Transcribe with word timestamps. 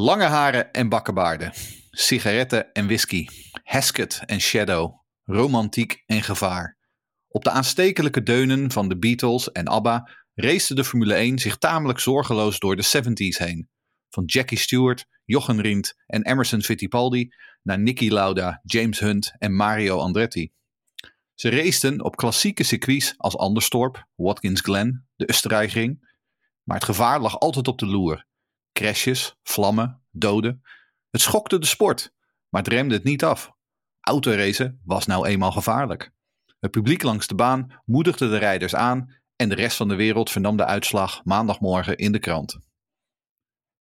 Lange 0.00 0.24
haren 0.24 0.72
en 0.72 0.88
bakkenbaarden. 0.88 1.52
Sigaretten 1.90 2.72
en 2.72 2.86
whisky. 2.86 3.26
Heskett 3.62 4.22
en 4.26 4.40
Shadow. 4.40 4.94
Romantiek 5.24 6.02
en 6.06 6.22
gevaar. 6.22 6.78
Op 7.28 7.44
de 7.44 7.50
aanstekelijke 7.50 8.22
deunen 8.22 8.70
van 8.70 8.88
de 8.88 8.98
Beatles 8.98 9.52
en 9.52 9.66
ABBA 9.66 10.10
race 10.34 10.74
de 10.74 10.84
Formule 10.84 11.14
1 11.14 11.38
zich 11.38 11.56
tamelijk 11.56 11.98
zorgeloos 11.98 12.58
door 12.58 12.76
de 12.76 12.86
70s 12.96 13.44
heen. 13.44 13.68
Van 14.08 14.24
Jackie 14.24 14.58
Stewart, 14.58 15.06
Jochen 15.24 15.60
Rindt 15.60 15.94
en 16.06 16.26
Emerson 16.26 16.62
Fittipaldi 16.62 17.28
naar 17.62 17.78
Niki 17.78 18.12
Lauda, 18.12 18.60
James 18.64 18.98
Hunt 18.98 19.32
en 19.38 19.54
Mario 19.54 19.98
Andretti. 19.98 20.52
Ze 21.34 21.50
raceten 21.50 22.04
op 22.04 22.16
klassieke 22.16 22.62
circuits 22.62 23.14
als 23.16 23.36
Anderstorp, 23.36 24.06
Watkins 24.14 24.60
Glen, 24.60 25.08
de 25.16 25.28
Österreichring. 25.32 26.06
Maar 26.62 26.76
het 26.76 26.84
gevaar 26.84 27.20
lag 27.20 27.38
altijd 27.38 27.68
op 27.68 27.78
de 27.78 27.86
loer. 27.86 28.26
Crashes, 28.78 29.36
vlammen, 29.42 30.02
doden. 30.10 30.62
Het 31.10 31.20
schokte 31.20 31.58
de 31.58 31.66
sport, 31.66 32.12
maar 32.48 32.62
het 32.62 32.72
remde 32.72 32.94
het 32.94 33.04
niet 33.04 33.24
af. 33.24 33.52
Autoracen 34.00 34.80
was 34.84 35.06
nou 35.06 35.26
eenmaal 35.26 35.52
gevaarlijk. 35.52 36.12
Het 36.58 36.70
publiek 36.70 37.02
langs 37.02 37.26
de 37.26 37.34
baan 37.34 37.80
moedigde 37.84 38.28
de 38.28 38.36
rijders 38.36 38.74
aan 38.74 39.14
en 39.36 39.48
de 39.48 39.54
rest 39.54 39.76
van 39.76 39.88
de 39.88 39.94
wereld 39.94 40.30
vernam 40.30 40.56
de 40.56 40.64
uitslag 40.64 41.24
maandagmorgen 41.24 41.96
in 41.96 42.12
de 42.12 42.18
krant. 42.18 42.58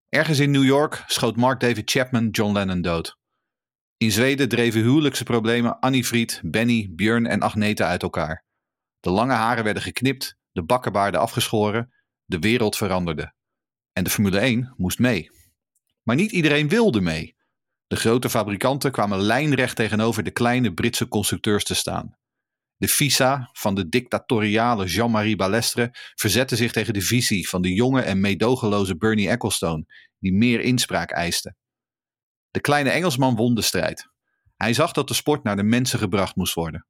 Ergens 0.09 0.39
in 0.39 0.51
New 0.51 0.65
York 0.65 1.03
schoot 1.07 1.35
Mark 1.35 1.59
David 1.59 1.89
Chapman 1.89 2.29
John 2.29 2.53
Lennon 2.53 2.81
dood. 2.81 3.17
In 3.97 4.11
Zweden 4.11 4.49
dreven 4.49 4.81
huwelijkse 4.81 5.23
problemen 5.23 5.79
Annie 5.79 6.05
Fried, 6.05 6.41
Benny, 6.43 6.89
Björn 6.91 7.25
en 7.25 7.41
Agneta 7.41 7.87
uit 7.87 8.03
elkaar. 8.03 8.45
De 8.99 9.09
lange 9.09 9.33
haren 9.33 9.63
werden 9.63 9.83
geknipt, 9.83 10.37
de 10.51 10.63
bakkenbaarden 10.63 11.19
afgeschoren, 11.19 11.93
de 12.25 12.39
wereld 12.39 12.77
veranderde. 12.77 13.35
En 13.97 14.03
de 14.03 14.09
Formule 14.09 14.39
1 14.39 14.73
moest 14.75 14.99
mee. 14.99 15.29
Maar 16.03 16.15
niet 16.15 16.31
iedereen 16.31 16.69
wilde 16.69 17.01
mee. 17.01 17.35
De 17.87 17.95
grote 17.95 18.29
fabrikanten 18.29 18.91
kwamen 18.91 19.19
lijnrecht 19.19 19.75
tegenover 19.75 20.23
de 20.23 20.31
kleine 20.31 20.73
Britse 20.73 21.07
constructeurs 21.07 21.63
te 21.63 21.75
staan. 21.75 22.17
De 22.75 22.87
FISA 22.87 23.49
van 23.53 23.75
de 23.75 23.89
dictatoriale 23.89 24.85
Jean-Marie 24.85 25.35
Balestre 25.35 25.89
verzette 26.15 26.55
zich 26.55 26.71
tegen 26.71 26.93
de 26.93 27.01
visie 27.01 27.49
van 27.49 27.61
de 27.61 27.73
jonge 27.73 28.01
en 28.01 28.19
meedogenloze 28.19 28.97
Bernie 28.97 29.29
Ecclestone, 29.29 29.85
die 30.19 30.33
meer 30.33 30.59
inspraak 30.59 31.11
eiste. 31.11 31.55
De 32.51 32.59
kleine 32.59 32.89
Engelsman 32.89 33.35
won 33.35 33.55
de 33.55 33.61
strijd. 33.61 34.09
Hij 34.55 34.73
zag 34.73 34.91
dat 34.91 35.07
de 35.07 35.13
sport 35.13 35.43
naar 35.43 35.55
de 35.55 35.63
mensen 35.63 35.99
gebracht 35.99 36.35
moest 36.35 36.53
worden. 36.53 36.87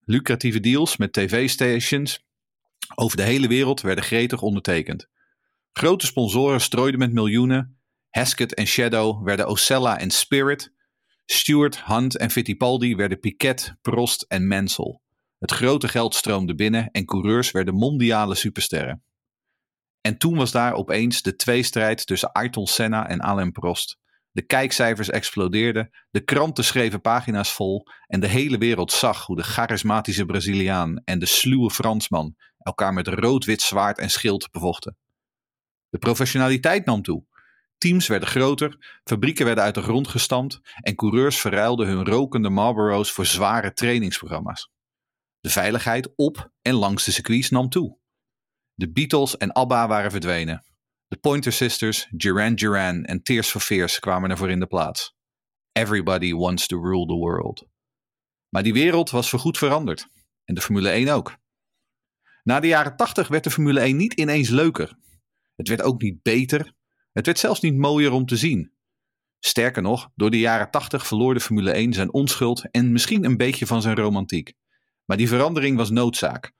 Lucratieve 0.00 0.60
deals 0.60 0.96
met 0.96 1.12
tv-stations 1.12 2.24
over 2.94 3.16
de 3.16 3.22
hele 3.22 3.48
wereld 3.48 3.80
werden 3.80 4.04
gretig 4.04 4.42
ondertekend. 4.42 5.09
Grote 5.72 6.06
sponsoren 6.06 6.60
strooiden 6.60 6.98
met 6.98 7.12
miljoenen. 7.12 7.78
Heskett 8.08 8.54
en 8.54 8.66
Shadow 8.66 9.24
werden 9.24 9.48
Ocella 9.48 9.98
en 9.98 10.10
Spirit. 10.10 10.72
Stewart, 11.26 11.84
Hunt 11.84 12.16
en 12.16 12.30
Fittipaldi 12.30 12.96
werden 12.96 13.20
Piquet, 13.20 13.74
Prost 13.82 14.22
en 14.28 14.46
Mansell. 14.46 15.00
Het 15.38 15.50
grote 15.50 15.88
geld 15.88 16.14
stroomde 16.14 16.54
binnen 16.54 16.90
en 16.90 17.04
coureurs 17.04 17.50
werden 17.50 17.74
mondiale 17.74 18.34
supersterren. 18.34 19.02
En 20.00 20.18
toen 20.18 20.36
was 20.36 20.50
daar 20.50 20.72
opeens 20.72 21.22
de 21.22 21.36
tweestrijd 21.36 22.06
tussen 22.06 22.32
Ayrton 22.32 22.66
Senna 22.66 23.08
en 23.08 23.20
Alain 23.20 23.52
Prost. 23.52 23.98
De 24.32 24.42
kijkcijfers 24.42 25.10
explodeerden, 25.10 25.90
de 26.10 26.24
kranten 26.24 26.64
schreven 26.64 27.00
pagina's 27.00 27.52
vol 27.52 27.86
en 28.06 28.20
de 28.20 28.26
hele 28.26 28.58
wereld 28.58 28.92
zag 28.92 29.26
hoe 29.26 29.36
de 29.36 29.42
charismatische 29.42 30.24
Braziliaan 30.24 31.02
en 31.04 31.18
de 31.18 31.26
sluwe 31.26 31.70
Fransman 31.70 32.34
elkaar 32.58 32.92
met 32.92 33.08
rood-wit 33.08 33.62
zwaard 33.62 33.98
en 33.98 34.10
schild 34.10 34.50
bevochten. 34.50 34.96
De 35.90 35.98
professionaliteit 35.98 36.84
nam 36.84 37.02
toe. 37.02 37.24
Teams 37.78 38.06
werden 38.06 38.28
groter, 38.28 39.00
fabrieken 39.04 39.44
werden 39.44 39.64
uit 39.64 39.74
de 39.74 39.82
grond 39.82 40.08
gestampt 40.08 40.60
en 40.80 40.94
coureurs 40.94 41.40
verruilden 41.40 41.86
hun 41.86 42.04
rokende 42.04 42.50
Marlboro's 42.50 43.12
voor 43.12 43.26
zware 43.26 43.72
trainingsprogramma's. 43.72 44.70
De 45.40 45.50
veiligheid 45.50 46.12
op 46.16 46.50
en 46.62 46.74
langs 46.74 47.04
de 47.04 47.10
circuits 47.10 47.50
nam 47.50 47.68
toe. 47.68 47.98
De 48.74 48.92
Beatles 48.92 49.36
en 49.36 49.52
ABBA 49.52 49.88
waren 49.88 50.10
verdwenen. 50.10 50.64
De 51.06 51.16
Pointer 51.16 51.52
Sisters, 51.52 52.06
Duran 52.10 52.54
Duran 52.54 53.04
en 53.04 53.22
Tears 53.22 53.50
for 53.50 53.60
Fears 53.60 53.98
kwamen 53.98 54.30
ervoor 54.30 54.50
in 54.50 54.60
de 54.60 54.66
plaats. 54.66 55.14
Everybody 55.72 56.32
wants 56.32 56.66
to 56.66 56.82
rule 56.82 57.06
the 57.06 57.14
world. 57.14 57.68
Maar 58.48 58.62
die 58.62 58.72
wereld 58.72 59.10
was 59.10 59.30
voorgoed 59.30 59.58
veranderd. 59.58 60.06
En 60.44 60.54
de 60.54 60.60
Formule 60.60 60.90
1 60.90 61.08
ook. 61.08 61.36
Na 62.42 62.60
de 62.60 62.66
jaren 62.66 62.96
80 62.96 63.28
werd 63.28 63.44
de 63.44 63.50
Formule 63.50 63.80
1 63.80 63.96
niet 63.96 64.12
ineens 64.12 64.48
leuker. 64.48 64.98
Het 65.60 65.68
werd 65.68 65.82
ook 65.82 66.02
niet 66.02 66.22
beter. 66.22 66.72
Het 67.12 67.26
werd 67.26 67.38
zelfs 67.38 67.60
niet 67.60 67.76
mooier 67.76 68.12
om 68.12 68.26
te 68.26 68.36
zien. 68.36 68.72
Sterker 69.38 69.82
nog, 69.82 70.10
door 70.14 70.30
de 70.30 70.38
jaren 70.38 70.70
80 70.70 71.06
verloor 71.06 71.34
de 71.34 71.40
Formule 71.40 71.70
1 71.70 71.92
zijn 71.92 72.12
onschuld 72.12 72.70
en 72.70 72.92
misschien 72.92 73.24
een 73.24 73.36
beetje 73.36 73.66
van 73.66 73.82
zijn 73.82 73.96
romantiek. 73.96 74.52
Maar 75.04 75.16
die 75.16 75.28
verandering 75.28 75.76
was 75.76 75.90
noodzaak. 75.90 76.52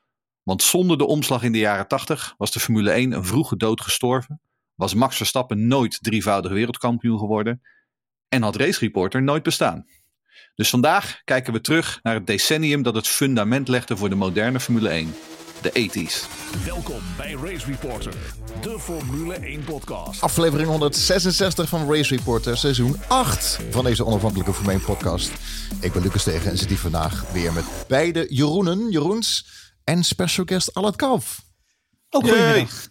Want 0.43 0.63
zonder 0.63 0.99
de 0.99 1.07
omslag 1.07 1.43
in 1.43 1.53
de 1.53 1.59
jaren 1.59 1.89
80 1.89 2.35
was 2.37 2.53
de 2.53 2.61
Formule 2.61 2.91
1 2.91 3.13
een 3.13 3.25
vroege 3.25 3.57
dood 3.57 3.81
gestorven, 3.81 4.41
was 4.75 4.95
Max 4.95 5.17
Verstappen 5.17 5.67
nooit 5.67 5.99
drievoudig 6.01 6.53
wereldkampioen 6.53 7.19
geworden 7.19 7.61
en 8.29 8.43
had 8.43 8.57
Race 8.57 8.81
Reporter 8.81 9.23
nooit 9.23 9.43
bestaan. 9.43 9.87
Dus 10.55 10.71
vandaag 10.71 11.21
kijken 11.25 11.53
we 11.53 11.61
terug 11.61 11.99
naar 12.03 12.15
het 12.15 12.27
decennium 12.27 12.83
dat 12.83 12.95
het 12.95 13.09
fundament 13.09 13.69
legde 13.69 13.97
voor 13.97 14.09
de 14.09 14.15
moderne 14.15 14.61
Formule 14.61 14.89
1, 14.89 15.15
de 15.63 15.71
80s. 15.71 16.29
Welkom 16.65 17.01
bij 17.17 17.33
Race 17.33 17.67
Reporter, 17.67 18.15
de 18.61 18.79
Formule 18.79 19.35
1 19.35 19.65
podcast. 19.65 20.23
Aflevering 20.23 20.69
166 20.69 21.69
van 21.69 21.93
Race 21.93 22.17
Reporter, 22.17 22.57
seizoen 22.57 22.97
8 23.09 23.59
van 23.71 23.85
deze 23.85 24.05
onafhankelijke 24.07 24.53
Formule 24.53 24.75
1 24.75 24.85
podcast. 24.85 25.33
Ik 25.81 25.93
ben 25.93 26.03
Lucas 26.03 26.23
Tegen 26.23 26.51
en 26.51 26.59
zit 26.59 26.69
hier 26.69 26.79
vandaag 26.79 27.33
weer 27.33 27.53
met 27.53 27.65
beide 27.89 28.27
Jeroenen, 28.29 28.91
Jeroens 28.91 29.47
en 29.85 30.05
special 30.05 30.47
guest 30.47 30.75
Alat 30.75 30.97
Kalf. 30.97 31.43
Ook 32.11 32.29
goedemiddag. 32.29 32.89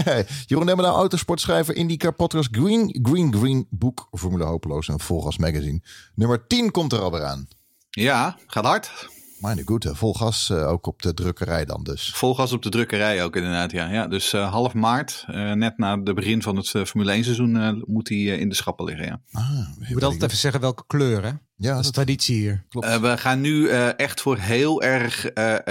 Jeroen 0.46 0.66
Demmer, 0.66 0.84
autosportschrijver, 0.84 1.76
IndyCar 1.76 2.12
podcast, 2.12 2.48
Green, 2.52 2.98
Green, 3.02 3.34
Green, 3.34 3.66
boek 3.70 4.08
Formule 4.10 4.44
Hopeloos 4.44 4.88
en 4.88 5.00
Volgas 5.00 5.38
Magazine. 5.38 5.82
Nummer 6.14 6.46
10 6.46 6.70
komt 6.70 6.92
er 6.92 7.00
alweer 7.00 7.24
aan. 7.24 7.48
Ja, 7.90 8.38
gaat 8.46 8.64
hard. 8.64 9.08
Mijn 9.44 9.62
goed, 9.64 9.88
vol 9.92 10.14
gas 10.14 10.48
uh, 10.52 10.68
ook 10.68 10.86
op 10.86 11.02
de 11.02 11.14
drukkerij 11.14 11.64
dan 11.64 11.82
dus. 11.82 12.12
Vol 12.14 12.34
gas 12.34 12.52
op 12.52 12.62
de 12.62 12.68
drukkerij 12.68 13.24
ook 13.24 13.36
inderdaad, 13.36 13.70
ja. 13.70 13.88
ja 13.90 14.06
dus 14.06 14.32
uh, 14.32 14.50
half 14.50 14.74
maart, 14.74 15.24
uh, 15.30 15.52
net 15.52 15.78
na 15.78 16.00
het 16.00 16.14
begin 16.14 16.42
van 16.42 16.56
het 16.56 16.68
Formule 16.68 17.12
1 17.12 17.24
seizoen, 17.24 17.82
moet 17.86 18.08
hij 18.08 18.18
in 18.18 18.48
de 18.48 18.54
schappen 18.54 18.84
liggen, 18.84 19.06
ja. 19.06 19.20
Ah, 19.32 19.44
je 19.88 19.92
moet 19.92 20.02
altijd 20.02 20.22
even 20.22 20.36
zeggen 20.36 20.60
welke 20.60 20.84
kleur, 20.86 21.22
hè? 21.22 21.30
Ja, 21.56 21.74
dat 21.74 21.84
is 21.84 21.90
traditie 21.90 22.36
hier. 22.36 22.64
Klopt. 22.68 23.00
we 23.00 23.18
gaan 23.18 23.40
nu 23.40 23.68
echt 23.96 24.20
voor 24.20 24.38
heel 24.38 24.82
erg 24.82 25.30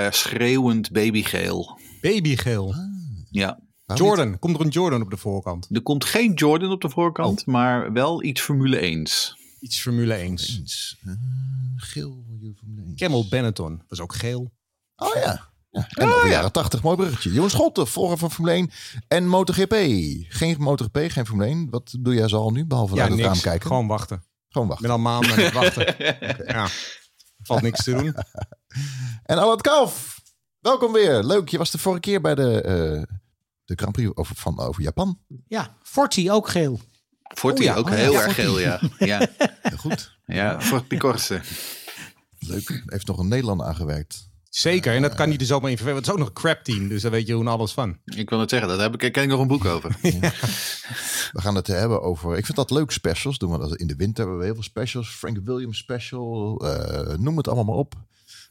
schreeuwend 0.09 0.91
babygeel. 0.91 1.79
Babygeel? 2.01 2.73
Ah. 2.73 2.79
Ja. 3.29 3.59
Jordan, 3.93 4.39
komt 4.39 4.55
er 4.55 4.65
een 4.65 4.71
Jordan 4.71 5.01
op 5.01 5.09
de 5.09 5.17
voorkant? 5.17 5.67
Er 5.71 5.81
komt 5.81 6.05
geen 6.05 6.33
Jordan 6.33 6.71
op 6.71 6.81
de 6.81 6.89
voorkant, 6.89 7.39
oh. 7.39 7.47
maar 7.47 7.93
wel 7.93 8.23
iets 8.23 8.41
Formule 8.41 8.77
1. 8.77 9.07
Iets 9.63 9.81
Formule 9.81 10.13
1. 10.13 10.37
geel 11.75 12.23
Formule 12.57 12.81
1. 12.85 12.95
Camel 12.95 13.27
Benetton, 13.27 13.77
dat 13.77 13.91
is 13.91 13.99
ook 13.99 14.15
geel. 14.15 14.51
Oh 14.95 15.15
ja. 15.15 15.51
Ja, 15.69 15.87
en 15.89 16.07
oh, 16.07 16.15
over 16.15 16.29
jaren 16.29 16.51
80, 16.51 16.83
mooi 16.83 16.95
bruggetje. 16.95 17.31
Jeroen 17.31 17.49
Scholte, 17.49 17.85
volger 17.85 18.17
van 18.17 18.31
Formule 18.31 18.55
1 18.55 18.71
en 19.07 19.27
MotoGP. 19.27 19.73
Geen 20.27 20.55
MotoGP, 20.59 20.97
geen 21.07 21.25
Formule 21.25 21.47
1. 21.47 21.69
Wat 21.69 21.95
doe 21.99 22.13
jij 22.13 22.27
zo 22.27 22.37
al 22.37 22.51
nu, 22.51 22.65
behalve 22.65 22.95
ja, 22.95 23.01
naar 23.01 23.11
het 23.11 23.25
raam 23.25 23.39
kijken? 23.39 23.67
Gewoon 23.67 23.87
wachten. 23.87 24.23
Gewoon 24.49 24.67
wachten. 24.67 24.87
Met 24.87 24.95
al 24.95 25.03
maanden 25.03 25.31
aan 25.31 25.39
het 25.39 25.53
wachten. 25.53 25.87
okay. 25.93 26.35
Ja, 26.45 26.67
valt 27.43 27.61
niks 27.61 27.83
te 27.83 27.91
doen. 27.91 28.15
en 29.31 29.37
Alan 29.37 29.61
Kalf, 29.61 30.21
welkom 30.59 30.91
weer. 30.91 31.23
Leuk, 31.23 31.49
je 31.49 31.57
was 31.57 31.71
de 31.71 31.77
vorige 31.77 32.01
keer 32.01 32.21
bij 32.21 32.35
de, 32.35 32.63
uh, 32.65 33.17
de 33.65 33.75
Grand 33.75 33.91
Prix 33.91 34.15
over, 34.15 34.35
van, 34.35 34.59
over 34.59 34.81
Japan. 34.81 35.19
Ja, 35.47 35.77
Forti 35.83 36.31
ook 36.31 36.49
geel. 36.49 36.79
Forti 37.33 37.61
oh, 37.61 37.67
ja. 37.67 37.75
ook 37.75 37.87
oh, 37.87 37.93
heel 37.93 38.11
ja, 38.11 38.21
erg 38.23 38.35
geel, 38.41 38.59
ja. 38.59 38.79
ja. 38.97 39.27
Heel 39.61 39.77
goed. 39.77 40.17
Ja, 40.25 40.61
Forti 40.61 40.97
Corse. 40.97 41.41
Leuk. 42.39 42.83
Heeft 42.85 43.07
nog 43.07 43.17
een 43.17 43.27
Nederlander 43.27 43.67
aangewerkt. 43.67 44.31
Zeker, 44.49 44.95
en 44.95 45.01
dat 45.01 45.13
kan 45.13 45.29
niet 45.29 45.41
er 45.41 45.47
zomaar 45.47 45.69
in 45.69 45.77
verwerken. 45.77 46.03
Het 46.03 46.11
is 46.11 46.19
ook 46.19 46.25
nog 46.25 46.35
een 46.35 46.41
crap 46.41 46.63
team, 46.63 46.87
dus 46.87 47.01
daar 47.01 47.11
weet 47.11 47.27
je 47.27 47.33
hoe 47.33 47.49
alles 47.49 47.71
van. 47.71 47.97
Ik 48.05 48.29
wil 48.29 48.39
het 48.39 48.49
zeggen, 48.49 48.69
daar 48.69 48.79
heb 48.79 49.01
ik, 49.01 49.11
ken 49.11 49.23
ik 49.23 49.29
nog 49.29 49.39
een 49.39 49.47
boek 49.47 49.65
over. 49.65 49.95
We 51.31 51.41
gaan 51.41 51.55
het 51.55 51.67
hebben 51.67 52.01
over, 52.01 52.37
ik 52.37 52.45
vind 52.45 52.57
dat 52.57 52.71
leuk, 52.71 52.91
specials. 52.91 53.37
Doen 53.37 53.51
we 53.51 53.57
dat 53.57 53.75
in 53.75 53.87
de 53.87 53.95
winter, 53.95 54.23
hebben 54.23 54.37
we 54.37 54.45
heel 54.45 54.53
veel 54.53 54.63
specials. 54.63 55.09
Frank 55.09 55.37
Williams 55.43 55.77
special, 55.77 56.61
uh, 56.65 57.17
noem 57.17 57.37
het 57.37 57.47
allemaal 57.47 57.65
maar 57.65 57.75
op. 57.75 57.95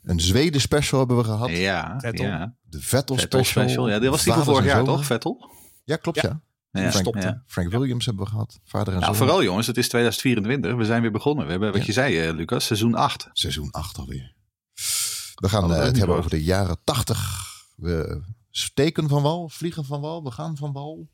Een 0.03 0.21
Zweden 0.21 0.61
special 0.61 0.99
hebben 0.99 1.17
we 1.17 1.25
gehad. 1.25 1.51
Ja, 1.51 1.99
Vettel. 2.01 2.25
ja. 2.25 2.55
De 2.63 2.81
Vettel, 2.81 3.17
Vettel 3.17 3.45
special. 3.45 3.65
special. 3.65 3.89
Ja, 3.89 3.99
dit 3.99 4.11
was 4.11 4.25
die 4.25 4.33
van 4.33 4.45
vorig 4.45 4.65
jaar, 4.65 4.85
toch, 4.85 5.05
Vettel? 5.05 5.51
Ja, 5.85 5.97
klopt 5.97 6.21
ja. 6.21 6.29
ja. 6.29 6.41
Frank, 6.73 7.23
ja. 7.23 7.43
Frank, 7.47 7.71
Williams 7.71 8.07
hebben 8.07 8.25
we 8.25 8.31
gehad. 8.31 8.61
Vader 8.65 8.95
en 8.95 9.01
nou, 9.01 9.17
vooral 9.17 9.43
jongens, 9.43 9.67
het 9.67 9.77
is 9.77 9.89
2024. 9.89 10.75
We 10.75 10.85
zijn 10.85 11.03
weer 11.03 11.11
begonnen. 11.11 11.45
We 11.45 11.51
hebben, 11.51 11.73
wat 11.73 11.87
je 11.87 11.93
zei, 11.93 12.29
uh, 12.29 12.35
Lucas, 12.35 12.67
seizoen 12.67 12.95
8. 12.95 13.29
Seizoen 13.33 13.71
8 13.71 13.99
alweer. 13.99 14.35
We 15.35 15.49
gaan 15.49 15.71
uh, 15.71 15.79
het 15.79 15.99
hebben 15.99 16.17
over 16.17 16.31
de 16.31 16.45
jaren 16.45 16.77
80. 16.85 17.65
We 17.77 18.23
steken 18.51 19.09
van 19.09 19.23
wal, 19.23 19.49
vliegen 19.49 19.85
van 19.85 20.01
wal, 20.01 20.25
we 20.25 20.31
gaan 20.31 20.57
van 20.57 20.73
wal. 20.73 21.09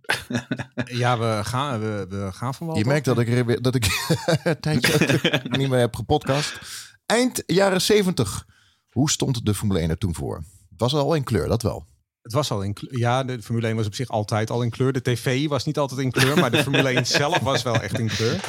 Ja, 0.84 1.18
we 1.18 1.40
gaan, 1.44 1.80
we, 1.80 2.06
we 2.08 2.28
gaan 2.32 2.54
van 2.54 2.66
wel. 2.66 2.76
Je 2.76 2.84
merkt 2.84 3.04
dat 3.04 3.18
ik, 3.18 3.62
dat 3.62 3.74
ik 3.74 3.84
een 4.44 4.60
tijdje 4.60 5.42
niet 5.58 5.68
meer 5.68 5.78
heb 5.78 5.94
gepodcast. 5.94 6.60
Eind 7.06 7.42
jaren 7.46 7.82
70. 7.82 8.46
Hoe 8.90 9.10
stond 9.10 9.46
de 9.46 9.54
Formule 9.54 9.78
1 9.80 9.90
er 9.90 9.98
toen 9.98 10.14
voor? 10.14 10.36
Het 10.70 10.80
was 10.80 10.94
al 10.94 11.14
in 11.14 11.24
kleur, 11.24 11.48
dat 11.48 11.62
wel. 11.62 11.86
Het 12.30 12.38
was 12.38 12.50
al 12.50 12.62
in 12.62 12.72
kleur. 12.72 12.98
Ja, 12.98 13.24
de 13.24 13.42
Formule 13.42 13.66
1 13.66 13.76
was 13.76 13.86
op 13.86 13.94
zich 13.94 14.08
altijd 14.08 14.50
al 14.50 14.62
in 14.62 14.70
kleur. 14.70 14.92
De 14.92 15.02
tv 15.02 15.48
was 15.48 15.64
niet 15.64 15.78
altijd 15.78 16.00
in 16.00 16.10
kleur, 16.10 16.38
maar 16.38 16.50
de 16.50 16.62
Formule 16.62 16.88
1 16.88 17.06
zelf 17.20 17.38
was 17.38 17.62
wel 17.62 17.82
echt 17.82 17.98
in 17.98 18.06
kleur. 18.06 18.40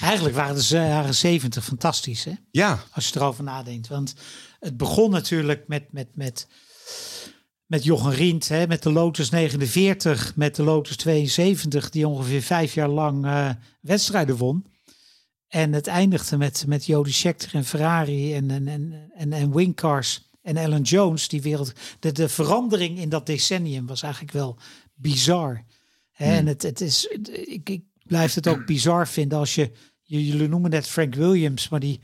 Eigenlijk 0.00 0.34
waren 0.34 0.54
de 0.54 0.64
jaren 0.68 1.14
zeventig 1.14 1.64
fantastisch, 1.64 2.24
hè? 2.24 2.32
Ja, 2.50 2.82
Als 2.92 3.08
je 3.08 3.16
erover 3.16 3.44
nadenkt. 3.44 3.88
Want 3.88 4.14
het 4.60 4.76
begon 4.76 5.10
natuurlijk 5.10 5.68
met, 5.68 5.92
met, 5.92 6.08
met, 6.14 6.48
met 7.66 7.84
Jochen 7.84 8.12
Rindt, 8.12 8.48
hè, 8.48 8.66
met 8.66 8.82
de 8.82 8.92
Lotus 8.92 9.30
49, 9.30 10.36
met 10.36 10.56
de 10.56 10.62
Lotus 10.62 10.96
72, 10.96 11.90
die 11.90 12.08
ongeveer 12.08 12.42
vijf 12.42 12.74
jaar 12.74 12.88
lang 12.88 13.24
eh, 13.24 13.50
wedstrijden 13.80 14.36
won. 14.36 14.66
En 15.48 15.72
het 15.72 15.86
eindigde 15.86 16.36
met, 16.36 16.64
met 16.66 16.86
Jody 16.86 17.12
Scheckter 17.12 17.54
en 17.54 17.64
Ferrari 17.64 18.34
en, 18.34 18.50
en, 18.50 18.68
en, 18.68 19.10
en, 19.14 19.32
en 19.32 19.54
Wingcars 19.54 20.23
en 20.44 20.56
Alan 20.56 20.82
Jones. 20.82 21.28
Die 21.28 21.42
wereld, 21.42 21.72
de, 21.98 22.12
de 22.12 22.28
verandering 22.28 22.98
in 22.98 23.08
dat 23.08 23.26
decennium 23.26 23.86
was 23.86 24.02
eigenlijk 24.02 24.32
wel 24.32 24.56
bizar. 24.94 25.64
Hè, 26.10 26.36
En 26.36 26.46
het, 26.46 26.62
het 26.62 26.80
is, 26.80 27.06
ik, 27.46 27.68
ik 27.68 27.82
blijf 28.06 28.34
het 28.34 28.48
ook 28.48 28.66
bizar 28.66 29.08
vinden 29.08 29.38
als 29.38 29.54
je, 29.54 29.70
jullie 30.02 30.48
noemen 30.48 30.70
net 30.70 30.86
Frank 30.88 31.14
Williams, 31.14 31.68
maar 31.68 31.80
die 31.80 32.00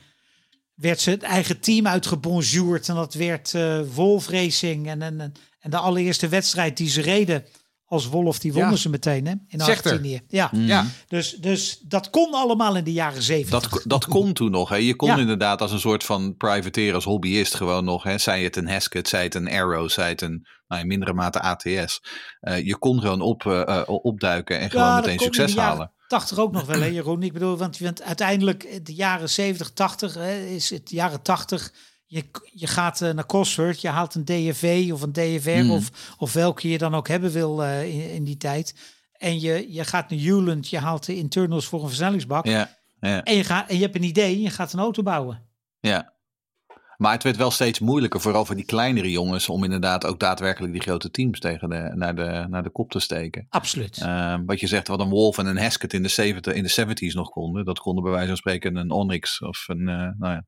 werd 0.74 1.00
zijn 1.00 1.20
eigen 1.20 1.60
team 1.60 1.86
uitgebonjourd. 1.86 2.88
En 2.88 2.94
dat 2.94 3.14
werd 3.14 3.54
eh, 3.54 3.80
Wolf 3.94 4.28
Racing. 4.28 4.86
En, 4.88 5.02
en- 5.02 5.32
en 5.60 5.70
de 5.70 5.76
allereerste 5.78 6.28
wedstrijd 6.28 6.76
die 6.76 6.88
ze 6.88 7.00
reden 7.00 7.44
als 7.90 8.08
Wolf, 8.08 8.38
die 8.38 8.52
wonnen 8.52 8.70
Ja. 8.70 8.76
ze 8.76 8.88
meteen 8.88 9.26
hè, 9.26 9.32
in. 9.48 9.60
Argentinië. 9.60 10.20
Ja. 10.28 10.50
ja. 10.52 10.86
Dus, 11.08 11.30
dus 11.34 11.80
dat 11.82 12.10
kon 12.10 12.32
allemaal 12.32 12.76
in 12.76 12.84
de 12.84 12.92
jaren 12.92 13.22
zeventig. 13.22 13.70
Dat, 13.70 13.82
dat 13.86 14.04
kon 14.06 14.32
toen 14.32 14.50
nog. 14.50 14.68
Hè. 14.68 14.76
Je 14.76 14.96
kon 14.96 15.08
Ja. 15.08 15.16
inderdaad 15.16 15.60
als 15.60 15.72
een 15.72 15.80
soort 15.80 16.04
van 16.04 16.36
privateer, 16.36 16.94
als 16.94 17.04
hobbyist 17.04 17.54
gewoon 17.54 17.84
nog. 17.84 18.02
Hè. 18.02 18.18
Zij 18.18 18.42
het 18.42 18.56
een 18.56 18.68
Heskett, 18.68 19.08
zij 19.08 19.22
het 19.22 19.34
een 19.34 19.48
Arrow, 19.48 19.88
zij 19.88 20.08
het 20.08 20.20
een 20.22 20.46
nou, 20.68 20.80
in 20.80 20.86
mindere 20.88 21.12
mate 21.12 21.40
ATS. 21.40 22.00
Eh, 22.40 22.66
je 22.66 22.76
kon 22.78 23.00
gewoon 23.00 23.20
op, 23.20 23.46
eh, 23.46 23.60
eh, 23.60 23.82
opduiken 23.86 24.58
en 24.58 24.70
gewoon 24.70 24.94
meteen 24.94 25.16
kon 25.16 25.26
in 25.26 25.30
de 25.32 25.36
succes 25.36 25.54
jaren 25.54 25.70
halen. 25.72 25.92
80 26.06 26.38
ook 26.38 26.52
nog 26.52 26.66
wel, 26.66 26.80
hè, 26.80 26.86
Jeroen? 26.86 27.22
Ik 27.22 27.32
bedoel, 27.32 27.56
want, 27.56 27.78
want 27.78 28.02
uiteindelijk 28.02 28.80
de 28.86 28.94
jaren 28.94 29.30
70, 29.30 29.70
80 29.70 30.14
hè, 30.14 30.38
is 30.38 30.70
het 30.70 30.90
jaren 30.90 31.22
80. 31.22 31.72
Je, 32.10 32.24
je 32.54 32.66
gaat 32.66 33.00
eh, 33.00 33.12
naar 33.12 33.26
Cosworth, 33.26 33.80
je 33.80 33.88
haalt 33.88 34.14
een 34.14 34.24
DFV 34.24 34.90
of 34.92 35.02
een 35.02 35.12
DFR 35.12 35.50
Mm. 35.50 35.70
of, 35.70 36.14
of 36.18 36.32
welke 36.32 36.68
je 36.68 36.78
dan 36.78 36.94
ook 36.94 37.08
hebben 37.08 37.30
wil 37.30 37.62
eh, 37.62 37.94
in, 37.94 38.10
in 38.10 38.24
die 38.24 38.36
tijd. 38.36 38.74
En 39.12 39.40
je, 39.40 39.72
je 39.72 39.84
gaat 39.84 40.10
naar 40.10 40.18
Hewland, 40.20 40.68
je 40.68 40.78
haalt 40.78 41.06
de 41.06 41.16
internals 41.16 41.66
voor 41.66 41.80
een 41.80 41.86
versnellingsbak. 41.86 42.46
Ja, 42.46 42.76
ja, 43.00 43.22
En, 43.22 43.36
je 43.36 43.44
gaat, 43.44 43.68
en 43.68 43.76
je 43.76 43.82
hebt 43.82 43.94
een 43.94 44.02
idee, 44.02 44.34
en 44.34 44.40
je 44.40 44.50
gaat 44.50 44.72
een 44.72 44.78
auto 44.80 45.02
bouwen. 45.02 45.46
ja. 45.80 46.18
Maar 46.96 47.12
het 47.12 47.22
werd 47.22 47.36
wel 47.36 47.50
steeds 47.50 47.78
moeilijker, 47.78 48.20
vooral 48.20 48.44
voor 48.44 48.54
die 48.54 48.64
kleinere 48.64 49.10
jongens, 49.10 49.48
om 49.48 49.64
inderdaad 49.64 50.06
ook 50.06 50.20
daadwerkelijk 50.20 50.72
die 50.72 50.82
grote 50.82 51.10
teams 51.10 51.40
tegen 51.40 51.68
de, 51.68 51.92
naar, 51.94 52.14
de, 52.16 52.46
naar 52.48 52.62
de 52.62 52.70
kop 52.70 52.90
te 52.90 53.00
steken. 53.00 53.46
Absoluut. 53.48 53.98
Eh, 53.98 54.38
wat 54.46 54.60
je 54.60 54.66
zegt, 54.66 54.88
wat 54.88 55.00
een 55.00 55.08
Wolf 55.08 55.38
en 55.38 55.46
een 55.46 55.58
Heskett 55.58 55.92
in 55.92 56.02
de 56.02 56.08
70, 56.08 56.54
in 56.54 56.62
de 56.62 56.70
70s 57.10 57.14
nog 57.14 57.30
konden. 57.30 57.64
Dat 57.64 57.78
konden 57.78 58.02
bij 58.02 58.12
wijze 58.12 58.28
van 58.28 58.36
spreken 58.36 58.76
een 58.76 58.90
Onyx 58.90 59.40
of 59.40 59.64
een, 59.68 59.88
eh, 59.88 59.94
nou 60.18 60.32
ja, 60.32 60.44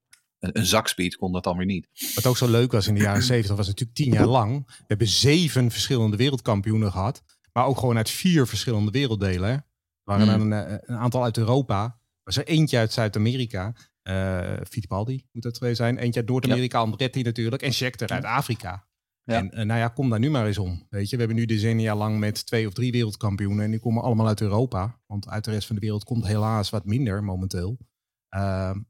een, 0.50 0.66
Zakspeed 0.66 1.16
kon 1.16 1.32
dat 1.32 1.44
dan 1.44 1.56
weer 1.56 1.66
niet. 1.66 1.88
Wat 2.14 2.26
ook 2.26 2.36
zo 2.36 2.48
leuk 2.50 2.72
was 2.72 2.86
in 2.86 2.94
de 2.94 3.00
jaren 3.00 3.22
70 3.22 3.56
was 3.56 3.66
natuurlijk 3.66 3.96
tien 3.96 4.12
jaar 4.12 4.26
lang. 4.26 4.66
We 4.66 4.84
hebben 4.86 5.06
zeven 5.06 5.70
verschillende 5.70 6.16
wereldkampioenen 6.16 6.90
gehad. 6.92 7.22
Maar 7.52 7.66
ook 7.66 7.78
gewoon 7.78 7.96
uit 7.96 8.10
vier 8.10 8.46
verschillende 8.46 8.90
werelddelen. 8.90 9.50
Er 9.50 9.64
waren 10.04 10.28
Hmm. 10.28 10.52
een, 10.52 10.66
eh, 10.66 10.76
een 10.80 10.96
aantal 10.96 11.22
uit 11.24 11.36
Europa. 11.36 11.84
Er 11.84 12.20
was 12.24 12.36
er 12.36 12.46
eentje 12.46 12.78
uit 12.78 12.92
Zuid-Amerika. 12.92 13.74
eh 14.02 14.52
Fittipaldi 14.68 15.24
moet 15.32 15.42
dat 15.42 15.54
twee 15.54 15.74
zijn. 15.74 15.98
Eentje 15.98 16.20
uit 16.20 16.28
Noord-Amerika, 16.28 16.78
Andretti 16.78 17.22
natuurlijk. 17.22 17.62
En 17.62 17.72
Scheckter 17.72 18.08
uit 18.08 18.24
Afrika. 18.24 18.86
Ja. 19.24 19.36
En 19.36 19.50
eh, 19.50 19.64
nou 19.64 19.80
ja, 19.80 19.88
kom 19.88 20.10
daar 20.10 20.18
nu 20.18 20.30
maar 20.30 20.46
eens 20.46 20.58
om. 20.58 20.86
Weet 20.90 21.08
je, 21.10 21.16
we 21.16 21.22
hebben 21.22 21.40
nu 21.40 21.44
decennia 21.46 21.96
lang 21.96 22.18
met 22.18 22.46
twee 22.46 22.66
of 22.66 22.72
drie 22.72 22.92
wereldkampioenen. 22.92 23.64
En 23.64 23.70
die 23.70 23.80
komen 23.80 24.02
allemaal 24.02 24.26
uit 24.26 24.40
Europa. 24.40 25.00
Want 25.06 25.28
uit 25.28 25.44
de 25.44 25.50
rest 25.50 25.66
van 25.66 25.74
de 25.76 25.80
wereld 25.82 26.04
komt 26.04 26.26
helaas 26.26 26.70
wat 26.70 26.84
minder 26.84 27.24
momenteel. 27.24 27.78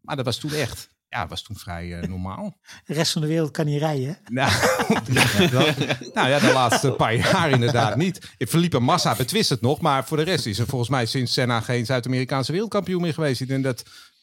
Maar 0.00 0.16
dat 0.16 0.24
was 0.24 0.38
toen 0.38 0.52
echt. 0.52 0.90
Ja, 1.12 1.26
was 1.26 1.42
toen 1.42 1.56
vrij 1.56 1.98
eh, 2.00 2.08
normaal. 2.08 2.58
De 2.84 2.94
rest 2.94 3.12
van 3.12 3.22
de 3.22 3.28
wereld 3.28 3.50
kan 3.50 3.66
niet 3.66 3.78
rijden. 3.80 4.18
Nou, 4.24 4.50
dat- 5.50 5.76
nou 6.14 6.28
ja, 6.28 6.38
de 6.38 6.50
laatste 6.52 6.90
paar 6.92 7.14
jaar 7.14 7.50
inderdaad 7.50 7.96
niet. 7.96 8.34
Felipe 8.48 8.78
Massa 8.78 9.14
betwist 9.16 9.50
het 9.50 9.60
nog, 9.60 9.80
maar 9.80 10.04
voor 10.04 10.16
de 10.16 10.22
rest 10.22 10.46
is 10.46 10.58
er 10.58 10.66
volgens 10.66 10.90
mij 10.90 11.06
sinds 11.06 11.32
Senna 11.32 11.60
geen 11.60 11.86
Zuid-Amerikaanse 11.86 12.52
wereldkampioen 12.52 13.00
meer 13.02 13.14
geweest. 13.14 13.40
Ik 13.40 13.48
denk 13.48 13.64
dat 13.64 13.82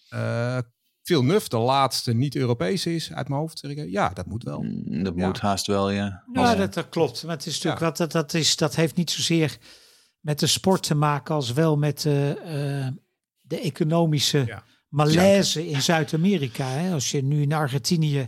eh 0.09 0.57
Phil 1.03 1.23
Nuff 1.23 1.47
de 1.47 1.57
laatste 1.57 2.13
niet-Europees 2.13 2.85
is, 2.85 3.13
uit 3.13 3.27
mijn 3.27 3.39
hoofd 3.41 3.59
zeg 3.59 3.71
ik. 3.71 3.89
Ja, 3.89 4.09
dat 4.09 4.25
moet 4.25 4.43
wel. 4.43 4.61
Mm, 4.61 5.03
Dat 5.03 5.13
Ja. 5.15 5.25
moet 5.27 5.39
haast 5.39 5.67
wel, 5.67 5.89
ja. 5.89 6.23
Ja, 6.33 6.55
dat, 6.55 6.73
dat 6.73 6.89
klopt. 6.89 7.23
Maar 7.23 7.35
het 7.35 7.45
is 7.45 7.53
natuurlijk 7.53 7.81
wat 7.81 7.97
dat, 7.97 8.11
dat 8.11 8.33
is. 8.33 8.55
Dat 8.55 8.75
heeft 8.75 8.95
niet 8.95 9.11
zozeer 9.11 9.57
met 10.19 10.39
de 10.39 10.47
sport 10.47 10.83
te 10.83 10.95
maken 10.95 11.35
als 11.35 11.53
wel 11.53 11.77
met 11.77 12.01
de, 12.01 12.35
eh, 12.43 12.87
de 13.41 13.59
economische 13.59 14.43
Ja. 14.45 14.63
Malaise 14.89 15.67
in 15.67 15.81
Zuid-Amerika. 15.81 16.91
Als 16.91 17.11
je 17.11 17.23
nu 17.23 17.41
in 17.41 17.53
Argentinië, 17.53 18.27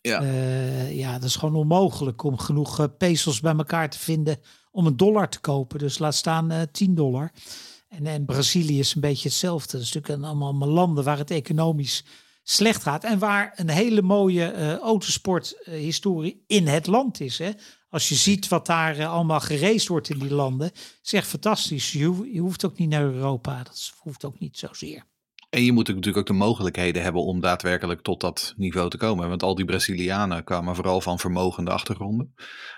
Ja. 0.00 0.22
eh, 0.22 0.96
ja, 0.98 1.12
dat 1.12 1.28
is 1.28 1.36
gewoon 1.36 1.54
onmogelijk 1.56 2.22
om 2.24 2.38
genoeg 2.38 2.78
eh, 2.80 2.86
pesos 2.98 3.40
bij 3.40 3.54
elkaar 3.56 3.90
te 3.90 3.98
vinden 3.98 4.38
om 4.70 4.86
een 4.86 4.96
dollar 4.96 5.28
te 5.28 5.40
kopen. 5.40 5.78
Dus 5.78 5.98
laat 5.98 6.14
staan 6.14 6.50
eh 6.50 6.60
10 6.72 6.94
dollar. 6.94 7.32
En, 7.88 8.06
en 8.06 8.24
Brazilië 8.24 8.78
is 8.78 8.94
een 8.94 9.00
beetje 9.00 9.28
hetzelfde. 9.28 9.72
Dat 9.72 9.80
is 9.86 9.92
natuurlijk 9.92 10.22
een, 10.22 10.28
allemaal 10.28 10.48
allemaal 10.48 10.68
landen 10.68 11.04
waar 11.04 11.18
het 11.18 11.30
economisch 11.30 12.04
slecht 12.42 12.82
gaat. 12.82 13.04
En 13.04 13.18
waar 13.18 13.52
een 13.56 13.68
hele 13.70 14.02
mooie 14.02 14.78
autosporthistorie 14.78 16.44
in 16.46 16.66
het 16.66 16.86
land 16.86 17.20
is. 17.20 17.38
Hè? 17.38 17.50
Als 17.88 18.08
je 18.08 18.14
ziet 18.14 18.48
wat 18.48 18.66
daar 18.66 19.06
allemaal 19.06 19.40
geraced 19.40 19.88
wordt 19.88 20.08
in 20.10 20.18
die 20.18 20.34
landen. 20.34 20.70
is 21.02 21.12
echt 21.12 21.26
fantastisch. 21.26 21.92
Je, 21.92 22.04
hoeft- 22.04 22.32
je 22.32 22.40
hoeft 22.40 22.64
ook 22.64 22.78
niet 22.78 22.88
naar 22.88 23.02
Europa. 23.04 23.62
Dat 23.62 23.92
hoeft 23.98 24.24
ook 24.24 24.38
niet 24.38 24.58
zozeer. 24.58 25.04
En 25.52 25.64
je 25.64 25.72
moet 25.72 25.88
natuurlijk 25.88 26.16
ook 26.16 26.26
de 26.26 26.32
mogelijkheden 26.32 27.02
hebben 27.02 27.22
om 27.22 27.40
daadwerkelijk 27.40 28.02
tot 28.02 28.20
dat 28.20 28.54
niveau 28.56 28.90
te 28.90 28.96
komen. 28.96 29.28
Want 29.28 29.42
al 29.42 29.54
die 29.54 29.64
Brazilianen 29.64 30.44
kwamen 30.44 30.74
vooral 30.74 31.00
van 31.00 31.18
vermogende 31.18 31.70
achtergronden. 31.70 32.34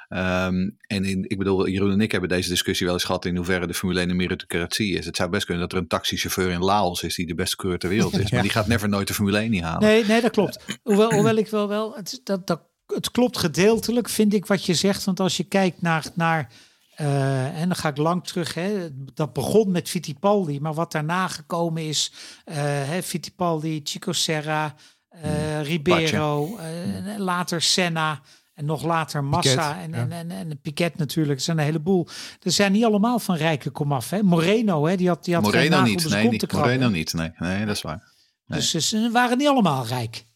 Ehm, 0.08 0.70
en 0.86 1.04
in, 1.04 1.24
ik 1.28 1.38
bedoel, 1.38 1.68
Jeroen 1.68 1.90
en 1.90 2.00
ik 2.00 2.12
hebben 2.12 2.28
deze 2.28 2.48
discussie 2.48 2.86
wel 2.86 2.94
eens 2.94 3.04
gehad 3.04 3.24
in 3.24 3.36
hoeverre 3.36 3.66
de 3.66 3.74
Formule 3.74 4.00
1 4.00 4.10
een 4.10 4.16
meritocratie 4.16 4.96
is. 4.96 5.06
Het 5.06 5.16
zou 5.16 5.30
best 5.30 5.44
kunnen 5.44 5.62
dat 5.62 5.72
er 5.72 5.78
een 5.78 5.88
taxichauffeur 5.88 6.50
in 6.50 6.64
Laos 6.64 7.02
is 7.02 7.14
die 7.14 7.26
de 7.26 7.34
beste 7.34 7.56
coureur 7.56 7.78
ter 7.78 7.88
wereld 7.88 8.18
is. 8.18 8.30
Maar 8.32 8.42
die 8.42 8.50
gaat 8.50 8.66
never 8.66 8.88
nooit 8.88 9.08
de 9.08 9.14
Formule 9.14 9.38
1 9.38 9.50
niet 9.50 9.62
halen. 9.62 9.88
Nee, 9.88 10.04
nee 10.04 10.20
dat 10.20 10.30
klopt. 10.30 10.64
Hoewel, 10.82 11.12
hoewel 11.12 11.36
ik 11.36 11.48
wel 11.48 11.68
wel, 11.68 11.94
het, 11.94 12.20
dat, 12.24 12.46
dat, 12.46 12.60
het 12.86 13.10
klopt 13.10 13.38
gedeeltelijk, 13.38 14.08
vind 14.08 14.34
ik 14.34 14.46
wat 14.46 14.64
je 14.64 14.74
zegt. 14.74 15.04
Want 15.04 15.20
als 15.20 15.36
je 15.36 15.44
kijkt 15.44 15.82
naar, 15.82 16.04
naar 16.14 16.52
eh, 16.96 17.60
en 17.60 17.68
dan 17.68 17.76
ga 17.76 17.88
ik 17.88 17.96
lang 17.96 18.26
terug, 18.26 18.54
hè, 18.54 18.88
dat 19.14 19.32
begon 19.32 19.70
met 19.70 19.88
Fittipaldi, 19.88 20.60
maar 20.60 20.74
wat 20.74 20.92
daarna 20.92 21.28
gekomen 21.28 21.82
is, 21.82 22.12
eh 22.44 22.56
hè, 22.64 23.02
Fittipaldi, 23.02 23.80
Chico 23.84 24.12
Serra, 24.12 24.74
eh, 25.08 25.62
Ribeiro, 25.62 26.56
eh, 26.56 27.18
later 27.18 27.62
Senna. 27.62 28.20
En 28.54 28.64
nog 28.64 28.82
later 28.82 29.24
Massa 29.24 29.72
Piquet, 29.72 29.84
en, 29.84 29.92
ja. 29.92 30.16
en, 30.16 30.30
en, 30.30 30.30
en 30.30 30.60
Piquet 30.60 30.96
natuurlijk. 30.96 31.38
Er 31.38 31.44
zijn 31.44 31.58
een 31.58 31.64
heleboel. 31.64 32.08
Er 32.42 32.50
zijn 32.50 32.72
niet 32.72 32.84
allemaal 32.84 33.18
van 33.18 33.36
rijke 33.36 33.70
komaf. 33.70 34.10
Hè? 34.10 34.22
Moreno, 34.22 34.86
hè? 34.86 34.96
die 34.96 35.08
had, 35.08 35.24
die 35.24 35.34
had 35.34 35.42
Moreno 35.42 35.82
niet. 35.82 36.08
Nee, 36.08 36.28
niet. 36.28 36.52
Moreno 36.52 36.88
niet. 36.88 37.12
Nee, 37.12 37.32
nee, 37.38 37.66
dat 37.66 37.76
is 37.76 37.82
waar. 37.82 38.12
Nee. 38.46 38.58
Dus, 38.58 38.70
dus 38.70 38.88
ze 38.88 39.10
waren 39.12 39.38
niet 39.38 39.48
allemaal 39.48 39.86
rijk. 39.86 40.26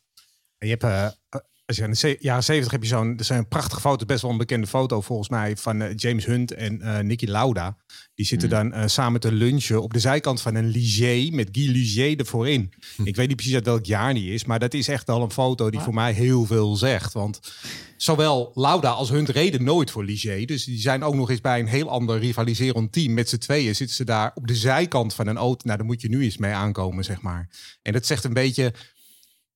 Je 0.59 0.69
hebt, 0.69 0.83
eh, 0.83 1.09
als 1.69 1.77
je 1.77 1.83
in 1.83 1.91
de 1.91 2.17
jaren 2.21 2.45
70 2.45 2.73
heb 2.73 2.83
je 2.83 2.89
zo'n, 2.89 3.19
er 3.19 3.25
zijn 3.25 3.49
prachtige 3.49 3.81
foto's, 3.81 4.07
best 4.07 4.23
wel 4.23 4.31
een 4.31 4.37
bekende 4.37 4.67
foto 4.67 5.01
volgens 5.01 5.29
mij 5.29 5.57
van 5.57 5.83
eh, 5.83 5.93
James 5.97 6.25
Hunt 6.25 6.53
en 6.53 6.81
eh 6.81 6.99
Nicky 6.99 7.27
Lauda. 7.27 7.77
Die 8.15 8.27
zitten 8.27 8.49
dan 8.49 8.73
eh, 8.73 8.87
samen 8.87 9.21
te 9.21 9.33
lunchen 9.33 9.83
op 9.83 9.93
de 9.93 9.99
zijkant 9.99 10.41
van 10.41 10.55
een 10.55 10.67
Ligier 10.69 11.35
met 11.35 11.49
Guy 11.53 11.71
Ligier 11.71 12.19
ervoor 12.19 12.49
in. 12.49 12.73
Ik 13.05 13.17
weet 13.17 13.27
niet 13.27 13.37
precies 13.37 13.55
uit 13.55 13.65
welk 13.65 13.85
jaar 13.85 14.15
die 14.15 14.33
is, 14.33 14.45
maar 14.45 14.59
dat 14.59 14.75
is 14.75 14.89
echt 14.89 15.09
al 15.09 15.23
een 15.23 15.31
foto 15.31 15.71
die 15.71 15.81
voor 15.81 15.95
mij 15.95 16.13
heel 16.13 16.45
veel 16.45 16.77
zegt. 16.77 17.13
Want 17.13 17.41
zowel 17.97 18.51
Lauda 18.55 18.91
als 18.91 19.09
Hunt 19.09 19.29
reden 19.29 19.65
nooit 19.65 19.91
voor 19.91 20.05
Ligier. 20.05 20.47
Dus 20.47 20.65
die 20.65 20.81
zijn 20.81 21.03
ook 21.03 21.15
nog 21.15 21.31
eens 21.31 21.41
bij 21.41 21.61
een 21.61 21.67
heel 21.67 21.91
ander 21.91 22.19
rivaliserend 22.19 22.93
team. 22.93 23.15
Met 23.15 23.29
z'n 23.29 23.39
tweeën 23.39 23.77
zitten 23.77 23.97
ze 23.97 24.05
daar 24.05 24.31
op 24.35 24.47
de 24.47 24.57
zijkant 24.57 25.15
van 25.15 25.27
een 25.27 25.37
auto. 25.37 25.61
Nou, 25.65 25.79
daar 25.79 25.87
moet 25.87 26.01
je 26.01 26.09
nu 26.09 26.23
eens 26.23 26.37
mee 26.37 26.53
aankomen, 26.53 27.05
zeg 27.05 27.21
maar. 27.21 27.49
En 27.83 27.93
dat 27.93 28.07
zegt 28.07 28.25
een 28.25 28.33
beetje... 28.33 28.73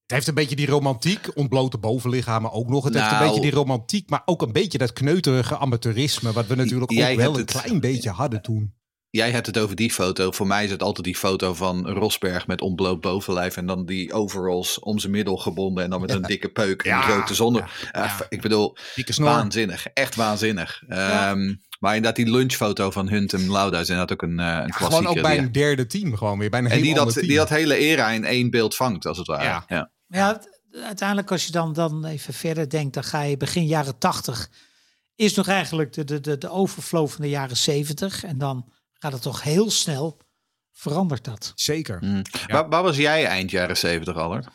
Het 0.03 0.11
heeft 0.21 0.27
een 0.29 0.35
beetje 0.35 0.57
die 0.57 0.67
romantiek, 0.67 1.37
ontblote 1.37 1.79
bovenlichamen 1.79 2.53
ook 2.53 2.69
nog. 2.69 2.85
Het 2.85 2.95
heeft 2.95 3.07
een 3.07 3.13
Nou. 3.13 3.27
beetje 3.27 3.41
die 3.41 3.51
romantiek, 3.51 4.11
maar 4.11 4.23
ook 4.25 4.43
een 4.43 4.53
beetje 4.53 4.79
dat 4.79 4.93
kneuterige 4.93 5.57
amateurisme... 5.59 6.33
wat 6.33 6.47
we 6.47 6.55
natuurlijk 6.55 6.93
ook 6.93 6.99
wel 7.17 7.33
een 7.35 7.41
het- 7.41 7.51
klein 7.51 7.81
beetje 7.81 8.11
hadden 8.11 8.43
toen. 8.43 8.75
Jij 9.11 9.31
hebt 9.31 9.47
het 9.47 9.59
over 9.59 9.77
die 9.77 9.93
foto. 9.93 10.31
Voor 10.31 10.47
mij 10.47 10.65
is 10.65 10.71
het 10.71 10.83
altijd 10.83 11.05
die 11.05 11.17
foto 11.17 11.55
van 11.55 11.89
Rosberg 11.89 12.47
met 12.47 12.61
ontbloot 12.61 13.01
bovenlijf. 13.01 13.57
En 13.57 13.67
dan 13.67 13.87
die 13.87 14.13
overalls 14.13 14.79
om 14.79 14.99
zijn 14.99 15.13
middel 15.13 15.37
gebonden. 15.37 15.85
En 15.85 15.91
dan 15.91 16.01
met 16.01 16.11
een 16.11 16.23
dikke 16.23 16.49
peuk 16.49 16.83
en 16.83 16.91
Ja, 16.91 17.01
grote 17.03 17.35
zonne. 17.35 17.59
ja, 17.59 18.05
Eh, 18.05 18.21
ik 18.29 18.41
bedoel, 18.41 18.77
waanzinnig. 19.17 19.87
Echt 19.87 20.15
waanzinnig. 20.15 20.83
Ehm, 20.89 21.55
Maar 21.83 21.97
inderdaad, 21.97 22.25
die 22.25 22.35
lunchfoto 22.35 22.91
van 22.91 23.09
Hunt 23.09 23.33
en 23.33 23.51
Lauda 23.51 23.81
is 23.81 23.89
inderdaad 23.89 24.13
ook 24.13 24.23
een, 24.23 24.39
uh, 24.39 24.47
een 24.47 24.71
klassieker. 24.71 24.87
Gewoon 24.87 25.07
ook 25.07 25.23
bij 25.23 25.39
een 25.39 25.53
derde 25.53 25.87
team 25.87 26.17
gewoon 26.17 26.39
weer. 26.39 26.51
Bij 26.51 26.59
een 26.59 26.67
en 26.67 26.73
heel 26.73 26.83
die 26.83 26.95
dat, 26.95 27.13
team. 27.13 27.27
die 27.27 27.37
dat 27.37 27.49
hele 27.49 27.77
era 27.77 28.11
in 28.11 28.25
één 28.25 28.51
beeld 28.51 28.77
vangt, 28.77 29.07
als 29.07 29.19
het 29.19 29.27
ware. 29.27 29.45
Ja. 29.45 29.65
Ja. 29.69 29.91
Ja, 30.07 30.41
uiteindelijk 30.73 31.31
als 31.31 31.47
je 31.47 31.53
dan, 31.53 31.73
dan 31.73 32.05
even 32.05 32.35
verder 32.35 32.71
denkt, 32.71 32.95
dan 32.95 33.05
ga 33.05 33.23
je 33.23 33.37
begin 33.37 33.67
jaren 33.67 33.99
80 33.99 34.51
is 35.15 35.35
nog 35.35 35.49
eigenlijk 35.49 35.93
de, 35.93 36.05
de, 36.05 36.21
de, 36.21 36.39
de 36.39 36.49
overflow 36.49 37.09
van 37.09 37.23
de 37.23 37.29
jaren 37.29 37.57
70 37.57 38.25
en 38.25 38.39
dan 38.39 38.73
gaat 38.93 39.13
het 39.13 39.23
toch 39.23 39.43
heel 39.43 39.71
snel 39.71 40.19
verandert 40.73 41.25
dat. 41.25 41.53
Zeker. 41.55 41.99
Mm. 42.01 42.23
Waar, 42.47 42.69
waar 42.69 42.83
was 42.83 42.97
jij 42.97 43.27
eind 43.27 43.51
jaren 43.51 43.77
zeventig, 43.77 44.17
Allard? 44.17 44.47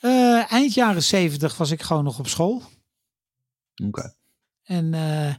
Eh, 0.00 0.52
eind 0.52 0.74
jaren 0.74 1.02
70 1.02 1.56
was 1.56 1.70
ik 1.70 1.82
gewoon 1.82 2.04
nog 2.04 2.18
op 2.18 2.28
school 2.28 2.62
Oké. 3.84 4.14
en 4.62 4.94
eh, 4.94 5.34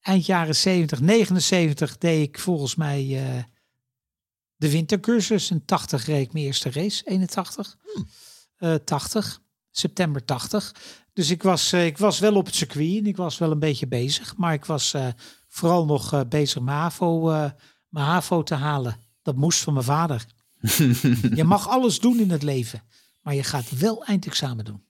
eind 0.00 0.26
jaren 0.26 0.56
70, 0.56 1.00
79 1.00 1.98
deed 1.98 2.28
ik 2.28 2.38
volgens 2.38 2.74
mij 2.74 3.26
eh, 3.26 3.44
de 4.56 4.70
wintercursus 4.70 5.50
en 5.50 5.64
80 5.64 6.06
reed 6.06 6.26
ik 6.26 6.32
mijn 6.32 6.44
eerste 6.44 6.70
race, 6.70 7.04
81, 7.04 7.76
Eh, 8.56 8.74
80, 8.74 9.40
september 9.70 10.24
80. 10.24 10.74
Dus 11.12 11.30
ik 11.30 11.42
was, 11.42 11.72
eh, 11.72 11.86
ik 11.86 11.98
was 11.98 12.18
wel 12.18 12.34
op 12.34 12.46
het 12.46 12.54
circuit 12.54 12.98
en 12.98 13.06
ik 13.06 13.16
was 13.16 13.38
wel 13.38 13.50
een 13.50 13.58
beetje 13.58 13.86
bezig. 13.86 14.36
Maar 14.36 14.52
ik 14.52 14.64
was 14.64 14.94
eh, 14.94 15.06
vooral 15.48 15.84
nog 15.84 16.12
eh, 16.12 16.20
bezig 16.28 16.62
mijn 16.62 16.76
HAVO, 16.76 17.30
eh, 17.30 17.50
mijn 17.88 18.06
HAVO 18.06 18.42
te 18.42 18.54
halen. 18.54 18.96
Dat 19.22 19.36
moest 19.36 19.60
van 19.60 19.72
mijn 19.72 19.84
vader. 19.84 20.26
je 21.34 21.44
mag 21.44 21.68
alles 21.68 22.00
doen 22.00 22.18
in 22.18 22.30
het 22.30 22.42
leven. 22.42 22.82
Maar 23.22 23.34
je 23.34 23.42
gaat 23.42 23.78
wel 23.78 24.04
eindexamen 24.04 24.64
doen. 24.64 24.84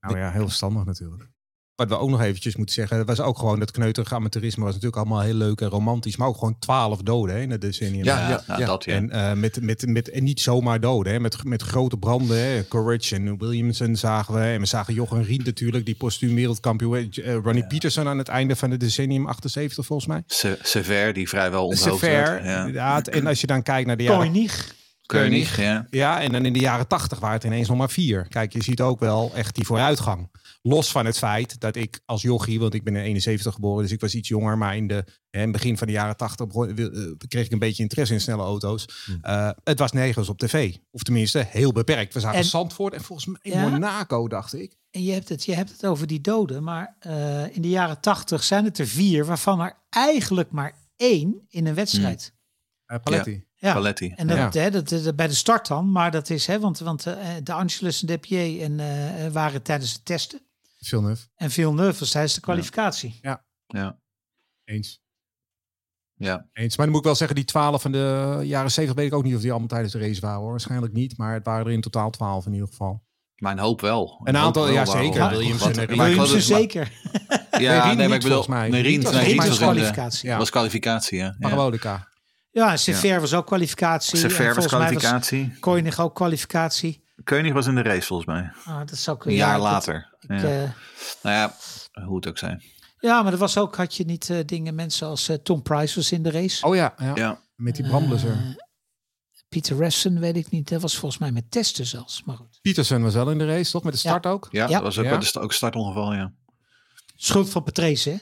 Nou 0.00 0.18
ja, 0.18 0.30
heel 0.30 0.46
verstandig 0.46 0.84
natuurlijk. 0.84 1.30
Wat 1.78 1.88
we 1.88 1.98
ook 1.98 2.10
nog 2.10 2.20
eventjes 2.20 2.56
moeten 2.56 2.74
zeggen, 2.74 2.96
dat 2.96 3.06
was 3.06 3.20
ook 3.20 3.38
gewoon 3.38 3.58
dat 3.58 3.70
kneuterige 3.70 4.14
amateurisme 4.14 4.64
was 4.64 4.72
natuurlijk 4.74 5.00
allemaal 5.02 5.20
heel 5.22 5.34
leuk 5.34 5.60
en 5.60 5.68
romantisch, 5.68 6.16
maar 6.16 6.28
ook 6.28 6.36
gewoon 6.38 6.58
twaalf 6.58 7.02
doden 7.02 7.34
hè, 7.34 7.40
in 7.40 7.50
het 7.50 7.60
decennium. 7.60 8.04
Ja, 8.04 8.18
Ja, 8.28 8.42
ja, 8.46 8.58
ja. 8.58 8.66
dat 8.66 8.84
ja. 8.84 8.92
En, 8.92 9.10
eh, 9.10 9.32
met, 9.32 9.60
met, 9.62 9.86
met, 9.86 10.10
en 10.10 10.24
niet 10.24 10.40
zomaar 10.40 10.80
doden, 10.80 11.12
hè, 11.12 11.20
met, 11.20 11.44
met 11.44 11.62
grote 11.62 11.96
branden. 11.96 12.38
Hè. 12.38 12.68
Courage 12.68 13.14
en 13.14 13.38
Williamson 13.38 13.96
zagen 13.96 14.34
we. 14.34 14.40
En 14.40 14.60
we 14.60 14.66
zagen 14.66 14.94
Jochen 14.94 15.24
Rient 15.24 15.44
natuurlijk, 15.44 15.86
die 15.86 15.94
postuum 15.94 16.34
wereldkampioen. 16.34 17.10
Eh, 17.10 17.34
Ronnie 17.42 17.66
Peterson 17.66 18.08
aan 18.08 18.18
het 18.18 18.28
einde 18.28 18.56
van 18.56 18.70
het 18.70 18.80
decennium 18.80 19.26
78 19.26 19.86
volgens 19.86 20.08
mij. 20.08 20.22
Se- 20.26 20.58
Sever, 20.62 21.12
die 21.12 21.28
vrijwel 21.28 21.66
onthoofd 21.66 22.00
werd. 22.00 22.26
Sever, 22.28 22.44
Ja. 22.44 22.58
inderdaad. 22.58 23.08
En 23.08 23.26
als 23.26 23.40
je 23.40 23.46
dan 23.46 23.62
kijkt 23.62 23.86
naar 23.86 23.96
de 23.96 24.02
jaren... 24.02 24.30
Koenig. 24.32 24.76
Koenig, 25.06 25.56
ja. 25.60 25.86
Ja, 25.90 26.20
en 26.20 26.32
dan 26.32 26.44
in 26.44 26.52
de 26.52 26.58
jaren 26.58 26.86
tachtig 26.86 27.18
waren 27.18 27.34
het 27.36 27.44
ineens 27.44 27.68
nog 27.68 27.76
maar 27.78 27.90
vier. 27.90 28.26
Kijk, 28.28 28.52
je 28.52 28.62
ziet 28.62 28.80
ook 28.80 29.00
wel 29.00 29.32
echt 29.34 29.54
die 29.54 29.64
vooruitgang. 29.66 30.28
Los 30.62 30.90
van 30.90 31.06
het 31.06 31.18
feit 31.18 31.60
dat 31.60 31.76
ik 31.76 32.00
als 32.04 32.22
jochie, 32.22 32.60
want 32.60 32.74
ik 32.74 32.84
ben 32.84 32.96
in 32.96 33.02
71 33.02 33.54
geboren, 33.54 33.82
dus 33.82 33.92
ik 33.92 34.00
was 34.00 34.14
iets 34.14 34.28
jonger, 34.28 34.58
maar 34.58 34.76
in, 34.76 34.86
de, 34.86 34.94
hè, 35.30 35.38
in 35.38 35.40
het 35.40 35.52
begin 35.52 35.78
van 35.78 35.86
de 35.86 35.92
jaren 35.92 36.16
80 36.16 36.46
begon- 36.46 36.76
eh, 36.78 36.86
kreeg 37.28 37.44
ik 37.46 37.52
een 37.52 37.58
beetje 37.58 37.82
interesse 37.82 38.14
in 38.14 38.20
snelle 38.20 38.42
auto's. 38.42 38.84
Eh, 39.22 39.50
het 39.64 39.78
was 39.78 39.92
nergens 39.92 40.28
op 40.28 40.38
tv. 40.38 40.76
Of 40.90 41.02
tenminste, 41.02 41.46
heel 41.48 41.72
beperkt. 41.72 42.14
We 42.14 42.20
zagen 42.20 42.38
En- 42.38 42.44
Zandvoort 42.44 42.94
en 42.94 43.00
volgens 43.02 43.26
mij 43.26 43.52
Ja? 43.52 43.68
Monaco, 43.68 44.28
dacht 44.28 44.54
ik. 44.54 44.76
En 44.90 45.02
je 45.02 45.12
hebt 45.12 45.28
het, 45.28 45.44
je 45.44 45.54
hebt 45.54 45.70
het 45.70 45.86
over 45.86 46.06
die 46.06 46.20
doden. 46.20 46.62
Maar 46.62 46.96
eh, 46.98 47.56
in 47.56 47.62
de 47.62 47.68
jaren 47.68 48.00
80 48.00 48.44
zijn 48.44 48.64
het 48.64 48.78
er 48.78 48.86
vier, 48.86 49.24
waarvan 49.24 49.60
er 49.60 49.76
eigenlijk 49.90 50.50
maar 50.50 50.72
één 50.96 51.44
in 51.48 51.66
een 51.66 51.74
wedstrijd. 51.74 52.32
Eh, 52.86 52.98
Paletti. 53.02 53.44
Ja. 53.54 53.72
Paletti. 53.72 54.12
En 54.16 54.26
dat, 54.26 54.36
Ja. 54.54 54.60
hè, 54.60 54.70
dat, 54.70 54.88
dat- 54.88 55.16
bij 55.16 55.28
de 55.28 55.34
start 55.34 55.66
dan, 55.68 55.92
maar 55.92 56.10
dat 56.10 56.30
is, 56.30 56.46
hè, 56.46 56.60
want, 56.60 56.78
want 56.78 57.06
eh, 57.06 57.16
de 57.42 57.52
Angelus 57.52 58.00
en 58.00 58.06
Depier 58.06 58.62
en, 58.62 58.80
eh, 58.80 59.26
waren 59.32 59.62
tijdens 59.62 59.92
de 59.94 60.02
testen. 60.02 60.40
Villeneuve. 60.78 61.26
En 61.36 61.50
Villeneuve 61.50 61.98
was 61.98 62.10
tijdens 62.10 62.34
de 62.34 62.40
kwalificatie. 62.40 63.18
Ja, 63.22 63.44
Eens. 64.64 65.00
ja. 66.14 66.46
Eens. 66.52 66.76
Maar 66.76 66.86
dan 66.86 66.88
moet 66.88 66.98
ik 66.98 67.04
wel 67.06 67.14
zeggen, 67.14 67.36
die 67.36 67.44
12 67.44 67.82
van 67.82 67.92
de 67.92 68.40
jaren 68.44 68.70
70 68.70 68.96
weet 68.96 69.06
ik 69.06 69.14
ook 69.18 69.24
niet 69.24 69.34
of 69.34 69.40
die 69.40 69.50
allemaal 69.50 69.68
tijdens 69.68 69.92
de 69.92 69.98
race 69.98 70.20
waren 70.20 70.40
hoor. 70.40 70.50
Waarschijnlijk 70.50 70.92
niet, 70.92 71.16
maar 71.16 71.34
het 71.34 71.44
waren 71.44 71.66
er 71.66 71.72
in 71.72 71.80
totaal 71.80 72.10
12 72.10 72.46
in 72.46 72.52
ieder 72.52 72.68
geval. 72.68 73.02
Mijn 73.36 73.58
hoop 73.58 73.80
wel. 73.80 74.20
Een 74.24 74.36
aantal- 74.36 74.64
wel 74.64 74.72
ja, 74.72 74.84
zeker. 74.84 75.18
Want- 75.20 75.32
en 76.34 76.42
zeker. 76.42 76.92
Ja, 77.50 77.58
Nee, 77.58 77.68
Rien 77.68 77.70
nee, 77.70 77.96
maar 77.96 77.96
niet, 77.96 78.00
ik 78.04 78.08
bedoel, 78.08 78.20
volgens 78.20 78.46
mij. 78.46 78.68
nee, 78.68 78.82
Rien 78.82 79.08
Rien, 79.08 79.36
was- 79.36 79.56
kwalificatie. 79.56 80.28
Ja. 80.28 80.38
was 80.38 80.50
kwalificatie, 80.50 81.18
ja. 81.18 81.24
ja. 81.24 81.34
Magalotica. 81.38 82.08
Ja, 82.50 82.76
Sever 82.76 83.20
was 83.20 83.34
ook 83.34 83.46
kwalificatie. 83.46 84.12
en 84.12 84.18
Sever 84.30 84.44
was 84.44 84.54
volgens 84.54 84.72
mij 84.74 84.82
kwalificatie. 84.86 85.58
Koenig 85.60 86.00
ook 86.00 86.14
kwalificatie. 86.14 87.04
Keunig 87.24 87.52
was 87.52 87.66
in 87.66 87.74
de 87.74 87.82
race 87.82 88.06
volgens 88.06 88.28
mij. 88.28 88.52
Ah, 88.64 88.78
dat 88.78 88.96
zou 88.98 89.18
Een 89.20 89.32
ja, 89.32 89.38
jaar 89.48 89.58
later. 89.60 90.16
ik, 90.20 90.30
ja. 90.30 90.36
eh, 90.62 90.70
nou 91.22 91.36
ja, 91.36 91.54
hoe 92.04 92.16
het 92.16 92.28
ook 92.28 92.38
zijn. 92.38 92.62
ja, 92.98 93.22
maar 93.22 93.32
er 93.32 93.38
was 93.38 93.56
ook, 93.58 93.76
had 93.76 93.94
je 93.94 94.04
niet 94.04 94.30
eh, 94.30 94.38
dingen, 94.46 94.74
mensen 94.74 95.06
als 95.06 95.28
eh, 95.28 95.36
Tom 95.36 95.62
Price 95.62 95.94
was 95.94 96.12
in 96.12 96.22
de 96.22 96.30
race. 96.30 96.66
Oh 96.66 96.74
ja, 96.74 96.94
ja. 96.96 97.12
Ja. 97.14 97.40
met 97.56 97.76
die 97.76 97.88
brandblusser. 97.88 98.56
Peter 99.48 99.76
Resson, 99.76 100.20
weet 100.20 100.36
ik 100.36 100.50
niet. 100.50 100.68
Dat 100.68 100.80
was 100.82 100.96
volgens 100.96 101.20
mij 101.20 101.32
met 101.32 101.50
testen 101.50 101.86
zelfs. 101.86 102.22
Maar 102.24 102.36
goed. 102.36 102.58
Peterson 102.62 103.02
was 103.02 103.14
wel 103.14 103.30
in 103.30 103.38
de 103.38 103.46
race, 103.46 103.70
toch? 103.70 103.82
Met 103.82 103.92
de 103.92 103.98
start 103.98 104.26
ook? 104.26 104.48
Ja, 104.50 104.64
Ja. 104.68 104.72
dat 104.72 104.82
was 104.82 104.98
ook, 104.98 105.04
Ja. 105.04 105.10
bij 105.18 105.30
de 105.32 105.40
ook 105.40 105.52
startongeval, 105.52 106.14
ja. 106.14 106.32
Schuld 107.16 107.50
van 107.50 107.62
Patrese, 107.62 108.10
hè? 108.10 108.16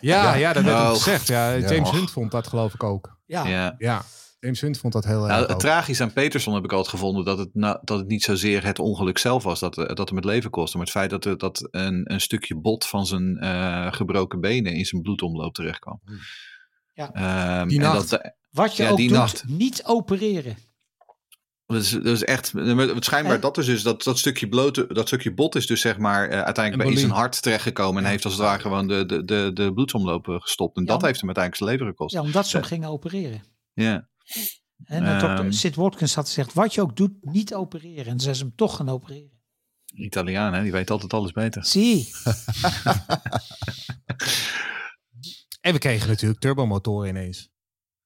Ja, 0.00 0.34
ja. 0.34 0.52
dat 0.52 0.62
werd 0.64 0.76
Oh. 0.76 0.90
gezegd. 0.90 1.26
Ja, 1.26 1.56
James. 1.58 1.90
Hunt 1.90 2.10
vond 2.10 2.30
dat 2.30 2.46
geloof 2.46 2.74
ik 2.74 2.82
ook. 2.82 3.18
Ja. 3.26 3.74
ja. 3.78 4.02
Hunt 4.40 4.78
vond 4.78 4.92
dat 4.92 5.04
heel 5.04 5.20
Nou, 5.20 5.40
erg 5.40 5.48
het 5.48 5.60
tragisch 5.60 6.00
aan 6.00 6.12
Peterson 6.12 6.54
heb 6.54 6.64
ik 6.64 6.72
altijd 6.72 6.88
gevonden 6.88 7.24
dat 7.24 7.38
het, 7.38 7.48
dat 7.84 7.98
het 7.98 8.06
niet 8.06 8.22
zozeer 8.22 8.64
het 8.64 8.78
ongeluk 8.78 9.18
zelf 9.18 9.42
was 9.42 9.60
dat, 9.60 9.78
eh, 9.78 9.94
dat 9.94 10.08
hem 10.08 10.16
het 10.16 10.26
leven 10.26 10.50
kostte. 10.50 10.76
Maar 10.76 10.86
het 10.86 10.94
feit 10.94 11.10
dat, 11.10 11.24
er- 11.24 11.38
dat 11.38 11.68
een, 11.70 12.12
een 12.12 12.20
stukje 12.20 12.56
bot 12.56 12.86
van 12.86 13.06
zijn 13.06 13.38
eh, 13.38 13.92
gebroken 13.92 14.40
benen 14.40 14.72
in 14.72 14.84
zijn 14.84 15.02
bloedomloop 15.02 15.54
terecht 15.54 15.78
kwam. 15.78 16.00
Ja. 16.94 17.12
Ehm, 17.12 17.68
Die 17.68 17.78
en 17.78 17.84
nacht. 17.84 18.10
Dat, 18.10 18.32
Wat 18.50 18.76
je 18.76 18.82
Ja, 18.82 18.90
ook 18.90 18.96
die 18.96 19.08
doet, 19.08 19.16
nacht. 19.16 19.44
niet 19.48 19.82
opereren. 19.84 20.56
dat, 21.66 21.82
is, 21.82 21.90
dat 21.90 22.04
is 22.06 22.24
echt, 22.24 22.52
het 22.52 23.04
schijnbaar 23.04 23.34
Eh. 23.36 23.40
dat 23.42 23.58
is 23.58 23.66
dus, 23.66 23.82
dat, 23.82 24.02
dat 24.02 24.18
stukje 24.18 24.48
blote, 24.48 24.86
dat 24.92 25.06
stukje 25.06 25.34
bot 25.34 25.54
is 25.54 25.66
dus 25.66 25.80
zeg 25.80 25.98
maar 25.98 26.28
eh, 26.28 26.42
uiteindelijk 26.42 26.88
bij 26.90 26.98
zijn 26.98 27.12
hart 27.12 27.42
terechtgekomen 27.42 28.04
en 28.04 28.10
heeft 28.10 28.24
als 28.24 28.32
het 28.32 28.42
ware 28.42 28.60
gewoon 28.60 28.88
de, 28.88 29.06
de, 29.06 29.24
de, 29.24 29.50
de 29.54 29.72
bloedsomloop 29.72 30.28
eh, 30.28 30.34
gestopt. 30.40 30.76
En 30.76 30.82
Ja. 30.84 30.88
dat 30.92 31.02
heeft 31.02 31.20
hem 31.20 31.26
uiteindelijk 31.26 31.56
zijn 31.64 31.70
leven 31.70 31.86
gekost. 31.86 32.14
Ja, 32.14 32.20
omdat 32.20 32.46
ze 32.46 32.56
hem 32.56 32.66
gingen 32.66 32.88
opereren. 32.88 33.42
Ja. 33.72 34.08
En 34.84 35.04
Ehm. 35.04 35.20
dokter 35.20 35.54
Sid 35.54 35.74
Watkins 35.74 36.14
had 36.14 36.26
gezegd, 36.26 36.52
wat 36.52 36.74
je 36.74 36.80
ook 36.80 36.96
doet, 36.96 37.12
niet 37.20 37.54
opereren. 37.54 38.06
En 38.06 38.20
ze 38.20 38.34
zijn 38.34 38.46
hem 38.46 38.56
toch 38.56 38.76
gaan 38.76 38.88
opereren. 38.88 39.36
Italiaan, 39.94 40.52
hè? 40.54 40.62
die 40.62 40.72
weet 40.72 40.90
altijd 40.90 41.12
alles 41.12 41.32
beter. 41.32 41.64
Zie, 41.66 42.08
En 45.60 45.72
we 45.72 45.78
kregen 45.78 46.08
natuurlijk 46.08 46.40
turbomotoren 46.40 47.08
ineens. 47.08 47.48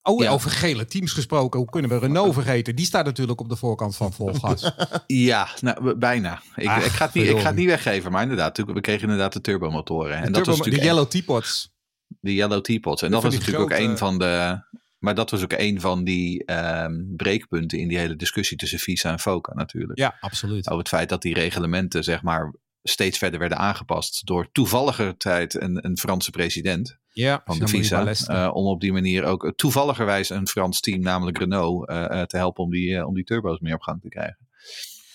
Oh, 0.02 0.22
Ja. 0.22 0.30
over 0.30 0.50
gele 0.50 0.84
teams 0.84 1.12
gesproken. 1.12 1.60
Hoe 1.60 1.70
kunnen 1.70 1.90
we 1.90 1.98
Renault 1.98 2.34
vergeten? 2.34 2.76
Die 2.76 2.84
staat 2.84 3.04
natuurlijk 3.04 3.40
op 3.40 3.48
de 3.48 3.56
voorkant 3.56 3.96
van 3.96 4.12
Volgas. 4.12 4.72
Ja, 5.06 5.48
nou, 5.60 5.94
bijna. 5.94 6.42
Ik, 6.56 6.66
Ach, 6.68 6.84
ik, 6.84 6.90
ga 6.90 7.04
het 7.04 7.14
niet, 7.14 7.26
ik 7.28 7.38
ga 7.38 7.46
het 7.46 7.56
niet 7.56 7.66
weggeven, 7.66 8.12
maar 8.12 8.22
inderdaad, 8.22 8.46
natuurlijk, 8.48 8.76
we 8.76 8.82
kregen 8.82 9.02
inderdaad 9.02 9.32
de 9.32 9.40
turbomotoren. 9.40 10.16
En 10.16 10.24
de, 10.26 10.30
dat 10.30 10.46
was 10.46 10.56
turbo, 10.56 10.62
de 10.64 10.70
natuurlijk 10.70 10.84
Yellow 10.84 11.10
Teapots. 11.10 11.72
de 12.20 12.34
Yellow 12.34 12.60
Teapots. 12.60 13.02
En 13.02 13.10
dat 13.10 13.22
was 13.22 13.34
natuurlijk 13.34 13.62
ook 13.72 13.78
een 13.78 13.98
van 13.98 14.18
de... 14.18 14.60
Maar 15.02 15.14
dat 15.14 15.30
was 15.30 15.42
ook 15.42 15.52
een 15.56 15.80
van 15.80 16.04
die 16.04 16.44
ehm, 16.44 17.14
breekpunten 17.16 17.78
in 17.78 17.88
die 17.88 17.98
hele 17.98 18.16
discussie 18.16 18.56
tussen 18.56 18.78
Visa 18.78 19.10
en 19.10 19.18
Foca 19.18 19.54
natuurlijk. 19.54 19.98
Ja, 19.98 20.16
absoluut. 20.20 20.66
Over 20.66 20.78
het 20.78 20.88
feit 20.88 21.08
dat 21.08 21.22
die 21.22 21.34
reglementen, 21.34 22.04
zeg 22.04 22.22
maar, 22.22 22.54
steeds 22.82 23.18
verder 23.18 23.38
werden 23.38 23.58
aangepast 23.58 24.26
door 24.26 24.48
toevalliger 24.52 25.16
tijd 25.16 25.60
een, 25.60 25.86
een 25.86 25.98
Franse 25.98 26.30
president 26.30 26.98
Ja, 27.12 27.42
van 27.44 27.58
de 27.58 27.68
Visa. 27.68 28.06
Eh, 28.06 28.50
om 28.54 28.66
op 28.66 28.80
die 28.80 28.92
manier 28.92 29.24
ook 29.24 29.52
toevalligerwijs 29.56 30.30
een 30.30 30.48
Frans 30.48 30.80
team, 30.80 31.00
namelijk 31.00 31.38
Renault, 31.38 31.88
eh, 31.88 32.20
eh, 32.20 32.26
te 32.26 32.36
helpen 32.36 32.64
om 32.64 32.70
die, 32.70 33.06
om 33.06 33.14
die 33.14 33.24
turbo's 33.24 33.60
meer 33.60 33.74
op 33.74 33.82
gang 33.82 34.00
te 34.00 34.08
krijgen. 34.08 34.48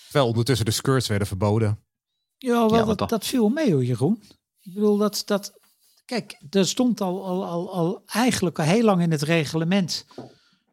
Terwijl 0.04 0.26
ondertussen 0.26 0.66
de 0.66 0.72
skirts 0.72 1.08
werden 1.08 1.26
verboden. 1.26 1.84
ja, 2.36 2.68
wel, 2.68 2.74
Ja, 2.74 2.94
dat, 2.94 3.08
dat 3.08 3.26
viel 3.26 3.48
mee 3.48 3.72
hoor, 3.72 3.84
Jeroen. 3.84 4.22
Ik 4.62 4.74
bedoel, 4.74 4.96
dat, 4.96 5.22
dat, 5.26 5.57
kijk, 6.08 6.40
er 6.50 6.66
stond 6.66 7.00
al, 7.00 7.24
al, 7.26 7.46
al, 7.46 7.72
al 7.74 8.02
eigenlijk 8.06 8.58
al 8.58 8.64
heel 8.64 8.84
lang 8.84 9.02
in 9.02 9.10
het 9.10 9.22
reglement. 9.22 10.06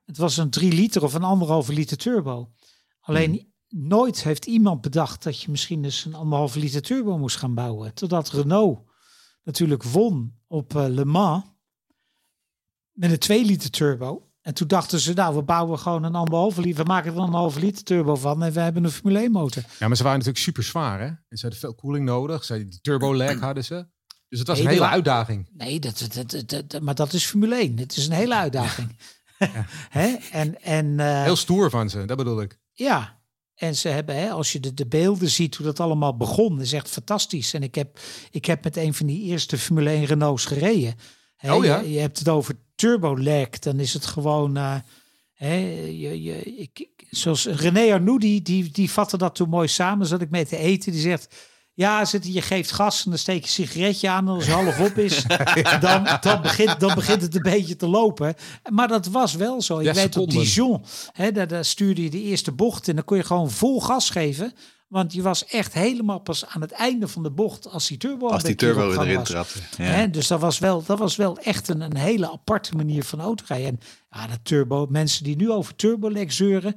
Het 0.06 0.18
was 0.18 0.38
een 0.38 0.50
3 0.50 0.72
liter 0.74 1.04
of 1.04 1.14
een 1.14 1.24
anderhalve 1.24 1.74
liter 1.74 1.98
turbo. 1.98 2.52
Alleen 3.00 3.32
Hmm. 3.32 3.88
nooit 3.88 4.24
heeft 4.24 4.46
iemand 4.46 4.82
bedacht 4.82 5.24
dat 5.24 5.42
je 5.42 5.52
misschien 5.52 5.82
dus 5.82 6.06
een 6.06 6.14
anderhalve 6.14 6.60
liter 6.60 6.82
turbo 6.82 7.18
moest 7.18 7.38
gaan 7.38 7.54
bouwen. 7.54 7.94
Totdat 7.94 8.30
Renault 8.30 8.80
natuurlijk 9.44 9.84
won 9.84 10.40
op 10.48 10.76
eh, 10.76 10.86
Le 10.88 11.06
Mans 11.06 11.44
met 12.92 13.12
een 13.12 13.20
2 13.20 13.46
liter 13.46 13.70
turbo. 13.70 14.30
En 14.42 14.54
toen 14.54 14.68
dachten 14.68 15.00
ze, 15.00 15.14
nou, 15.14 15.36
we 15.36 15.44
bouwen 15.44 15.80
gewoon 15.80 16.04
een 16.04 16.16
anderhalve 16.16 16.62
liter. 16.62 16.84
We 16.84 16.90
maken 16.92 17.12
er 17.12 17.18
een 17.18 17.24
anderhalve 17.24 17.60
liter 17.60 17.84
turbo 17.84 18.16
van 18.16 18.44
en 18.44 18.52
we 18.54 18.60
hebben 18.60 18.84
een 18.84 18.92
Formule 18.92 19.20
1 19.20 19.32
motor. 19.32 19.64
Ja, 19.80 19.88
maar 19.88 19.98
ze 19.98 20.04
waren 20.04 20.18
natuurlijk 20.18 20.46
super 20.46 20.64
zwaar, 20.64 21.00
hè? 21.00 21.06
En 21.06 21.38
ze 21.38 21.42
hadden 21.42 21.60
veel 21.60 21.76
koeling 21.76 22.06
nodig. 22.06 22.44
Ze, 22.44 22.68
die 22.68 22.82
turbo 22.82 23.16
lag 23.16 23.40
hadden 23.50 23.64
ze. 23.64 23.88
Dus 24.36 24.48
het 24.48 24.48
was 24.48 24.58
Nee, 24.58 24.68
een 24.78 24.82
hele 24.82 24.88
uitdaging. 24.94 25.50
Nee, 25.58 25.80
dat, 25.80 26.08
dat, 26.14 26.32
dat, 26.50 26.70
dat- 26.70 26.82
maar 26.82 26.96
dat 26.96 27.14
is 27.14 27.26
Formule 27.26 27.56
1. 27.56 27.78
Het 27.80 27.98
is 27.98 28.06
een 28.08 28.12
hele 28.14 28.36
uitdaging. 28.36 28.96
hè? 29.90 30.16
En, 30.32 30.62
en 30.62 31.00
eh, 31.00 31.24
Heel 31.24 31.36
stoer 31.36 31.70
van 31.70 31.90
ze, 31.90 32.06
dat 32.06 32.18
bedoel 32.18 32.42
ik. 32.42 32.60
ja, 32.72 33.20
en 33.56 33.76
ze 33.76 33.88
hebben, 33.88 34.16
hè, 34.16 34.30
als 34.30 34.52
je 34.52 34.60
de, 34.60 34.74
de 34.74 34.86
beelden 34.88 35.30
ziet 35.30 35.56
hoe 35.56 35.66
dat 35.66 35.80
allemaal 35.80 36.18
begon, 36.18 36.62
is 36.62 36.74
echt 36.74 36.90
fantastisch. 36.90 37.54
En 37.54 37.64
ik 37.64 37.76
heb, 37.76 38.00
ik 38.32 38.46
heb 38.46 38.64
met 38.64 38.78
een 38.78 38.94
van 38.94 39.06
die 39.06 39.24
eerste 39.24 39.58
Formule 39.58 39.90
1 39.90 40.06
Renaults 40.06 40.46
gereden. 40.46 40.96
Hè, 41.36 41.54
Oh 41.54 41.66
ja? 41.66 41.80
je, 41.80 41.92
je 41.92 42.00
hebt 42.00 42.20
het 42.20 42.30
over 42.30 42.56
turbo 42.76 43.18
lag, 43.18 43.50
dan 43.50 43.80
is 43.80 43.94
het 43.94 44.06
gewoon... 44.06 44.58
eh, 44.58 44.76
hè, 45.34 45.56
je, 45.86 46.24
je, 46.24 46.44
ik, 46.44 46.80
ik- 46.80 47.06
zoals 47.10 47.46
René 47.46 47.94
Arnoux, 47.94 48.20
die, 48.22 48.42
die, 48.42 48.72
die 48.72 48.92
vatte 48.92 49.18
dat 49.18 49.36
toen 49.36 49.50
mooi 49.50 49.68
samen. 49.68 50.08
Zat 50.08 50.22
ik 50.22 50.30
mee 50.30 50.46
te 50.46 50.58
eten. 50.58 50.92
Die 50.92 51.02
zegt... 51.02 51.36
Ja, 51.76 52.06
zit, 52.06 52.34
je 52.34 52.42
geeft 52.42 52.72
gas 52.72 53.04
en 53.04 53.10
dan 53.10 53.20
steek 53.20 53.36
je 53.46 53.62
een 53.62 53.68
sigaretje 53.68 54.10
aan. 54.10 54.28
En 54.28 54.34
als 54.34 54.46
het 54.46 54.54
half 54.56 54.80
op 54.80 54.98
is, 54.98 55.24
dan, 55.80 56.08
dan, 56.22 56.42
begint, 56.42 56.80
dan 56.80 56.96
begint 56.96 57.22
het 57.22 57.36
een 57.36 57.42
beetje 57.42 57.76
te 57.76 57.88
lopen. 57.88 58.36
Maar 58.72 58.88
dat 58.88 59.06
was 59.08 59.34
wel 59.36 59.62
zo. 59.62 59.80
Ik 59.80 59.86
Ja, 59.86 59.94
weet 59.94 60.18
op. 60.18 60.30
Dijon, 60.30 60.84
hè, 61.12 61.32
daar, 61.32 61.48
daar 61.48 61.66
stuurde 61.66 62.04
je 62.04 62.10
de 62.10 62.22
eerste 62.22 62.52
bocht 62.52 62.88
en 62.88 62.96
dan 62.96 63.04
kon 63.04 63.18
je 63.18 63.24
gewoon 63.24 63.52
vol 63.52 63.82
gas 63.82 64.10
geven. 64.10 64.54
Want 64.88 65.14
je 65.14 65.22
was 65.22 65.46
echt 65.46 65.74
helemaal 65.74 66.20
pas 66.20 66.46
aan 66.46 66.62
het 66.62 66.72
einde 66.72 67.08
van 67.08 67.24
de 67.24 67.32
bocht 67.32 67.70
als 67.72 67.88
die 67.88 67.98
turbo, 67.98 68.28
Als 68.28 68.44
die 68.44 68.56
turbo 68.56 68.92
erin 68.92 69.16
was. 69.16 69.28
trapte. 69.28 69.60
Ja. 69.78 70.08
Dus 70.08 70.28
dat 70.28 70.40
was 70.40 70.60
wel, 70.60 70.84
dat 70.86 71.00
was 71.00 71.16
wel 71.16 71.38
echt 71.38 71.68
een, 71.68 71.82
een 71.82 71.98
hele 71.98 72.32
aparte 72.32 72.76
manier 72.76 73.04
van 73.04 73.22
autorijden. 73.22 73.68
En 73.68 73.80
ja, 74.10 74.28
dat 74.28 74.40
turbo, 74.44 74.86
mensen 74.90 75.24
die 75.24 75.36
nu 75.36 75.52
over 75.52 75.76
turboleg 75.76 76.32
zeuren, 76.34 76.76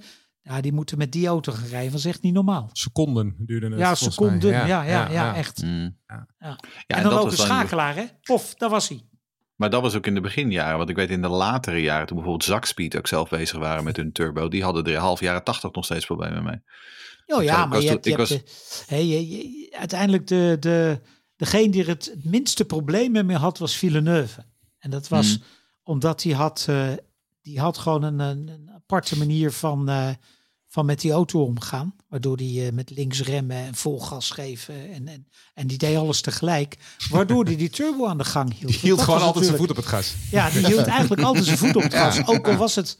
ja, 0.48 0.60
die 0.60 0.72
moeten 0.72 0.98
met 0.98 1.12
die 1.12 1.26
auto 1.26 1.52
gaan 1.52 1.68
rijden. 1.68 1.90
Dat 1.90 1.98
is 2.00 2.04
echt 2.06 2.22
niet 2.22 2.34
normaal. 2.34 2.70
Seconden 2.72 3.34
duurde 3.38 3.68
het 3.68 3.78
ja, 3.78 3.94
volgens 3.96 4.18
mij. 4.18 4.28
seconden. 4.28 4.50
Ja, 4.68 4.82
ja, 4.82 5.10
ja, 5.10 5.34
echt. 5.34 5.62
Mm. 5.62 5.96
Ja. 6.06 6.26
Ja, 6.38 6.56
en 6.86 7.02
dan 7.02 7.12
dat 7.12 7.20
ook 7.22 7.30
een 7.30 7.36
schakelaar, 7.36 7.94
hè? 7.96 8.04
Of, 8.26 8.54
daar 8.54 8.70
was 8.70 8.88
hij. 8.88 9.02
Maar 9.56 9.70
dat 9.70 9.82
was 9.82 9.94
ook 9.94 10.06
in 10.06 10.14
de 10.14 10.20
beginjaren. 10.20 10.78
Want 10.78 10.90
ik 10.90 10.96
weet 10.96 11.10
in 11.10 11.22
de 11.22 11.28
latere 11.28 11.80
jaren, 11.80 12.06
toen 12.06 12.16
bijvoorbeeld 12.16 12.48
Zakspeed 12.48 12.96
ook 12.96 13.06
zelf 13.06 13.28
bezig 13.28 13.58
waren 13.58 13.84
met 13.84 13.96
hun 13.96 14.12
turbo, 14.12 14.48
die 14.48 14.62
hadden 14.62 14.84
er 14.84 14.96
half 14.96 15.20
jaren 15.20 15.44
tachtig 15.44 15.72
nog 15.72 15.84
steeds 15.84 16.06
problemen 16.06 16.44
mee. 16.44 16.60
Oh 17.26 17.42
ja, 17.42 17.62
Ik 17.62 17.68
maar 17.68 17.80
je 17.80 17.88
hebt, 17.88 18.04
je 18.04 18.16
de, 18.88 19.08
je, 19.08 19.28
je- 19.28 19.76
uiteindelijk 19.78 20.26
de, 20.26 20.56
de, 20.60 21.00
degene 21.36 21.70
die 21.70 21.82
er 21.82 21.88
het 21.88 22.14
minste 22.22 22.64
problemen 22.64 23.26
mee 23.26 23.36
had, 23.36 23.58
was 23.58 23.76
Villeneuve. 23.76 24.44
En 24.78 24.90
dat 24.90 25.08
was 25.08 25.28
Hmm. 25.34 25.42
omdat 25.82 26.22
hij 26.22 26.32
had, 26.32 26.66
eh, 26.68 26.88
die 27.42 27.60
had 27.60 27.78
gewoon 27.78 28.02
een, 28.02 28.18
een, 28.18 28.48
een 28.48 28.70
aparte 28.74 29.18
manier 29.18 29.52
van, 29.52 29.88
eh, 29.88 30.08
van 30.78 30.86
met 30.86 31.00
die 31.00 31.12
auto 31.12 31.44
omgaan. 31.44 31.94
Waardoor 32.08 32.36
hij 32.36 32.66
eh, 32.66 32.72
met 32.72 32.90
links 32.90 33.22
remmen 33.22 33.56
en 33.56 33.74
vol 33.74 34.00
gas 34.00 34.30
geven. 34.30 34.92
En, 34.92 35.08
en, 35.08 35.28
en 35.54 35.66
die 35.66 35.78
deed 35.78 35.96
alles 35.96 36.20
tegelijk. 36.20 36.78
Waardoor 37.10 37.44
hij 37.44 37.56
die 37.56 37.70
turbo 37.70 38.06
aan 38.06 38.18
de 38.18 38.24
gang 38.24 38.58
hield. 38.58 38.70
Die 38.70 38.80
hield 38.80 39.00
gewoon 39.00 39.20
altijd 39.20 39.44
zijn 39.44 39.56
voet 39.56 39.70
op 39.70 39.76
het 39.76 39.86
gas. 39.86 40.14
ja, 40.30 40.50
die 40.50 40.66
hield 40.66 40.86
eigenlijk 40.98 41.22
altijd 41.22 41.44
zijn 41.44 41.58
voet 41.58 41.76
op 41.76 41.82
het 41.82 41.94
gas. 41.94 42.26
Ook 42.26 42.48
al 42.48 42.56
was 42.56 42.74
het, 42.74 42.98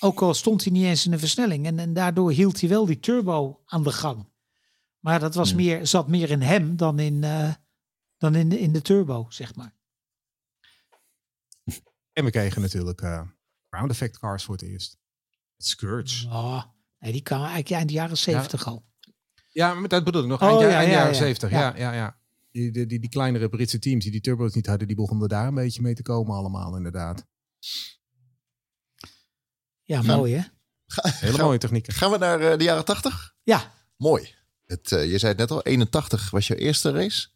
ook 0.00 0.22
al 0.22 0.34
stond 0.34 0.64
hij 0.64 0.72
niet 0.72 0.84
eens 0.84 1.04
in 1.04 1.10
de 1.10 1.18
versnelling. 1.18 1.66
En, 1.66 1.78
en 1.78 1.92
daardoor 1.92 2.32
hield 2.32 2.60
hij 2.60 2.68
wel 2.68 2.86
die 2.86 3.00
turbo 3.00 3.60
aan 3.66 3.82
de 3.82 3.92
gang. 3.92 4.28
Maar 4.98 5.20
dat 5.20 5.34
was 5.34 5.54
meer, 5.54 5.86
zat 5.86 6.08
meer 6.08 6.30
in 6.30 6.42
hem 6.42 6.76
dan 6.76 6.98
in, 6.98 7.24
eh, 7.24 7.52
dan 8.18 8.34
in, 8.34 8.48
de, 8.48 8.60
in 8.60 8.72
de 8.72 8.82
turbo, 8.82 9.26
zeg 9.28 9.54
maar. 9.54 9.74
En 12.12 12.24
we 12.24 12.30
kregen 12.30 12.62
natuurlijk 12.62 13.00
eh 13.00 13.22
ground 13.68 13.90
effect 13.90 14.18
cars 14.18 14.44
voor 14.44 14.54
het 14.54 14.64
eerst. 14.64 14.98
Scourge. 15.56 16.28
Oh, 16.28 16.62
nee, 17.04 17.12
die 17.12 17.22
kan 17.22 17.38
eigenlijk 17.38 17.70
eind 17.70 17.90
jaren 17.90 18.18
zeventig 18.18 18.66
al. 18.66 18.84
Ja, 19.50 19.74
maar 19.74 19.88
dat 19.88 20.04
bedoel 20.04 20.22
ik 20.22 20.28
nog. 20.28 20.42
Oh, 20.42 20.48
Eind, 20.48 20.60
ja, 20.60 20.68
eind 20.68 20.90
ja, 20.90 20.96
jaren 20.96 21.12
ja. 21.12 21.18
70. 21.18 21.50
Ja, 21.50 21.60
Ja. 21.60 21.74
ja, 21.76 21.92
ja. 21.92 22.16
Die, 22.50 22.70
die, 22.70 22.86
die, 22.86 23.00
die 23.00 23.10
kleinere 23.10 23.48
Britse 23.48 23.78
teams 23.78 24.02
die 24.02 24.12
die 24.12 24.20
turbo's 24.20 24.54
niet 24.54 24.66
hadden, 24.66 24.86
die 24.86 24.96
begonnen 24.96 25.28
daar 25.28 25.46
een 25.46 25.54
beetje 25.54 25.82
mee 25.82 25.94
te 25.94 26.02
komen 26.02 26.36
allemaal 26.36 26.76
inderdaad. 26.76 27.26
Ja, 29.82 30.00
Ja. 30.02 30.16
mooi 30.16 30.34
hè? 30.34 30.42
Hele 31.02 31.38
mooie 31.42 31.58
technieken. 31.58 31.92
Gaan 31.92 32.10
we 32.10 32.18
naar 32.18 32.40
eh, 32.40 32.58
de 32.58 32.64
jaren 32.64 32.84
80? 32.84 33.34
Ja, 33.42 33.72
Mooi. 33.96 34.34
Het, 34.64 34.92
eh, 34.92 35.10
je 35.10 35.18
zei 35.18 35.30
het 35.32 35.40
net 35.40 35.50
al, 35.50 35.62
81 35.62 36.30
was 36.30 36.46
jouw 36.46 36.56
eerste 36.56 36.90
race. 36.90 37.28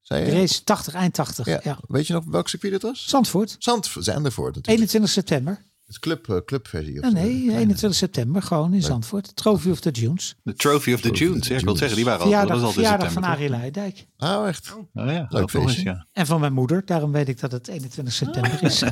Zei 0.00 0.24
je? 0.24 0.30
de 0.30 0.36
race 0.40 0.64
80, 0.64 0.94
eind 0.94 1.14
80. 1.14 1.46
Ja. 1.46 1.60
Ja. 1.62 1.78
Weet 1.88 2.06
je 2.06 2.12
nog 2.12 2.24
welk 2.24 2.48
circuit 2.48 2.72
het 2.72 2.82
was? 2.82 3.08
Zandvoort, 3.08 3.56
Zandvoort, 3.58 4.04
Zandervoort 4.04 4.54
natuurlijk. 4.54 4.76
21 4.90 5.10
september. 5.10 5.64
Het 5.88 5.98
club, 5.98 6.28
eh, 6.28 6.36
clubversie. 6.44 6.98
of 6.98 7.04
Ja, 7.04 7.10
zo. 7.10 7.14
nee, 7.16 7.30
Kleine. 7.42 7.56
21 7.58 7.94
september, 7.98 8.42
gewoon 8.42 8.74
in 8.74 8.82
Zandvoort. 8.82 9.36
Trophy 9.36 9.70
of 9.70 9.80
the 9.80 9.90
Dunes. 9.90 10.36
De 10.42 10.54
Trophy 10.54 10.92
of 10.92 11.00
the 11.00 11.10
Dunes. 11.10 11.46
the 11.46 11.52
Ja, 11.52 11.58
ik 11.58 11.64
wil 11.64 11.76
zeggen, 11.76 11.96
die 11.96 12.04
waren 12.04 12.24
al, 12.24 12.30
dat 12.30 12.40
was 12.40 12.50
altijd 12.50 12.66
in 12.68 12.72
verjaardag 12.72 13.12
van 13.12 13.22
september. 13.22 13.30
Arie 13.30 13.50
Luijendijk. 13.50 14.06
Oh, 14.18 14.48
echt? 14.48 14.74
Oh, 14.94 15.06
ja, 15.06 15.26
Leuk 15.28 15.50
feestje. 15.50 15.82
ja. 15.82 16.06
En 16.12 16.26
van 16.26 16.40
mijn 16.40 16.52
moeder, 16.52 16.82
daarom 16.84 17.12
weet 17.12 17.28
ik 17.28 17.40
dat 17.40 17.52
het 17.52 17.68
21 17.68 18.14
september 18.14 18.62
is. 18.62 18.82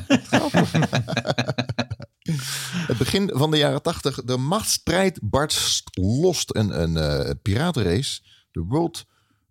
Het 2.86 2.98
begin 2.98 3.30
van 3.34 3.50
de 3.50 3.56
jaren 3.56 3.82
80. 3.82 4.24
De 4.24 4.36
machtsstrijd 4.36 5.18
barst 5.22 5.90
lost 5.92 6.54
een, 6.56 6.82
een 6.82 6.96
eh, 6.96 7.30
piratenrace. 7.42 8.20
De 8.50 8.60
World 8.60 9.04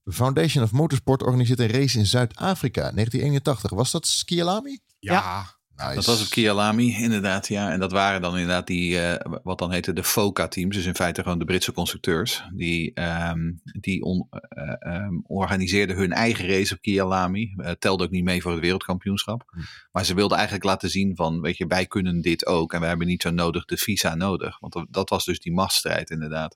Foundation 0.05 0.63
of 0.63 0.71
Motorsport 0.71 1.23
organiseert 1.23 1.59
een 1.59 1.67
race 1.71 1.97
in 1.99 2.05
Zuid-Afrika. 2.05 2.81
1981. 2.81 3.71
Was 3.71 3.91
dat 3.91 4.07
Skialami? 4.07 4.79
Ja. 4.99 5.54
Nice. 5.77 5.95
Dat 5.95 6.05
was 6.05 6.21
op 6.23 6.29
Kialami, 6.29 6.95
inderdaad, 7.01 7.47
ja. 7.47 7.71
En 7.71 7.79
dat 7.79 7.91
waren 7.91 8.21
dan 8.21 8.31
inderdaad 8.33 8.67
die, 8.67 8.99
eh, 8.99 9.39
wat 9.43 9.57
dan 9.59 9.71
heette 9.71 9.93
de 9.93 10.03
FOCA-teams. 10.03 10.75
Dus 10.75 10.85
in 10.85 10.95
feite 10.95 11.21
gewoon 11.23 11.39
de 11.39 11.45
Britse 11.45 11.71
constructeurs. 11.71 12.43
Die, 12.53 12.93
ehm, 12.93 13.51
die 13.63 14.01
on- 14.03 14.27
eh, 14.29 14.73
ehm, 14.79 15.13
organiseerden 15.23 15.95
hun 15.95 16.11
eigen 16.11 16.47
race 16.47 16.73
op 16.73 16.81
Kialami. 16.81 17.53
Eh, 17.57 17.71
telde 17.71 18.03
ook 18.03 18.09
niet 18.09 18.23
mee 18.23 18.41
voor 18.41 18.51
het 18.51 18.61
wereldkampioenschap. 18.61 19.43
Maar 19.91 20.05
ze 20.05 20.13
wilden 20.13 20.35
eigenlijk 20.37 20.65
laten 20.67 20.89
zien 20.89 21.15
van, 21.15 21.41
weet 21.41 21.57
je, 21.57 21.65
wij 21.67 21.85
kunnen 21.85 22.21
dit 22.21 22.45
ook. 22.45 22.73
En 22.73 22.79
wij 22.79 22.89
hebben 22.89 23.07
niet 23.07 23.21
zo 23.21 23.29
nodig 23.29 23.65
de 23.65 23.77
visa 23.77 24.15
nodig. 24.15 24.59
Want 24.59 24.73
dat- 24.73 24.87
dat 24.89 25.09
was 25.09 25.25
dus 25.25 25.39
die 25.39 25.53
machtsstrijd 25.53 26.09
inderdaad. 26.09 26.55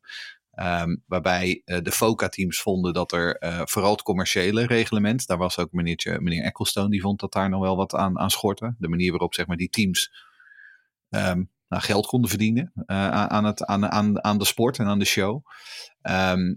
Ehm, 0.59 0.95
waarbij 1.07 1.61
eh, 1.65 1.77
de 1.81 1.91
FOCA-teams 1.91 2.61
vonden 2.61 2.93
dat 2.93 3.11
er 3.11 3.35
eh, 3.35 3.61
vooral 3.63 3.91
het 3.91 4.01
commerciële 4.01 4.65
reglement, 4.65 5.27
daar 5.27 5.37
was 5.37 5.57
ook 5.57 5.71
meneertje, 5.71 6.19
meneer 6.21 6.43
Ecclestone, 6.43 6.89
die 6.89 7.01
vond 7.01 7.19
dat 7.19 7.33
daar 7.33 7.49
nog 7.49 7.61
wel 7.61 7.75
wat 7.75 7.95
aan, 7.95 8.19
aan 8.19 8.31
schortte. 8.31 8.75
De 8.77 8.87
manier 8.87 9.11
waarop 9.11 9.33
zeg 9.33 9.47
maar, 9.47 9.57
die 9.57 9.69
teams 9.69 10.11
ehm, 11.09 11.43
nou, 11.67 11.83
geld 11.83 12.05
konden 12.05 12.29
verdienen 12.29 12.71
eh, 12.85 13.11
aan, 13.11 13.29
aan 13.29 13.45
het, 13.45 13.65
aan, 13.65 13.91
aan, 13.91 14.23
aan 14.23 14.37
de 14.37 14.45
sport 14.45 14.79
en 14.79 14.85
aan 14.85 14.99
de 14.99 15.05
show. 15.05 15.45
Ehm, 16.01 16.55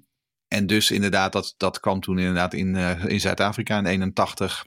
en 0.48 0.66
dus 0.66 0.90
inderdaad, 0.90 1.32
dat, 1.32 1.54
dat 1.56 1.80
kwam 1.80 2.00
toen 2.00 2.18
inderdaad 2.18 2.54
in, 2.54 2.74
in 3.08 3.20
Zuid-Afrika 3.20 3.78
in 3.78 3.86
81. 3.86 4.66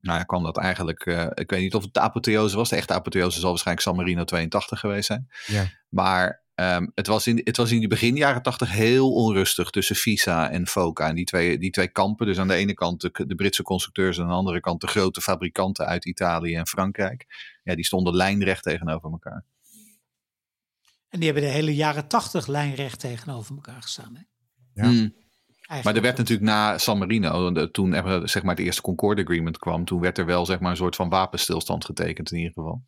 Nou 0.00 0.18
ja, 0.18 0.24
kwam 0.24 0.42
dat 0.42 0.58
eigenlijk, 0.58 1.06
ik 1.34 1.50
weet 1.50 1.60
niet 1.60 1.74
of 1.74 1.82
het 1.82 1.94
de 1.94 2.00
apotheose 2.00 2.56
was. 2.56 2.68
De 2.68 2.76
echte 2.76 2.94
apotheose 2.94 3.40
zal 3.40 3.48
waarschijnlijk 3.48 3.86
San 3.86 3.96
Marino 3.96 4.24
82 4.24 4.80
geweest 4.80 5.06
zijn. 5.06 5.28
Ja. 5.46 5.66
Maar 5.88 6.48
ehm, 6.60 6.86
het, 6.94 7.06
was 7.06 7.26
in, 7.26 7.40
het 7.44 7.56
was 7.56 7.70
in 7.70 7.80
de 7.80 7.88
begin 7.88 8.16
jaren 8.16 8.42
80 8.42 8.70
heel 8.70 9.12
onrustig 9.12 9.70
tussen 9.70 9.96
Visa 9.96 10.50
en 10.50 10.66
FOCA. 10.66 11.08
En 11.08 11.14
die 11.14 11.24
twee, 11.24 11.58
die 11.58 11.70
twee 11.70 11.88
kampen, 11.88 12.26
dus 12.26 12.38
aan 12.38 12.48
de 12.48 12.54
ene 12.54 12.74
kant 12.74 13.00
de, 13.00 13.26
de 13.26 13.34
Britse 13.34 13.62
constructeurs 13.62 14.16
en 14.16 14.22
aan 14.22 14.28
de 14.28 14.34
andere 14.34 14.60
kant 14.60 14.80
de 14.80 14.86
grote 14.86 15.20
fabrikanten 15.20 15.86
uit 15.86 16.04
Italië 16.04 16.54
en 16.54 16.66
Frankrijk. 16.66 17.26
Ja, 17.62 17.74
die 17.74 17.84
stonden 17.84 18.16
lijnrecht 18.16 18.62
tegenover 18.62 19.10
elkaar. 19.10 19.44
En 21.08 21.18
die 21.18 21.24
hebben 21.24 21.42
de 21.48 21.54
hele 21.54 21.74
jaren 21.74 22.08
80 22.08 22.46
lijnrecht 22.46 23.00
tegenover 23.00 23.54
elkaar 23.54 23.82
gestaan. 23.82 24.16
Hè? 24.16 24.22
Ja. 24.82 24.90
Mm. 24.90 25.14
Eigenlijk. 25.70 25.84
Maar 25.84 25.94
er 25.94 26.02
werd 26.16 26.28
natuurlijk 26.28 26.48
na 26.58 26.78
San 26.78 26.98
Marino, 26.98 27.66
toen 27.70 27.94
er, 27.94 28.28
zeg 28.28 28.42
maar, 28.42 28.54
het 28.56 28.64
eerste 28.64 28.82
Concorde 28.82 29.22
Agreement 29.22 29.58
kwam, 29.58 29.84
toen 29.84 30.00
werd 30.00 30.18
er 30.18 30.26
wel 30.26 30.46
zeg 30.46 30.60
maar, 30.60 30.70
een 30.70 30.76
soort 30.76 30.96
van 30.96 31.08
wapenstilstand 31.08 31.84
getekend 31.84 32.30
in 32.32 32.38
ieder 32.38 32.52
geval. 32.52 32.82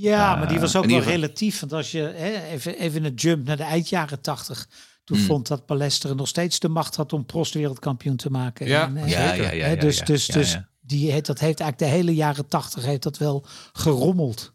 Ja, 0.00 0.36
maar 0.36 0.48
die 0.48 0.60
was 0.60 0.76
ook 0.76 0.84
wel 0.84 0.96
geval- 0.96 1.12
relatief. 1.12 1.60
Want 1.60 1.72
als 1.72 1.90
je 1.90 1.98
hè, 2.00 2.42
even, 2.42 2.78
even 2.78 3.04
een 3.04 3.14
jump 3.14 3.46
naar 3.46 3.56
de 3.56 3.62
eind 3.62 3.88
jaren 3.88 4.20
80. 4.20 4.68
Toen 5.04 5.16
Hmm. 5.16 5.26
vond 5.26 5.46
dat 5.48 5.66
Palesteren 5.66 6.16
nog 6.16 6.28
steeds 6.28 6.58
de 6.58 6.68
macht 6.68 6.96
had 6.96 7.12
om 7.12 7.24
Prost 7.26 7.54
wereldkampioen 7.54 8.16
te 8.16 8.30
maken. 8.30 8.66
Ja, 8.66 8.86
En, 8.86 8.96
eh, 8.96 9.08
ja, 9.10 9.32
ja, 9.32 9.50
ja, 9.52 9.64
hè, 9.64 9.70
ja, 9.72 9.76
dus 9.80 9.98
dus, 10.00 10.26
ja, 10.26 10.34
dus 10.34 10.52
ja. 10.52 10.68
Die, 10.80 11.10
heeft- 11.10 11.26
dat 11.26 11.38
heeft 11.38 11.60
eigenlijk 11.60 11.92
de 11.92 11.98
hele 11.98 12.14
jaren 12.14 12.48
80 12.48 12.84
heeft 12.84 13.02
dat 13.02 13.18
wel 13.18 13.44
gerommeld. 13.72 14.54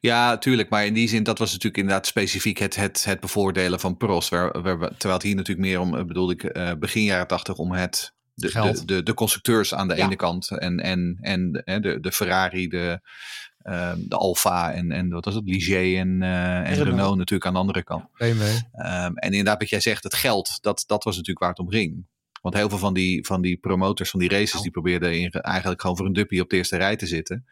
Ja, 0.00 0.38
tuurlijk. 0.38 0.68
Maar 0.68 0.86
in 0.86 0.94
die 0.94 1.08
zin, 1.08 1.22
dat 1.22 1.38
was 1.38 1.48
natuurlijk 1.48 1.76
inderdaad 1.76 2.06
specifiek 2.06 2.58
het, 2.58 2.76
het, 2.76 3.04
het 3.04 3.20
bevoordelen 3.20 3.80
van 3.80 3.96
Prost. 3.96 4.28
Waar, 4.28 4.50
terwijl 4.52 5.12
het 5.12 5.22
hier 5.22 5.34
natuurlijk 5.34 5.66
meer 5.66 5.80
om, 5.80 5.96
eh, 5.96 6.04
bedoel 6.04 6.30
ik, 6.30 6.44
eh, 6.44 6.72
begin 6.78 7.02
jaren 7.02 7.26
tachtig 7.26 7.56
om 7.56 7.72
het, 7.72 8.14
de, 8.34 8.48
Geld. 8.48 8.78
de, 8.78 8.84
de, 8.94 9.02
de 9.02 9.14
constructeurs 9.14 9.74
aan 9.74 9.88
de 9.88 9.96
Ja. 9.96 10.04
ene 10.04 10.16
kant 10.16 10.50
en, 10.50 10.78
en, 10.78 11.18
en 11.20 11.52
de, 11.52 11.62
hè, 11.64 11.80
de, 11.80 12.00
de 12.00 12.12
Ferrari, 12.12 12.68
de, 12.68 13.00
ehm, 13.62 13.98
de 14.08 14.16
Alfa 14.16 14.72
en, 14.72 14.92
en 14.92 15.08
wat 15.10 15.24
was 15.24 15.34
het, 15.34 15.48
Ligier 15.48 15.98
en, 15.98 16.22
eh, 16.22 16.56
en 16.56 16.64
Renault. 16.64 16.88
Renault. 16.88 17.16
natuurlijk 17.16 17.46
aan 17.46 17.52
de 17.52 17.58
andere 17.58 17.82
kant. 17.84 18.04
Ehm, 18.72 19.12
en 19.14 19.30
inderdaad, 19.30 19.58
wat 19.60 19.68
jij 19.68 19.80
zegt, 19.80 20.02
het 20.04 20.14
geld, 20.14 20.58
dat, 20.60 20.84
dat 20.86 21.04
was 21.04 21.12
natuurlijk 21.14 21.40
waar 21.40 21.54
het 21.54 21.58
om 21.58 21.70
ging. 21.70 22.06
Want 22.42 22.54
heel 22.58 22.68
veel 22.68 22.78
van 22.78 22.94
die, 22.94 23.26
van 23.26 23.40
die 23.42 23.56
promotors 23.56 24.10
van 24.10 24.20
die 24.20 24.28
races, 24.28 24.60
die 24.60 24.70
probeerden 24.70 25.18
in- 25.20 25.30
eigenlijk 25.30 25.80
gewoon 25.80 25.96
voor 25.96 26.06
een 26.06 26.12
duppie 26.12 26.40
op 26.42 26.50
de 26.50 26.56
eerste 26.56 26.76
rij 26.76 26.96
te 26.96 27.06
zitten. 27.06 27.44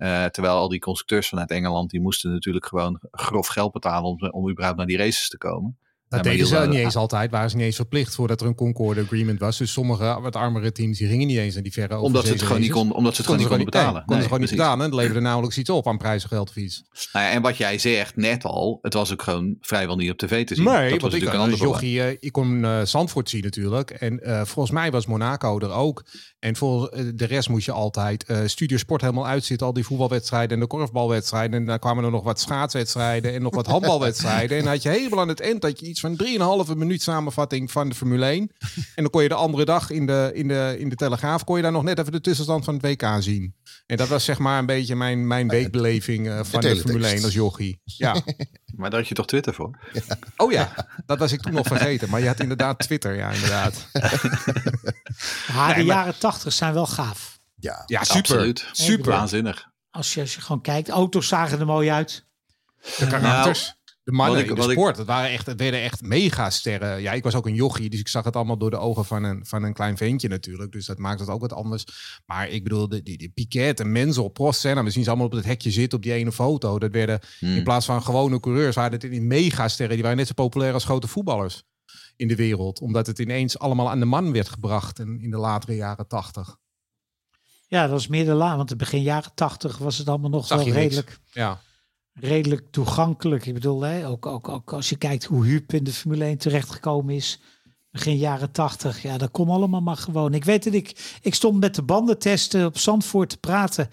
Eh, 0.00 0.24
terwijl 0.24 0.54
al 0.54 0.68
die 0.68 0.78
constructeurs 0.78 1.28
vanuit 1.28 1.50
Engeland, 1.50 1.90
die 1.90 2.00
moesten 2.00 2.32
natuurlijk 2.32 2.66
gewoon 2.66 2.98
grof 3.10 3.46
geld 3.46 3.72
betalen 3.72 4.10
om, 4.10 4.30
om 4.30 4.50
überhaupt 4.50 4.78
naar 4.78 4.86
die 4.86 4.96
races 4.96 5.28
te 5.28 5.38
komen. 5.38 5.78
Dat 6.10 6.24
maar 6.24 6.32
deden 6.32 6.46
ze 6.46 6.58
niet 6.58 6.74
eh, 6.74 6.84
eens 6.84 6.96
altijd. 6.96 7.30
Waren 7.30 7.50
ze 7.50 7.56
niet 7.56 7.64
eens 7.64 7.76
verplicht 7.76 8.14
voordat 8.14 8.40
er 8.40 8.46
een 8.46 8.54
Concorde 8.54 9.00
Agreement 9.02 9.40
was. 9.40 9.58
Dus 9.58 9.72
sommige 9.72 10.18
wat 10.20 10.36
armere 10.36 10.72
teams 10.72 10.98
die 10.98 11.08
gingen 11.08 11.26
niet 11.26 11.38
eens 11.38 11.54
naar 11.54 11.62
die 11.62 11.72
verre 11.72 11.98
Omdat 11.98 12.26
ze 12.26 12.32
het 12.32 12.42
gewoon 12.42 12.60
niet 12.60 12.70
konden, 12.70 12.96
omdat 12.96 13.14
ze 13.14 13.16
het 13.16 13.26
gewoon 13.26 13.40
niet 13.40 13.50
konden 13.50 13.70
betalen. 13.70 14.04
konden 14.04 14.16
ze 14.16 14.28
gewoon 14.28 14.40
niet 14.40 14.50
betalen. 14.50 14.78
En 14.78 14.90
het 14.90 14.94
leverde 14.94 15.20
nauwelijks 15.20 15.58
iets 15.58 15.70
op 15.70 15.86
aan 15.86 15.98
prijzengeld 15.98 16.48
of 16.48 16.56
iets. 16.56 16.84
Nou 17.12 17.26
ja, 17.26 17.32
en 17.32 17.42
wat 17.42 17.56
jij 17.56 17.78
zegt 17.78 18.16
net 18.16 18.44
al, 18.44 18.78
het 18.82 18.94
was 18.94 19.12
ook 19.12 19.22
gewoon 19.22 19.56
vrijwel 19.60 19.96
niet 19.96 20.10
op 20.10 20.18
tv 20.18 20.46
te 20.46 20.54
zien. 20.54 20.64
Nee, 20.64 20.90
dat 20.90 21.00
was 21.00 21.14
ik 21.14 21.22
natuurlijk 21.22 21.52
een 21.52 21.58
jochie, 21.58 22.02
eh, 22.02 22.16
ik 22.20 22.32
kon 22.32 22.64
eh 22.64 22.82
Zandvoort 22.82 23.28
zien 23.28 23.42
natuurlijk. 23.42 23.90
En 23.90 24.20
eh, 24.22 24.44
volgens 24.44 24.74
mij 24.74 24.90
was 24.90 25.06
Monaco 25.06 25.58
er 25.58 25.72
ook. 25.72 26.04
En 26.40 26.56
voor 26.56 26.88
eh, 26.88 27.04
de 27.14 27.24
rest 27.24 27.48
moest 27.48 27.66
je 27.66 27.72
altijd 27.72 28.24
eh 28.24 28.38
Studio 28.46 28.76
Sport 28.76 29.00
helemaal 29.00 29.26
uitzitten. 29.26 29.66
Al 29.66 29.72
die 29.72 29.84
voetbalwedstrijden 29.84 30.54
en 30.54 30.60
de 30.60 30.66
korfbalwedstrijden. 30.66 31.60
En 31.60 31.66
daar 31.66 31.78
kwamen 31.78 32.04
er 32.04 32.10
nog 32.10 32.22
wat 32.22 32.40
schaatswedstrijden 32.40 33.34
en 33.34 33.42
nog 33.42 33.54
wat 33.54 33.66
handbalwedstrijden. 33.74 34.56
En 34.56 34.64
dan 34.64 34.72
had 34.72 34.82
je 34.82 34.88
helemaal 34.88 35.20
aan 35.20 35.28
het 35.28 35.40
eind 35.40 35.60
dat 35.60 35.80
je 35.80 35.86
iets 35.86 36.00
van 36.00 36.20
3,5 36.66 36.76
minuut 36.76 37.02
samenvatting 37.02 37.70
van 37.70 37.88
de 37.88 37.94
Formule 37.94 38.26
1. 38.26 38.50
En 38.94 39.02
dan 39.02 39.10
kon 39.10 39.22
je 39.22 39.28
de 39.28 39.34
andere 39.34 39.64
dag 39.64 39.90
in 39.90 40.06
de, 40.06 40.30
in 40.34 40.48
de, 40.48 40.76
in 40.78 40.88
de 40.88 40.96
Telegraaf 40.96 41.44
kon 41.44 41.56
je 41.56 41.62
daar 41.62 41.72
nog 41.72 41.82
net 41.82 41.98
even 41.98 42.12
de 42.12 42.20
tussenstand 42.20 42.64
van 42.64 42.74
het 42.74 42.82
WK 42.82 43.16
zien. 43.18 43.54
En 43.90 43.96
dat 43.96 44.08
was 44.08 44.24
zeg 44.24 44.38
maar 44.38 44.58
een 44.58 44.66
beetje 44.66 44.96
mijn, 44.96 45.26
mijn 45.26 45.48
weekbeleving 45.48 46.28
eh, 46.28 46.40
van 46.42 46.60
de. 46.60 46.76
Formule 46.76 47.06
1 47.06 47.24
als 47.24 47.34
jochie. 47.34 47.80
Ja. 47.84 48.22
Maar 48.76 48.90
daar 48.90 48.98
had 48.98 49.08
je 49.08 49.14
toch 49.14 49.26
Twitter 49.26 49.54
voor? 49.54 49.78
Oh 50.36 50.52
ja, 50.52 50.72
dat 51.06 51.18
was 51.18 51.32
ik 51.32 51.40
toen 51.40 51.52
nog 51.52 51.66
vergeten. 51.66 52.10
Maar 52.10 52.20
je 52.20 52.26
had 52.26 52.40
inderdaad 52.40 52.78
Twitter, 52.78 53.16
ja, 53.16 53.30
inderdaad. 53.30 53.86
Ja, 55.52 55.74
de 55.74 55.84
jaren 55.84 56.18
tachtig 56.18 56.52
zijn 56.52 56.74
wel 56.74 56.86
gaaf. 56.86 57.40
Ja, 57.54 57.82
Ja, 57.86 58.04
super. 58.04 58.18
Absoluut. 58.18 58.68
Super. 58.72 59.10
Waanzinnig. 59.10 59.68
Als 59.90 60.14
je, 60.14 60.20
als 60.20 60.34
je 60.34 60.40
gewoon 60.40 60.62
kijkt, 60.62 60.88
auto's 60.88 61.28
zagen 61.28 61.60
er 61.60 61.66
mooi 61.66 61.90
uit. 61.90 62.26
De 62.98 63.06
karakters. 63.06 63.74
De 64.10 64.16
mannen 64.16 64.34
wat 64.34 64.44
ik- 64.44 64.48
in 64.50 64.54
de 64.54 64.60
wat 64.60 64.70
ik- 64.70 64.76
sport. 64.76 64.96
Het, 64.96 65.06
waren 65.06 65.30
echt, 65.30 65.46
het 65.46 65.60
werden 65.60 65.80
echt 65.82 66.02
megasterren. 66.02 67.00
Ja, 67.02 67.12
ik 67.12 67.22
was 67.22 67.34
ook 67.34 67.46
een 67.46 67.54
jochie, 67.54 67.90
dus 67.90 68.00
ik 68.00 68.08
zag 68.08 68.24
het 68.24 68.36
allemaal 68.36 68.58
door 68.58 68.70
de 68.70 68.76
ogen 68.78 69.04
van 69.04 69.22
een, 69.24 69.46
van 69.46 69.62
een 69.62 69.72
klein 69.72 69.96
ventje 69.96 70.28
natuurlijk. 70.28 70.72
Dus 70.72 70.86
dat 70.86 70.98
maakt 70.98 71.20
het 71.20 71.28
ook 71.28 71.40
wat 71.40 71.52
anders. 71.52 71.84
Maar 72.26 72.48
ik 72.48 72.62
bedoel, 72.62 72.88
de, 72.88 73.02
die, 73.02 73.18
die 73.18 73.28
Piquet 73.28 73.80
en 73.80 73.92
Menzel, 73.92 74.28
Prost, 74.28 74.60
Senna, 74.60 74.84
we 74.84 74.90
zien 74.90 75.02
ze 75.02 75.08
allemaal 75.08 75.26
op 75.28 75.32
het 75.32 75.44
hekje 75.44 75.70
zitten 75.70 75.98
op 75.98 76.04
die 76.04 76.12
ene 76.12 76.32
foto. 76.32 76.78
Dat 76.78 76.92
werden, 76.92 77.20
Hmm. 77.38 77.56
in 77.56 77.62
plaats 77.62 77.86
van 77.86 78.02
gewone 78.02 78.40
coureurs, 78.40 78.74
waren 78.76 78.92
het 78.92 79.00
die 79.00 79.20
megasterren. 79.22 79.94
Die 79.94 80.02
waren 80.02 80.18
net 80.18 80.26
zo 80.26 80.34
populair 80.34 80.72
als 80.72 80.84
grote 80.84 81.08
voetballers 81.08 81.62
in 82.16 82.28
de 82.28 82.36
wereld. 82.36 82.80
Omdat 82.80 83.06
het 83.06 83.18
ineens 83.18 83.58
allemaal 83.58 83.90
aan 83.90 83.98
de 84.00 84.04
man 84.06 84.32
werd 84.32 84.48
gebracht 84.48 84.98
in, 84.98 85.20
in 85.20 85.30
de 85.30 85.36
latere 85.36 85.74
jaren 85.76 86.06
tachtig. 86.08 86.56
Ja, 87.66 87.82
dat 87.82 87.90
was 87.90 88.06
meer 88.06 88.24
de 88.24 88.32
la, 88.32 88.56
want 88.56 88.70
in 88.70 88.76
begin 88.76 89.02
jaren 89.02 89.30
tachtig 89.34 89.78
was 89.78 89.98
het 89.98 90.08
allemaal 90.08 90.30
nog 90.30 90.48
wel 90.48 90.58
niks. 90.58 90.70
redelijk, 90.70 91.18
Ja. 91.32 91.60
Redelijk 92.12 92.66
toegankelijk. 92.70 93.46
Ik 93.46 93.54
bedoel, 93.54 93.80
hè, 93.82 94.08
ook, 94.08 94.26
ook, 94.26 94.48
ook 94.48 94.72
als 94.72 94.88
je 94.88 94.96
kijkt 94.96 95.24
hoe 95.24 95.44
Huub 95.44 95.72
in 95.72 95.84
de 95.84 95.92
Formule 95.92 96.24
1 96.24 96.38
terechtgekomen 96.38 97.14
is. 97.14 97.40
Begin 97.90 98.16
jaren 98.16 98.50
tachtig, 98.50 99.02
ja, 99.02 99.18
dat 99.18 99.30
kon 99.30 99.48
allemaal 99.48 99.80
maar 99.80 99.96
gewoon. 99.96 100.34
Ik 100.34 100.44
weet 100.44 100.64
dat 100.64 100.72
ik, 100.72 101.18
ik 101.22 101.34
stond 101.34 101.60
met 101.60 101.74
de 101.74 101.82
bandentesten 101.82 102.66
op 102.66 102.78
Zandvoort 102.78 103.28
te 103.28 103.38
praten. 103.38 103.84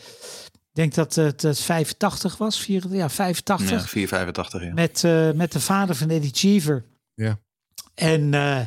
Ik 0.48 0.84
denk 0.84 0.94
dat 0.94 1.16
het, 1.16 1.42
het 1.42 1.60
85 1.60 2.38
was, 2.38 2.60
vier, 2.60 2.84
ja, 2.90 3.10
85. 3.10 3.70
Ja, 3.70 3.88
485, 3.88 4.64
ja. 4.64 4.74
met, 4.74 5.04
eh, 5.04 5.32
met 5.32 5.52
de 5.52 5.60
vader 5.60 5.96
van 5.96 6.10
Eddie 6.10 6.34
Cheever. 6.34 6.86
Ja. 7.14 7.40
En 7.94 8.34
eh, 8.34 8.66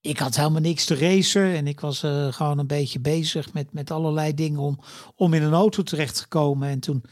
ik 0.00 0.18
had 0.18 0.36
helemaal 0.36 0.60
niks 0.60 0.84
te 0.84 0.94
racen. 0.94 1.54
En 1.54 1.66
ik 1.66 1.80
was 1.80 2.02
eh, 2.02 2.32
gewoon 2.32 2.58
een 2.58 2.66
beetje 2.66 3.00
bezig 3.00 3.52
met, 3.52 3.72
met 3.72 3.90
allerlei 3.90 4.34
dingen 4.34 4.60
om, 4.60 4.78
om 5.14 5.34
in 5.34 5.42
een 5.42 5.52
auto 5.52 5.82
terecht 5.82 6.16
te 6.16 6.28
komen. 6.28 6.68
En 6.68 6.80
toen, 6.80 7.04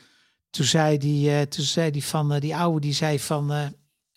toen 0.55 0.67
zei 0.67 0.99
die, 0.99 1.31
eh, 1.31 1.43
toen 1.43 1.64
zei 1.64 1.90
die 1.90 2.05
van 2.05 2.33
eh, 2.33 2.40
die 2.40 2.57
oude, 2.57 2.81
die 2.81 2.93
zei 2.93 3.21
van, 3.21 3.53
eh, 3.53 3.67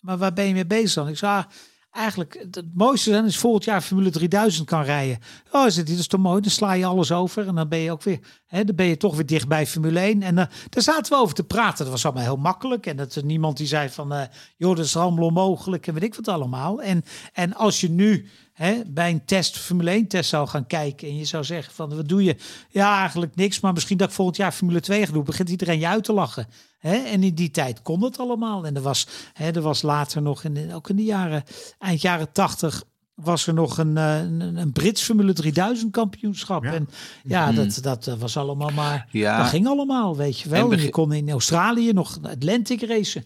maar 0.02 0.18
waar 0.18 0.34
ben 0.34 0.46
je 0.46 0.54
mee 0.54 0.66
bezig 0.66 0.94
dan? 0.94 1.08
Ik 1.08 1.18
zei, 1.18 1.32
ah, 1.32 1.46
eigenlijk 1.92 2.46
het 2.52 2.66
mooiste 2.74 3.12
dan 3.12 3.26
is 3.26 3.38
volgend 3.38 3.64
jaar 3.64 3.82
Formule 3.82 4.10
3000 4.10 4.68
kan 4.68 4.84
rijden. 4.84 5.18
Oh, 5.52 5.66
is 5.66 5.76
het, 5.76 5.88
dit 5.88 6.00
is 6.00 6.08
toch 6.08 6.22
mooi? 6.22 6.42
Dan 6.42 6.52
sla 6.52 6.74
je 6.74 6.86
alles 6.86 7.12
over 7.12 7.48
en 7.48 7.56
dan 7.56 7.70
ben 7.70 7.80
je 7.80 7.92
ook 7.92 8.04
weer, 8.04 8.20
hè, 8.46 8.64
dan 8.64 8.76
ben 8.76 8.86
je 8.86 8.98
toch 8.98 9.16
weer 9.16 9.26
dicht 9.26 9.48
bij 9.48 9.68
Formule 9.68 10.00
1. 10.00 10.22
En 10.22 10.38
eh, 10.38 10.46
daar 10.70 10.84
zaten 10.84 11.12
we 11.12 11.20
over 11.20 11.36
te 11.36 11.44
praten. 11.44 11.84
Dat 11.84 11.94
was 11.94 12.06
allemaal 12.06 12.24
heel 12.24 12.36
makkelijk. 12.36 12.86
En 12.86 12.98
dat 12.98 13.16
er 13.16 13.26
niemand 13.26 13.58
die 13.58 13.68
zei 13.68 13.90
van, 13.90 14.28
joh, 14.58 14.76
dat 14.76 14.86
is 14.86 14.96
allemaal 14.96 15.26
onmogelijk 15.26 15.88
en 15.88 15.94
weet 15.94 16.04
ik 16.04 16.16
wat 16.16 16.28
allemaal. 16.28 16.82
En, 16.82 17.04
en 17.34 17.54
als 17.54 17.82
je 17.82 17.90
nu 17.90 18.30
hè, 18.58 18.82
bij 18.88 19.10
een 19.10 19.26
test, 19.26 19.58
Formule 19.58 19.90
1 19.92 20.08
test 20.08 20.30
zou 20.30 20.48
gaan 20.48 20.68
kijken 20.68 21.08
en 21.08 21.18
je 21.18 21.26
zou 21.26 21.44
zeggen 21.44 21.74
van, 21.74 21.96
wat 21.96 22.08
doe 22.08 22.24
je? 22.24 22.36
Ja, 22.70 23.00
eigenlijk 23.00 23.36
niks, 23.36 23.60
maar 23.60 23.74
misschien 23.74 23.98
dat 23.98 24.08
ik 24.08 24.14
volgend 24.14 24.38
jaar 24.38 24.52
Formule 24.52 24.80
2 24.80 25.06
ga 25.06 25.12
doen, 25.12 25.24
begint 25.24 25.50
iedereen 25.50 25.80
je 25.80 25.88
uit 25.88 26.04
te 26.04 26.14
lachen. 26.14 26.48
Hè? 26.80 26.96
En 26.96 27.24
in 27.24 27.36
die 27.36 27.52
tijd 27.52 27.82
kon 27.82 28.04
het 28.04 28.20
allemaal. 28.20 28.66
En 28.66 28.76
er 28.76 28.82
was, 28.82 29.08
hè, 29.34 29.52
er 29.52 29.62
was 29.62 29.82
later 29.82 30.22
nog, 30.22 30.44
in 30.44 30.54
de, 30.54 30.70
ook 30.74 30.90
in 30.90 30.96
de 30.96 31.04
jaren, 31.04 31.44
eind 31.80 32.02
jaren 32.02 32.32
80 32.32 32.84
was 33.14 33.48
er 33.48 33.54
nog 33.54 33.78
een, 33.78 33.98
eh, 33.98 34.20
een, 34.20 34.58
een 34.58 34.72
Brits 34.72 35.02
Formule 35.04 35.34
3000 35.34 35.92
kampioenschap. 35.92 36.64
Ja. 36.64 36.74
En 36.74 36.90
ja, 37.24 37.52
dat, 37.52 37.80
dat 37.82 38.08
eh, 38.08 38.14
was 38.14 38.38
allemaal 38.38 38.70
maar, 38.70 39.08
Ja. 39.12 39.38
dat 39.38 39.48
ging 39.48 39.68
allemaal, 39.68 40.16
weet 40.16 40.40
je 40.40 40.50
wel. 40.50 40.72
En 40.72 40.82
je 40.82 40.90
kon 40.90 41.14
in 41.14 41.30
Australië 41.30 41.94
nog 41.94 42.20
Atlantic 42.22 42.82
racen. 42.82 43.24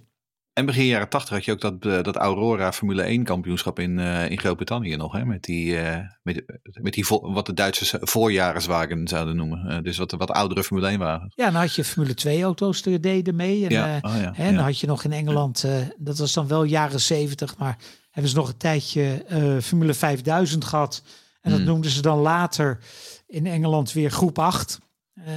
En 0.53 0.65
begin 0.65 0.85
jaren 0.85 1.09
80 1.09 1.33
had 1.33 1.45
je 1.45 1.51
ook 1.51 1.61
dat, 1.61 1.73
eh, 1.79 2.03
dat 2.03 2.15
Aurora 2.15 2.71
Formule 2.71 3.09
1 3.09 3.23
kampioenschap 3.23 3.79
in, 3.79 3.99
eh, 3.99 4.29
in 4.29 4.39
Groot-Brittannië 4.39 4.95
nog. 4.95 5.13
Hè? 5.13 5.25
Met 5.25 5.43
die, 5.43 5.77
eh, 5.77 5.99
met, 6.23 6.43
met 6.81 6.93
die 6.93 7.05
wat 7.21 7.45
de 7.45 7.53
Duitsers 7.53 7.93
voorjaarswagen 7.99 9.07
zouden 9.07 9.35
noemen. 9.35 9.83
Dus 9.83 9.97
wat, 9.97 10.11
wat 10.11 10.31
oudere 10.31 10.63
Formule 10.63 10.89
1 10.89 10.99
wagens. 10.99 11.33
Ja, 11.35 11.51
dan 11.51 11.61
had 11.61 11.75
je 11.75 11.83
Formule 11.83 12.13
2 12.13 12.43
auto's 12.43 12.85
er 12.85 13.01
deden 13.01 13.35
mee. 13.35 13.63
En, 13.65 13.71
Ja, 13.71 13.97
oh 14.01 14.15
ja, 14.21 14.31
hè, 14.35 14.53
dan 14.53 14.63
had 14.63 14.79
je 14.79 14.87
nog 14.87 15.03
in 15.03 15.11
Engeland, 15.11 15.65
dat 15.97 16.17
was 16.17 16.33
dan 16.33 16.47
wel 16.47 16.63
jaren 16.63 17.01
70, 17.01 17.57
maar 17.57 17.77
hebben 18.09 18.31
ze 18.31 18.37
nog 18.37 18.47
een 18.47 18.57
tijdje 18.57 19.25
Formule 19.61 19.93
5000 19.93 20.65
gehad. 20.65 21.03
En 21.41 21.49
dat 21.51 21.59
Hmm. 21.59 21.67
noemden 21.69 21.91
ze 21.91 22.01
dan 22.01 22.19
later 22.19 22.79
in 23.27 23.45
Engeland 23.45 23.91
weer 23.91 24.11
groep 24.11 24.39
8. 24.39 24.79
Eh, 25.13 25.33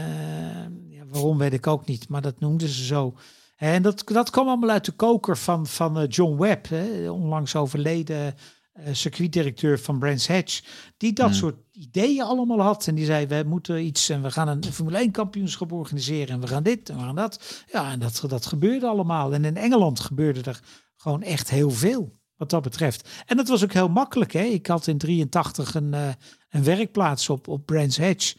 ja, 0.88 1.04
waarom 1.08 1.38
weet 1.38 1.52
ik 1.52 1.66
ook 1.66 1.86
niet, 1.86 2.08
maar 2.08 2.22
dat 2.22 2.40
noemden 2.40 2.68
ze 2.68 2.84
zo. 2.84 3.14
En 3.56 3.82
dat, 3.82 4.02
dat 4.06 4.30
kwam 4.30 4.48
allemaal 4.48 4.70
uit 4.70 4.84
de 4.84 4.92
koker 4.92 5.36
van, 5.36 5.66
van 5.66 5.98
eh, 5.98 6.04
John 6.08 6.36
Webb, 6.38 6.68
hè, 6.68 7.10
onlangs 7.10 7.56
overleden 7.56 8.34
eh, 8.72 8.94
circuitdirecteur 8.94 9.78
van 9.78 9.98
Brands 9.98 10.28
Hatch, 10.28 10.62
die 10.96 11.12
dat 11.12 11.26
Hmm. 11.26 11.34
soort 11.34 11.56
ideeën 11.72 12.22
allemaal 12.22 12.60
had. 12.60 12.86
En 12.86 12.94
die 12.94 13.04
zei, 13.04 13.26
we 13.26 13.42
moeten 13.46 13.84
iets 13.84 14.08
en 14.08 14.22
we 14.22 14.30
gaan 14.30 14.48
een 14.48 14.64
Formule 14.64 14.98
1 14.98 15.10
kampioenschap 15.10 15.72
organiseren 15.72 16.34
en 16.34 16.40
we 16.40 16.46
gaan 16.46 16.62
dit 16.62 16.88
en 16.88 16.96
we 16.96 17.02
gaan 17.02 17.14
dat. 17.14 17.64
Ja, 17.72 17.92
en 17.92 17.98
dat, 17.98 18.24
dat 18.28 18.46
gebeurde 18.46 18.86
allemaal. 18.86 19.34
En 19.34 19.44
in 19.44 19.56
Engeland 19.56 20.00
gebeurde 20.00 20.40
er 20.42 20.60
gewoon 20.96 21.22
echt 21.22 21.50
heel 21.50 21.70
veel 21.70 22.12
wat 22.36 22.50
dat 22.50 22.62
betreft. 22.62 23.08
En 23.26 23.36
dat 23.36 23.48
was 23.48 23.64
ook 23.64 23.72
heel 23.72 23.88
makkelijk. 23.88 24.32
Hè? 24.32 24.42
Ik 24.42 24.66
had 24.66 24.86
in 24.86 24.98
83 24.98 25.74
een, 25.74 25.94
eh, 25.94 26.08
een 26.48 26.64
werkplaats 26.64 27.28
op, 27.28 27.48
op 27.48 27.66
Brands 27.66 27.98
Hatch, 27.98 28.34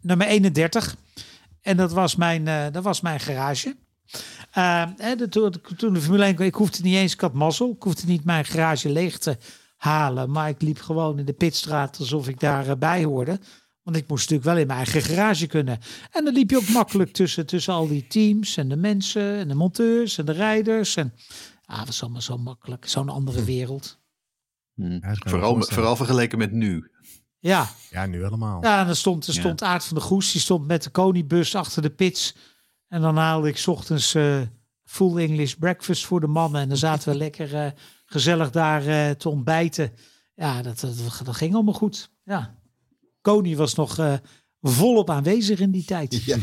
nummer 0.00 0.26
31. 0.26 0.96
En 1.60 1.76
dat 1.76 1.92
was 1.92 2.16
mijn, 2.16 2.72
dat 2.72 2.82
was 2.82 3.00
mijn 3.00 3.20
garage. 3.20 3.76
Eh, 4.52 4.84
hè, 4.96 5.16
de, 5.16 5.28
toen, 5.28 5.54
toen 5.76 5.92
de 5.94 6.00
Formule 6.00 6.24
1 6.24 6.34
kwam, 6.34 6.46
ik 6.46 6.54
hoefde 6.54 6.82
niet 6.82 6.94
eens, 6.94 7.12
ik 7.12 7.20
had 7.20 7.32
mazzel. 7.32 7.70
Ik 7.70 7.82
hoefde 7.82 8.06
niet 8.06 8.24
mijn 8.24 8.44
garage 8.44 8.90
leeg 8.90 9.18
te 9.18 9.36
halen. 9.76 10.30
Maar 10.30 10.48
ik 10.48 10.62
liep 10.62 10.80
gewoon 10.80 11.18
in 11.18 11.24
de 11.24 11.32
pitstraat 11.32 11.98
alsof 11.98 12.28
ik 12.28 12.40
daarbij 12.40 13.04
hoorde. 13.04 13.38
Want 13.82 13.96
ik 13.98 14.08
moest 14.08 14.30
natuurlijk 14.30 14.48
wel 14.48 14.58
in 14.60 14.66
mijn 14.66 14.78
eigen 14.78 15.02
garage 15.02 15.46
kunnen. 15.46 15.78
En 16.10 16.24
dan 16.24 16.34
liep 16.34 16.50
je 16.50 16.56
ook 16.56 16.68
makkelijk 16.68 17.12
tussen, 17.12 17.46
tussen 17.46 17.74
al 17.74 17.88
die 17.88 18.06
teams 18.06 18.56
en 18.56 18.68
de 18.68 18.76
mensen 18.76 19.36
en 19.36 19.48
de 19.48 19.54
monteurs 19.54 20.18
en 20.18 20.24
de 20.24 20.32
rijders. 20.32 20.96
En 20.96 21.12
ah, 21.64 21.76
dat 21.78 21.86
was 21.86 22.02
allemaal 22.02 22.20
zo 22.20 22.38
makkelijk. 22.38 22.88
Zo'n 22.88 23.08
andere 23.08 23.44
wereld. 23.44 23.98
Hm. 24.74 24.82
Ja, 24.82 25.10
ik 25.10 25.24
me 25.24 25.30
Vooral, 25.30 25.62
vooral 25.62 25.96
vergeleken 25.96 26.38
met 26.38 26.52
nu. 26.52 26.90
Ja, 27.38 27.68
Ja, 27.90 28.06
nu 28.06 28.24
allemaal. 28.24 28.62
ja 28.62 28.80
en 28.80 28.86
dan 28.86 28.96
stond, 28.96 29.26
er 29.26 29.34
Ja. 29.34 29.40
stond 29.40 29.62
Aard 29.62 29.84
van 29.84 29.96
de 29.96 30.02
Goes. 30.02 30.32
Die 30.32 30.40
stond 30.40 30.66
met 30.66 30.82
de 30.82 30.90
Konibus 30.90 31.54
achter 31.54 31.82
de 31.82 31.90
pits. 31.90 32.34
En 32.88 33.00
dan 33.00 33.16
haalde 33.16 33.48
ik 33.48 33.56
's 33.56 33.66
ochtends 33.66 34.14
eh, 34.14 34.40
full 34.84 35.18
English 35.18 35.52
breakfast 35.52 36.06
voor 36.06 36.20
de 36.20 36.26
mannen. 36.26 36.60
En 36.60 36.68
dan 36.68 36.76
zaten 36.76 37.12
we 37.12 37.18
lekker 37.26 37.54
eh, 37.54 37.70
gezellig 38.04 38.50
daar 38.50 38.86
eh, 38.86 39.10
te 39.10 39.28
ontbijten. 39.28 39.92
Ja, 40.34 40.62
dat, 40.62 40.80
dat, 40.80 41.20
dat 41.24 41.36
ging 41.36 41.54
allemaal 41.54 41.74
goed. 41.74 42.10
Ja. 42.24 42.54
Koning 43.20 43.56
was 43.56 43.74
nog 43.74 43.98
eh, 43.98 44.14
volop 44.60 45.10
aanwezig 45.10 45.60
in 45.60 45.70
die 45.70 45.84
tijd. 45.84 46.22
Ja, 46.24 46.38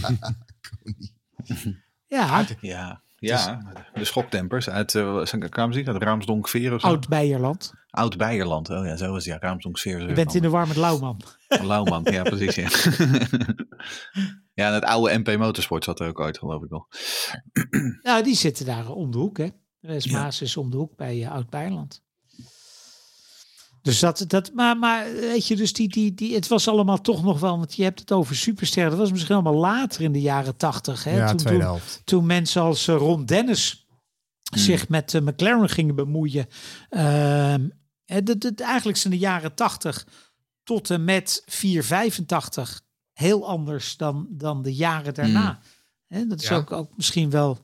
Ja, 2.08 2.45
Ja, 2.62 3.01
ja 3.28 3.74
de 3.94 4.06
schokdempers 4.06 4.70
uit, 4.70 4.94
uh, 4.94 5.24
kwamen 5.50 5.74
ze 5.74 5.84
uit 5.86 6.04
Raamsdonk-Veer 6.04 6.74
of 6.74 6.82
zo? 6.82 6.88
Oud-Beierland. 6.88 7.74
Oud-Beierland. 7.90 8.70
Oh 8.70 8.86
ja, 8.86 8.96
zo 8.96 9.12
was 9.12 9.26
het. 9.26 9.34
Ja, 9.34 9.40
Raamsdonk-Veer. 9.40 10.08
Je 10.08 10.14
bent 10.14 10.36
in 10.36 10.42
de 10.42 10.50
war 10.50 10.68
met 10.68 10.76
Lauwman. 10.76 11.22
Lauwman, 11.48 12.04
ja 12.12 12.24
precies. 12.24 12.56
Ja. 12.56 12.70
ja, 14.64 14.68
en 14.68 14.74
het 14.74 14.84
oude 14.84 15.18
MP 15.18 15.38
Motorsport 15.38 15.84
zat 15.84 16.00
er 16.00 16.08
ook 16.08 16.22
uit, 16.22 16.38
geloof 16.38 16.64
ik 16.64 16.70
nog. 16.70 16.88
Ja, 18.02 18.22
die 18.22 18.36
zitten 18.36 18.66
daar 18.66 18.90
om 18.90 19.12
de 19.12 19.18
hoek, 19.18 19.38
hè. 19.38 19.48
Res 19.82 20.04
Ja. 20.04 20.22
Maas 20.22 20.42
is 20.42 20.58
om 20.58 20.70
de 20.70 20.78
hoek 20.78 20.96
bij 20.96 21.18
uh, 21.18 21.32
Oud-Beierland. 21.32 22.04
Dus 23.84 24.00
dat, 24.00 24.26
dat 24.28 24.52
maar, 24.54 24.78
maar 24.78 25.13
weet 25.13 25.48
je, 25.48 25.56
dus 25.56 25.74
die, 25.74 25.88
die, 25.88 26.13
die, 26.13 26.36
het 26.36 26.48
was 26.48 26.67
allemaal 26.67 27.02
toch 27.02 27.24
nog 27.24 27.39
wel, 27.39 27.58
want 27.58 27.76
je 27.76 27.84
hebt 27.84 28.00
het 28.00 28.12
over 28.12 28.36
supersterren. 28.36 28.91
Dat 28.91 29.00
was 29.00 29.12
misschien 29.12 29.36
allemaal 29.36 29.60
later 29.62 30.02
in 30.02 30.12
de 30.12 30.22
jaren 30.22 30.58
tachtig. 30.58 31.04
Hè? 31.04 31.15
ja, 31.15 31.36
toen, 31.36 31.60
toen, 31.60 31.80
toen 32.04 32.26
mensen 32.26 32.62
als 32.62 32.88
eh, 32.88 32.96
Ron 32.96 33.26
Dennis 33.26 33.88
zich 34.56 34.89
met 34.89 35.13
uh, 35.13 35.22
McLaren 35.22 35.69
gingen 35.69 35.96
bemoeien. 35.96 36.48
Ehm, 36.89 37.69
het, 38.06 38.62
eigenlijk 38.62 38.98
zijn 38.98 39.13
de 39.13 39.19
jaren 39.19 39.54
80 39.56 40.08
tot 40.63 40.89
en 40.89 41.04
met 41.04 41.43
485 41.46 42.82
heel 43.12 43.48
anders 43.48 43.98
dan, 43.98 44.28
dan 44.30 44.62
de 44.62 44.76
jaren 44.76 45.13
daarna. 45.13 45.60
Mm. 46.08 46.30
dat 46.30 46.41
is 46.41 46.52
ook, 46.52 46.72
ook 46.72 46.89
misschien 46.96 47.30
wel. 47.30 47.60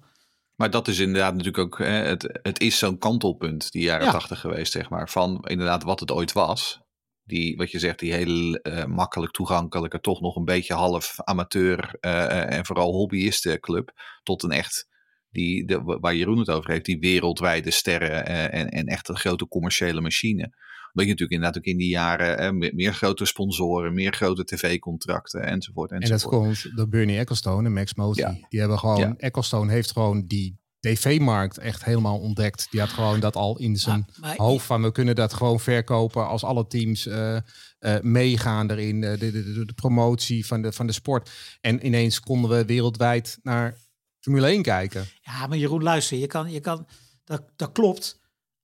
Maar 0.60 0.70
dat 0.70 0.88
is 0.88 1.00
inderdaad 1.00 1.32
natuurlijk 1.32 1.58
ook, 1.58 1.78
hè, 1.78 1.86
het, 1.86 2.40
het 2.42 2.62
is 2.62 2.78
zo'n 2.78 2.98
kantelpunt, 2.98 3.72
die 3.72 3.82
jaren 3.82 4.12
80 4.12 4.40
geweest, 4.40 4.72
zeg 4.72 4.90
maar. 4.90 5.10
Van 5.10 5.46
inderdaad 5.48 5.84
wat 5.84 6.00
het 6.00 6.12
ooit 6.12 6.32
was. 6.32 6.82
Die, 7.24 7.58
wat 7.58 7.72
je 7.72 7.80
zegt, 7.80 8.00
die 8.00 8.14
heel 8.14 8.60
uh, 8.64 8.86
makkelijk 8.86 9.32
toegankelijke, 9.32 10.00
toch 10.00 10.22
nog 10.22 10.36
een 10.36 10.46
beetje 10.46 10.74
half 10.74 11.16
amateur 11.24 11.98
uh, 12.02 12.54
en 12.54 12.66
vooral 12.66 12.92
hobbyistenclub. 12.92 13.92
Tot 14.24 14.44
een 14.44 14.52
echt 14.52 14.88
die, 15.30 15.66
de, 15.66 15.82
waar 15.84 16.16
Jeroen 16.16 16.40
het 16.40 16.50
over 16.50 16.72
heeft, 16.72 16.86
die 16.86 17.00
wereldwijde 17.00 17.72
sterren 17.72 18.26
en, 18.52 18.70
en 18.70 18.86
echt 18.86 19.10
een 19.10 19.18
grote 19.18 19.48
commerciële 19.48 20.02
machine. 20.02 20.54
Omdat 21.00 21.18
je 21.18 21.26
natuurlijk 21.26 21.32
inderdaad 21.32 21.58
ook 21.58 21.64
in 21.64 21.78
die 21.78 21.90
jaren 21.90 22.58
meer, 22.58 22.76
meer, 22.76 22.94
grote 22.94 23.26
sponsoren, 23.26 23.94
meer 23.94 24.14
grote 24.14 24.44
tv-contracten 24.44 25.42
enzovoort, 25.42 25.92
enzovoort. 25.92 26.22
En 26.22 26.30
dat 26.32 26.40
komt 26.40 26.78
door 26.78 26.90
Bernie 26.90 27.18
Ecclestone 27.18 27.68
en 27.68 27.74
Max 27.74 27.94
Mosley. 27.94 28.46
Die 28.50 28.60
hebben 28.60 28.80
gewoon, 28.80 29.00
ja. 29.00 29.14
Ecclestone 29.18 29.72
heeft 29.72 29.92
gewoon 29.92 30.26
die 30.28 30.58
tv-markt 30.80 31.58
echt 31.58 31.84
helemaal 31.84 32.20
ontdekt. 32.20 32.68
Die 32.72 32.80
had 32.80 32.90
gewoon 32.90 33.20
dat 33.20 33.36
al 33.36 33.58
in 33.58 33.78
zijn 33.78 34.06
hoofd 34.36 34.66
van 34.66 34.82
we 34.82 34.92
kunnen 34.92 35.16
dat 35.16 35.34
gewoon 35.34 35.60
verkopen 35.60 36.28
als 36.28 36.44
alle 36.44 36.68
teams 36.68 37.06
uh, 37.06 37.38
uh, 37.80 38.00
meegaan 38.02 38.72
erin. 38.72 39.02
De, 39.02 39.18
de, 39.18 39.32
de, 39.32 39.66
de, 39.66 39.74
promotie 39.74 40.46
van 40.46 40.62
de, 40.62 40.72
van 40.72 40.88
de 40.88 40.94
sport. 40.94 41.30
En 41.62 41.86
ineens 41.86 42.20
konden 42.20 42.50
we 42.50 42.66
wereldwijd 42.66 43.40
naar 43.44 43.78
Formule 44.20 44.48
1 44.48 44.62
kijken. 44.62 45.06
Ja, 45.22 45.48
maar 45.48 45.58
Jeroen, 45.58 45.84
luister, 45.84 46.18
je 46.18 46.28
kan, 46.28 46.52
je 46.52 46.60
kan, 46.60 46.88
dat, 47.24 47.44
dat 47.56 47.72
klopt. 47.72 48.19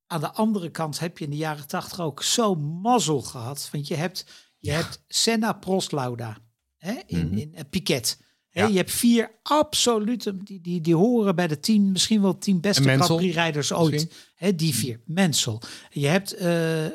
Aan 0.08 0.20
de 0.20 0.32
andere 0.32 0.70
kant 0.70 1.00
heb 1.00 1.18
je 1.18 1.26
in 1.26 1.32
de 1.32 1.38
jaren 1.38 1.68
tachtig 1.68 2.00
ook 2.00 2.24
zo 2.24 2.56
mazzel 2.56 3.22
gehad. 3.22 3.70
Want 3.72 3.88
je 3.88 3.96
hebt, 3.96 4.26
je 4.60 4.72
hebt 4.72 5.04
Senna, 5.08 5.54
Prost, 5.54 5.92
Lauda 5.92 6.38
hè, 6.78 6.94
in, 7.06 7.28
mm 7.28 7.38
in 7.38 7.52
uh, 7.56 7.60
Piquet. 7.70 8.24
Hè, 8.50 8.64
Je 8.64 8.78
hebt 8.78 8.92
vier 8.92 9.32
absolute, 9.44 10.44
die, 10.44 10.62
die, 10.62 10.82
die 10.82 10.96
horen 10.96 11.36
bij 11.36 11.48
de 11.48 11.60
tien, 11.60 11.92
misschien 11.92 12.22
wel 12.22 12.38
tien 12.38 12.62
beste 12.62 12.82
Grand 12.98 13.22
rijders 13.22 13.74
ooit. 13.74 14.14
Hè, 14.36 14.56
die 14.56 14.76
vier. 14.76 15.02
Mensel. 15.06 15.62
Je 15.90 16.08
hebt 16.08 16.42
uh, 16.42 16.86
uh, 16.86 16.92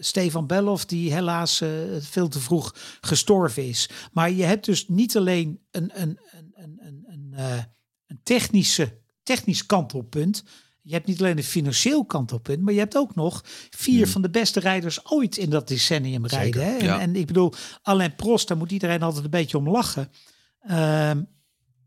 Stefan 0.00 0.46
Bellof, 0.46 0.84
die 0.84 1.12
helaas 1.12 1.62
veel 2.00 2.28
te 2.28 2.40
vroeg 2.40 2.74
gestorven 3.00 3.68
is. 3.68 3.88
Maar 4.12 4.30
je 4.30 4.44
hebt 4.44 4.64
dus 4.64 4.88
niet 4.88 5.16
alleen 5.16 5.60
een, 5.70 5.90
een, 5.94 6.18
een, 6.30 6.52
een, 6.54 6.78
een, 6.80 7.04
een, 7.06 7.66
een 8.06 8.20
technische, 8.22 8.98
technisch 9.22 9.66
kantelpunt. 9.66 10.44
Je 10.82 10.92
hebt 10.92 11.06
niet 11.06 11.18
alleen 11.20 11.36
een 11.36 11.44
financieel 11.44 12.04
kantelpunt, 12.04 12.62
maar 12.62 12.72
je 12.72 12.78
hebt 12.78 12.96
ook 12.96 13.14
nog 13.14 13.44
vier 13.70 14.08
van 14.08 14.22
de 14.22 14.30
beste 14.30 14.60
rijders 14.60 15.10
ooit 15.10 15.36
in 15.36 15.50
dat 15.50 15.68
decennium 15.68 16.26
rijden. 16.26 16.64
Hè? 16.64 16.76
En, 16.76 16.84
ja. 16.84 17.00
en, 17.00 17.16
ik 17.16 17.26
bedoel, 17.26 17.52
alleen 17.82 18.16
Prost, 18.16 18.48
daar 18.48 18.56
moet 18.56 18.72
iedereen 18.72 19.02
altijd 19.02 19.24
een 19.24 19.30
beetje 19.30 19.58
om 19.58 19.68
lachen. 19.68 20.10
Um, 20.70 21.28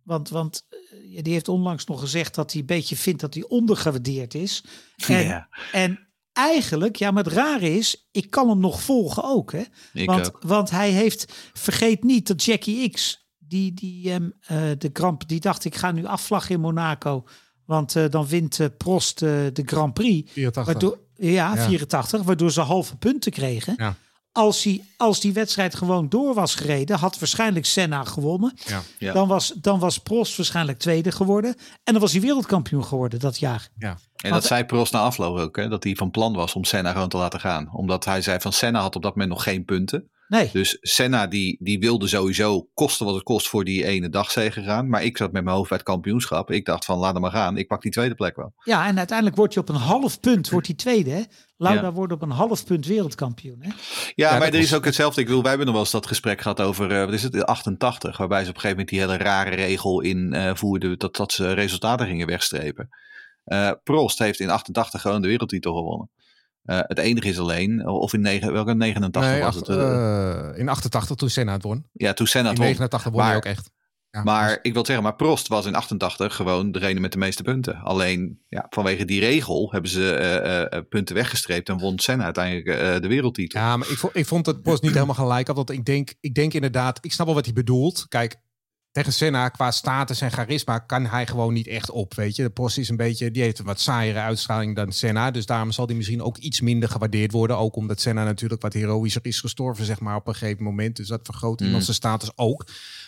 want, 0.03 0.29
want 0.29 0.65
uh, 0.69 1.21
die 1.21 1.33
heeft 1.33 1.47
onlangs 1.47 1.85
nog 1.85 1.99
gezegd 1.99 2.35
dat 2.35 2.51
hij 2.51 2.61
een 2.61 2.67
beetje 2.67 2.95
vindt 2.95 3.21
dat 3.21 3.33
hij 3.33 3.43
ondergewaardeerd 3.47 4.33
is. 4.33 4.63
En, 5.07 5.23
Ja. 5.23 5.47
en 5.71 6.07
eigenlijk, 6.31 6.95
ja, 6.95 7.11
maar 7.11 7.23
het 7.23 7.33
rare 7.33 7.77
is, 7.77 8.07
ik 8.11 8.29
kan 8.29 8.49
hem 8.49 8.59
nog 8.59 8.81
volgen 8.81 9.23
ook. 9.23 9.51
Hè? 9.51 9.63
Ik 9.93 10.09
want, 10.09 10.27
ook. 10.27 10.41
want 10.41 10.69
hij 10.69 10.91
heeft, 10.91 11.33
vergeet 11.53 12.03
niet 12.03 12.27
dat 12.27 12.43
Jackie 12.43 12.89
X, 12.89 13.27
die, 13.37 13.73
die 13.73 14.13
um, 14.13 14.33
uh, 14.41 14.57
de 14.77 14.89
Grand 14.93 15.27
die 15.27 15.39
dacht 15.39 15.65
ik 15.65 15.75
ga 15.75 15.91
nu 15.91 16.05
afvlaggen 16.05 16.55
in 16.55 16.61
Monaco. 16.61 17.23
Want 17.65 17.95
uh, 17.95 18.05
dan 18.09 18.27
wint 18.27 18.59
uh, 18.59 18.67
Prost 18.77 19.21
uh, 19.21 19.29
de 19.53 19.61
Grand 19.65 19.93
Prix. 19.93 20.31
84. 20.31 20.73
Waardoor, 20.73 20.99
ja, 21.15 21.55
Ja. 21.55 21.65
84. 21.67 22.21
Waardoor 22.23 22.51
ze 22.51 22.61
halve 22.61 22.95
punten 22.97 23.31
kregen. 23.31 23.73
Ja. 23.77 23.95
Als, 24.31 24.63
hij, 24.63 24.83
als 24.97 25.19
die 25.19 25.33
wedstrijd 25.33 25.75
gewoon 25.75 26.09
door 26.09 26.33
was 26.33 26.55
gereden, 26.55 26.97
had 26.97 27.19
waarschijnlijk 27.19 27.65
Senna 27.65 28.03
gewonnen. 28.03 28.53
Ja. 28.65 28.81
Ja. 28.99 29.13
Dan, 29.13 29.27
was, 29.27 29.53
dan 29.61 29.79
was 29.79 29.97
Prost 29.97 30.37
waarschijnlijk 30.37 30.79
tweede 30.79 31.11
geworden. 31.11 31.55
En 31.83 31.93
dan 31.93 32.01
was 32.01 32.11
hij 32.11 32.21
wereldkampioen 32.21 32.85
geworden 32.85 33.19
dat 33.19 33.37
jaar. 33.37 33.69
Ja. 33.77 33.89
En 33.89 33.97
Want- 34.29 34.33
dat 34.33 34.45
zei 34.45 34.63
Prost 34.65 34.93
na 34.93 34.99
afloop 34.99 35.37
ook, 35.37 35.55
hè, 35.55 35.67
dat 35.67 35.83
hij 35.83 35.95
van 35.95 36.11
plan 36.11 36.33
was 36.33 36.53
om 36.53 36.63
Senna 36.63 36.91
gewoon 36.91 37.09
te 37.09 37.17
laten 37.17 37.39
gaan. 37.39 37.69
Omdat 37.73 38.05
hij 38.05 38.21
zei 38.21 38.39
van 38.39 38.53
Senna 38.53 38.79
had 38.81 38.95
op 38.95 39.01
dat 39.01 39.11
moment 39.11 39.29
nog 39.33 39.43
geen 39.43 39.65
punten. 39.65 40.09
Nee, 40.27 40.49
Dus 40.53 40.77
Senna 40.81 41.27
die, 41.27 41.57
die 41.59 41.79
wilde 41.79 42.07
sowieso 42.07 42.69
kosten 42.73 43.05
wat 43.05 43.15
het 43.15 43.23
kost 43.23 43.47
voor 43.47 43.63
die 43.63 43.85
ene 43.85 44.09
dagzege 44.09 44.63
gaan. 44.63 44.89
Maar 44.89 45.03
ik 45.03 45.17
zat 45.17 45.31
met 45.31 45.43
mijn 45.43 45.55
hoofd 45.55 45.69
bij 45.69 45.77
het 45.77 45.87
kampioenschap. 45.87 46.51
Ik 46.51 46.65
dacht 46.65 46.85
van 46.85 46.97
laat 46.97 47.13
hem 47.13 47.21
maar 47.21 47.31
gaan. 47.31 47.57
Ik 47.57 47.67
pak 47.67 47.81
die 47.81 47.91
tweede 47.91 48.15
plek 48.15 48.35
wel. 48.35 48.53
ja, 48.63 48.87
en 48.87 48.97
uiteindelijk 48.97 49.37
wordt 49.37 49.53
hij 49.53 49.63
op 49.63 49.69
een 49.69 49.75
half 49.75 50.19
punt 50.19 50.49
wordt 50.49 50.67
hij 50.67 50.75
tweede. 50.75 51.09
Hè? 51.11 51.21
Lauda 51.57 51.81
Ja. 51.81 51.91
wordt 51.91 52.13
op 52.13 52.21
een 52.21 52.29
half 52.29 52.65
punt 52.65 52.85
wereldkampioen. 52.85 53.57
Hè? 53.61 53.69
Ja, 54.15 54.31
maar 54.37 54.47
er 54.47 54.51
was- 54.51 54.61
is 54.61 54.73
ook 54.73 54.85
hetzelfde. 54.85 55.21
Ik 55.21 55.27
wil, 55.27 55.39
wij 55.41 55.49
hebben 55.49 55.65
nog 55.65 55.75
wel 55.75 55.83
eens 55.83 55.93
dat 55.93 56.07
gesprek 56.07 56.41
gehad 56.41 56.61
over, 56.61 56.91
eh, 56.91 57.05
wat 57.05 57.13
is 57.13 57.23
het, 57.23 57.45
88. 57.45 58.17
Waarbij 58.17 58.43
ze 58.43 58.49
op 58.49 58.55
een 58.55 58.61
gegeven 58.61 58.77
moment 58.85 58.89
die 58.89 58.99
hele 58.99 59.17
rare 59.29 59.55
regel 59.55 60.01
invoerden 60.01 60.99
dat, 60.99 61.15
dat 61.15 61.31
ze 61.31 61.51
resultaten 61.53 62.07
gingen 62.07 62.27
wegstrepen. 62.27 62.89
Eh, 63.43 63.71
Prost 63.83 64.19
heeft 64.19 64.39
in 64.39 64.49
88 64.49 65.01
gewoon 65.01 65.21
de 65.21 65.27
wereldtitel 65.27 65.75
gewonnen. 65.75 66.09
Eh, 66.65 66.79
het 66.81 66.97
enige 66.97 67.27
is 67.27 67.39
alleen, 67.39 67.87
of 67.87 68.13
in 68.13 68.21
negen, 68.21 68.53
welke 68.53 68.73
89 68.73 69.31
Nee, 69.31 69.41
was 69.41 69.55
het? 69.55 69.67
eh, 69.69 70.49
eh, 70.49 70.57
in 70.57 70.69
88 70.69 71.15
toen 71.15 71.29
Senna 71.29 71.51
het 71.53 71.63
won. 71.63 71.85
ja, 71.93 72.13
toen 72.13 72.27
Senna 72.27 72.45
In 72.49 72.53
het 72.53 72.63
won. 72.63 72.67
89 72.67 73.11
won 73.11 73.23
hij 73.23 73.35
ook 73.35 73.45
echt. 73.45 73.69
Ja, 74.11 74.23
Maar 74.23 74.47
dus- 74.47 74.59
ik 74.61 74.73
wil 74.73 74.85
zeggen, 74.85 75.03
maar 75.03 75.15
Prost 75.15 75.47
was 75.47 75.65
in 75.65 75.75
88 75.75 76.35
gewoon 76.35 76.71
degene 76.71 76.99
met 76.99 77.11
de 77.11 77.17
meeste 77.17 77.43
punten. 77.43 77.75
Alleen 77.83 78.39
ja, 78.47 78.65
vanwege 78.69 79.05
die 79.05 79.19
regel 79.19 79.71
hebben 79.71 79.91
ze 79.91 80.85
punten 80.89 81.15
weggestreept 81.15 81.69
en 81.69 81.77
won 81.77 81.99
Senna 81.99 82.23
uiteindelijk 82.23 83.01
de 83.01 83.07
wereldtitel. 83.07 83.59
Ja, 83.59 83.77
maar 83.77 83.89
ik 83.89 83.97
vond, 83.97 84.15
ik 84.15 84.25
vond 84.25 84.45
het 84.45 84.61
Prost 84.61 84.81
niet 84.81 84.93
helemaal 84.93 85.15
gelijk 85.15 85.47
had. 85.47 85.55
Want 85.55 85.69
ik 85.69 85.85
denk, 85.85 86.13
ik 86.19 86.33
denk 86.35 86.53
inderdaad, 86.53 86.97
ik 87.01 87.11
snap 87.13 87.25
wel 87.25 87.35
wat 87.35 87.45
hij 87.45 87.53
bedoelt. 87.53 88.05
Kijk, 88.07 88.35
tegen 88.95 89.13
Senna 89.13 89.49
qua 89.49 89.71
status 89.71 90.21
en 90.21 90.31
charisma 90.31 90.79
kan 90.79 91.05
hij 91.05 91.27
gewoon 91.27 91.53
niet 91.53 91.67
echt 91.67 91.89
op. 91.89 92.13
Weet 92.13 92.35
je, 92.35 92.43
de 92.43 92.49
Prost 92.49 92.77
is 92.77 92.89
een 92.89 92.95
beetje, 92.95 93.31
die 93.31 93.41
heeft 93.41 93.59
een 93.59 93.65
wat 93.65 93.79
saaiere 93.79 94.19
uitstraling 94.19 94.75
dan 94.75 94.91
Senna. 94.91 95.31
Dus 95.31 95.45
daarom 95.45 95.71
zal 95.71 95.85
hij 95.85 95.95
misschien 95.95 96.21
ook 96.21 96.37
iets 96.37 96.61
minder 96.61 96.89
gewaardeerd 96.89 97.31
worden. 97.31 97.57
Ook 97.57 97.75
omdat 97.75 98.01
Senna 98.01 98.23
natuurlijk 98.23 98.61
wat 98.61 98.73
heroïscher 98.73 99.25
is 99.25 99.39
gestorven, 99.39 99.85
zeg 99.85 99.99
maar, 99.99 100.15
op 100.15 100.27
een 100.27 100.35
gegeven 100.35 100.63
moment. 100.63 100.95
Dus 100.95 101.07
dat 101.07 101.19
vergroot 101.23 101.61
iemand 101.61 101.83
zijn 101.83 101.95
status 101.95 102.31
ook. 102.35 102.65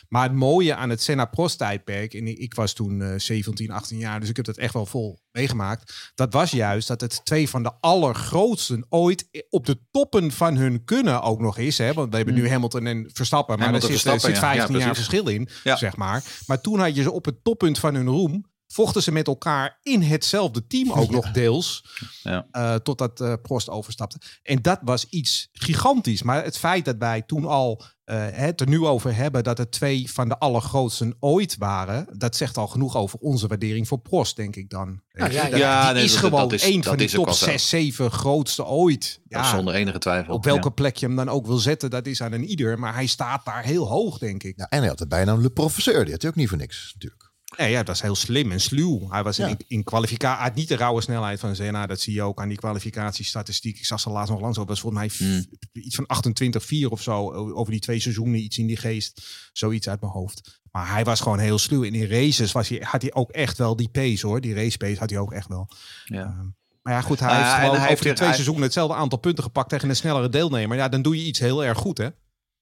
Maar 0.09 0.23
het 0.23 0.33
mooie 0.33 0.75
aan 0.75 0.89
het 0.89 1.01
Senna-Prost-tijdperk, 1.01 2.13
en 2.13 2.41
ik 2.41 2.53
was 2.53 2.73
toen 2.73 3.01
eh 3.01 3.13
17, 3.17 3.71
18 3.71 3.97
jaar, 3.97 4.19
dus 4.19 4.29
ik 4.29 4.35
heb 4.35 4.45
dat 4.45 4.57
echt 4.57 4.73
wel 4.73 4.85
vol 4.85 5.19
meegemaakt. 5.31 6.11
Dat 6.15 6.33
was 6.33 6.51
juist 6.51 6.87
dat 6.87 7.01
het 7.01 7.25
twee 7.25 7.49
van 7.49 7.63
de 7.63 7.71
allergrootsten 7.79 8.85
ooit 8.89 9.45
op 9.49 9.65
de 9.65 9.79
toppen 9.91 10.31
van 10.31 10.55
hun 10.55 10.83
kunnen 10.85 11.21
ook 11.21 11.39
nog 11.39 11.57
is. 11.57 11.77
Hè? 11.77 11.93
Want 11.93 12.09
we 12.09 12.15
hebben 12.17 12.33
nu 12.35 12.49
Hamilton 12.49 12.85
en 12.85 13.09
Verstappen, 13.13 13.59
maar 13.59 13.67
Mm. 13.67 13.73
Er 13.73 13.81
zit, 13.81 13.89
er 13.89 13.95
Verstappen, 13.95 14.35
zit 14.35 14.41
ja. 14.43 14.53
15 14.53 14.77
Ja, 14.77 14.85
jaar 14.85 14.95
verschil 14.95 15.27
in, 15.27 15.49
zeg 15.63 15.95
maar. 15.95 16.23
Maar 16.47 16.61
toen 16.61 16.79
had 16.79 16.95
je 16.95 17.01
ze 17.01 17.11
op 17.11 17.25
het 17.25 17.43
toppunt 17.43 17.79
van 17.79 17.95
hun 17.95 18.07
roem. 18.07 18.45
Vochten 18.67 19.03
ze 19.03 19.11
met 19.11 19.27
elkaar 19.27 19.79
in 19.83 20.01
hetzelfde 20.01 20.67
team 20.67 20.91
ook 20.91 21.09
nog 21.19 21.31
deels. 21.31 21.85
Ja. 22.23 22.47
eh, 22.51 22.75
totdat 22.75 23.21
eh, 23.21 23.33
Prost 23.41 23.69
overstapte. 23.69 24.17
En 24.43 24.61
dat 24.61 24.79
was 24.81 25.05
iets 25.09 25.49
gigantisch. 25.53 26.23
Maar 26.23 26.43
het 26.43 26.57
feit 26.57 26.85
dat 26.85 26.95
wij 26.99 27.21
toen 27.21 27.45
al 27.45 27.81
eh, 28.03 28.25
het 28.31 28.61
er 28.61 28.67
nu 28.67 28.85
over 28.85 29.15
hebben 29.15 29.43
dat 29.43 29.57
het 29.57 29.71
twee 29.71 30.11
van 30.11 30.29
de 30.29 30.37
allergrootsten 30.39 31.15
ooit 31.19 31.55
waren, 31.57 32.07
dat 32.17 32.35
zegt 32.35 32.57
al 32.57 32.67
genoeg 32.67 32.95
over 32.97 33.19
onze 33.19 33.47
waardering 33.47 33.87
voor 33.87 33.99
Prost, 33.99 34.35
denk 34.35 34.55
ik 34.55 34.69
dan. 34.69 35.01
Ja. 35.11 35.25
Ja, 35.29 35.85
die 35.85 35.93
nee, 35.93 36.03
is 36.03 36.11
dat- 36.11 36.19
gewoon 36.19 36.39
dat 36.39 36.51
is- 36.53 36.63
een 36.63 36.75
dat 36.81 36.85
van 36.85 36.97
is 36.99 37.11
ook 37.11 37.15
top 37.15 37.25
wel 37.25 37.33
zo. 37.33 37.45
6, 37.45 37.69
7 37.69 38.11
grootste 38.11 38.65
ooit. 38.65 39.21
Ja, 39.27 39.49
zonder 39.55 39.73
enige 39.73 39.97
twijfel. 39.99 40.33
op 40.33 40.43
welke 40.43 40.67
Ja. 40.67 40.73
plek 40.73 40.97
je 40.97 41.05
hem 41.05 41.15
dan 41.15 41.29
ook 41.29 41.45
wil 41.45 41.57
zetten, 41.57 41.89
dat 41.89 42.05
is 42.05 42.21
aan 42.21 42.31
een 42.31 42.45
ieder. 42.45 42.79
Maar 42.79 42.93
hij 42.93 43.05
staat 43.07 43.45
daar 43.45 43.63
heel 43.63 43.87
hoog, 43.87 44.17
denk 44.17 44.43
ik. 44.43 44.53
Ja, 44.57 44.65
en 44.69 44.79
hij 44.79 44.87
had 44.87 44.97
de 44.97 45.07
bijnaam 45.07 45.41
Le 45.41 45.49
Professeur. 45.49 46.03
Die 46.03 46.11
had 46.13 46.21
hij 46.21 46.31
ook 46.31 46.37
niet 46.37 46.49
voor 46.49 46.57
niks, 46.57 46.91
natuurlijk. 46.93 47.26
Ja, 47.55 47.65
ja, 47.65 47.83
dat 47.83 47.95
is 47.95 48.01
heel 48.01 48.15
slim 48.15 48.51
en 48.51 48.59
sluw. 48.61 49.09
Hij 49.09 49.23
was 49.23 49.37
Ja. 49.37 49.47
in, 49.47 49.57
in 49.67 49.83
kwalificatie, 49.83 50.43
had 50.43 50.55
niet 50.55 50.67
de 50.67 50.75
rauwe 50.75 51.01
snelheid 51.01 51.39
van 51.39 51.55
Senna. 51.55 51.85
Dat 51.87 51.99
zie 51.99 52.13
je 52.13 52.21
ook 52.21 52.39
aan 52.41 52.47
die 52.47 52.57
kwalificatiestatistiek. 52.57 53.77
Ik 53.77 53.85
zag 53.85 53.99
ze 53.99 54.09
laatst 54.09 54.31
nog 54.31 54.41
langs 54.41 54.57
op. 54.57 54.67
Dat 54.67 54.79
was 54.81 54.91
volgens 54.91 55.17
mij 55.19 55.27
Hmm. 55.27 55.45
iets 55.73 55.95
van 55.95 56.05
28-4 56.07 56.89
of 56.89 57.01
zo. 57.01 57.31
Over 57.33 57.71
die 57.71 57.81
twee 57.81 57.99
seizoenen, 57.99 58.39
iets 58.39 58.57
in 58.57 58.67
die 58.67 58.77
geest. 58.77 59.21
Zoiets 59.53 59.89
uit 59.89 60.01
mijn 60.01 60.11
hoofd. 60.13 60.59
Maar 60.71 60.91
hij 60.91 61.03
was 61.03 61.19
gewoon 61.21 61.39
heel 61.39 61.57
sluw. 61.57 61.83
En 61.83 61.93
in 61.95 62.07
races 62.09 62.51
was 62.51 62.69
hij, 62.69 62.81
had 62.83 63.01
hij 63.01 63.13
ook 63.13 63.31
echt 63.31 63.57
wel 63.57 63.75
die 63.75 63.89
pace 63.89 64.27
hoor. 64.27 64.41
Die 64.41 64.53
race 64.53 64.77
pace 64.77 64.99
had 64.99 65.09
hij 65.09 65.19
ook 65.19 65.31
echt 65.33 65.47
wel. 65.47 65.69
Ja. 66.05 66.35
Maar 66.81 66.93
ja, 66.93 67.01
goed, 67.01 67.19
hij 67.19 67.29
Ah, 67.29 67.35
heeft 67.37 67.49
gewoon 67.49 67.61
hij 67.69 67.75
over 67.75 67.87
heeft 67.87 68.03
die 68.03 68.13
twee 68.13 68.25
hij- 68.27 68.33
seizoenen 68.33 68.63
hetzelfde 68.63 68.95
aantal 68.95 69.19
punten 69.19 69.43
gepakt 69.43 69.69
tegen 69.69 69.89
een 69.89 69.95
snellere 69.95 70.29
deelnemer. 70.29 70.77
Ja, 70.77 70.89
dan 70.89 71.01
doe 71.01 71.17
je 71.17 71.23
iets 71.25 71.39
heel 71.39 71.63
erg 71.63 71.77
goed 71.77 71.97
hè. 71.97 72.07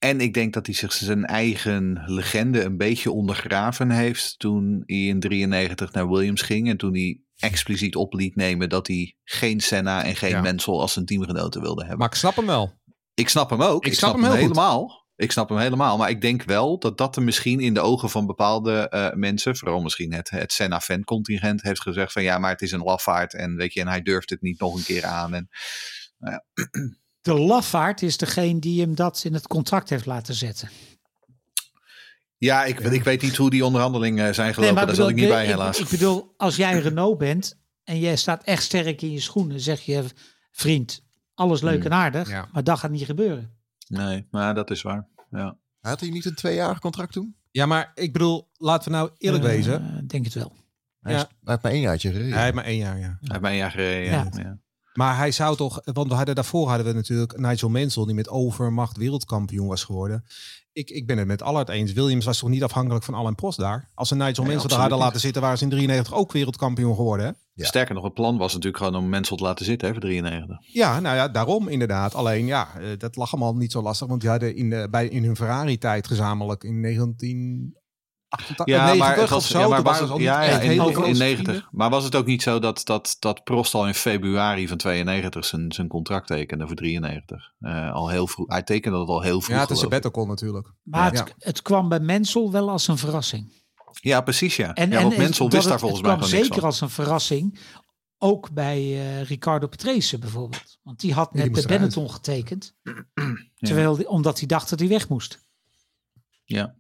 En 0.06 0.22
ik 0.22 0.34
denk 0.34 0.54
dat 0.54 0.66
hij 0.66 0.76
zich 0.76 0.94
zijn 0.94 1.26
eigen 1.26 2.04
legende 2.06 2.64
een 2.64 2.78
beetje 2.78 3.12
ondergraven 3.12 3.90
heeft 3.92 4.40
toen 4.40 4.84
hij 4.86 4.98
in 4.98 5.20
93 5.20 5.92
naar 5.92 6.10
Williams 6.10 6.42
ging. 6.42 6.70
En 6.70 6.78
toen 6.78 6.94
hij 6.94 7.22
expliciet 7.36 7.96
op 7.96 8.14
liet 8.14 8.36
nemen 8.36 8.70
dat 8.70 8.88
hij 8.88 9.16
geen 9.24 9.60
Senna 9.60 10.04
en 10.04 10.16
geen 10.16 10.30
Ja. 10.30 10.42
Mansell 10.42 10.74
als 10.74 10.94
zijn 10.94 11.06
teamgenoten 11.06 11.62
wilde 11.62 11.82
hebben. 11.82 12.00
Maar 12.00 12.08
ik 12.08 12.16
snap 12.16 12.36
hem 12.36 12.46
wel. 12.46 12.80
ik 13.14 13.30
snap 13.30 13.50
hem 13.50 13.62
ook. 13.62 13.86
Ik 13.86 13.92
Ik, 13.92 13.98
snap 13.98 14.10
snap, 14.10 14.22
hem 14.22 14.32
hem 14.32 14.40
heel 14.40 14.48
goed. 14.48 14.56
helemaal. 14.58 15.08
Ik 15.16 15.32
snap 15.32 15.50
hem 15.50 15.58
helemaal. 15.58 15.98
Maar 15.98 16.10
ik 16.10 16.22
denk 16.22 16.44
wel 16.44 16.80
dat 16.80 16.98
dat 16.98 17.16
er 17.16 17.24
misschien 17.24 17.60
in 17.60 17.74
de 17.74 17.80
ogen 17.82 18.10
van 18.10 18.26
bepaalde 18.26 18.90
eh, 18.90 19.14
mensen, 19.14 19.56
vooral 19.56 19.82
misschien 19.82 20.14
het, 20.14 20.30
het 20.30 20.52
Senna-fan-contingent, 20.52 21.62
heeft 21.62 21.82
gezegd 21.82 22.12
van 22.12 22.24
ja, 22.24 22.38
maar 22.38 22.52
het 22.52 22.62
is 22.62 22.72
een 22.72 22.84
lafaard 22.84 23.34
en 23.34 23.56
weet 23.56 23.74
je, 23.74 23.80
en 23.80 23.88
hij 23.88 24.02
durft 24.02 24.30
het 24.30 24.42
niet 24.42 24.60
nog 24.60 24.76
een 24.76 24.84
keer 24.84 25.06
aan. 25.06 25.34
En, 25.34 25.50
nou 26.18 26.34
ja. 26.34 26.44
De 27.26 27.34
lafaard 27.40 28.02
is 28.02 28.18
degene 28.18 28.60
die 28.60 28.82
hem 28.82 28.96
dat 28.96 29.22
in 29.24 29.34
het 29.34 29.48
contract 29.48 29.90
heeft 29.90 30.06
laten 30.06 30.34
zetten. 30.34 30.70
Ja, 32.38 32.64
ik, 32.66 32.80
ik 32.80 33.04
weet 33.04 33.22
niet 33.22 33.36
hoe 33.36 33.50
die 33.50 33.66
onderhandelingen 33.66 34.36
zijn 34.36 34.54
gelopen. 34.54 34.86
Daar 34.88 34.96
zat 34.96 35.10
ik 35.10 35.16
niet 35.16 35.28
bij, 35.30 35.46
helaas. 35.46 35.78
Ik, 35.78 35.84
ik, 35.84 35.90
bedoel, 35.90 36.34
als 36.38 36.56
jij 36.56 36.80
Renault 36.80 37.18
bent 37.18 37.58
en 37.84 38.00
jij 38.00 38.16
staat 38.16 38.44
echt 38.44 38.64
sterk 38.64 39.02
in 39.02 39.12
je 39.12 39.20
schoenen, 39.20 39.60
zeg 39.60 39.82
je, 39.82 40.04
vriend, 40.52 41.04
alles 41.34 41.62
leuk 41.62 41.76
Hmm. 41.84 41.86
en 41.86 41.94
aardig, 41.94 42.30
Ja. 42.30 42.50
maar 42.52 42.64
dat 42.64 42.80
gaat 42.80 42.92
niet 42.92 43.06
gebeuren. 43.06 43.54
Nee, 43.88 44.28
maar 44.32 44.54
dat 44.56 44.72
is 44.72 44.82
waar. 44.82 45.08
Ja. 45.30 45.58
Had 45.80 46.00
hij 46.00 46.10
niet 46.10 46.26
een 46.26 46.36
tweejarig 46.36 46.80
contract 46.80 47.12
toen? 47.14 47.36
Ja, 47.52 47.66
maar 47.66 47.92
ik 47.96 48.14
bedoel, 48.14 48.50
laten 48.54 48.92
we 48.92 48.98
nou 48.98 49.10
eerlijk 49.18 49.44
Eh, 49.44 49.50
wezen. 49.50 50.04
denk 50.08 50.26
het 50.26 50.34
wel. 50.34 50.54
Hij, 51.00 51.14
Ja. 51.14 51.18
is- 51.20 51.26
hij 51.28 51.52
heeft 51.52 51.62
maar 51.64 51.72
één 51.72 51.82
jaartje 51.82 52.12
gereden. 52.12 52.34
Hij 52.34 52.44
heeft 52.44 52.56
maar 52.56 52.66
één 52.66 52.78
jaar, 52.78 52.98
ja. 53.00 53.04
Hij 53.06 53.18
heeft 53.22 53.42
mij 53.42 53.52
een 53.52 53.58
jaar 53.58 53.72
gereden. 53.72 54.30
Ja. 54.34 54.58
Maar 54.98 55.18
hij 55.18 55.32
zou 55.32 55.56
toch, 55.56 55.82
want 55.84 56.08
we 56.08 56.16
hadden 56.16 56.36
daarvoor 56.36 56.68
hadden 56.68 56.86
we 56.86 56.94
natuurlijk 56.94 57.38
Nigel 57.38 57.70
Mansell 57.70 58.06
die 58.06 58.14
met 58.14 58.30
overmacht 58.30 58.98
wereldkampioen 58.98 59.68
was 59.68 59.84
geworden. 59.84 60.26
Ik, 60.72 60.90
ik 60.90 61.08
ben 61.08 61.18
het 61.18 61.28
met 61.28 61.42
Allard 61.42 61.70
eens. 61.70 61.94
Williams 61.94 62.26
was 62.26 62.40
toch 62.40 62.50
niet 62.50 62.64
afhankelijk 62.64 63.04
van 63.04 63.14
Alain 63.14 63.36
Prost 63.36 63.58
daar? 63.58 63.90
Als 63.94 64.08
ze 64.08 64.16
Nigel 64.16 64.44
Nee, 64.44 64.52
Mansell 64.52 64.70
daar 64.70 64.80
hadden 64.80 64.98
laten 64.98 65.20
zitten, 65.20 65.42
waren 65.42 65.58
ze 65.58 65.64
in 65.64 65.70
93 65.70 66.14
ook 66.14 66.32
wereldkampioen 66.32 66.96
geworden. 66.96 67.26
Hè? 67.26 67.32
Ja. 67.54 67.66
Sterker 67.66 67.96
nog, 67.96 68.04
het 68.04 68.14
plan 68.14 68.38
was 68.38 68.54
natuurlijk 68.54 68.84
gewoon 68.84 69.02
om 69.02 69.10
mensen 69.10 69.38
te 69.38 69.44
laten 69.44 69.66
zitten 69.66 69.88
hè, 69.88 69.94
voor 69.94 70.04
93. 70.04 70.58
Ja, 70.62 71.00
nou 71.00 71.16
ja, 71.16 71.28
daarom 71.28 71.68
inderdaad. 71.68 72.16
Alleen 72.16 72.46
ja, 72.46 72.68
eh, 72.80 72.88
dat 72.98 73.16
lag 73.16 73.34
allemaal 73.34 73.56
niet 73.56 73.72
zo 73.72 73.82
lastig, 73.82 74.08
want 74.08 74.22
die 74.22 74.30
hadden 74.30 74.56
in, 74.56 74.70
de, 74.70 74.88
bij, 74.92 75.08
in 75.08 75.24
hun 75.24 75.36
Ferrari-tijd 75.36 76.08
gezamenlijk 76.08 76.64
in 76.64 76.80
1988 78.36 78.66
Ja, 78.66 78.86
90 78.86 79.00
maar 79.08 79.16
het 79.16 79.24
of 79.24 79.30
was, 79.30 79.48
zo. 79.50 79.60
ja, 79.60 79.68
maar 79.68 79.76
toen 79.78 79.86
was 79.86 79.94
waren 80.00 80.08
het, 80.08 80.18
al 80.18 80.24
ja, 80.24 80.42
in, 80.42 80.60
hele 80.70 80.74
in, 80.88 80.94
grote 80.94 81.10
90. 81.10 81.28
vrienden. 81.46 81.68
Maar 81.72 81.90
was 81.90 82.04
het 82.04 82.16
ook 82.16 82.26
niet 82.26 82.42
zo 82.42 82.60
dat, 82.60 82.82
dat, 82.84 83.16
dat 83.20 83.44
Prost 83.44 83.74
al 83.74 83.88
in 83.88 83.94
februari 83.94 84.68
van 84.68 84.78
92 84.78 85.46
zijn, 85.46 85.72
zijn 85.72 85.88
contract 85.88 86.28
tekende 86.28 86.68
voor 86.68 86.76
93? 86.76 87.52
Eh, 87.60 87.94
al 87.94 88.10
heel 88.10 88.28
vroeg. 88.28 88.48
Hij 88.50 88.64
tekende 88.64 88.98
dat 88.98 89.08
al 89.08 89.22
heel 89.22 89.42
vroeg. 89.42 89.56
Ja, 89.56 89.62
het 89.62 89.70
is 89.70 89.76
een 89.76 89.82
sabbatical 89.82 90.26
natuurlijk. 90.26 90.72
Maar 90.84 91.14
Ja. 91.14 91.24
het, 91.24 91.34
het 91.40 91.62
kwam 91.62 91.90
bij 91.90 92.00
Mensel 92.00 92.52
wel 92.52 92.70
als 92.70 92.88
een 92.88 92.98
verrassing. 92.98 93.64
Ja, 94.02 94.22
precies 94.22 94.56
ja. 94.56 94.74
En, 94.74 94.90
ja 94.90 94.96
en 94.98 95.04
want 95.04 95.18
Mensel 95.18 95.50
wist 95.50 95.62
het- 95.62 95.70
daar 95.70 95.80
volgens 95.80 96.02
het 96.02 96.10
mij 96.10 96.18
kwam 96.18 96.26
gewoon 96.30 96.30
niks 96.44 96.56
zeker 96.56 96.56
van. 96.62 96.64
als 96.70 96.82
een 96.82 96.90
verrassing. 96.90 97.60
Ook 98.18 98.52
bij 98.52 98.78
eh, 98.78 99.22
Ricardo 99.24 99.68
Patrese 99.68 100.20
bijvoorbeeld. 100.20 100.78
Want 100.84 101.00
die 101.00 101.14
had 101.14 101.34
net 101.34 101.48
eruit. 101.48 101.68
Benetton 101.68 102.12
getekend. 102.12 102.76
Terwijl, 103.56 103.96
die- 103.96 104.08
omdat 104.10 104.38
hij 104.40 104.48
dacht 104.48 104.70
dat 104.70 104.80
hij 104.80 104.88
weg 104.88 105.10
moest. 105.10 105.40
Ja. 106.44 106.76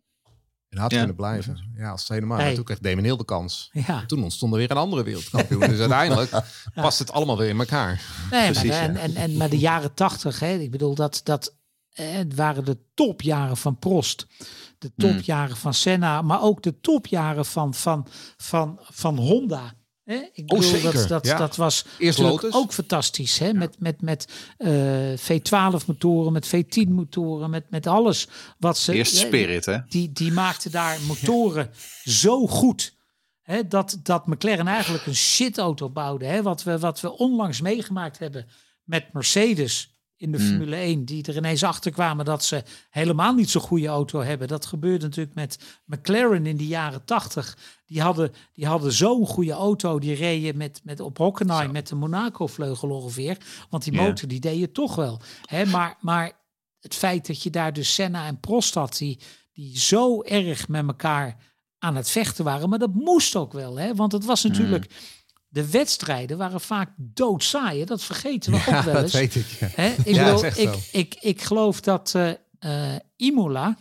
En 0.69 0.77
had 0.77 0.91
Ja. 0.91 0.97
kunnen 0.97 1.15
blijven. 1.15 1.73
Ja, 1.77 1.89
als 1.91 1.99
het 2.01 2.09
helemaal. 2.09 2.37
Nee. 2.37 2.55
Toen 2.55 2.63
kreeg 2.63 2.79
Damon 2.79 3.03
Hill 3.03 3.15
de 3.17 3.25
kans. 3.25 3.69
Ja, 3.73 4.05
Toen 4.05 4.23
ontstond 4.23 4.51
er 4.53 4.57
weer 4.57 4.71
een 4.71 4.77
andere 4.77 5.03
wereldkampioen. 5.03 5.59
dus 5.59 5.79
uiteindelijk 5.79 6.31
past 6.75 6.99
het 6.99 7.11
allemaal 7.11 7.37
weer 7.37 7.49
in 7.49 7.59
elkaar. 7.59 8.01
nee, 8.31 8.51
Precies, 8.51 8.69
en, 8.71 8.93
ja. 8.93 8.99
en, 8.99 9.15
en, 9.15 9.37
maar 9.37 9.49
de 9.49 9.57
jaren 9.57 9.93
tachtig, 9.93 10.41
ik 10.41 10.71
bedoel, 10.71 10.95
dat, 10.95 11.21
dat 11.23 11.55
eh, 11.93 12.11
het 12.11 12.35
waren 12.35 12.65
de 12.65 12.77
topjaren 12.93 13.57
van 13.57 13.79
Prost. 13.79 14.27
De 14.77 14.91
Hmm. 14.95 15.11
topjaren 15.15 15.57
van 15.57 15.73
Senna, 15.73 16.21
maar 16.21 16.41
ook 16.41 16.63
de 16.63 16.79
topjaren 16.79 17.45
van, 17.45 17.73
van, 17.73 18.07
van, 18.37 18.79
van 18.81 19.17
Honda. 19.17 19.73
Hè? 20.05 20.15
Ik 20.33 20.45
bedoel, 20.45 20.61
zeker, 20.61 20.93
dat, 20.93 21.07
dat, 21.07 21.25
ja. 21.25 21.37
dat 21.37 21.55
was 21.55 21.85
Eerst 21.97 22.19
Lotus. 22.19 22.53
ook 22.53 22.73
fantastisch. 22.73 23.37
Hè? 23.37 23.53
Met, 23.53 23.79
met, 23.79 24.01
met 24.01 24.27
eh, 24.57 25.17
V12 25.17 25.85
motoren, 25.85 26.33
met 26.33 26.47
V10 26.47 26.89
motoren, 26.89 27.49
met, 27.49 27.69
met 27.69 27.87
alles 27.87 28.27
wat 28.59 28.77
ze... 28.77 28.93
Eerst 28.93 29.15
Spirit 29.15 29.65
hè. 29.65 29.77
die, 29.89 30.11
die 30.11 30.31
maakte 30.31 30.69
daar 30.69 30.99
motoren 31.07 31.69
zo 32.03 32.47
goed. 32.47 32.95
Hè, 33.41 33.67
dat, 33.67 33.99
dat 34.03 34.27
McLaren 34.27 34.67
eigenlijk 34.67 35.05
een 35.05 35.15
shitauto 35.15 35.89
bouwde. 35.89 36.25
Hè, 36.25 36.41
wat, 36.41 36.63
we, 36.63 36.79
wat 36.79 37.01
we 37.01 37.17
onlangs 37.17 37.61
meegemaakt 37.61 38.19
hebben 38.19 38.47
met 38.83 39.13
Mercedes 39.13 39.94
in 40.17 40.31
de 40.31 40.39
Formule 40.39 40.75
1. 40.75 41.05
Die 41.05 41.25
er 41.25 41.35
ineens 41.35 41.63
achter 41.63 41.91
kwamen 41.91 42.25
dat 42.25 42.43
ze 42.43 42.63
helemaal 42.89 43.33
niet 43.33 43.49
zo'n 43.49 43.61
goede 43.61 43.87
auto 43.87 44.21
hebben. 44.21 44.47
Dat 44.47 44.65
gebeurde 44.65 45.05
natuurlijk 45.05 45.35
met 45.35 45.59
McLaren 45.85 46.45
in 46.45 46.57
de 46.57 46.67
jaren 46.67 47.05
80. 47.05 47.57
Die 47.85 48.01
hadden, 48.01 48.31
die 48.53 48.65
hadden 48.65 48.91
zo'n 48.91 49.27
goede 49.27 49.51
auto. 49.51 49.99
Die 49.99 50.15
reden 50.15 50.57
met, 50.57 50.81
met 50.83 50.99
op 50.99 51.17
Hockenheim 51.17 51.71
met 51.71 51.87
de 51.87 51.95
Monaco-vleugel 51.95 52.89
ongeveer. 52.89 53.37
Want 53.69 53.83
die 53.83 53.93
motor 53.93 54.27
die 54.27 54.39
deed 54.39 54.59
je 54.59 54.71
toch 54.71 54.95
wel. 54.95 55.21
Hè, 55.45 55.65
maar, 55.65 55.97
maar 55.99 56.31
het 56.79 56.95
feit 56.95 57.27
dat 57.27 57.43
je 57.43 57.49
daar 57.49 57.73
dus 57.73 57.93
Senna 57.93 58.25
en 58.25 58.39
Prost 58.39 58.73
had, 58.73 58.97
die, 58.97 59.19
die 59.53 59.79
zo 59.79 60.21
erg 60.21 60.67
met 60.67 60.87
elkaar 60.87 61.37
aan 61.79 61.95
het 61.95 62.09
vechten 62.09 62.43
waren. 62.43 62.69
Maar 62.69 62.79
dat 62.79 62.93
moest 62.93 63.35
ook 63.35 63.53
wel, 63.53 63.79
hè? 63.79 63.95
want 63.95 64.11
het 64.11 64.25
was 64.25 64.43
natuurlijk. 64.43 64.87
De 65.55 65.69
wedstrijden 65.69 66.37
waren 66.37 66.61
vaak 66.61 66.89
doodsaai. 66.97 67.79
hè. 67.79 67.85
Dat 67.85 68.03
vergeten 68.03 68.51
we 68.51 68.57
ook 68.57 68.83
wel 68.83 68.93
dat 68.93 69.03
eens. 69.03 69.13
weet 69.13 69.35
ik. 69.35 69.45
Ja. 69.45 69.67
Hè? 69.71 69.87
Ik, 69.87 70.15
Ja, 70.15 70.33
bedoel, 70.33 70.45
ik, 70.45 70.89
ik, 70.91 71.15
ik 71.19 71.41
geloof 71.41 71.81
dat 71.81 72.15
eh 72.15 72.31
eh, 72.59 72.95
Imola 73.15 73.77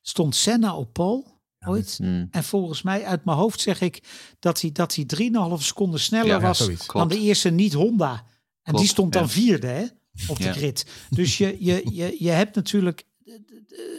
stond 0.00 0.36
Senna 0.36 0.76
op 0.76 0.92
pol 0.92 1.26
ooit. 1.66 1.94
Hmm. 1.96 2.28
En 2.30 2.44
volgens 2.44 2.82
mij 2.82 3.04
uit 3.04 3.24
mijn 3.24 3.36
hoofd 3.36 3.60
zeg 3.60 3.80
ik 3.80 4.02
dat 4.38 4.60
hij, 4.60 4.72
dat 4.72 4.94
hij 4.94 5.06
3,5 5.58 5.62
seconden 5.62 6.00
sneller 6.00 6.26
Ja, 6.26 6.34
ja, 6.34 6.40
was 6.40 6.86
dan 6.86 7.08
de 7.08 7.20
eerste 7.20 7.50
niet 7.50 7.72
Honda. 7.72 8.12
En 8.12 8.22
Klopt, 8.62 8.78
die 8.78 8.88
stond 8.88 9.12
dan 9.12 9.22
ja. 9.22 9.28
vierde 9.28 9.66
hè, 9.66 9.84
op 10.28 10.36
de 10.38 10.44
Ja. 10.44 10.52
grid. 10.52 10.86
Dus 11.10 11.38
je, 11.38 11.56
je, 11.60 11.82
je, 11.92 12.16
je 12.18 12.30
hebt 12.30 12.54
natuurlijk... 12.54 13.04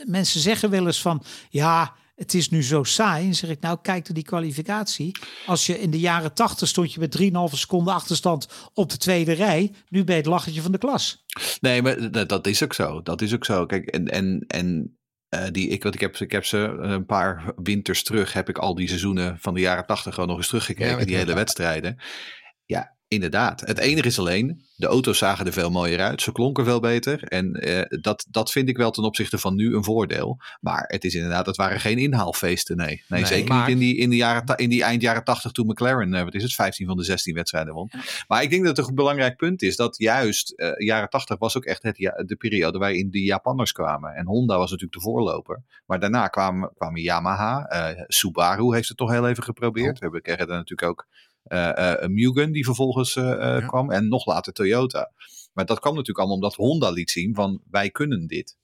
Mensen 0.06 0.42
zeggen 0.42 0.70
wel 0.70 0.86
eens 0.86 1.02
van... 1.02 1.24
Ja, 1.50 1.96
het 2.18 2.34
is 2.34 2.50
nu 2.50 2.64
zo 2.64 2.84
saai. 2.84 3.28
En 3.28 3.36
zeg 3.36 3.50
ik, 3.50 3.60
nou 3.60 3.78
kijk 3.82 4.04
naar 4.04 4.14
die 4.14 4.24
kwalificatie. 4.24 5.18
Als 5.46 5.66
je 5.66 5.80
in 5.80 5.92
de 5.92 6.00
jaren 6.00 6.34
80 6.34 6.68
stond 6.68 6.94
je 6.94 7.00
met 7.00 7.18
3,5 7.52 7.58
seconden 7.58 7.94
achterstand 7.94 8.48
op 8.74 8.90
de 8.90 8.98
tweede 8.98 9.34
rij. 9.34 9.74
Nu 9.90 10.04
ben 10.04 10.16
je 10.16 10.22
het 10.22 10.30
lachertje 10.30 10.62
van 10.62 10.72
de 10.72 10.78
klas. 10.78 11.26
Nee, 11.62 11.82
maar 11.82 12.12
dat, 12.12 12.30
dat 12.30 12.48
is 12.48 12.64
ook 12.64 12.74
zo. 12.74 13.02
Dat 13.02 13.22
is 13.22 13.34
ook 13.34 13.46
zo. 13.46 13.66
Kijk, 13.66 13.86
en, 13.86 14.08
en, 14.08 14.46
en 14.48 14.98
eh, 15.30 15.46
die, 15.52 15.68
ik, 15.70 15.84
wat 15.84 15.94
ik, 15.94 16.00
heb, 16.00 16.16
ik 16.16 16.32
heb 16.32 16.46
ze 16.46 16.58
een 16.58 17.06
paar 17.06 17.54
winters 17.56 18.04
terug, 18.04 18.34
heb 18.34 18.50
ik 18.50 18.58
al 18.58 18.76
die 18.76 18.88
seizoenen 18.88 19.38
van 19.40 19.54
de 19.54 19.60
jaren 19.60 19.86
tachtig 19.86 20.14
gewoon 20.14 20.30
nog 20.30 20.38
eens 20.38 20.48
teruggekeken, 20.48 21.00
Ja, 21.00 21.06
die 21.06 21.16
hele 21.16 21.34
wedstrijden. 21.34 21.98
Inderdaad. 23.10 23.62
Het 23.62 23.78
enige 23.78 24.08
is 24.08 24.20
alleen, 24.20 24.62
de 24.76 24.88
auto's 24.88 25.18
zagen 25.18 25.46
er 25.46 25.54
veel 25.54 25.70
mooier 25.72 26.00
uit. 26.00 26.22
Ze 26.22 26.32
klonken 26.32 26.66
veel 26.66 26.80
beter. 26.80 27.24
En 27.24 27.54
eh, 27.54 28.00
dat, 28.02 28.26
dat 28.30 28.52
vind 28.52 28.70
ik 28.70 28.78
wel 28.78 28.92
ten 28.92 29.04
opzichte 29.04 29.38
van 29.38 29.56
nu 29.56 29.76
een 29.76 29.84
voordeel. 29.84 30.38
Maar 30.62 30.84
het 30.88 31.04
is 31.04 31.16
inderdaad, 31.16 31.46
het 31.46 31.56
waren 31.56 31.80
geen 31.80 31.98
inhaalfeesten, 31.98 32.78
nee. 32.78 32.88
Nee, 32.88 33.04
Nee, 33.08 33.26
zeker 33.26 33.48
maar- 33.48 33.60
niet 33.60 33.70
in 33.70 33.78
die, 33.78 33.98
in, 33.98 34.10
die 34.10 34.20
jaren, 34.20 34.56
in 34.56 34.70
die 34.70 34.84
eind 34.84 35.02
jaren 35.02 35.24
80 35.24 35.52
toen 35.52 35.68
McLaren, 35.68 36.14
eh, 36.14 36.24
wat 36.24 36.34
is 36.34 36.44
het, 36.44 36.54
15 36.54 36.88
van 36.88 36.98
de 36.98 37.04
16 37.04 37.34
wedstrijden 37.34 37.74
won. 37.74 37.90
Maar 38.28 38.44
ik 38.44 38.50
denk 38.50 38.66
dat 38.66 38.78
het 38.78 38.88
een 38.88 38.96
belangrijk 38.96 39.38
punt 39.38 39.62
is 39.62 39.76
dat 39.76 39.98
juist 39.98 40.52
eh, 40.52 40.72
jaren 40.78 41.10
80 41.10 41.38
was 41.38 41.58
ook 41.58 41.66
echt 41.66 41.84
het, 41.84 41.96
de 42.26 42.36
periode 42.38 42.78
waarin 42.78 43.12
de 43.12 43.24
Japanners 43.24 43.72
kwamen. 43.72 44.14
En 44.14 44.26
Honda 44.26 44.58
was 44.58 44.72
natuurlijk 44.72 44.98
de 45.00 45.10
voorloper. 45.10 45.62
Maar 45.86 46.00
daarna 46.00 46.28
kwamen, 46.28 46.72
kwamen 46.78 47.02
Yamaha, 47.02 47.66
eh, 47.66 48.04
Subaru 48.08 48.74
heeft 48.74 48.88
het 48.88 48.98
toch 48.98 49.12
heel 49.12 49.28
even 49.28 49.44
geprobeerd. 49.44 49.94
We 49.94 50.04
hebben 50.04 50.22
kregen 50.22 50.48
daar 50.48 50.58
natuurlijk 50.58 50.90
ook 50.90 51.08
Mugen 52.10 52.52
die 52.52 52.66
vervolgens 52.66 53.16
eh, 53.16 53.32
eh, 53.32 53.40
Ja. 53.40 53.68
kwam. 53.68 53.92
En 53.92 54.08
nog 54.08 54.26
later 54.26 54.54
Toyota. 54.54 55.12
Maar 55.54 55.66
dat 55.66 55.80
kwam 55.80 55.92
natuurlijk 55.94 56.20
allemaal 56.20 56.36
omdat 56.38 56.56
Honda 56.56 56.90
liet 56.90 57.10
zien 57.10 57.36
van 57.36 57.62
wij 57.70 57.90
kunnen 57.90 58.28
dit. 58.28 58.58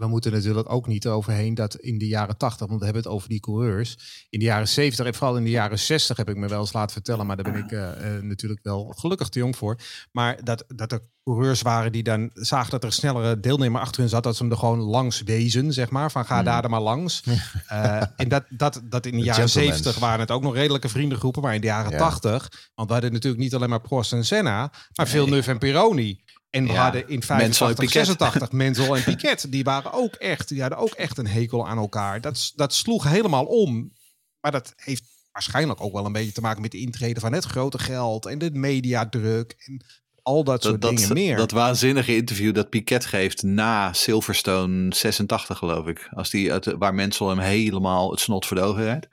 We 0.00 0.06
moeten 0.06 0.32
natuurlijk 0.32 0.72
ook 0.72 0.86
niet 0.86 1.06
overheen 1.06 1.54
dat 1.54 1.76
in 1.76 1.98
de 1.98 2.06
jaren 2.06 2.36
80, 2.36 2.66
want 2.66 2.78
we 2.78 2.84
hebben 2.84 3.02
het 3.02 3.12
over 3.12 3.28
die 3.28 3.40
coureurs. 3.40 4.26
In 4.30 4.38
de 4.38 4.44
jaren 4.44 4.68
70 4.68 5.06
en 5.06 5.14
vooral 5.14 5.36
in 5.36 5.44
de 5.44 5.50
jaren 5.50 5.78
60 5.78 6.16
heb 6.16 6.28
ik 6.28 6.36
me 6.36 6.48
wel 6.48 6.60
eens 6.60 6.72
laten 6.72 6.92
vertellen, 6.92 7.26
maar 7.26 7.36
daar 7.36 7.52
ben 7.52 7.64
ik 7.64 7.72
eh, 7.72 8.16
eh, 8.16 8.22
natuurlijk 8.22 8.60
wel 8.62 8.94
gelukkig 8.96 9.28
te 9.28 9.38
jong 9.38 9.56
voor. 9.56 9.78
Maar 10.12 10.44
dat, 10.44 10.64
dat 10.68 10.92
er 10.92 11.00
coureurs 11.24 11.62
waren 11.62 11.92
die 11.92 12.02
dan 12.02 12.30
zagen 12.34 12.70
dat 12.70 12.82
er 12.82 12.88
een 12.88 12.94
snellere 12.94 13.40
deelnemer 13.40 13.80
achter 13.80 14.00
hun 14.00 14.10
zat, 14.10 14.22
dat 14.22 14.36
ze 14.36 14.42
hem 14.42 14.52
er 14.52 14.58
gewoon 14.58 14.78
langs 14.78 15.22
wezen, 15.22 15.72
zeg 15.72 15.90
maar. 15.90 16.10
Van 16.10 16.24
ga 16.24 16.42
daar 16.42 16.62
dan 16.62 16.70
maar 16.70 16.80
langs. 16.80 17.22
Eh, 17.66 18.02
en 18.16 18.28
dat, 18.28 18.44
dat, 18.48 18.80
dat 18.84 19.06
in 19.06 19.12
de 19.12 19.18
De 19.18 19.24
jaren 19.24 19.42
gentlemen. 19.42 19.74
70 19.76 19.98
waren 20.00 20.20
het 20.20 20.30
ook 20.30 20.42
nog 20.42 20.54
redelijke 20.54 20.88
vriendengroepen, 20.88 21.42
maar 21.42 21.54
in 21.54 21.60
de 21.60 21.66
jaren 21.66 21.90
Ja. 21.90 21.98
80, 21.98 22.70
want 22.74 22.88
we 22.88 22.92
hadden 22.92 23.12
natuurlijk 23.12 23.42
niet 23.42 23.54
alleen 23.54 23.68
maar 23.68 23.80
Prost 23.80 24.12
en 24.12 24.24
Senna, 24.24 24.72
maar 24.94 25.08
Villeneuve 25.08 25.50
en 25.50 25.58
Pironi. 25.58 26.20
En 26.50 26.66
we 26.66 26.72
Ja, 26.72 26.82
hadden 26.82 27.08
in 27.08 27.22
Mansell 27.28 27.36
en 27.36 27.50
85, 27.54 27.84
Piquet. 27.84 28.06
86 28.06 28.52
Menzel 28.52 28.96
en 28.96 29.02
Piquet. 29.04 29.46
Die 29.52 29.64
waren 29.64 29.92
ook 29.92 30.14
echt, 30.14 30.48
die 30.48 30.60
hadden 30.60 30.78
ook 30.78 30.92
echt 30.92 31.18
een 31.18 31.26
hekel 31.26 31.68
aan 31.68 31.78
elkaar. 31.78 32.20
Dat, 32.20 32.52
dat 32.54 32.74
sloeg 32.74 33.04
helemaal 33.04 33.44
om. 33.44 33.92
Maar 34.40 34.52
dat 34.52 34.72
heeft 34.76 35.02
waarschijnlijk 35.32 35.80
ook 35.80 35.92
wel 35.92 36.06
een 36.06 36.12
beetje 36.12 36.32
te 36.32 36.40
maken 36.40 36.62
met 36.62 36.70
de 36.70 36.78
intrede 36.80 37.20
van 37.20 37.32
het 37.32 37.44
grote 37.44 37.78
geld 37.78 38.26
en 38.26 38.38
de 38.38 38.50
mediadruk 38.50 39.54
en 39.66 39.84
al 40.22 40.44
dat, 40.44 40.62
soort 40.62 40.80
Dat, 40.80 40.96
dingen 40.96 41.12
meer. 41.12 41.36
dat 41.36 41.50
waanzinnige 41.50 42.16
interview 42.16 42.54
dat 42.54 42.68
Piquet 42.70 43.06
geeft 43.06 43.42
na 43.42 43.92
Silverstone 43.92 44.94
86 44.94 45.58
geloof 45.58 45.86
ik. 45.86 46.08
Als 46.14 46.30
die, 46.30 46.52
waar 46.78 46.94
Mansell 46.94 47.26
hem 47.26 47.38
helemaal 47.38 48.10
het 48.10 48.20
snot 48.20 48.46
voor 48.46 48.56
de 48.56 48.62
ogen 48.62 48.82
rijdt. 48.84 49.08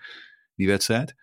Die 0.55 0.67
wedstrijd. 0.67 1.15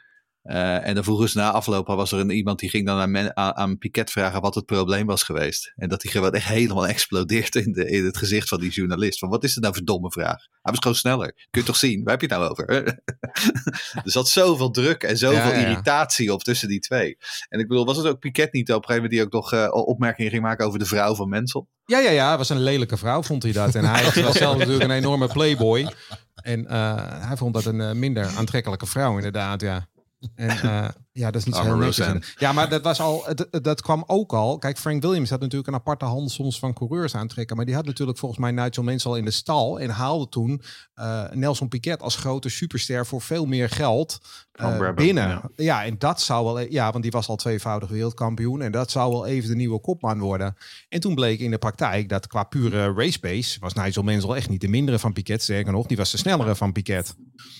Eh, 0.44 0.86
en 0.86 0.94
dan 0.94 1.04
vroegen 1.04 1.28
ze 1.28 1.38
na 1.38 1.50
afloop, 1.50 1.86
was 1.86 2.12
er 2.12 2.18
een, 2.18 2.30
iemand 2.30 2.58
die 2.58 2.68
ging 2.68 2.86
dan 2.86 2.98
aan, 2.98 3.10
men, 3.10 3.36
aan, 3.36 3.54
aan, 3.54 3.78
Piquet 3.78 4.10
vragen 4.10 4.40
wat 4.40 4.54
het 4.54 4.64
probleem 4.64 5.06
was 5.06 5.22
geweest. 5.22 5.72
En 5.76 5.88
dat 5.88 6.02
hij 6.02 6.12
gewoon 6.12 6.32
echt 6.32 6.46
helemaal 6.46 6.86
explodeert 6.86 7.54
in, 7.54 7.72
de, 7.72 7.90
in 7.90 8.04
het 8.04 8.16
gezicht 8.16 8.48
van 8.48 8.60
die 8.60 8.70
journalist. 8.70 9.18
Van 9.18 9.28
wat 9.28 9.44
is 9.44 9.54
het 9.54 9.62
nou 9.62 9.74
voor 9.74 9.84
domme 9.84 10.10
vraag? 10.10 10.46
Hij 10.62 10.72
was 10.72 10.78
gewoon 10.78 10.96
sneller. 10.96 11.32
Kun 11.50 11.60
je 11.60 11.66
toch 11.66 11.76
zien? 11.76 12.02
Waar 12.02 12.12
heb 12.12 12.20
je 12.20 12.26
het 12.26 12.36
nou 12.36 12.50
over? 12.50 12.68
er 14.04 14.10
zat 14.10 14.28
zoveel 14.28 14.70
druk 14.70 15.02
en 15.02 15.18
zoveel 15.18 15.38
ja, 15.38 15.48
ja, 15.48 15.58
ja. 15.58 15.66
irritatie 15.66 16.32
op 16.32 16.42
tussen 16.42 16.68
die 16.68 16.80
twee. 16.80 17.16
En 17.48 17.60
ik 17.60 17.68
bedoel, 17.68 17.84
was 17.84 17.96
het 17.96 18.06
ook 18.06 18.18
Piquet 18.18 18.52
niet 18.52 18.72
op 18.72 18.76
een 18.76 18.88
gegeven 18.88 19.10
moment 19.10 19.12
die 19.12 19.22
ook 19.22 19.32
nog 19.32 19.52
uh, 19.52 19.86
opmerkingen 19.86 20.30
ging 20.30 20.42
maken 20.42 20.66
over 20.66 20.78
de 20.78 20.86
vrouw 20.86 21.14
van 21.14 21.28
Mensel? 21.28 21.68
Ja, 21.84 21.98
ja, 21.98 22.10
ja. 22.10 22.36
was 22.36 22.48
een 22.48 22.62
lelijke 22.62 22.96
vrouw, 22.96 23.22
vond 23.22 23.42
hij 23.42 23.52
dat. 23.52 23.74
En 23.74 23.84
hij 23.84 24.22
was 24.22 24.36
zelf 24.36 24.58
natuurlijk 24.58 24.84
een 24.84 24.90
enorme 24.90 25.28
playboy. 25.28 25.92
En 26.34 26.60
uh, 26.60 27.26
hij 27.26 27.36
vond 27.36 27.54
dat 27.54 27.64
een 27.64 27.98
minder 27.98 28.26
aantrekkelijke 28.36 28.86
vrouw, 28.86 29.16
inderdaad, 29.16 29.60
ja. 29.60 29.88
En 30.34 30.56
uh, 30.64 30.88
ja, 31.16 31.30
dat 31.30 31.40
is 31.40 31.44
niet 31.44 31.54
zo 31.54 31.62
heel 31.62 31.76
netjes. 31.76 32.34
Ja, 32.38 32.52
maar 32.52 32.68
dat 32.68 32.82
was 32.82 33.00
al, 33.00 33.24
dat, 33.34 33.64
dat 33.64 33.82
kwam 33.82 34.04
ook 34.06 34.32
al. 34.32 34.58
Kijk, 34.58 34.78
Frank 34.78 35.02
Williams 35.02 35.30
had 35.30 35.40
natuurlijk 35.40 35.68
een 35.68 35.74
aparte 35.74 36.04
hand 36.04 36.30
soms 36.30 36.58
van 36.58 36.72
coureurs 36.72 37.14
aantrekken. 37.14 37.56
Maar 37.56 37.64
die 37.64 37.74
had 37.74 37.84
natuurlijk 37.84 38.18
volgens 38.18 38.40
mij 38.40 38.50
Nigel 38.50 38.82
Mansell 38.82 39.10
al 39.10 39.16
in 39.16 39.24
de 39.24 39.30
stal. 39.30 39.80
En 39.80 39.90
haalde 39.90 40.28
toen 40.28 40.62
uh, 40.96 41.30
Nelson 41.30 41.68
Piquet 41.68 42.00
als 42.00 42.16
grote 42.16 42.48
superster 42.48 43.06
voor 43.06 43.20
veel 43.20 43.46
meer 43.46 43.68
geld 43.68 44.20
uh, 44.60 44.94
binnen. 44.94 45.28
Ja. 45.28 45.50
ja. 45.56 45.84
en 45.84 45.98
dat 45.98 46.20
zou 46.20 46.44
wel, 46.44 46.60
ja, 46.60 46.90
want 46.90 47.02
die 47.02 47.12
was 47.12 47.28
al 47.28 47.36
tweevoudig 47.36 47.88
wereldkampioen. 47.88 48.62
En 48.62 48.72
dat 48.72 48.90
zou 48.90 49.12
wel 49.12 49.26
even 49.26 49.48
de 49.48 49.56
nieuwe 49.56 49.80
kopman 49.80 50.18
worden. 50.18 50.56
En 50.88 51.00
toen 51.00 51.14
bleek 51.14 51.40
in 51.40 51.50
de 51.50 51.58
praktijk 51.58 52.08
dat 52.08 52.26
qua 52.26 52.42
pure 52.42 52.92
race 52.92 53.18
pace 53.18 53.60
was 53.60 53.72
Nigel 53.72 54.02
Mansell 54.02 54.30
echt 54.30 54.48
niet 54.48 54.60
de 54.60 54.68
mindere 54.68 54.98
van 54.98 55.12
Piquet. 55.12 55.42
Sterker 55.42 55.72
nog, 55.72 55.86
die 55.86 55.96
was 55.96 56.10
de 56.10 56.16
snellere 56.16 56.54
van 56.54 56.72
Piquet. 56.72 57.14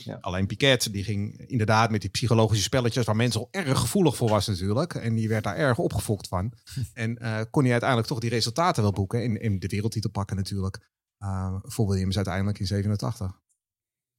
Ja. 0.04 0.18
Alleen 0.20 0.46
Piquet, 0.46 0.88
die 0.92 1.04
ging 1.04 1.44
inderdaad 1.46 1.90
met 1.90 2.00
die 2.00 2.10
psychologische 2.10 2.62
spelletjes 2.64 3.04
waar 3.04 3.16
Erg 3.50 3.78
gevoelig 3.78 4.16
voor 4.16 4.28
was 4.28 4.46
natuurlijk. 4.46 4.94
En 4.94 5.14
die 5.14 5.28
werd 5.28 5.44
daar 5.44 5.56
erg 5.56 5.78
opgefokt 5.78 6.28
van. 6.28 6.52
en 6.94 7.18
uh, 7.22 7.40
kon 7.50 7.62
hij 7.62 7.70
uiteindelijk 7.70 8.08
toch 8.08 8.18
die 8.18 8.30
resultaten 8.30 8.82
wel 8.82 8.92
boeken. 8.92 9.22
En, 9.22 9.40
en 9.40 9.58
de 9.58 9.68
wereldtitel 9.68 10.10
pakken 10.10 10.36
natuurlijk. 10.36 10.90
Uh, 11.18 11.54
voor 11.62 11.88
Williams 11.88 12.16
uiteindelijk 12.16 12.58
in 12.58 12.66
87. 12.66 13.40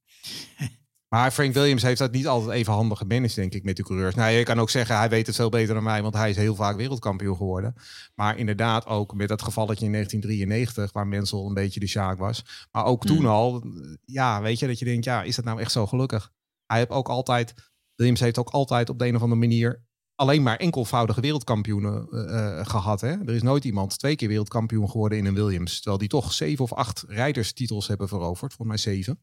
maar 1.12 1.30
Frank 1.30 1.54
Williams 1.54 1.82
heeft 1.82 1.98
dat 1.98 2.12
niet 2.12 2.26
altijd 2.26 2.50
even 2.50 2.72
handig 2.72 2.98
gemanaged, 2.98 3.34
denk 3.34 3.54
ik, 3.54 3.64
met 3.64 3.76
de 3.76 3.82
coureurs. 3.82 4.14
Nou, 4.14 4.30
je 4.30 4.44
kan 4.44 4.60
ook 4.60 4.70
zeggen, 4.70 4.96
hij 4.96 5.08
weet 5.08 5.26
het 5.26 5.36
veel 5.36 5.48
beter 5.48 5.74
dan 5.74 5.82
mij, 5.82 6.02
want 6.02 6.14
hij 6.14 6.30
is 6.30 6.36
heel 6.36 6.54
vaak 6.54 6.76
wereldkampioen 6.76 7.36
geworden. 7.36 7.74
Maar 8.14 8.38
inderdaad 8.38 8.86
ook 8.86 9.14
met 9.14 9.28
dat 9.28 9.42
gevalletje 9.42 9.84
in 9.84 9.92
1993, 9.92 10.92
waar 10.92 11.06
Mensel 11.06 11.46
een 11.46 11.54
beetje 11.54 11.80
de 11.80 11.86
Sjaak 11.86 12.18
was. 12.18 12.68
Maar 12.72 12.84
ook 12.84 13.06
toen 13.06 13.16
hmm. 13.16 13.26
al, 13.26 13.64
ja, 14.04 14.42
weet 14.42 14.58
je, 14.58 14.66
dat 14.66 14.78
je 14.78 14.84
denkt, 14.84 15.04
ja, 15.04 15.22
is 15.22 15.36
dat 15.36 15.44
nou 15.44 15.60
echt 15.60 15.72
zo 15.72 15.86
gelukkig? 15.86 16.32
Hij 16.66 16.78
heeft 16.78 16.90
ook 16.90 17.08
altijd 17.08 17.54
Williams 17.96 18.20
heeft 18.20 18.38
ook 18.38 18.48
altijd 18.48 18.88
op 18.88 18.98
de 18.98 19.06
een 19.06 19.16
of 19.16 19.22
andere 19.22 19.40
manier 19.40 19.84
alleen 20.14 20.42
maar 20.42 20.56
enkelvoudige 20.56 21.20
wereldkampioenen 21.20 22.08
uh, 22.10 22.66
gehad. 22.66 23.00
Hè? 23.00 23.08
Er 23.08 23.34
is 23.34 23.42
nooit 23.42 23.64
iemand 23.64 23.98
twee 23.98 24.16
keer 24.16 24.28
wereldkampioen 24.28 24.90
geworden 24.90 25.18
in 25.18 25.24
een 25.24 25.34
Williams. 25.34 25.74
Terwijl 25.74 25.98
die 25.98 26.08
toch 26.08 26.32
zeven 26.32 26.64
of 26.64 26.72
acht 26.72 27.04
rijderstitels 27.08 27.86
hebben 27.86 28.08
veroverd. 28.08 28.54
Volgens 28.54 28.84
mij 28.84 28.94
zeven. 28.94 29.22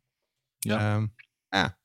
Ja. 0.58 0.96
Um, 0.96 1.14
ja. 1.50 1.78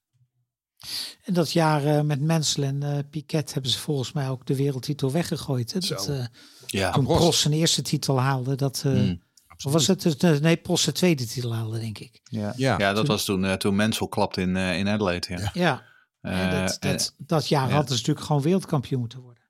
En 1.22 1.34
dat 1.34 1.52
jaar 1.52 1.84
uh, 1.84 2.00
met 2.00 2.20
Mensel 2.20 2.62
en 2.62 2.82
uh, 2.82 2.98
Piquet 3.10 3.52
hebben 3.52 3.70
ze 3.70 3.78
volgens 3.78 4.12
mij 4.12 4.28
ook 4.28 4.46
de 4.46 4.56
wereldtitel 4.56 5.12
weggegooid. 5.12 5.72
Hè? 5.72 5.78
Dat, 5.80 6.08
uh, 6.08 6.24
ja, 6.66 6.92
toen 6.92 7.04
Prost 7.04 7.40
zijn 7.40 7.54
eerste 7.54 7.82
titel 7.82 8.20
haalde. 8.20 8.54
Dat, 8.54 8.82
mm, 8.84 9.22
of 9.64 9.72
was 9.72 9.86
het 9.86 10.40
nee, 10.40 10.56
Prost 10.56 10.82
zijn 10.82 10.94
tweede 10.94 11.26
titel 11.26 11.54
haalde, 11.54 11.78
denk 11.78 11.98
ik. 11.98 12.20
Ja, 12.22 12.52
ja. 12.56 12.78
ja 12.78 12.92
dat 12.92 12.96
toen, 12.96 13.14
was 13.14 13.24
toen, 13.24 13.58
toen 13.58 13.76
Mensel 13.76 14.08
klapte 14.08 14.40
in, 14.40 14.56
in 14.56 14.88
Adelaide. 14.88 15.26
Ja. 15.28 15.50
ja. 15.52 15.87
En 16.20 16.50
dat, 16.50 16.76
dat, 16.80 17.14
dat 17.18 17.48
jaar 17.48 17.70
hadden 17.70 17.88
ze 17.88 17.94
natuurlijk 17.94 18.26
gewoon 18.26 18.42
wereldkampioen 18.42 19.00
moeten 19.00 19.20
worden. 19.20 19.42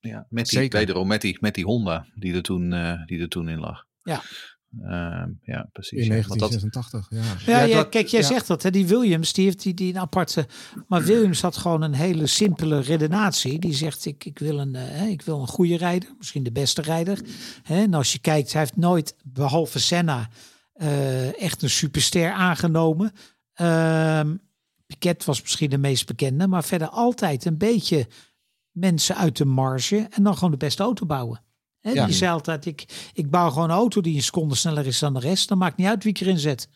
Ja, 0.00 0.26
met 0.28 0.46
die, 0.46 0.68
wederom 0.68 1.06
met 1.06 1.20
die, 1.20 1.36
met 1.40 1.54
die 1.54 1.64
Honda 1.64 2.06
die 2.14 2.34
er 2.34 2.42
toen, 2.42 2.72
uh, 2.72 3.06
die 3.06 3.20
er 3.20 3.28
toen 3.28 3.48
in 3.48 3.58
lag. 3.58 3.84
Ja. 4.02 4.22
Uh, 4.82 5.24
ja, 5.42 5.68
precies. 5.72 6.02
In 6.02 6.08
1986, 6.08 7.06
ja. 7.10 7.52
Ja, 7.52 7.58
ja, 7.58 7.76
ja 7.76 7.84
kijk, 7.84 8.06
jij 8.06 8.20
ja. 8.20 8.26
zegt 8.26 8.46
dat, 8.46 8.62
hè, 8.62 8.70
die 8.70 8.86
Williams, 8.86 9.32
die 9.32 9.44
heeft 9.44 9.62
die, 9.62 9.74
die 9.74 9.94
een 9.94 10.00
aparte... 10.00 10.46
Maar 10.86 11.02
Williams 11.02 11.40
had 11.40 11.56
gewoon 11.56 11.82
een 11.82 11.94
hele 11.94 12.26
simpele 12.26 12.80
redenatie. 12.80 13.58
Die 13.58 13.74
zegt, 13.74 14.04
ik, 14.04 14.24
ik, 14.24 14.38
wil, 14.38 14.58
een, 14.58 14.74
uh, 14.74 15.08
ik 15.08 15.22
wil 15.22 15.40
een 15.40 15.46
goede 15.46 15.76
rijder, 15.76 16.14
misschien 16.18 16.42
de 16.42 16.52
beste 16.52 16.82
rijder. 16.82 17.20
Hè, 17.62 17.82
en 17.82 17.94
als 17.94 18.12
je 18.12 18.18
kijkt, 18.18 18.52
hij 18.52 18.60
heeft 18.60 18.76
nooit, 18.76 19.16
behalve 19.24 19.80
Senna, 19.80 20.28
uh, 20.76 21.42
echt 21.42 21.62
een 21.62 21.70
superster 21.70 22.32
aangenomen. 22.32 23.12
Ehm, 23.54 24.36
Piquet 24.86 25.24
was 25.24 25.42
misschien 25.42 25.70
de 25.70 25.78
meest 25.78 26.06
bekende, 26.06 26.46
maar 26.46 26.64
verder 26.64 26.88
altijd 26.88 27.44
een 27.44 27.58
beetje 27.58 28.06
mensen 28.70 29.16
uit 29.16 29.36
de 29.36 29.44
marge 29.44 30.06
en 30.10 30.22
dan 30.22 30.34
gewoon 30.34 30.50
de 30.50 30.56
beste 30.56 30.82
auto 30.82 31.06
bouwen. 31.06 31.42
He, 31.80 31.90
ja. 31.90 32.06
Die 32.06 32.14
zei 32.14 32.32
altijd, 32.32 32.66
ik, 32.66 33.10
ik 33.12 33.30
bouw 33.30 33.50
gewoon 33.50 33.70
een 33.70 33.76
auto 33.76 34.00
die 34.00 34.14
een 34.14 34.22
seconde 34.22 34.54
sneller 34.54 34.86
is 34.86 34.98
dan 34.98 35.14
de 35.14 35.20
rest. 35.20 35.48
Dan 35.48 35.58
maakt 35.58 35.76
niet 35.76 35.86
uit 35.86 36.02
wie 36.02 36.12
ik 36.12 36.20
erin 36.20 36.38
zet. 36.38 36.68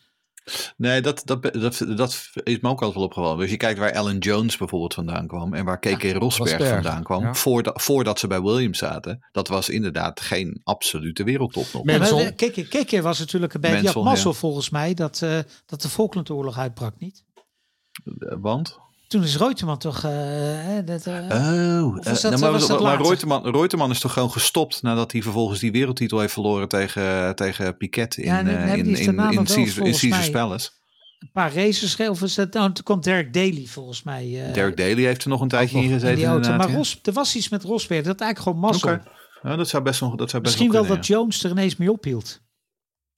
Nee, 0.77 1.01
dat, 1.01 1.21
dat, 1.25 1.41
dat, 1.43 1.85
dat 1.95 2.29
is 2.43 2.59
me 2.59 2.69
ook 2.69 2.81
altijd 2.81 2.93
wel 2.93 3.03
opgevallen. 3.03 3.37
Dus 3.37 3.49
je 3.49 3.57
kijkt 3.57 3.79
waar 3.79 3.93
Alan 3.93 4.17
Jones 4.17 4.57
bijvoorbeeld 4.57 4.93
vandaan 4.93 5.27
kwam 5.27 5.53
en 5.53 5.65
waar 5.65 5.79
KK 5.79 6.01
ja, 6.01 6.13
Rosberg, 6.13 6.51
Rosberg, 6.51 6.69
vandaan 6.69 7.03
kwam, 7.03 7.23
ja. 7.23 7.33
voordat, 7.33 7.81
voordat 7.81 8.19
ze 8.19 8.27
bij 8.27 8.41
Williams 8.41 8.77
zaten. 8.77 9.27
Dat 9.31 9.47
was 9.47 9.69
inderdaad 9.69 10.21
geen 10.21 10.61
absolute 10.63 11.23
wereldtop 11.23 11.65
nog. 11.73 11.83
KK 12.65 13.01
was 13.01 13.19
natuurlijk 13.19 13.53
een 13.53 13.61
beetje 13.61 14.01
mazzel 14.01 14.33
volgens 14.33 14.69
mij 14.69 14.93
dat, 14.93 15.21
uh, 15.23 15.39
dat 15.65 15.81
de 15.81 15.89
Falklandoorlog 15.89 16.57
uitbrak, 16.57 16.93
niet? 16.99 17.23
Want? 18.41 18.79
Toen 19.09 19.23
is 19.23 19.37
Reutemann 19.37 19.77
toch... 19.77 20.03
Uh, 20.05 20.11
dat, 20.85 21.05
uh, 21.05 21.13
oh, 21.15 21.97
uh, 21.97 22.03
dat, 22.03 22.21
nou, 22.21 22.39
maar, 22.39 22.67
maar, 22.67 22.81
maar 22.81 23.01
Reutemann, 23.01 23.51
Reutemann 23.51 23.91
is 23.91 23.99
toch 23.99 24.13
gewoon 24.13 24.31
gestopt 24.31 24.81
nadat 24.81 25.11
hij 25.11 25.21
vervolgens 25.21 25.59
die 25.59 25.71
wereldtitel 25.71 26.19
heeft 26.19 26.33
verloren 26.33 26.67
tegen, 26.67 27.35
tegen 27.35 27.77
Piquet 27.77 28.17
in, 28.17 28.25
ja, 28.25 28.39
in, 28.39 28.47
in, 28.47 28.85
in, 28.85 29.19
in, 29.31 29.45
Caesar, 29.45 29.85
in 29.85 29.93
Caesar's 29.93 30.29
Palace. 30.29 30.69
Een 31.19 31.29
paar 31.33 31.53
races 31.53 31.99
of 31.99 32.21
is 32.21 32.35
dat, 32.35 32.53
nou, 32.53 32.71
toen 32.71 32.83
komt 32.83 33.03
Derek 33.03 33.33
Daly 33.33 33.65
volgens 33.65 34.03
mij. 34.03 34.51
Derek 34.53 34.77
Daly 34.77 35.03
heeft 35.03 35.23
er 35.23 35.29
nog 35.29 35.41
een 35.41 35.47
tijdje 35.47 35.81
in 35.81 35.89
gezeten. 35.89 36.23
In 36.23 36.29
auto, 36.29 36.55
maar 36.55 36.71
Ros, 36.71 36.99
er 37.03 37.13
was 37.13 37.35
iets 37.35 37.49
met 37.49 37.63
Rosberg, 37.63 38.03
dat 38.03 38.21
eigenlijk 38.21 38.39
gewoon 38.39 38.71
mazzel. 38.71 38.89
Okay. 38.89 39.01
Ja, 39.41 39.55
dat 39.55 39.67
zou 39.67 39.83
best 39.83 40.01
nog, 40.01 40.15
dat 40.15 40.29
zou 40.29 40.43
best 40.43 40.55
Misschien 40.55 40.71
wel, 40.71 40.81
kunnen, 40.81 40.97
dat 40.97 41.07
ja. 41.07 41.15
Jones 41.15 41.43
er 41.43 41.51
ineens 41.51 41.75
mee 41.75 41.91
ophield. 41.91 42.41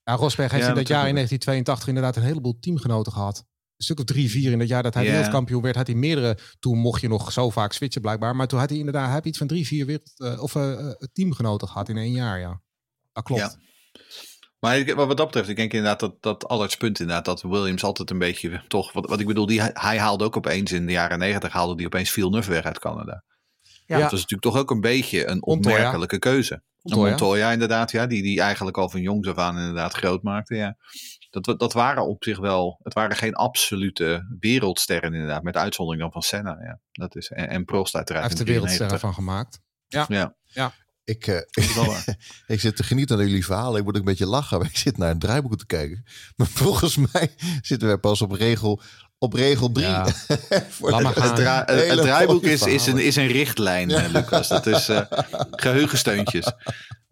Ja, 0.03 0.13
Rosberg 0.13 0.51
heeft 0.51 0.63
ja, 0.63 0.69
in 0.69 0.75
dat 0.75 0.87
jaar 0.87 1.07
in 1.07 1.13
1982 1.13 1.87
inderdaad 1.87 2.15
een 2.15 2.23
heleboel 2.23 2.57
teamgenoten 2.59 3.11
gehad 3.11 3.49
stuk 3.83 3.99
of 3.99 4.05
drie, 4.05 4.29
vier 4.29 4.51
in 4.51 4.59
dat 4.59 4.67
jaar 4.67 4.83
dat 4.83 4.93
hij 4.93 5.03
yeah. 5.03 5.15
wereldkampioen 5.15 5.61
werd, 5.61 5.75
had 5.75 5.87
hij 5.87 5.95
meerdere. 5.95 6.37
Toen 6.59 6.77
mocht 6.77 7.01
je 7.01 7.07
nog 7.07 7.31
zo 7.31 7.49
vaak 7.49 7.73
switchen 7.73 8.01
blijkbaar. 8.01 8.35
Maar 8.35 8.47
toen 8.47 8.59
had 8.59 8.69
hij 8.69 8.77
inderdaad 8.77 9.13
heb 9.13 9.25
iets 9.25 9.37
van 9.37 9.47
drie, 9.47 9.67
vier 9.67 9.85
wereld, 9.85 10.11
uh, 10.17 10.41
of 10.41 10.55
uh, 10.55 10.89
teamgenoten 11.13 11.67
gehad 11.67 11.89
in 11.89 11.97
één 11.97 12.11
jaar. 12.11 12.39
Ja, 12.39 12.61
dat 13.11 13.23
klopt. 13.23 13.41
Ja. 13.41 13.55
Maar 14.59 14.95
wat 14.95 15.17
dat 15.17 15.25
betreft, 15.25 15.49
ik 15.49 15.55
denk 15.55 15.73
inderdaad 15.73 15.99
dat, 15.99 16.15
dat 16.19 16.47
Allerts 16.47 16.77
punt 16.77 16.99
inderdaad, 16.99 17.25
dat 17.25 17.41
Williams 17.41 17.83
altijd 17.83 18.09
een 18.09 18.19
beetje, 18.19 18.63
toch, 18.67 18.93
wat, 18.93 19.09
wat 19.09 19.19
ik 19.19 19.27
bedoel, 19.27 19.45
die, 19.45 19.61
hij 19.61 19.97
haalde 19.97 20.23
ook 20.23 20.37
opeens 20.37 20.71
in 20.71 20.85
de 20.85 20.91
jaren 20.91 21.19
negentig, 21.19 21.51
haalde 21.51 21.75
die 21.75 21.85
opeens 21.85 22.11
Villeneuve 22.11 22.51
weg 22.51 22.63
uit 22.63 22.79
Canada. 22.79 23.23
Ja. 23.85 23.97
Dat 23.97 24.05
is 24.05 24.11
natuurlijk 24.11 24.41
toch 24.41 24.57
ook 24.57 24.71
een 24.71 24.81
beetje 24.81 25.27
een 25.27 25.43
opmerkelijke 25.45 25.97
Montoya. 25.97 26.35
keuze. 26.35 26.63
Montoya. 26.81 27.09
Montoya 27.09 27.51
inderdaad, 27.51 27.91
ja, 27.91 28.07
die, 28.07 28.21
die 28.21 28.41
eigenlijk 28.41 28.77
al 28.77 28.89
van 28.89 29.01
jongs 29.01 29.27
af 29.27 29.37
aan 29.37 29.57
inderdaad 29.57 29.93
groot 29.93 30.23
maakte, 30.23 30.55
ja 30.55 30.77
dat, 31.31 31.59
dat 31.59 31.73
waren 31.73 32.07
op 32.07 32.23
zich 32.23 32.39
wel, 32.39 32.79
het 32.83 32.93
waren 32.93 33.15
geen 33.15 33.33
absolute 33.33 34.35
wereldsterren 34.39 35.13
inderdaad, 35.13 35.43
met 35.43 35.57
uitzondering 35.57 36.03
dan 36.03 36.11
van 36.11 36.21
Senna. 36.21 36.57
Ja. 36.61 36.79
Dat 36.91 37.15
is, 37.15 37.29
en, 37.29 37.49
en 37.49 37.65
Prost 37.65 37.95
uiteraard. 37.95 38.25
Hij 38.25 38.35
heeft 38.35 38.47
de 38.47 38.53
wereldsterren 38.53 38.99
van 38.99 39.13
gemaakt. 39.13 39.59
Ja. 39.87 40.05
ja. 40.07 40.35
ja. 40.45 40.73
Ik, 41.03 41.27
uh, 41.27 41.39
ik 42.55 42.59
zit 42.59 42.75
te 42.75 42.83
genieten 42.83 43.17
aan 43.17 43.27
jullie 43.27 43.45
verhalen. 43.45 43.79
Ik 43.79 43.85
moet 43.85 43.93
ook 43.93 43.99
een 43.99 44.05
beetje 44.05 44.25
lachen. 44.25 44.57
Maar 44.59 44.67
ik 44.67 44.77
zit 44.77 44.97
naar 44.97 45.11
een 45.11 45.19
draaiboek 45.19 45.57
te 45.57 45.65
kijken. 45.65 46.03
Maar 46.35 46.47
volgens 46.63 46.97
mij 46.97 47.35
zitten 47.61 47.89
we 47.89 47.97
pas 47.97 48.21
op 48.21 48.31
regel 48.31 48.81
op 49.17 49.33
regel 49.33 49.71
3. 49.71 49.87
Ja. 49.87 50.05
het, 50.27 51.35
dra 51.35 51.63
het, 51.65 52.01
draaiboek 52.01 52.43
is, 52.43 52.61
is, 52.61 52.87
een, 52.87 52.97
is 52.97 53.15
een 53.15 53.27
richtlijn, 53.27 53.89
ja. 53.89 54.07
Lucas. 54.07 54.47
Dat 54.47 54.65
is 54.65 54.89
uh, 54.89 55.01
geheugensteuntjes. 55.51 56.51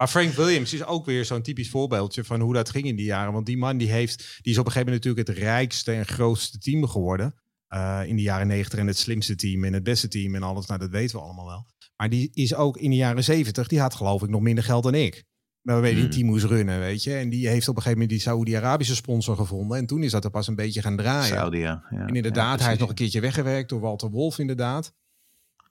Maar 0.00 0.08
Frank 0.08 0.32
Williams 0.32 0.72
is 0.72 0.84
ook 0.84 1.04
weer 1.04 1.24
zo'n 1.24 1.42
typisch 1.42 1.70
voorbeeldje 1.70 2.24
van 2.24 2.40
hoe 2.40 2.54
dat 2.54 2.70
ging 2.70 2.84
in 2.84 2.96
die 2.96 3.04
jaren. 3.04 3.32
Want 3.32 3.46
die 3.46 3.58
man 3.58 3.76
die 3.76 3.90
heeft, 3.90 4.38
die 4.42 4.52
is 4.52 4.58
op 4.58 4.66
een 4.66 4.72
gegeven 4.72 4.92
moment 4.92 5.04
natuurlijk 5.04 5.28
het 5.28 5.38
rijkste 5.46 5.92
en 5.92 6.06
grootste 6.06 6.58
team 6.58 6.86
geworden. 6.86 7.34
Uh, 7.74 8.00
in 8.06 8.16
de 8.16 8.22
jaren 8.22 8.46
negentig 8.46 8.78
en 8.78 8.86
het 8.86 8.98
slimste 8.98 9.34
team 9.34 9.64
en 9.64 9.72
het 9.72 9.82
beste 9.82 10.08
team 10.08 10.34
en 10.34 10.42
alles. 10.42 10.66
Nou, 10.66 10.80
dat 10.80 10.90
weten 10.90 11.16
we 11.16 11.22
allemaal 11.22 11.46
wel. 11.46 11.66
Maar 11.96 12.08
die 12.08 12.30
is 12.32 12.54
ook 12.54 12.76
in 12.76 12.90
de 12.90 12.96
jaren 12.96 13.24
zeventig, 13.24 13.68
die 13.68 13.80
had 13.80 13.94
geloof 13.94 14.22
ik 14.22 14.28
nog 14.28 14.40
minder 14.40 14.64
geld 14.64 14.82
dan 14.82 14.94
ik. 14.94 15.24
Maar 15.60 15.80
weet 15.80 15.94
je, 15.94 16.00
die 16.00 16.08
team 16.08 16.26
moest 16.26 16.44
runnen, 16.44 16.78
weet 16.78 17.02
je. 17.02 17.14
En 17.14 17.30
die 17.30 17.48
heeft 17.48 17.68
op 17.68 17.76
een 17.76 17.82
gegeven 17.82 18.00
moment 18.00 18.18
die 18.18 18.28
Saudi-Arabische 18.28 18.94
sponsor 18.94 19.36
gevonden. 19.36 19.78
En 19.78 19.86
toen 19.86 20.02
is 20.02 20.10
dat 20.10 20.24
er 20.24 20.30
pas 20.30 20.46
een 20.46 20.54
beetje 20.54 20.82
gaan 20.82 20.96
draaien. 20.96 21.36
Saudi, 21.36 21.58
ja. 21.58 21.84
ja. 21.90 22.06
En 22.06 22.14
inderdaad, 22.14 22.58
ja, 22.58 22.64
hij 22.64 22.74
is 22.74 22.80
nog 22.80 22.88
een 22.88 22.94
keertje 22.94 23.20
weggewerkt 23.20 23.68
door 23.68 23.80
Walter 23.80 24.10
Wolf, 24.10 24.38
inderdaad. 24.38 24.92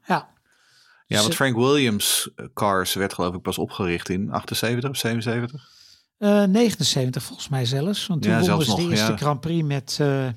Ja. 0.06 0.38
Ja, 1.10 1.22
want 1.22 1.36
Frank 1.36 1.56
Williams 1.56 2.30
eh, 2.36 2.46
Cars 2.54 2.94
werd 2.94 3.14
geloof 3.14 3.36
ik 3.36 3.42
pas 3.42 3.58
opgericht 3.58 4.10
in 4.10 4.32
78 4.32 4.90
of 4.90 4.98
77? 4.98 5.70
Uh, 6.20 6.44
79 6.44 7.24
volgens 7.24 7.50
mij 7.50 7.66
zelfs. 7.66 8.08
Want 8.08 8.22
toen 8.22 8.32
ja, 8.32 8.40
wonnen 8.40 8.66
ze 8.66 8.76
de 8.76 8.82
eerste 8.82 9.12
ja. 9.12 9.18
Grand 9.18 9.40
Prix 9.40 9.68
met, 9.68 9.98
uh, 10.02 10.30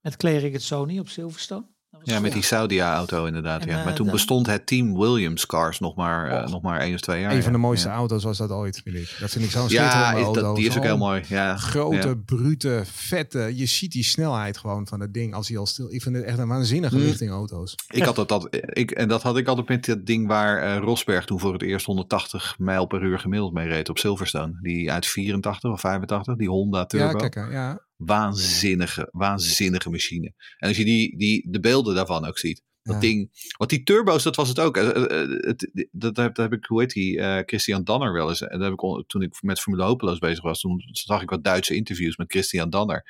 met 0.00 0.16
Clay 0.16 0.36
Rigazzoni 0.36 1.00
op 1.00 1.08
Silverstone. 1.08 1.66
Ja, 2.02 2.20
met 2.20 2.32
die 2.32 2.42
Saudia-auto 2.42 3.24
inderdaad. 3.26 3.60
En, 3.62 3.68
ja. 3.68 3.78
eh, 3.78 3.84
Maar 3.84 3.94
toen 3.94 4.06
de- 4.06 4.12
bestond 4.12 4.46
het 4.46 4.66
team 4.66 4.98
Williams 4.98 5.46
Cars 5.46 5.78
nog 5.80 5.94
maar, 5.96 6.30
eh, 6.30 6.42
Oh. 6.44 6.48
nog 6.50 6.62
maar 6.62 6.80
één 6.80 6.94
of 6.94 7.00
twee 7.00 7.20
jaar. 7.20 7.32
Een 7.32 7.42
van 7.42 7.52
de 7.52 7.58
mooiste 7.58 7.88
Ja. 7.88 7.94
auto's 7.94 8.24
was 8.24 8.38
dat 8.38 8.50
ooit, 8.50 8.80
vind 8.84 8.96
ik. 8.96 9.16
Dat 9.20 9.30
vind 9.30 9.44
ik 9.44 9.50
zo'n 9.50 9.68
Ja, 9.68 10.12
is 10.12 10.22
auto. 10.22 10.40
dat, 10.40 10.56
die 10.56 10.66
is 10.66 10.76
ook 10.76 10.82
heel 10.82 10.98
mooi. 10.98 11.22
Ja. 11.28 11.56
Grote, 11.56 12.08
Ja. 12.08 12.14
brute, 12.24 12.82
vette. 12.84 13.52
Je 13.56 13.66
ziet 13.66 13.92
die 13.92 14.04
snelheid 14.04 14.58
gewoon 14.58 14.86
van 14.86 15.00
het 15.00 15.14
ding 15.14 15.34
als 15.34 15.48
hij 15.48 15.58
al 15.58 15.66
stil. 15.66 15.92
Ik 15.92 16.02
vind 16.02 16.16
het 16.16 16.24
echt 16.24 16.38
een 16.38 16.48
waanzinnige 16.48 16.96
Hmm. 16.96 17.04
lichting 17.04 17.30
auto's. 17.30 17.74
Ik 17.88 18.02
had 18.04 18.16
dat, 18.16 18.28
dat 18.28 18.48
ik, 18.66 18.90
en 18.90 19.08
dat 19.08 19.22
had 19.22 19.36
ik 19.36 19.46
altijd 19.48 19.68
met 19.68 19.84
dat 19.84 20.06
ding 20.06 20.26
waar 20.26 20.58
eh, 20.62 20.78
Rosberg 20.82 21.24
toen 21.24 21.40
voor 21.40 21.52
het 21.52 21.62
eerst 21.62 21.86
180 21.86 22.54
mijl 22.58 22.86
per 22.86 23.02
uur 23.02 23.18
gemiddeld 23.18 23.52
mee 23.52 23.68
reed 23.68 23.88
op 23.88 23.98
Silverstone. 23.98 24.58
Die 24.62 24.92
uit 24.92 25.06
84 25.06 25.70
of 25.70 25.80
85, 25.80 26.36
die 26.36 26.48
Honda 26.48 26.86
Turbo. 26.86 27.18
Ja, 27.18 27.28
kijk, 27.28 27.52
ja. 27.52 27.88
Waanzinnige, 28.00 29.08
waanzinnige 29.12 29.90
machine. 29.90 30.32
En 30.58 30.68
als 30.68 30.76
je 30.76 30.84
die, 30.84 31.16
die, 31.16 31.50
de 31.50 31.60
beelden 31.60 31.94
daarvan 31.94 32.26
ook 32.26 32.38
ziet. 32.38 32.62
Dat 32.82 32.94
Ja. 32.94 33.00
ding, 33.00 33.30
want 33.56 33.70
die 33.70 33.82
turbo's, 33.82 34.22
dat 34.22 34.36
was 34.36 34.48
het 34.48 34.58
ook. 34.58 34.76
Eh, 34.76 34.88
eh, 34.88 35.22
eh, 35.22 35.28
het, 35.30 35.88
dat, 35.92 36.16
heb, 36.16 36.34
dat 36.34 36.50
heb 36.50 36.52
ik, 36.58 36.64
hoe 36.64 36.80
heet 36.80 36.90
die, 36.90 37.22
Christian 37.44 37.84
Danner 37.84 38.12
wel 38.12 38.28
eens. 38.28 38.40
En 38.40 38.58
dat 38.58 38.70
heb 38.70 38.72
ik, 38.72 39.08
toen 39.08 39.22
ik 39.22 39.42
met 39.42 39.60
Formule 39.60 39.84
Hopeloos 39.84 40.18
bezig 40.18 40.42
was, 40.42 40.60
toen 40.60 40.82
zag 40.92 41.22
ik 41.22 41.30
wat 41.30 41.44
Duitse 41.44 41.74
interviews 41.74 42.16
met 42.16 42.30
Christian 42.30 42.70
Danner. 42.70 43.04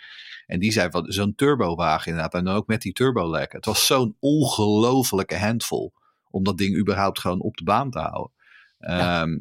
En 0.47 0.61
die 0.61 0.73
zei 0.73 0.91
van 0.91 1.13
zo'n 1.13 1.35
turbowagen 1.35 2.07
inderdaad. 2.07 2.35
En 2.35 2.45
dan 2.45 2.55
ook 2.55 2.67
met 2.67 2.83
die 2.83 2.93
turbolek. 2.93 3.53
Het 3.53 3.65
was 3.65 3.87
zo'n 3.87 4.17
ongelofelijke 4.21 5.39
handvol 5.39 5.93
om 6.31 6.45
dat 6.45 6.59
ding 6.59 6.79
überhaupt 6.79 7.19
gewoon 7.19 7.41
op 7.41 7.57
de 7.57 7.65
baan 7.65 7.91
te 7.91 7.99
houden. 7.99 8.33
Ehm, 8.79 9.39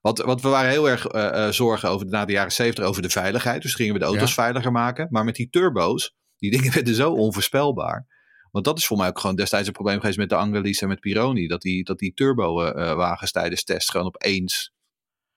want, 0.00 0.18
want 0.18 0.42
we 0.42 0.48
waren 0.48 0.70
heel 0.70 0.88
erg 0.88 1.06
eh, 1.06 1.46
eh, 1.46 1.52
zorgen 1.52 1.88
over 1.88 2.06
na 2.06 2.24
de 2.24 2.32
jaren 2.32 2.52
70 2.52 2.84
over 2.84 3.02
de 3.02 3.10
veiligheid. 3.10 3.62
Dus 3.62 3.74
gingen 3.74 3.92
we 3.92 3.98
de 3.98 4.04
auto's 4.04 4.34
Ja. 4.34 4.42
veiliger 4.42 4.72
maken. 4.72 5.06
Maar 5.10 5.24
met 5.24 5.34
die 5.34 5.48
turbo's, 5.50 6.14
die 6.38 6.50
dingen 6.56 6.72
werden 6.72 6.94
zo 6.94 7.12
onvoorspelbaar. 7.12 8.06
Want 8.50 8.64
dat 8.64 8.78
is 8.78 8.86
voor 8.86 8.96
mij 8.96 9.08
ook 9.08 9.18
gewoon 9.18 9.36
destijds 9.36 9.66
een 9.66 9.72
probleem 9.72 10.00
geweest 10.00 10.18
met 10.18 10.28
de 10.28 10.34
Angelis 10.34 10.82
en 10.82 10.88
met 10.88 11.00
Pironi. 11.00 11.46
Dat 11.46 11.60
die, 11.62 11.84
dat 11.84 11.98
die 11.98 12.12
turbo-wagens 12.14 13.32
tijdens 13.32 13.64
test 13.64 13.90
gewoon 13.90 14.06
opeens. 14.06 14.72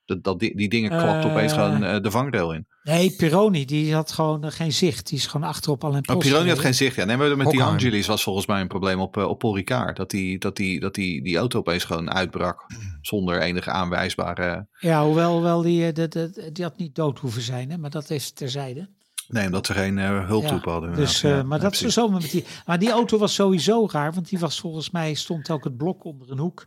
Dat, 0.04 0.24
dat 0.24 0.38
die, 0.38 0.56
die 0.56 0.68
dingen 0.68 0.90
klapten 0.90 1.30
Eh. 1.30 1.36
opeens 1.36 1.52
gewoon 1.52 1.84
eh, 1.84 2.00
de 2.00 2.10
vangrail 2.10 2.52
in. 2.52 2.66
Nee, 2.82 3.10
Pironi, 3.10 3.64
die 3.64 3.94
had 3.94 4.12
gewoon 4.12 4.44
eh, 4.44 4.50
geen 4.50 4.72
zicht. 4.72 5.08
Die 5.08 5.18
is 5.18 5.26
gewoon 5.26 5.48
achterop 5.48 5.84
al 5.84 5.94
een 5.94 6.02
Maar 6.06 6.16
Pironi 6.16 6.48
had 6.48 6.58
geen 6.58 6.74
zicht. 6.74 6.96
Ja, 6.96 7.04
nee, 7.04 7.16
maar 7.16 7.36
met 7.36 7.50
die. 7.50 7.62
Angelis 7.62 8.06
was 8.06 8.22
volgens 8.22 8.46
mij 8.46 8.60
een 8.60 8.68
probleem 8.68 9.00
op, 9.00 9.16
eh, 9.16 9.28
op 9.28 9.38
Paul 9.38 9.56
Ricard. 9.56 9.96
Dat, 9.96 10.10
die, 10.10 10.38
dat, 10.38 10.56
die, 10.56 10.80
dat 10.80 10.94
die, 10.94 11.22
die 11.22 11.36
auto 11.36 11.58
opeens 11.58 11.84
gewoon 11.84 12.10
uitbrak. 12.10 12.66
Zonder 13.02 13.40
enige 13.40 13.70
aanwijsbare. 13.70 14.66
Ja, 14.78 15.04
hoewel, 15.04 15.32
hoewel 15.32 15.62
die, 15.62 15.86
eh, 15.86 15.94
de, 15.94 16.08
de, 16.08 16.50
die 16.52 16.64
had 16.64 16.76
niet 16.76 16.94
dood 16.94 17.18
hoeven 17.18 17.42
zijn, 17.42 17.70
hè, 17.70 17.78
maar 17.78 17.90
dat 17.90 18.10
is 18.10 18.30
terzijde. 18.30 18.88
Nee, 19.28 19.46
omdat 19.46 19.66
ze 19.66 19.72
geen 19.72 19.98
eh, 19.98 20.26
hulptroepen 20.26 20.72
hadden. 20.72 20.94
Dus, 20.94 21.22
eh, 21.22 21.42
maar 21.42 21.58
ja, 21.58 21.64
dat 21.64 21.72
is 21.72 21.94
zo 21.94 22.08
met 22.08 22.30
die. 22.30 22.44
Maar 22.66 22.78
die 22.78 22.90
auto 22.90 23.18
was 23.18 23.34
sowieso 23.34 23.88
raar, 23.92 24.12
want 24.12 24.28
die 24.28 24.38
was 24.38 24.60
volgens 24.60 24.90
mij 24.90 25.14
stond 25.14 25.50
ook 25.50 25.64
het 25.64 25.76
blok 25.76 26.04
onder 26.04 26.30
een 26.30 26.38
hoek. 26.38 26.64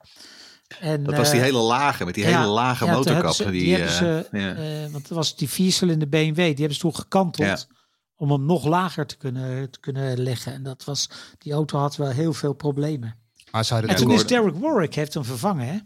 En, 0.79 1.03
Dat 1.03 1.15
was 1.15 1.29
die 1.31 1.39
eh, 1.39 1.45
hele 1.45 1.57
lage, 1.59 2.05
met 2.05 2.13
die 2.13 2.27
ja, 2.27 2.39
hele 2.39 2.51
lage 2.51 2.85
ja, 2.85 2.93
motorkap. 2.93 3.33
ze- 3.33 3.51
die, 3.51 3.63
die 3.63 3.71
hebben 3.75 3.89
eh, 3.91 3.95
ze, 3.97 4.27
ja. 4.31 4.55
eh, 4.55 4.91
want 4.91 5.07
dat 5.07 5.17
was 5.17 5.35
die 5.35 5.49
viercilinder 5.49 6.09
BMW, 6.09 6.35
die 6.35 6.45
hebben 6.45 6.73
ze 6.73 6.79
toen 6.79 6.95
gekanteld 6.95 7.67
om 8.15 8.31
hem 8.31 8.45
nog 8.45 8.65
lager 8.65 9.05
te 9.05 9.17
kunnen, 9.17 9.71
te 9.71 9.79
kunnen 9.79 10.19
leggen. 10.19 10.53
En 10.53 10.63
dat 10.63 10.83
was, 10.83 11.09
die 11.37 11.53
auto 11.53 11.79
had 11.79 11.95
wel 11.95 12.09
heel 12.09 12.33
veel 12.33 12.53
problemen. 12.53 13.15
Maar 13.51 13.65
ze 13.65 13.73
hadden 13.73 13.89
En 13.91 13.95
het 13.95 14.05
toen 14.05 14.15
is 14.15 14.27
Derek 14.27 14.55
Warwick 14.55 14.93
heeft 14.95 15.13
hem 15.13 15.23
vervangen, 15.25 15.67
hè? 15.67 15.77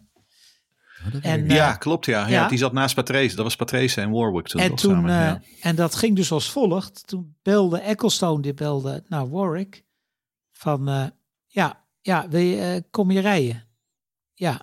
En, 1.21 1.49
ja, 1.49 1.71
eh, 1.71 1.77
klopt. 1.77 2.05
Ja. 2.05 2.19
Ja, 2.21 2.27
ja. 2.27 2.47
Die 2.47 2.57
zat 2.57 2.73
naast 2.73 2.95
Patrese. 2.95 3.35
Dat 3.35 3.45
was 3.45 3.55
Patrese 3.55 4.01
en 4.01 4.11
Warwick 4.11 4.47
toen. 4.47 4.61
En 4.61 4.75
toen, 4.75 4.93
samen, 4.93 5.09
eh, 5.09 5.15
ja. 5.17 5.41
en 5.61 5.75
dat 5.75 5.95
ging 5.95 6.15
dus 6.15 6.31
als 6.31 6.51
volgt. 6.51 7.07
Toen 7.07 7.35
belde 7.41 7.79
Ecclestone, 7.79 8.41
die 8.41 8.53
belde 8.53 9.03
naar 9.07 9.29
Warwick. 9.29 9.83
Van, 10.51 10.87
eh, 10.89 11.05
ja, 11.47 11.83
ja 12.01 12.27
wil 12.29 12.41
je, 12.41 12.61
eh, 12.61 12.81
kom 12.91 13.11
je 13.11 13.19
rijden? 13.19 13.67
Ja, 14.33 14.61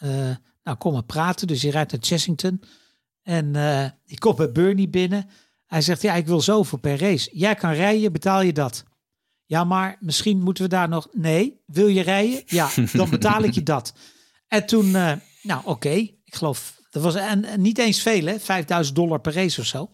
eh, 0.00 0.36
nou 0.62 0.76
kom 0.78 0.92
maar 0.92 1.02
praten. 1.02 1.46
Dus 1.46 1.62
hij 1.62 1.70
rijdt 1.70 1.92
naar 1.92 2.00
Chessington. 2.02 2.62
En 3.22 3.56
eh 3.56 3.90
die 4.04 4.18
komt 4.18 4.36
bij 4.36 4.52
Bernie 4.52 4.88
binnen. 4.88 5.28
Hij 5.66 5.82
zegt, 5.82 6.02
ja, 6.02 6.14
ik 6.14 6.26
wil 6.26 6.40
zoveel 6.40 6.78
per 6.78 6.98
race. 6.98 7.30
Jij 7.32 7.54
kan 7.54 7.72
rijden, 7.72 8.12
betaal 8.12 8.42
je 8.42 8.52
dat? 8.52 8.84
Ja, 9.44 9.64
maar 9.64 9.96
misschien 10.00 10.42
moeten 10.42 10.62
we 10.62 10.68
daar 10.68 10.88
nog... 10.88 11.08
Nee, 11.12 11.60
wil 11.66 11.86
je 11.86 12.00
rijden? 12.00 12.42
Ja, 12.46 12.68
dan 12.92 13.10
betaal 13.10 13.42
ik 13.42 13.54
je 13.54 13.62
dat. 13.62 13.92
En 14.46 14.66
toen, 14.66 14.94
eh, 14.94 15.12
nou 15.42 15.62
oké, 15.64 15.90
ik 16.24 16.34
geloof, 16.34 16.80
dat 16.90 17.02
was 17.02 17.14
en, 17.14 17.44
niet 17.56 17.78
eens 17.78 18.02
veel 18.02 18.26
hè, 18.26 18.40
5000 18.40 18.96
dollar 18.96 19.20
per 19.20 19.32
race 19.32 19.60
of 19.60 19.66
zo. 19.66 19.90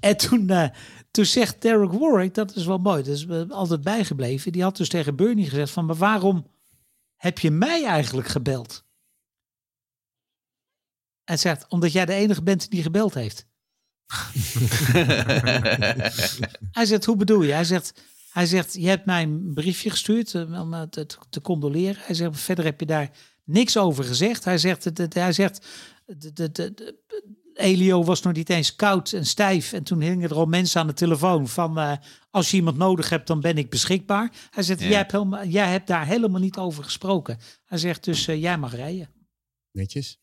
En 0.00 0.16
toen, 0.16 0.50
toen 1.10 1.24
zegt 1.24 1.62
Derek 1.62 1.92
Warwick, 1.92 2.34
dat 2.34 2.56
is 2.56 2.66
wel 2.66 2.78
mooi, 2.78 3.02
dat 3.02 3.14
is 3.14 3.26
altijd 3.50 3.80
bijgebleven. 3.82 4.52
Die 4.52 4.62
had 4.62 4.76
dus 4.76 4.88
tegen 4.88 5.16
Bernie 5.16 5.48
gezegd 5.48 5.70
van, 5.70 5.84
maar 5.84 5.96
waarom 5.96 6.46
heb 7.16 7.38
je 7.38 7.50
mij 7.50 7.84
eigenlijk 7.84 8.28
gebeld? 8.28 8.84
Hij 11.30 11.38
zegt, 11.38 11.66
omdat 11.68 11.92
jij 11.92 12.06
de 12.06 12.12
enige 12.12 12.42
bent 12.42 12.70
die 12.70 12.82
gebeld 12.82 13.14
heeft. 13.14 13.46
Hij 16.72 16.84
zegt, 16.86 17.04
hoe 17.04 17.16
bedoel 17.16 17.42
je? 17.42 17.52
Hij 17.52 17.64
zegt, 17.64 17.92
hij 18.32 18.46
zegt 18.46 18.74
je 18.74 18.88
hebt 18.88 19.06
mij 19.06 19.22
een 19.22 19.50
briefje 19.54 19.90
gestuurd 19.90 20.34
eh, 20.34 20.60
om 20.60 20.74
eh, 20.74 20.82
te, 20.82 21.06
te, 21.06 21.16
te 21.30 21.40
condoleren. 21.40 22.02
Hij 22.04 22.14
zegt, 22.14 22.40
verder 22.40 22.64
heb 22.64 22.80
je 22.80 22.86
daar 22.86 23.10
niks 23.44 23.76
over 23.76 24.04
gezegd. 24.04 24.44
Hij 24.44 24.58
zegt, 24.58 24.84
het- 24.84 25.14
hij 25.14 25.32
zegt 25.32 25.66
de, 26.06 26.32
de, 26.32 26.50
de, 26.52 26.74
de- 26.74 26.98
Elio 27.54 28.04
was 28.04 28.22
nog 28.22 28.32
niet 28.32 28.50
eens 28.50 28.76
koud 28.76 29.12
en 29.12 29.26
stijf. 29.26 29.72
En 29.72 29.82
toen 29.82 30.00
hingen 30.00 30.30
er 30.30 30.36
al 30.36 30.46
mensen 30.46 30.80
aan 30.80 30.86
de 30.86 30.92
telefoon 30.92 31.48
van... 31.48 31.78
eh, 31.78 31.92
als 32.30 32.50
je 32.50 32.56
iemand 32.56 32.76
nodig 32.76 33.08
hebt, 33.08 33.26
dan 33.26 33.40
ben 33.40 33.58
ik 33.58 33.70
beschikbaar. 33.70 34.32
Hij 34.50 34.62
zegt, 34.62 34.80
Ja. 34.80 34.86
jij, 34.88 34.96
hebt 34.96 35.12
helemaal, 35.12 35.46
jij 35.46 35.70
hebt 35.70 35.86
daar 35.86 36.06
helemaal 36.06 36.40
niet 36.40 36.56
over 36.56 36.84
gesproken. 36.84 37.38
Hij 37.64 37.78
zegt, 37.78 38.04
dus 38.04 38.26
eh, 38.28 38.40
jij 38.40 38.58
mag 38.58 38.74
rijden. 38.74 39.08
Netjes. 39.70 40.19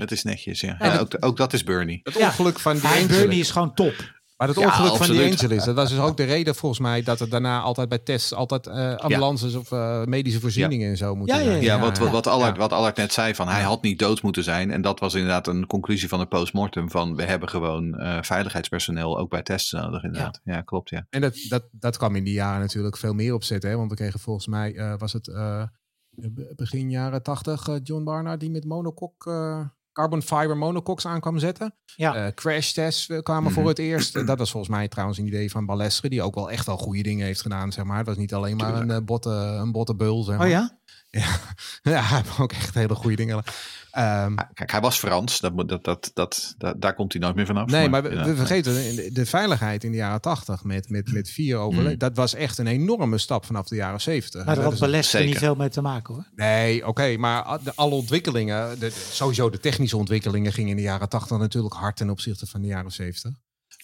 Het 0.00 0.10
is 0.10 0.22
netjes, 0.22 0.60
ja. 0.60 0.76
Ja, 0.78 0.98
ook, 0.98 1.16
ook 1.20 1.36
dat 1.36 1.52
is 1.52 1.64
Bernie. 1.64 2.00
Het 2.02 2.14
Ja. 2.14 2.26
ongeluk 2.26 2.58
van 2.58 2.74
die 2.74 2.82
Angelis. 2.84 3.06
Bernie 3.06 3.40
is 3.40 3.50
gewoon 3.50 3.74
top. 3.74 4.14
Maar 4.36 4.48
het 4.48 4.56
Ja, 4.56 4.64
ongeluk 4.66 4.88
van 4.96 5.06
die 5.06 5.16
absoluut. 5.16 5.32
Angelis, 5.42 5.64
dat 5.64 5.74
was 5.74 5.90
dus 5.90 5.98
ook 5.98 6.16
de 6.16 6.24
reden 6.24 6.54
volgens 6.54 6.80
mij 6.80 7.02
dat 7.02 7.20
er 7.20 7.28
daarna 7.28 7.60
altijd 7.60 7.88
bij 7.88 7.98
tests 7.98 8.34
altijd 8.34 8.66
eh, 8.66 8.94
ambulances 8.96 9.54
of 9.54 9.72
eh, 9.72 10.04
medische 10.04 10.40
voorzieningen 10.40 10.90
en 10.90 10.96
zo 10.96 11.14
moeten 11.14 11.36
Ja, 11.36 11.42
ja, 11.42 11.50
zijn. 11.50 11.62
Ja, 11.62 11.80
wat, 11.80 11.98
wat, 11.98 12.10
wat, 12.10 12.26
Allard, 12.26 12.54
ja. 12.54 12.60
wat 12.60 12.72
Allard 12.72 12.96
net 12.96 13.12
zei, 13.12 13.34
van 13.34 13.48
hij 13.48 13.62
had 13.62 13.82
niet 13.82 13.98
dood 13.98 14.22
moeten 14.22 14.44
zijn. 14.44 14.70
En 14.70 14.82
dat 14.82 15.00
was 15.00 15.14
inderdaad 15.14 15.46
een 15.46 15.66
conclusie 15.66 16.08
van 16.08 16.18
de 16.18 16.26
postmortem. 16.26 16.90
Van 16.90 17.16
we 17.16 17.22
hebben 17.24 17.48
gewoon 17.48 17.94
eh, 17.98 18.18
veiligheidspersoneel 18.22 19.18
ook 19.18 19.30
bij 19.30 19.42
tests 19.42 19.72
nodig 19.72 20.02
inderdaad. 20.02 20.40
Ja, 20.44 20.60
klopt 20.60 20.88
ja. 20.90 21.06
En 21.10 21.20
dat, 21.20 21.34
dat, 21.48 21.64
dat 21.70 21.96
kwam 21.96 22.16
in 22.16 22.24
die 22.24 22.34
jaren 22.34 22.60
natuurlijk 22.60 22.96
veel 22.96 23.14
meer 23.14 23.34
opzetten. 23.34 23.70
Hè? 23.70 23.76
Want 23.76 23.90
we 23.90 23.96
kregen 23.96 24.20
volgens 24.20 24.46
mij, 24.46 24.74
eh, 24.74 24.94
was 24.98 25.12
het 25.12 25.28
eh, 25.28 25.62
be- 26.10 26.52
begin 26.56 26.90
jaren 26.90 27.22
tachtig, 27.22 27.68
John 27.82 28.04
Barnard 28.04 28.40
die 28.40 28.50
met 28.50 28.64
monokok, 28.64 29.26
eh, 29.26 29.60
carbon 29.96 30.22
fiber 30.22 30.56
monocoques 30.56 31.06
aan 31.06 31.20
kwam 31.20 31.38
zetten. 31.38 31.74
Ja. 31.94 32.14
Eh, 32.14 32.32
crash 32.34 32.72
tests 32.72 33.08
eh, 33.08 33.18
kwamen 33.18 33.42
Mhm. 33.52 33.52
voor 33.60 33.68
het 33.68 33.78
eerst. 33.78 34.16
Eh, 34.16 34.26
dat 34.26 34.38
was 34.38 34.50
volgens 34.50 34.72
mij 34.72 34.88
trouwens 34.88 35.18
een 35.18 35.26
idee 35.26 35.50
van 35.50 35.66
Balestre, 35.66 36.08
die 36.08 36.22
ook 36.22 36.34
wel 36.34 36.50
echt 36.50 36.66
wel 36.66 36.76
goede 36.76 37.02
dingen 37.02 37.26
heeft 37.26 37.40
gedaan. 37.42 37.72
Zeg 37.72 37.84
maar. 37.84 37.98
Het 37.98 38.06
was 38.06 38.16
niet 38.16 38.34
alleen 38.34 38.56
maar 38.56 38.88
een, 38.88 39.04
botte, 39.04 39.30
een 39.30 39.72
botte 39.72 39.94
beul. 39.94 40.22
Zeg 40.22 40.36
maar. 40.36 40.46
Oh 40.46 40.52
ja? 40.52 40.78
Ja, 41.18 41.40
ja, 41.92 42.02
hij 42.02 42.16
heeft 42.16 42.38
ook 42.38 42.52
echt 42.52 42.74
hele 42.74 42.94
goede 42.94 43.16
dingen. 43.16 43.42
Ehm, 43.90 44.34
Kijk, 44.54 44.70
hij 44.70 44.80
was 44.80 44.98
Frans. 44.98 45.40
Dat, 45.40 45.68
dat, 45.68 45.84
dat, 45.84 46.10
dat, 46.14 46.54
dat- 46.58 46.80
daar 46.80 46.94
komt 46.94 47.12
hij 47.12 47.22
nooit 47.22 47.34
meer 47.34 47.46
vanaf. 47.46 47.66
Nee, 47.70 47.88
maar 47.88 48.02
we, 48.02 48.36
vergeten 48.36 48.74
de, 48.74 49.10
de 49.12 49.26
veiligheid 49.26 49.84
in 49.84 49.90
de 49.90 49.96
jaren 49.96 50.20
80 50.20 50.64
met, 50.64 50.88
met, 50.88 51.12
met 51.12 51.30
vier 51.30 51.56
overle 51.56 51.90
Mm. 51.90 51.98
Dat 51.98 52.16
was 52.16 52.34
echt 52.34 52.58
een 52.58 52.66
enorme 52.66 53.18
stap 53.18 53.44
vanaf 53.44 53.68
de 53.68 53.74
jaren 53.76 54.00
70. 54.00 54.34
Maar 54.34 54.44
daar 54.44 54.54
Dat 54.54 54.64
had 54.64 54.72
is- 54.72 54.78
Balestre 54.80 55.24
niet 55.24 55.38
veel 55.38 55.54
mee 55.54 55.68
te 55.68 55.80
maken 55.80 56.14
hoor. 56.14 56.26
Nee, 56.34 56.86
oké, 56.86 57.16
maar 57.16 57.58
de, 57.64 57.72
alle 57.74 57.94
ontwikkelingen, 57.94 58.78
de, 58.78 58.90
sowieso 59.10 59.50
de 59.50 59.58
technische 59.60 59.96
ontwikkelingen 59.96 60.52
gingen 60.52 60.70
in 60.70 60.76
de 60.76 60.82
jaren 60.82 61.08
80 61.08 61.38
natuurlijk 61.38 61.74
hard 61.74 61.96
ten 61.96 62.10
opzichte 62.10 62.46
van 62.46 62.60
de 62.60 62.66
jaren 62.66 62.92
70. 62.92 63.32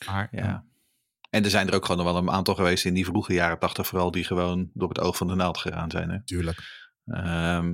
Maar 0.07 0.29
Ja. 0.31 0.65
En 1.31 1.45
er 1.45 1.51
zijn 1.51 1.69
er 1.69 1.75
ook 1.75 1.87
gewoon 1.87 2.05
nog 2.05 2.13
wel 2.13 2.23
een 2.23 2.31
aantal 2.31 2.55
geweest 2.55 2.85
in 2.85 2.95
die 2.95 3.05
vroege 3.05 3.33
jaren 3.33 3.59
tachtig 3.59 3.87
vooral 3.87 4.11
die 4.11 4.25
gewoon 4.25 4.71
door 4.75 4.89
het 4.89 5.01
oog 5.01 5.17
van 5.17 5.27
de 5.27 5.35
naald 5.35 5.59
gegaan 5.59 5.91
zijn. 5.91 6.09
Hè? 6.09 6.15
natuurlijk. 6.17 6.82
Ehm, 7.07 7.67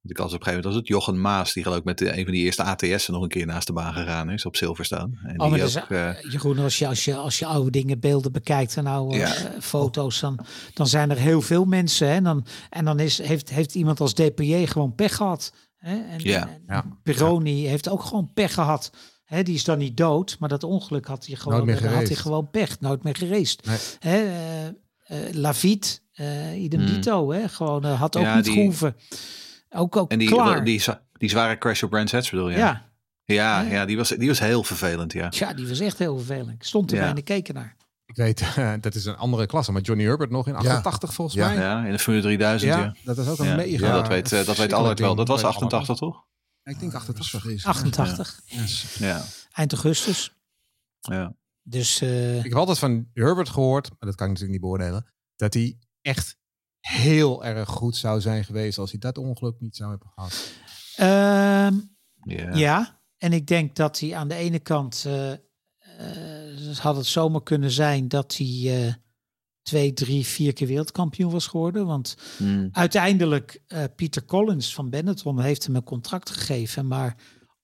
want 0.00 0.14
ik 0.14 0.18
als 0.18 0.32
op 0.32 0.38
een 0.38 0.44
gegeven 0.46 0.46
moment 0.46 0.64
was 0.64 0.74
het 0.74 0.86
Jochen 0.88 1.20
Maas 1.20 1.52
die 1.52 1.62
geloof 1.62 1.78
ik 1.78 1.84
met 1.84 1.98
de, 1.98 2.16
een 2.18 2.24
van 2.24 2.32
die 2.32 2.42
eerste 2.44 2.62
ATS'en 2.62 3.12
nog 3.12 3.22
een 3.22 3.28
keer 3.28 3.46
naast 3.46 3.66
de 3.66 3.72
baan 3.72 3.92
gegaan 3.92 4.30
is 4.30 4.44
op 4.46 4.56
Silverstone. 4.56 5.18
En 5.24 5.40
Oh, 5.40 5.48
maar 5.48 5.58
die 5.58 5.66
is, 5.68 5.82
ook, 5.82 5.90
eh, 5.90 6.22
Jeroen, 6.30 6.58
als 6.58 6.78
je, 6.78 6.86
als, 6.86 7.04
je, 7.04 7.14
als 7.16 7.38
je 7.38 7.46
oude 7.46 7.70
dingen, 7.70 8.00
beelden 8.00 8.32
bekijkt 8.32 8.76
en 8.76 8.86
oude 8.86 9.16
Ja. 9.16 9.34
eh, 9.34 9.60
foto's, 9.60 10.20
dan, 10.20 10.38
dan 10.74 10.86
zijn 10.86 11.10
er 11.10 11.16
heel 11.16 11.40
veel 11.42 11.64
mensen. 11.64 12.06
Hè? 12.08 12.14
En 12.14 12.24
dan, 12.24 12.46
en 12.70 12.84
dan 12.84 13.00
is, 13.00 13.18
heeft, 13.18 13.50
heeft 13.50 13.74
iemand 13.74 14.00
als 14.00 14.14
DPJ 14.14 14.66
gewoon 14.66 14.94
pech 14.94 15.14
gehad. 15.16 15.52
Hè? 15.76 15.96
En, 15.96 16.18
Ja. 16.20 16.48
en 16.48 16.62
Ja. 16.66 16.84
Pironi 17.02 17.66
heeft 17.66 17.88
ook 17.88 18.02
gewoon 18.02 18.30
pech 18.34 18.54
gehad. 18.54 18.90
Hè? 19.24 19.42
Die 19.42 19.54
is 19.54 19.64
dan 19.64 19.78
niet 19.78 19.96
dood, 19.96 20.36
maar 20.38 20.48
dat 20.48 20.64
ongeluk 20.64 21.06
had 21.06 21.26
hij 21.26 21.36
gewoon, 21.36 21.70
had 21.70 22.06
hij 22.08 22.16
gewoon 22.16 22.50
pech. 22.50 22.80
Nooit 22.80 23.02
meer 23.02 23.16
gereest. 23.16 23.66
Nee. 23.66 23.78
Eh, 24.00 24.66
eh, 24.66 24.72
Lafitte, 25.32 25.98
eh 26.12 26.62
idem 26.62 26.80
Hmm. 26.80 26.88
dito, 26.94 27.30
hè? 27.32 27.48
gewoon 27.48 27.84
eh, 27.84 28.00
had 28.00 28.16
ook 28.16 28.22
Ja, 28.22 28.34
niet 28.34 28.44
die- 28.44 28.52
gehoeven. 28.54 28.96
Ook, 29.70 29.96
ook 29.96 30.10
en 30.10 30.18
die, 30.18 30.28
klaar. 30.28 30.64
die, 30.64 30.82
die 31.12 31.28
zware 31.28 31.58
crash 31.58 31.82
op 31.82 31.90
Brands 31.90 32.12
Hatch 32.12 32.30
bedoel 32.30 32.48
je? 32.50 32.56
ja. 32.56 32.90
Ja, 33.24 33.62
Ja. 33.62 33.70
ja 33.70 33.84
die, 33.84 33.96
was, 33.96 34.08
die 34.08 34.28
was 34.28 34.38
heel 34.38 34.64
vervelend, 34.64 35.12
ja. 35.12 35.28
Tja, 35.28 35.54
die 35.54 35.68
was 35.68 35.80
echt 35.80 35.98
heel 35.98 36.16
vervelend. 36.16 36.50
Ik 36.54 36.62
stond 36.64 36.90
erbij 36.90 37.04
Ja. 37.06 37.10
en 37.12 37.16
ik 37.18 37.24
keek 37.24 37.48
ernaar. 37.48 37.76
Ik 38.06 38.16
weet, 38.16 38.44
dat 38.80 38.94
is 38.94 39.04
een 39.04 39.16
andere 39.16 39.46
klasse, 39.46 39.72
maar 39.72 39.82
Johnny 39.82 40.04
Herbert 40.04 40.30
nog 40.30 40.46
in 40.48 40.54
88 40.54 41.14
volgens 41.14 41.36
Ja. 41.36 41.46
mij. 41.48 41.56
Ja, 41.56 41.84
in 41.84 41.92
de 41.92 41.98
Formule 41.98 42.22
3000. 42.22 42.72
Ja, 42.72 42.78
Ja, 42.80 42.94
dat 43.04 43.18
is 43.18 43.28
ook 43.28 43.38
een 43.38 43.46
Ja. 43.46 43.54
mega. 43.56 43.86
Ja, 43.86 43.92
dat 43.92 44.08
weet, 44.08 44.32
eh, 44.32 44.44
dat 44.44 44.56
weet 44.56 44.72
Allard 44.72 44.98
wel. 44.98 45.14
Dat 45.14 45.28
was 45.28 45.44
88, 45.44 45.96
toch? 45.96 46.24
Ik 46.64 46.78
denk 46.80 46.94
88. 46.94 47.64
88, 47.66 48.40
Ja. 48.98 49.24
eind 49.52 49.72
augustus. 49.72 50.34
ja. 51.00 51.34
Dus 51.62 52.00
eh, 52.00 52.36
Ik 52.38 52.42
heb 52.44 52.54
altijd 52.54 52.78
van 52.78 53.08
Herbert 53.12 53.48
gehoord, 53.48 53.88
maar 53.88 53.98
dat 54.00 54.14
kan 54.14 54.26
ik 54.26 54.32
natuurlijk 54.32 54.50
niet 54.50 54.60
beoordelen, 54.60 55.06
dat 55.36 55.54
hij 55.54 55.76
echt 56.02 56.36
heel 56.80 57.44
erg 57.44 57.68
goed 57.68 57.96
zou 57.96 58.20
zijn 58.20 58.44
geweest 58.44 58.78
als 58.78 58.90
hij 58.90 59.00
dat 59.00 59.18
ongeluk 59.18 59.60
niet 59.60 59.76
zou 59.76 59.90
hebben 59.90 60.08
gehad. 60.14 60.50
ehm, 60.96 61.74
Ja. 62.24 62.54
Ja, 62.54 63.00
en 63.18 63.32
ik 63.32 63.46
denk 63.46 63.76
dat 63.76 64.00
hij 64.00 64.14
aan 64.16 64.28
de 64.28 64.34
ene 64.34 64.58
kant 64.58 65.04
eh, 65.06 65.32
eh, 65.32 66.76
had 66.78 66.96
het 66.96 67.06
zomaar 67.06 67.42
kunnen 67.42 67.70
zijn 67.70 68.08
dat 68.08 68.36
hij 68.36 68.86
eh, 68.86 68.94
twee, 69.62 69.92
drie, 69.92 70.26
vier 70.26 70.52
keer 70.52 70.66
wereldkampioen 70.66 71.30
was 71.30 71.46
geworden. 71.46 71.86
Want 71.86 72.16
Hmm. 72.36 72.68
uiteindelijk 72.72 73.62
eh 73.66 73.84
Pieter 73.96 74.24
Collins 74.24 74.74
van 74.74 74.90
Benetton 74.90 75.40
heeft 75.40 75.64
hem 75.66 75.76
een 75.76 75.82
contract 75.84 76.30
gegeven, 76.30 76.86
maar 76.86 77.16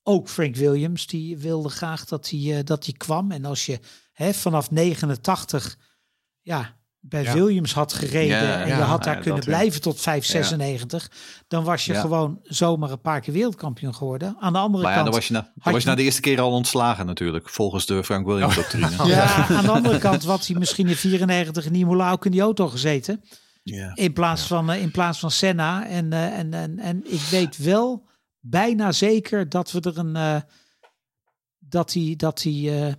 ook 0.03 0.28
Frank 0.28 0.57
Williams 0.57 1.07
die 1.07 1.39
wilde 1.39 1.68
graag 1.68 2.05
dat 2.05 2.30
hij, 2.30 2.59
eh, 2.59 2.64
dat 2.64 2.84
hij 2.84 2.95
kwam. 2.95 3.30
En 3.30 3.45
als 3.45 3.66
je 3.66 3.80
hè, 4.12 4.32
vanaf 4.34 4.70
89 4.70 5.78
ja, 6.41 6.78
bij 7.09 7.23
Ja. 7.23 7.33
Williams 7.35 7.73
had 7.75 7.93
gereden 7.93 8.43
Ja, 8.47 8.61
en 8.61 8.69
ja, 8.69 8.77
je 8.77 8.83
had 8.83 9.05
daar 9.05 9.15
kunnen 9.19 9.45
weer. 9.45 9.55
blijven 9.55 9.81
tot 9.81 10.01
596, 10.01 11.11
dan 11.49 11.65
was 11.65 11.85
je 11.85 11.93
Ja. 11.93 12.01
gewoon 12.01 12.41
zomaar 12.43 12.91
een 12.91 13.01
paar 13.01 13.21
keer 13.21 13.35
wereldkampioen 13.35 13.95
geworden. 13.95 14.37
Aan 14.41 14.53
de 14.53 14.59
andere 14.59 14.83
Maar 14.85 14.93
ja, 14.93 14.99
kant, 14.99 15.11
dan 15.11 15.19
was 15.21 15.27
je, 15.29 15.33
na, 15.33 15.53
dan 15.55 15.73
was 15.73 15.83
je 15.83 15.89
na 15.89 15.95
de 15.95 16.03
eerste 16.03 16.21
keer 16.21 16.41
al 16.41 16.53
ontslagen 16.53 17.07
natuurlijk. 17.07 17.49
Volgens 17.49 17.87
de 17.87 18.05
Frank 18.05 18.27
Williams 18.27 18.55
doctrine. 18.55 18.91
ja, 19.07 19.49
aan 19.49 19.65
de 19.65 19.71
andere 19.71 19.99
kant 19.99 20.25
had 20.25 20.47
hij 20.47 20.59
misschien 20.59 20.89
in 20.89 20.97
94 20.97 21.65
in 21.67 21.75
Imola 21.75 22.13
ook 22.13 22.25
in 22.25 22.31
die 22.31 22.41
auto 22.41 22.69
gezeten. 22.69 23.23
Ja. 23.63 23.91
In 23.95 24.13
plaats, 24.13 24.43
van, 24.43 24.71
eh, 24.71 24.83
in 24.83 24.91
plaats 24.91 25.19
van 25.19 25.31
Senna. 25.31 25.87
En, 25.87 26.13
eh, 26.13 26.39
en, 26.39 26.55
en, 26.55 26.79
en 26.79 27.13
ik 27.13 27.21
weet 27.21 27.57
wel 27.57 28.09
bijna 28.41 28.93
zeker 28.93 29.49
dat 29.49 29.71
we 29.73 29.81
er 29.81 29.99
een. 29.99 30.17
eh, 30.17 30.41
dat 31.59 31.93
hij, 31.93 32.15
dat 32.17 32.43
hij 32.43 32.87
eh, 32.87 32.93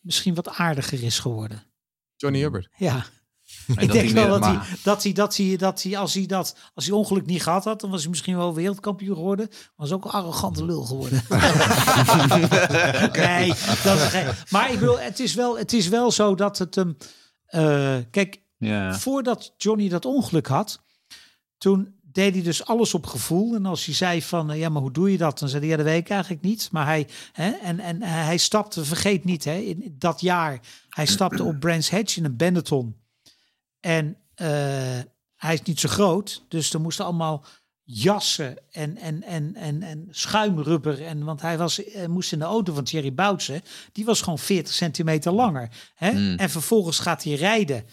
misschien 0.00 0.34
wat 0.34 0.48
aardiger 0.48 1.02
is 1.02 1.18
geworden. 1.18 1.62
Johnny 2.16 2.40
Herbert. 2.40 2.68
Ja. 2.76 3.04
En 3.66 3.74
ik 3.74 3.78
dat 3.88 3.90
denk 3.90 4.10
wel 4.10 4.28
dat, 4.28 4.44
hij, 4.44 4.58
dat 4.82 5.02
hij, 5.02 5.12
dat 5.12 5.36
hij, 5.36 5.56
dat 5.56 5.82
hij, 5.82 5.98
als 5.98 6.14
hij 6.14 6.26
dat, 6.26 6.56
als 6.74 6.84
hij 6.86 6.94
ongeluk 6.94 7.26
niet 7.26 7.42
gehad 7.42 7.64
had, 7.64 7.80
dan 7.80 7.90
was 7.90 8.00
hij 8.00 8.10
misschien 8.10 8.36
wel 8.36 8.54
wereldkampioen 8.54 9.14
geworden. 9.16 9.48
Was 9.76 9.92
ook 9.92 10.04
een 10.04 10.10
arrogante 10.10 10.64
lul 10.64 10.82
geworden. 10.84 11.22
nee, 13.12 13.48
dat 13.84 13.96
is 13.96 14.02
geen. 14.08 14.26
Maar 14.50 14.72
ik 14.72 14.78
wil, 14.78 14.98
het 14.98 15.20
is 15.20 15.34
wel, 15.34 15.58
het 15.58 15.72
is 15.72 15.88
wel 15.88 16.10
zo 16.10 16.34
dat 16.34 16.58
het 16.58 16.74
hem. 16.74 16.96
eh, 17.46 17.96
kijk, 18.10 18.42
Ja. 18.58 18.94
voordat 18.98 19.54
Johnny 19.56 19.88
dat 19.88 20.04
ongeluk 20.04 20.46
had, 20.46 20.80
toen 21.58 21.95
deed 22.16 22.34
hij 22.34 22.42
dus 22.42 22.64
alles 22.64 22.94
op 22.94 23.06
gevoel. 23.06 23.54
En 23.54 23.66
als 23.66 23.84
hij 23.84 23.94
zei 23.94 24.22
van, 24.22 24.50
eh, 24.50 24.58
ja, 24.58 24.68
maar 24.68 24.82
hoe 24.82 24.92
doe 24.92 25.10
je 25.10 25.18
dat? 25.18 25.38
Dan 25.38 25.48
zei 25.48 25.60
hij, 25.60 25.70
ja, 25.70 25.76
dat 25.76 25.86
weet 25.86 26.00
ik 26.00 26.10
eigenlijk 26.10 26.42
niet. 26.42 26.68
Maar 26.72 26.84
hij, 26.84 27.06
hè, 27.32 27.50
en, 27.50 27.80
en 27.80 28.02
hij 28.02 28.36
stapte, 28.36 28.84
vergeet 28.84 29.24
niet, 29.24 29.44
hè, 29.44 29.54
in 29.54 29.96
dat 29.98 30.20
jaar, 30.20 30.60
hij 30.88 31.06
stapte 31.06 31.44
op 31.44 31.60
Brands 31.60 31.90
Hatch 31.90 32.16
in 32.16 32.24
een 32.24 32.36
Benetton. 32.36 32.96
En 33.80 34.16
eh, 34.34 34.48
hij 35.36 35.54
is 35.54 35.62
niet 35.62 35.80
zo 35.80 35.88
groot, 35.88 36.44
dus 36.48 36.72
er 36.72 36.80
moesten 36.80 37.04
allemaal 37.04 37.44
jassen 37.82 38.56
en, 38.70 38.96
en, 38.96 39.22
en, 39.22 39.54
en, 39.54 39.82
en 39.82 40.08
schuimrubber. 40.10 41.04
En, 41.04 41.24
want 41.24 41.40
hij 41.40 41.58
was, 41.58 41.84
eh, 41.84 42.06
moest 42.06 42.32
in 42.32 42.38
de 42.38 42.44
auto 42.44 42.74
van 42.74 42.84
Thierry 42.84 43.14
Boutsen, 43.14 43.62
die 43.92 44.04
was 44.04 44.20
gewoon 44.20 44.38
40 44.38 44.74
centimeter 44.74 45.32
langer. 45.32 45.68
Hè? 45.94 46.12
Mm. 46.12 46.36
En 46.36 46.50
vervolgens 46.50 46.98
gaat 46.98 47.24
hij 47.24 47.34
rijden 47.34 47.84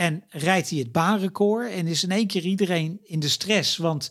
en 0.00 0.24
rijdt 0.28 0.70
hij 0.70 0.78
het 0.78 0.92
baanrecord 0.92 1.70
en 1.70 1.86
is 1.86 2.02
in 2.02 2.10
één 2.10 2.26
keer 2.26 2.44
iedereen 2.44 3.00
in 3.02 3.20
de 3.20 3.28
stress, 3.28 3.76
want 3.76 4.10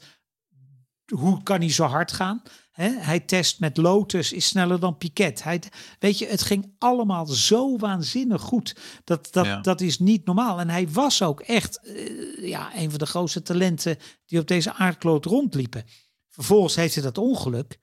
hoe 1.14 1.44
kan 1.44 1.60
hij 1.60 1.72
zo 1.72 1.84
hard 1.84 2.12
gaan? 2.12 2.42
Hè? 2.72 2.90
Hij 2.90 3.20
test 3.20 3.60
met 3.60 3.78
Lotus, 3.78 4.34
is 4.34 4.46
sneller 4.46 4.80
dan 4.80 4.98
Piquet. 4.98 5.44
Hij, 5.44 5.62
weet 6.00 6.18
je, 6.18 6.28
het 6.28 6.42
ging 6.42 6.76
allemaal 6.78 7.26
zo 7.26 7.78
waanzinnig 7.78 8.42
goed. 8.42 8.76
Dat, 9.04 9.28
dat, 9.32 9.46
Ja. 9.46 9.62
dat 9.62 9.82
is 9.82 10.00
niet 10.00 10.26
normaal. 10.26 10.60
En 10.60 10.70
hij 10.70 10.90
was 10.90 11.22
ook 11.22 11.42
echt 11.42 11.80
eh, 11.80 12.48
ja, 12.48 12.76
een 12.76 12.90
van 12.90 13.00
de 13.00 13.06
grootste 13.06 13.42
talenten 13.42 13.98
die 14.26 14.40
op 14.40 14.48
deze 14.48 14.74
aardkloot 14.74 15.26
rondliepen. 15.26 15.84
Vervolgens 16.28 16.76
heeft 16.76 16.94
hij 16.94 17.04
dat 17.04 17.18
ongeluk. 17.18 17.80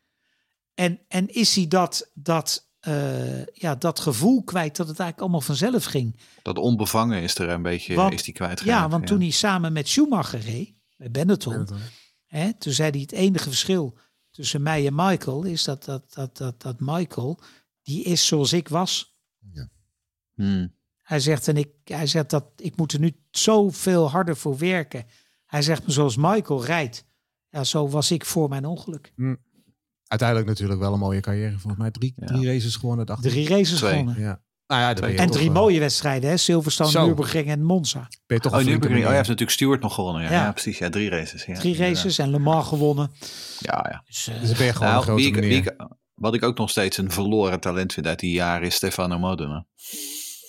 En, 0.74 1.00
en 1.08 1.28
is 1.28 1.54
hij 1.54 1.66
dat, 1.68 2.10
dat, 2.14 2.65
eh, 2.86 3.46
ja, 3.46 3.74
dat 3.74 4.00
gevoel 4.00 4.42
kwijt 4.44 4.76
dat 4.76 4.88
het 4.88 4.98
eigenlijk 4.98 5.20
allemaal 5.20 5.40
vanzelf 5.40 5.84
ging. 5.84 6.20
Dat 6.42 6.58
onbevangen 6.58 7.22
is 7.22 7.38
er 7.38 7.48
een 7.48 7.62
beetje 7.62 7.94
Want- 7.94 8.12
is 8.12 8.22
die 8.22 8.34
kwijtgeraakt. 8.34 8.80
Ja, 8.80 8.88
want 8.88 9.06
toen 9.06 9.20
hij 9.20 9.30
samen 9.30 9.72
met 9.72 9.88
Schumacher 9.88 10.40
reed, 10.40 10.74
bij 10.96 11.10
Benetton, 11.10 11.68
Hè, 12.26 12.54
toen 12.54 12.72
zei 12.72 12.90
hij 12.90 13.00
het 13.00 13.12
enige 13.12 13.48
verschil 13.48 13.98
tussen 14.30 14.62
mij 14.62 14.86
en 14.86 14.94
Michael 14.94 15.42
is 15.42 15.64
dat, 15.64 15.84
dat, 15.84 16.14
dat, 16.14 16.36
dat, 16.36 16.62
dat 16.62 16.76
Michael, 16.80 17.40
die 17.82 18.02
is 18.04 18.26
zoals 18.26 18.52
ik 18.52 18.68
was. 18.68 19.16
Hmm. 20.34 20.74
Hij 21.02 21.20
zegt, 21.20 21.48
en 21.48 21.56
ik, 21.56 21.70
hij 21.84 22.06
zegt 22.06 22.30
dat 22.30 22.44
ik 22.56 22.76
moet 22.76 22.92
er 22.92 23.00
nu 23.00 23.16
zoveel 23.30 24.10
harder 24.10 24.36
voor 24.36 24.58
werken. 24.58 25.06
Hij 25.46 25.62
zegt 25.62 25.86
me 25.86 25.92
zoals 25.92 26.16
Michael 26.16 26.64
rijdt. 26.64 27.04
Ja, 27.48 27.64
zo 27.64 27.88
was 27.88 28.10
ik 28.10 28.24
voor 28.24 28.48
mijn 28.48 28.64
ongeluk. 28.64 29.12
Uiteindelijk 30.06 30.48
natuurlijk 30.48 30.80
wel 30.80 30.92
een 30.92 30.98
mooie 30.98 31.20
carrière. 31.20 31.50
Volgens 31.58 31.76
mij 31.76 31.90
drie, 31.90 32.12
Ja. 32.16 32.26
drie 32.26 32.46
races 32.52 32.76
gewonnen. 32.76 33.06
dacht. 33.06 33.22
Drie 33.22 33.48
races 33.48 33.78
Twee. 33.78 33.90
gewonnen. 33.90 34.20
Ja. 34.20 34.40
Nou 34.66 34.80
ja, 34.80 35.08
je 35.08 35.16
En 35.16 35.30
drie 35.30 35.48
eh, 35.48 35.54
mooie 35.54 35.80
wedstrijden, 35.80 36.30
hè? 36.30 36.36
Silverstone, 36.36 36.90
Zo. 36.90 37.04
Nürburgring 37.06 37.46
en 37.48 37.62
Monza. 37.62 37.98
Ben 38.26 38.36
je 38.36 38.42
toch 38.42 38.52
Oh, 38.52 38.60
ik, 38.60 38.66
oh, 38.66 38.80
hij 38.80 38.88
meneer. 38.90 39.06
heeft 39.06 39.16
natuurlijk 39.18 39.50
Stewart 39.50 39.82
nog 39.82 39.94
gewonnen. 39.94 40.22
Ja, 40.22 40.30
Ja. 40.30 40.44
ja. 40.44 40.52
precies. 40.52 40.78
Ja, 40.78 40.88
drie 40.90 41.08
races. 41.10 41.44
Ja, 41.44 41.54
Drie 41.54 41.76
races 41.76 42.18
en 42.18 42.30
Le 42.30 42.38
Mans 42.38 42.66
gewonnen. 42.68 43.10
Ja, 43.58 43.86
ja. 43.90 44.02
Dus, 44.06 44.24
dan 44.24 44.56
ben 44.56 44.66
je 44.66 44.72
gewoon 44.72 44.88
Nou, 44.88 44.96
een 44.96 45.02
grote 45.02 45.22
wie 45.22 45.62
wie 45.62 45.64
wat 46.14 46.34
ik 46.34 46.42
ook 46.42 46.58
nog 46.58 46.70
steeds 46.70 46.96
een 46.98 47.10
verloren 47.10 47.60
talent 47.60 47.92
vind 47.92 48.06
uit 48.06 48.18
die 48.18 48.32
jaren 48.32 48.66
is 48.66 48.74
Stefano 48.74 49.18
Modena. 49.18 49.66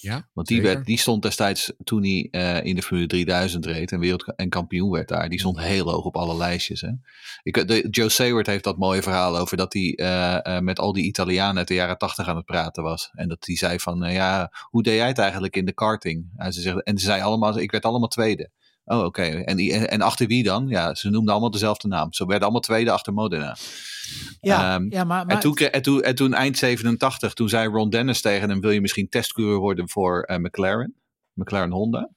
Ja, 0.08 0.28
Want 0.34 0.48
die, 0.48 0.58
zeker. 0.58 0.74
werd, 0.74 0.86
die 0.86 0.98
stond 0.98 1.22
destijds 1.22 1.74
toen 1.84 2.04
hij 2.04 2.28
eh, 2.32 2.66
in 2.66 2.76
de 2.76 2.82
Formule 2.82 3.08
3000 3.08 3.66
reed 3.66 3.92
en 3.92 4.00
wereld 4.00 4.36
en 4.36 4.50
kampioen 4.50 4.92
werd 4.92 5.08
daar. 5.08 5.30
Die 5.30 5.40
stond 5.40 5.60
heel 5.60 5.90
hoog 5.90 6.04
op 6.04 6.18
alle 6.18 6.38
lijstjes. 6.38 6.82
Hè. 6.82 6.90
Ik, 7.44 7.68
de, 7.68 7.88
Joe 7.90 8.10
Seward 8.10 8.48
heeft 8.48 8.64
dat 8.64 8.78
mooie 8.78 9.02
verhaal 9.02 9.38
over 9.38 9.58
dat 9.58 9.74
hij 9.74 9.94
eh, 9.96 10.56
eh, 10.56 10.64
met 10.64 10.80
al 10.80 10.94
die 10.94 11.04
Italianen 11.04 11.58
uit 11.58 11.68
de 11.68 11.74
jaren 11.74 11.98
80 11.98 12.28
aan 12.28 12.36
het 12.36 12.46
praten 12.46 12.84
was. 12.84 13.10
En 13.14 13.28
dat 13.28 13.46
hij 13.46 13.56
zei 13.56 13.80
van, 13.80 14.12
ja, 14.12 14.52
hoe 14.70 14.84
deed 14.84 14.96
jij 14.96 15.08
het 15.08 15.20
eigenlijk 15.20 15.56
in 15.56 15.66
de 15.66 15.74
karting? 15.74 16.30
En 16.36 16.54
ze, 16.54 16.62
zegt, 16.62 16.84
en 16.84 16.98
ze 16.98 17.06
zei 17.06 17.22
allemaal, 17.22 17.60
ik 17.60 17.72
werd 17.72 17.86
allemaal 17.86 18.08
tweede. 18.08 18.50
Oh, 18.90 19.04
oké. 19.04 19.22
En, 19.22 19.58
en, 19.58 19.90
en 19.90 20.02
achter 20.02 20.28
wie 20.28 20.44
dan? 20.44 20.68
Ja, 20.68 20.96
ze 20.96 21.10
noemden 21.10 21.32
allemaal 21.32 21.52
dezelfde 21.52 21.88
naam. 21.88 22.14
Ze 22.14 22.26
werden 22.26 22.44
allemaal 22.44 22.62
tweede 22.62 22.92
achter 22.92 23.14
Modena. 23.14 23.58
ja, 24.42 24.76
Ehm, 24.76 24.86
ja, 24.90 25.04
maar, 25.04 25.26
maar 25.26 25.36
En 25.36 25.42
toen, 25.42 25.56
en, 25.56 25.82
toen, 25.82 26.04
en 26.04 26.16
toen 26.16 26.34
eind 26.34 26.58
87, 26.58 27.34
toen 27.34 27.50
zei 27.50 27.68
Ron 27.68 27.90
Dennis 27.90 28.22
tegen 28.22 28.50
hem: 28.50 28.62
Wil 28.62 28.72
je 28.72 28.82
misschien 28.82 29.10
testcoureur 29.10 29.58
worden 29.58 29.90
voor 29.90 30.22
eh, 30.22 30.38
McLaren? 30.38 30.96
McLaren 31.34 31.72
Honda. 31.72 32.10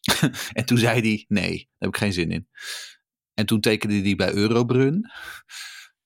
en 0.52 0.64
toen 0.64 0.78
zei 0.78 1.00
hij: 1.00 1.24
Nee, 1.28 1.56
daar 1.56 1.66
heb 1.78 1.88
ik 1.88 1.96
geen 1.96 2.12
zin 2.12 2.30
in. 2.30 2.48
En 3.34 3.46
toen 3.46 3.60
tekende 3.60 4.00
hij 4.00 4.14
bij 4.14 4.34
Eurobrun. 4.34 5.10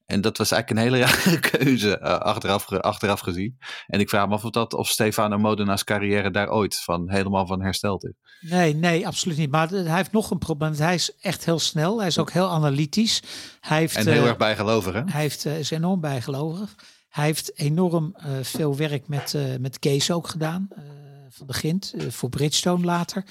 En 0.08 0.20
dat 0.20 0.38
was 0.38 0.50
eigenlijk 0.50 0.80
een 0.80 0.92
hele 0.92 1.04
rare 1.12 1.40
keuze 1.40 1.98
eh, 1.98 2.18
achteraf, 2.18 2.72
achteraf 2.72 3.20
gezien. 3.20 3.58
En 3.86 4.00
ik 4.00 4.08
vraag 4.08 4.28
me 4.28 4.34
af 4.34 4.44
of, 4.44 4.50
dat, 4.50 4.74
of 4.74 4.88
Stefano 4.88 5.38
Modena's 5.38 5.84
carrière 5.84 6.30
daar 6.30 6.50
ooit 6.50 6.76
van, 6.76 7.10
helemaal 7.10 7.46
van 7.46 7.62
hersteld 7.62 8.04
is. 8.04 8.12
Nee, 8.40 8.74
nee, 8.74 9.06
absoluut 9.06 9.36
niet. 9.36 9.50
Maar 9.50 9.68
hij 9.68 9.96
heeft 9.96 10.12
nog 10.12 10.30
een 10.30 10.38
probleem. 10.38 10.72
Hij 10.74 10.94
is 10.94 11.16
echt 11.20 11.44
heel 11.44 11.58
snel. 11.58 11.98
Hij 11.98 12.06
is 12.06 12.18
ook 12.18 12.30
heel 12.30 12.50
analytisch. 12.50 13.22
Hij 13.60 13.78
heeft, 13.78 13.96
En 13.96 14.06
heel 14.08 14.22
eh, 14.22 14.28
erg 14.28 14.36
bijgelovig, 14.36 14.94
hè? 14.94 15.02
Hij 15.04 15.20
heeft, 15.20 15.44
eh, 15.44 15.58
is 15.58 15.70
enorm 15.70 16.00
bijgelovig. 16.00 16.74
Hij 17.08 17.24
heeft 17.24 17.58
enorm 17.58 18.14
eh, 18.14 18.30
veel 18.42 18.76
werk 18.76 19.08
met, 19.08 19.34
eh, 19.34 19.42
met 19.60 19.78
Kees 19.78 20.10
ook 20.10 20.28
gedaan. 20.28 20.68
eh, 20.70 20.82
van 21.28 21.48
eh, 21.48 22.10
voor 22.10 22.28
Bridgestone 22.28 22.84
later. 22.84 23.24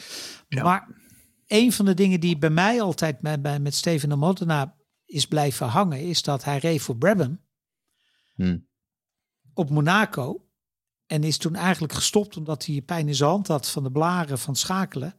Ja. 0.48 0.64
Maar 0.64 0.88
een 1.48 1.72
van 1.74 1.86
de 1.86 1.94
dingen 1.94 2.20
die 2.20 2.38
bij 2.38 2.50
mij 2.50 2.82
altijd 2.82 3.22
met, 3.22 3.42
bij, 3.42 3.60
met 3.60 3.76
Steven 3.76 4.10
de 4.10 4.16
Modena 4.16 4.76
is 5.08 5.28
blijven 5.28 5.68
hangen, 5.68 6.00
is 6.00 6.22
dat 6.22 6.44
hij 6.44 6.58
reed 6.58 6.82
voor 6.82 6.98
Brabham 6.98 7.46
Hm. 8.36 8.58
op 9.54 9.70
Monaco. 9.70 10.42
En 11.06 11.24
is 11.24 11.38
toen 11.38 11.56
eigenlijk 11.56 11.94
gestopt 11.94 12.38
omdat 12.38 12.66
hij 12.66 12.82
pijn 12.82 13.08
in 13.08 13.16
zijn 13.16 13.30
hand 13.30 13.48
had 13.48 13.70
van 13.70 13.84
de 13.84 13.92
blaren 13.92 14.40
van 14.40 14.56
schakelen. 14.56 15.16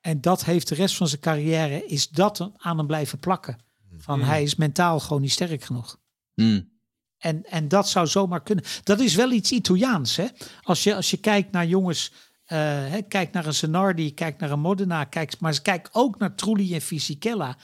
En 0.00 0.20
dat 0.20 0.44
heeft 0.44 0.68
de 0.68 0.74
rest 0.74 0.96
van 0.96 1.08
zijn 1.08 1.20
carrière, 1.20 1.86
is 1.86 2.08
dat 2.08 2.50
aan 2.56 2.76
hem 2.76 2.86
blijven 2.86 3.18
plakken. 3.18 3.58
Van 3.98 4.22
hij 4.22 4.42
is 4.42 4.54
mentaal 4.54 5.00
gewoon 5.00 5.22
niet 5.22 5.32
sterk 5.32 5.64
genoeg. 5.64 6.00
Hm. 6.34 6.62
En, 7.18 7.44
en 7.44 7.68
dat 7.68 7.88
zou 7.88 8.06
zomaar 8.06 8.42
kunnen. 8.42 8.64
Dat 8.82 9.00
is 9.00 9.14
wel 9.14 9.32
iets 9.32 9.52
Italiaans. 9.52 10.16
Hè? 10.16 10.26
Als, 10.62 10.82
je, 10.82 10.94
als 10.94 11.10
je 11.10 11.16
kijkt 11.16 11.52
naar 11.52 11.66
jongens, 11.66 12.12
eh, 12.44 12.58
hè, 12.88 13.02
kijk 13.02 13.32
naar 13.32 13.46
een 13.46 13.54
Zanardi, 13.54 14.14
kijk 14.14 14.38
naar 14.38 14.50
een 14.50 14.60
Modena, 14.60 15.04
kijk, 15.04 15.40
maar 15.40 15.62
kijk 15.62 15.88
ook 15.92 16.18
naar 16.18 16.34
Trulli 16.34 16.74
en 16.74 16.80
Fisichella. 16.80 17.56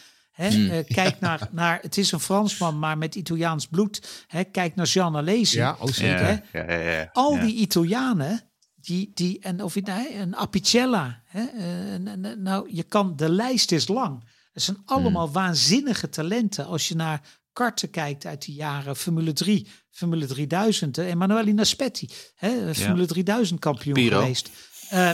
Hè? 0.43 0.78
Eh, 0.78 0.84
kijk 0.95 1.20
naar, 1.26 1.49
naar, 1.51 1.78
het 1.82 1.97
is 1.99 2.12
een 2.12 2.20
Fransman, 2.20 2.78
maar 2.78 2.99
met 2.99 3.14
Italiaans 3.14 3.66
bloed. 3.66 4.24
Hè? 4.26 4.45
Kijk 4.45 4.74
naar 4.74 4.86
Jean 4.86 5.16
Alesi. 5.16 5.57
Ja, 5.59 5.76
ook 5.80 5.95
zeker. 5.95 6.24
hè? 6.24 6.30
Ja, 6.30 6.72
ja, 6.72 6.80
ja, 6.82 6.90
ja. 6.90 7.11
Al 7.12 7.34
Ja. 7.34 7.40
die 7.40 7.55
Italianen, 7.55 8.40
die, 8.74 9.11
die, 9.14 9.38
en 9.40 9.62
of 9.62 9.74
je 9.74 9.80
nou, 9.82 10.14
een 10.14 10.36
Apicella. 10.36 11.22
Hè, 11.26 11.43
eh, 11.45 12.34
nou, 12.36 12.68
je 12.76 12.82
kan, 12.82 13.16
de 13.16 13.30
lijst 13.30 13.72
is 13.72 13.88
lang. 13.88 14.24
Het 14.53 14.62
zijn 14.62 14.82
allemaal 14.84 15.30
waanzinnige 15.30 16.09
talenten. 16.09 16.66
Als 16.66 16.88
je 16.88 16.95
naar 16.95 17.20
karten 17.53 17.90
kijkt 17.90 18.26
uit 18.26 18.47
de 18.47 18.53
jaren 18.53 18.97
Formule 18.97 19.32
3, 19.32 19.66
Formule 19.90 20.26
3000. 20.26 20.99
eh, 20.99 21.09
Emanuele 21.09 21.53
Naspetti, 21.53 22.09
hè, 22.34 22.74
Formule 22.74 23.07
3000 23.07 23.61
kampioen 23.61 23.95
Piro. 23.95 24.18
geweest. 24.20 24.51
Eh, 24.88 25.11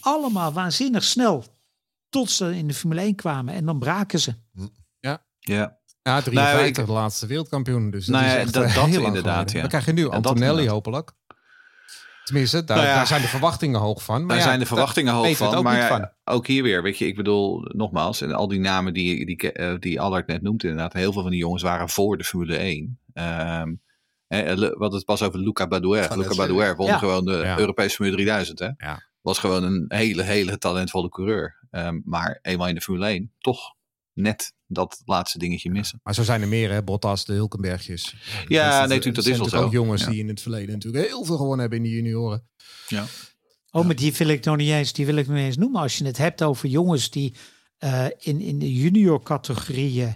allemaal 0.00 0.52
waanzinnig 0.52 1.04
snel. 1.04 1.44
Tot 2.12 2.30
ze 2.30 2.56
in 2.56 2.66
de 2.68 2.74
Formule 2.74 3.00
1 3.00 3.14
kwamen. 3.14 3.54
En 3.54 3.64
dan 3.66 3.78
braken 3.78 4.18
ze. 4.20 4.34
Ja. 5.00 5.24
Ja, 5.40 5.78
53 6.02 6.32
Nou, 6.32 6.64
ik- 6.66 6.74
de 6.74 6.92
laatste 6.92 7.26
wereldkampioen. 7.26 7.90
Dus 7.90 8.06
dat 8.06 8.14
Nou 8.14 8.26
is 8.26 8.32
ja, 8.32 8.38
echt 8.38 8.52
dat- 8.52 8.64
eh, 8.64 8.74
dat 8.74 8.86
heel 8.86 9.04
inderdaad, 9.06 9.52
ja. 9.52 9.60
Dan 9.60 9.68
krijg 9.68 9.84
je 9.84 9.92
nu 9.92 10.08
Antonelli 10.08 10.68
hopelijk. 10.68 11.12
Tenminste, 12.24 12.64
daar, 12.64 12.76
Nou 12.76 12.88
ja. 12.88 12.94
daar 12.94 13.06
zijn 13.06 13.22
de 13.22 13.28
verwachtingen 13.28 13.80
hoog 13.80 14.02
van. 14.04 14.18
Maar 14.18 14.28
Daar 14.28 14.36
ja, 14.36 14.42
zijn 14.42 14.58
de 14.58 14.66
verwachtingen 14.66 15.12
hoog 15.14 15.36
van. 15.36 15.54
ook 15.54 15.62
Maar 15.64 15.72
niet 15.74 15.82
ja, 15.82 15.88
van. 15.88 16.34
ook 16.34 16.46
hier 16.46 16.62
weer, 16.62 16.82
weet 16.82 16.98
je, 16.98 17.06
ik 17.06 17.16
bedoel, 17.16 17.60
nogmaals, 17.74 18.20
en 18.20 18.32
al 18.32 18.48
die 18.48 18.60
namen 18.60 18.92
die, 18.92 19.26
die, 19.26 19.52
eh, 19.52 19.74
die 19.78 20.00
Allard 20.00 20.26
net 20.26 20.42
noemt, 20.42 20.62
inderdaad, 20.62 20.92
heel 20.92 21.12
veel 21.12 21.22
van 21.22 21.30
die 21.30 21.40
jongens 21.40 21.62
waren 21.62 21.88
voor 21.88 22.18
de 22.18 22.24
Formule 22.24 22.56
1. 22.58 22.98
Ehm 23.12 23.72
hè, 24.26 24.54
Le- 24.54 24.74
wat 24.78 24.92
het 24.92 25.04
was 25.04 25.22
over 25.22 25.38
Luca 25.38 25.66
Badouer. 25.68 26.16
Luca 26.16 26.34
Badouer 26.34 26.76
won 26.76 26.86
Ja. 26.86 26.98
gewoon 26.98 27.24
de 27.24 27.32
Ja. 27.36 27.58
Europese 27.58 27.94
Formule 27.96 28.16
3000. 28.16 28.58
Hè? 28.58 28.68
Ja. 28.76 29.02
Was 29.20 29.38
gewoon 29.38 29.62
een 29.64 29.84
hele, 29.88 30.22
hele 30.22 30.58
talentvolle 30.58 31.08
coureur. 31.08 31.60
Ehm, 31.72 32.00
maar 32.04 32.38
eenmaal 32.42 32.68
in 32.68 32.74
de 32.74 32.80
Formule 32.80 33.06
1, 33.06 33.32
toch 33.38 33.60
net 34.12 34.52
dat 34.66 35.02
laatste 35.04 35.38
dingetje 35.38 35.70
missen. 35.70 36.00
Maar 36.02 36.14
zo 36.14 36.22
zijn 36.22 36.42
er 36.42 36.48
meer, 36.48 36.70
hè? 36.70 36.82
Bottas, 36.82 37.24
de 37.24 37.32
Hulkenbergjes. 37.32 38.14
Ja, 38.48 38.68
Dat 38.80 38.88
nee, 38.88 38.98
natuurlijk, 38.98 39.14
dat 39.14 39.26
is 39.26 39.38
wel 39.38 39.48
zo. 39.48 39.62
ook 39.62 39.72
jongens 39.72 40.02
Ja. 40.02 40.10
die 40.10 40.18
in 40.20 40.28
het 40.28 40.40
verleden 40.42 40.72
natuurlijk 40.74 41.06
heel 41.06 41.24
veel 41.24 41.36
gewonnen 41.36 41.60
hebben 41.60 41.78
in 41.78 41.84
de 41.84 41.90
junioren. 41.90 42.48
Ja. 42.88 43.04
Oh, 43.70 43.84
maar 43.86 43.94
die 43.96 44.12
wil 44.12 44.28
ik 44.28 44.44
nog 44.44 44.56
niet 44.56 44.70
eens, 44.70 44.92
die 44.92 45.06
wil 45.06 45.16
ik 45.16 45.26
nog 45.26 45.36
niet 45.36 45.44
eens 45.44 45.56
noemen. 45.56 45.80
Als 45.80 45.98
je 45.98 46.04
het 46.04 46.16
hebt 46.16 46.42
over 46.42 46.68
jongens 46.68 47.10
die 47.10 47.34
eh, 47.78 48.06
in, 48.18 48.40
in 48.40 48.58
de 48.58 48.72
junior 48.72 49.22
categorieën 49.22 50.14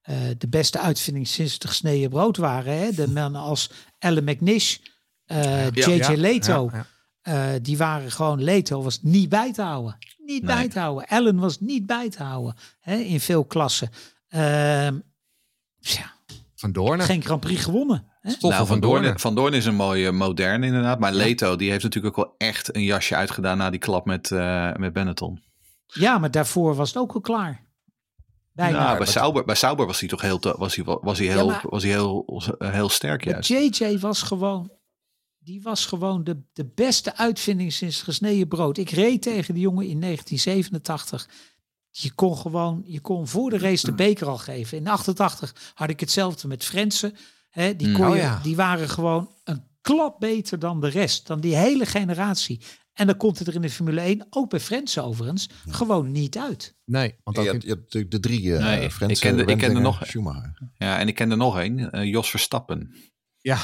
eh, 0.00 0.16
de 0.38 0.48
beste 0.48 0.80
uitvinding 0.80 1.28
sinds 1.28 1.52
het 1.52 1.66
gesneden 1.66 2.10
brood 2.10 2.36
waren. 2.36 2.78
Hè? 2.78 2.92
De 2.92 3.08
mannen 3.08 3.40
als 3.40 3.70
Ellen 3.98 4.24
McNish, 4.24 4.76
eh, 5.24 5.70
JJ 5.70 5.90
Ja, 5.94 6.12
Leto. 6.16 6.68
ja, 6.72 6.86
ja. 7.22 7.54
eh, 7.54 7.60
die 7.62 7.76
waren 7.76 8.10
gewoon, 8.12 8.42
Leto 8.42 8.82
was 8.82 9.02
niet 9.02 9.28
bij 9.28 9.52
te 9.52 9.62
houden. 9.62 9.98
Niet 10.26 10.42
Nee. 10.42 10.54
bij 10.56 10.68
te 10.68 10.78
houden. 10.78 11.06
Ellen 11.08 11.38
was 11.38 11.60
niet 11.60 11.86
bij 11.86 12.10
te 12.10 12.22
houden. 12.22 12.54
Hè? 12.80 12.96
In 12.96 13.20
veel 13.20 13.44
klassen. 13.44 13.90
Ehm, 14.28 14.98
ja, 15.78 16.14
Van 16.54 16.72
Doorn. 16.72 17.00
geen 17.00 17.22
Grand 17.22 17.40
Prix 17.40 17.64
gewonnen. 17.64 18.06
Nou, 18.40 18.66
van 18.66 18.80
Doorn, 18.80 19.18
van 19.18 19.34
Doorn 19.34 19.52
is 19.52 19.64
een 19.66 19.74
mooie 19.74 20.12
modern 20.12 20.62
inderdaad. 20.62 20.98
Maar 20.98 21.12
Leto, 21.12 21.56
die 21.56 21.70
heeft 21.70 21.82
natuurlijk 21.82 22.18
ook 22.18 22.24
wel 22.26 22.34
echt 22.38 22.74
een 22.76 22.82
jasje 22.82 23.16
uitgedaan 23.16 23.58
na 23.58 23.70
die 23.70 23.80
klap 23.80 24.06
met, 24.06 24.30
eh, 24.30 24.72
met 24.74 24.92
Benetton. 24.92 25.42
Ja, 25.86 26.18
maar 26.18 26.30
daarvoor 26.30 26.74
was 26.74 26.88
het 26.88 26.98
ook 26.98 27.12
al 27.12 27.20
klaar. 27.20 27.64
Bijna. 28.52 28.78
Nou, 28.84 28.98
bij, 28.98 29.06
Sauber, 29.06 29.44
bij 29.44 29.54
Sauber 29.54 29.86
was 29.86 30.00
hij 30.00 30.08
toch 30.08 30.20
heel, 30.20 30.38
te- 30.38 30.54
was 30.58 30.76
hij, 30.76 30.84
wel- 30.84 31.00
was 31.02 31.18
hij 31.18 31.26
heel, 31.26 31.50
Ja, 31.50 31.60
was 31.62 31.82
hij 31.82 31.92
heel, 31.92 32.42
heel 32.58 32.88
sterk 32.88 33.24
juist. 33.24 33.48
JJ 33.48 33.98
was 33.98 34.22
gewoon, 34.22 34.70
die 35.46 35.62
was 35.62 35.86
gewoon 35.86 36.24
de, 36.24 36.42
de 36.52 36.64
beste 36.74 37.16
uitvinding 37.16 37.72
sinds 37.72 38.02
gesneden 38.02 38.48
brood. 38.48 38.78
Ik 38.78 38.90
reed 38.90 39.22
tegen 39.22 39.54
die 39.54 39.62
jongen 39.62 39.86
in 39.86 40.00
1987. 40.00 41.28
Je 41.90 42.12
kon 42.12 42.36
gewoon, 42.36 42.82
je 42.86 43.00
kon 43.00 43.26
voor 43.28 43.50
de 43.50 43.58
race 43.58 43.86
de 43.86 43.94
beker 43.94 44.26
al 44.26 44.38
geven. 44.38 44.78
In 44.78 44.86
88 44.88 45.72
had 45.74 45.88
ik 45.90 46.00
hetzelfde 46.00 46.48
met 46.48 46.64
Frensen. 46.64 47.16
Hè, 47.50 47.76
die, 47.76 47.88
Mm. 47.88 47.94
kon 47.94 48.06
Oh 48.06 48.14
je, 48.14 48.20
ja. 48.20 48.40
die 48.42 48.56
waren 48.56 48.88
gewoon 48.88 49.30
een 49.44 49.62
klap 49.80 50.20
beter 50.20 50.58
dan 50.58 50.80
de 50.80 50.88
rest. 50.88 51.26
Dan 51.26 51.40
die 51.40 51.56
hele 51.56 51.86
generatie. 51.86 52.60
En 52.92 53.06
dan 53.06 53.16
komt 53.16 53.38
het 53.38 53.48
er 53.48 53.54
in 53.54 53.60
de 53.60 53.70
Formule 53.70 54.00
1, 54.00 54.26
ook 54.30 54.50
bij 54.50 54.60
Frensen 54.60 55.04
overigens, 55.04 55.48
gewoon 55.68 56.12
niet 56.12 56.38
uit. 56.38 56.74
Nee, 56.84 57.14
want 57.24 57.36
Je 57.36 57.42
hebt, 57.42 57.62
je 57.62 57.68
hebt 57.68 58.10
de 58.10 58.20
drie 58.20 58.42
uh, 58.42 58.58
Nee, 58.58 58.80
ik 58.84 58.94
kende- 58.98 59.12
ik 59.14 59.20
kende 59.20 59.44
Wendlinger, 59.44 59.80
nog- 59.80 60.06
Schumacher. 60.06 60.70
Ja, 60.74 60.98
en 60.98 61.08
ik 61.08 61.14
kende 61.14 61.36
nog 61.36 61.58
één, 61.58 61.90
eh, 61.92 62.04
Jos 62.10 62.30
Verstappen. 62.30 62.94
ja, 63.40 63.58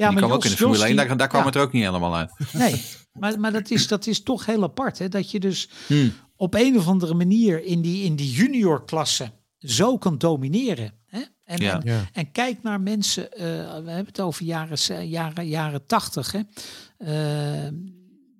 Ja, 0.00 0.08
die 0.08 0.18
kwam 0.18 0.32
ook 0.32 0.44
in 0.44 0.50
de 0.50 0.56
Formule 0.56 0.78
1, 0.84 0.96
die- 0.96 1.06
daar, 1.06 1.16
daar 1.16 1.28
kwam 1.28 1.40
ja. 1.40 1.46
het 1.46 1.54
er 1.56 1.62
ook 1.62 1.72
niet 1.72 1.82
helemaal 1.84 2.16
uit. 2.16 2.30
Nee, 2.52 2.82
maar, 3.12 3.40
maar 3.40 3.52
dat, 3.52 3.70
is, 3.70 3.86
dat 3.88 4.06
is 4.06 4.22
toch 4.22 4.46
heel 4.46 4.62
apart. 4.62 4.98
Hè? 4.98 5.08
Dat 5.08 5.30
je 5.30 5.40
dus 5.40 5.68
Hmm. 5.86 6.12
op 6.36 6.54
een 6.54 6.78
of 6.78 6.86
andere 6.88 7.14
manier 7.14 7.64
in 7.64 7.80
die, 7.82 8.04
in 8.04 8.16
die 8.16 8.30
juniorklasse 8.30 9.32
zo 9.58 9.98
kan 9.98 10.18
domineren. 10.18 10.92
Hè? 11.06 11.20
En, 11.44 11.58
Ja. 11.62 11.74
en, 11.80 11.92
Ja. 11.92 12.08
en 12.12 12.32
kijk 12.32 12.62
naar 12.62 12.80
mensen, 12.80 13.32
eh, 13.32 13.40
we 13.68 13.90
hebben 13.90 14.06
het 14.06 14.20
over 14.20 14.44
jaren, 14.44 15.08
jaren, 15.08 15.48
jaren 15.48 15.86
80. 15.86 16.32
Hè? 16.32 16.40
Eh, 16.98 17.64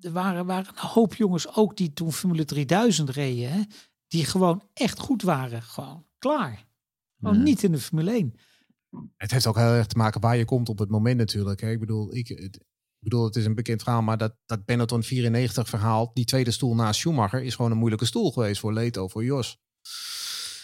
er 0.00 0.12
waren, 0.12 0.46
waren 0.46 0.66
een 0.74 0.88
hoop 0.88 1.14
jongens 1.14 1.54
ook 1.54 1.76
die 1.76 1.92
toen 1.92 2.12
Formule 2.12 2.44
3000 2.44 3.10
reden. 3.10 3.52
Hè? 3.52 3.60
Die 4.08 4.24
gewoon 4.24 4.62
echt 4.74 4.98
goed 4.98 5.22
waren. 5.22 5.62
Gewoon 5.62 6.04
klaar. 6.18 6.66
Gewoon 7.20 7.34
Hmm. 7.34 7.44
niet 7.44 7.62
in 7.62 7.72
de 7.72 7.78
Formule 7.78 8.12
1. 8.16 8.34
Het 9.16 9.30
heeft 9.30 9.46
ook 9.46 9.56
heel 9.56 9.64
erg 9.72 9.86
te 9.86 9.96
maken 9.96 10.20
waar 10.20 10.36
je 10.36 10.44
komt 10.44 10.68
op 10.68 10.78
het 10.78 10.90
moment 10.90 11.16
natuurlijk. 11.18 11.60
Hè. 11.60 11.70
Ik 11.70 11.80
bedoel, 11.80 12.14
ik, 12.14 12.28
het, 12.28 12.56
ik 12.56 12.62
bedoel, 12.98 13.24
het 13.24 13.36
is 13.36 13.44
een 13.44 13.54
bekend 13.54 13.82
verhaal, 13.82 14.02
maar 14.02 14.18
dat, 14.18 14.34
dat 14.46 14.64
Benetton 14.64 15.02
94 15.02 15.68
verhaal, 15.68 16.10
die 16.14 16.24
tweede 16.24 16.50
stoel 16.50 16.74
naast 16.74 17.00
Schumacher, 17.00 17.42
is 17.42 17.54
gewoon 17.54 17.70
een 17.70 17.76
moeilijke 17.78 18.04
stoel 18.04 18.32
geweest 18.32 18.60
voor 18.60 18.72
Leto, 18.72 19.08
voor 19.08 19.24
Jos. 19.24 19.58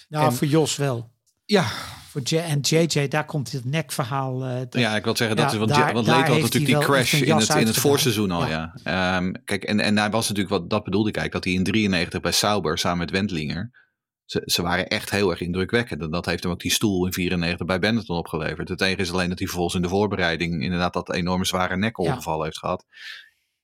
Nou, 0.08 0.26
En- 0.26 0.32
voor 0.32 0.46
Jos 0.46 0.76
wel. 0.76 1.10
Ja, 1.44 1.64
Voor 2.08 2.20
J 2.24 2.36
en 2.36 2.60
JJ, 2.60 3.08
daar 3.08 3.24
komt 3.24 3.52
het 3.52 3.64
nekverhaal. 3.64 4.44
eh, 4.44 4.54
dat- 4.58 4.74
Ja, 4.80 4.96
ik 4.96 5.04
wil 5.04 5.16
zeggen, 5.16 5.36
dat 5.36 5.44
Ja, 5.46 5.52
is, 5.52 5.58
want, 5.58 5.70
daar- 5.70 5.92
want 5.92 6.06
daar 6.06 6.18
Leto 6.18 6.32
had 6.32 6.40
natuurlijk 6.42 6.74
die 6.74 6.84
crash 6.84 7.12
in 7.12 7.36
het, 7.36 7.48
in 7.48 7.66
het 7.66 7.76
voorseizoen 7.76 8.30
al, 8.30 8.46
ja. 8.46 8.74
Ehm, 8.82 9.32
kijk, 9.44 9.64
en, 9.64 9.80
en 9.80 9.98
hij 9.98 10.10
was 10.10 10.28
natuurlijk, 10.28 10.54
wat 10.60 10.70
dat 10.70 10.84
bedoelde 10.84 11.08
ik 11.08 11.16
eigenlijk, 11.16 11.44
dat 11.44 11.54
hij 11.54 11.62
in 11.62 11.70
93 11.72 12.20
bij 12.20 12.32
Sauber 12.32 12.78
samen 12.78 12.98
met 12.98 13.10
Wendlinger, 13.10 13.85
ze, 14.26 14.42
ze 14.44 14.62
waren 14.62 14.86
echt 14.88 15.10
heel 15.10 15.30
erg 15.30 15.40
indrukwekkend. 15.40 16.02
En 16.02 16.10
dat 16.10 16.26
heeft 16.26 16.42
hem 16.42 16.52
ook 16.52 16.60
die 16.60 16.70
stoel 16.70 17.06
in 17.06 17.12
94 17.12 17.66
bij 17.66 17.78
Benetton 17.78 18.16
opgeleverd. 18.16 18.68
Het 18.68 18.80
enige 18.80 19.00
is 19.00 19.12
alleen 19.12 19.28
dat 19.28 19.38
hij 19.38 19.46
vervolgens 19.46 19.76
in 19.76 19.82
de 19.82 19.88
voorbereiding 19.88 20.62
inderdaad 20.62 20.92
dat 20.92 21.12
enorme 21.14 21.44
zware 21.44 21.76
nekongeval 21.76 22.42
heeft 22.44 22.58
gehad. 22.58 22.84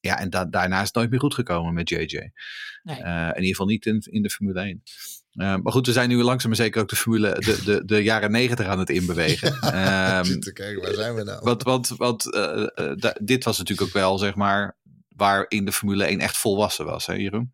Ja, 0.00 0.18
en 0.18 0.30
da- 0.30 0.44
daarna 0.44 0.80
is 0.80 0.86
het 0.86 0.94
nooit 0.94 1.10
meer 1.10 1.20
goed 1.20 1.34
gekomen 1.34 1.74
met 1.74 1.88
JJ. 1.88 2.32
Nee. 2.82 3.02
Eh, 3.02 3.22
in 3.28 3.34
ieder 3.34 3.48
geval 3.48 3.66
niet 3.66 3.86
in, 3.86 3.98
in 4.10 4.22
de 4.22 4.30
Formule 4.30 4.60
1. 4.60 4.82
Eh, 5.32 5.56
maar 5.56 5.72
goed, 5.72 5.86
we 5.86 5.92
zijn 5.92 6.08
nu 6.08 6.22
langzaam 6.22 6.48
maar 6.50 6.58
zeker 6.58 6.82
ook 6.82 6.88
de 6.88 6.96
Formule, 6.96 7.32
de, 7.38 7.62
de, 7.64 7.84
de 7.84 8.02
jaren 8.02 8.30
90 8.30 8.66
aan 8.66 8.78
het 8.78 8.90
inbewegen. 8.90 9.52
Ehm, 9.72 10.24
Zit 10.24 10.42
te 10.42 10.52
kijken, 10.52 10.82
waar 10.82 10.94
zijn 10.94 11.14
we 11.14 11.22
nou? 11.22 11.40
want, 11.42 11.62
want, 11.62 11.88
want 11.88 12.34
eh, 12.34 13.10
dit 13.22 13.44
was 13.44 13.58
natuurlijk 13.58 13.88
ook 13.88 13.94
wel, 13.94 14.18
zeg 14.18 14.34
maar, 14.34 14.76
waarin 15.08 15.64
de 15.64 15.72
Formule 15.72 16.04
1 16.04 16.20
echt 16.20 16.36
volwassen 16.36 16.84
was, 16.84 17.06
hè 17.06 17.12
Jeroen? 17.14 17.52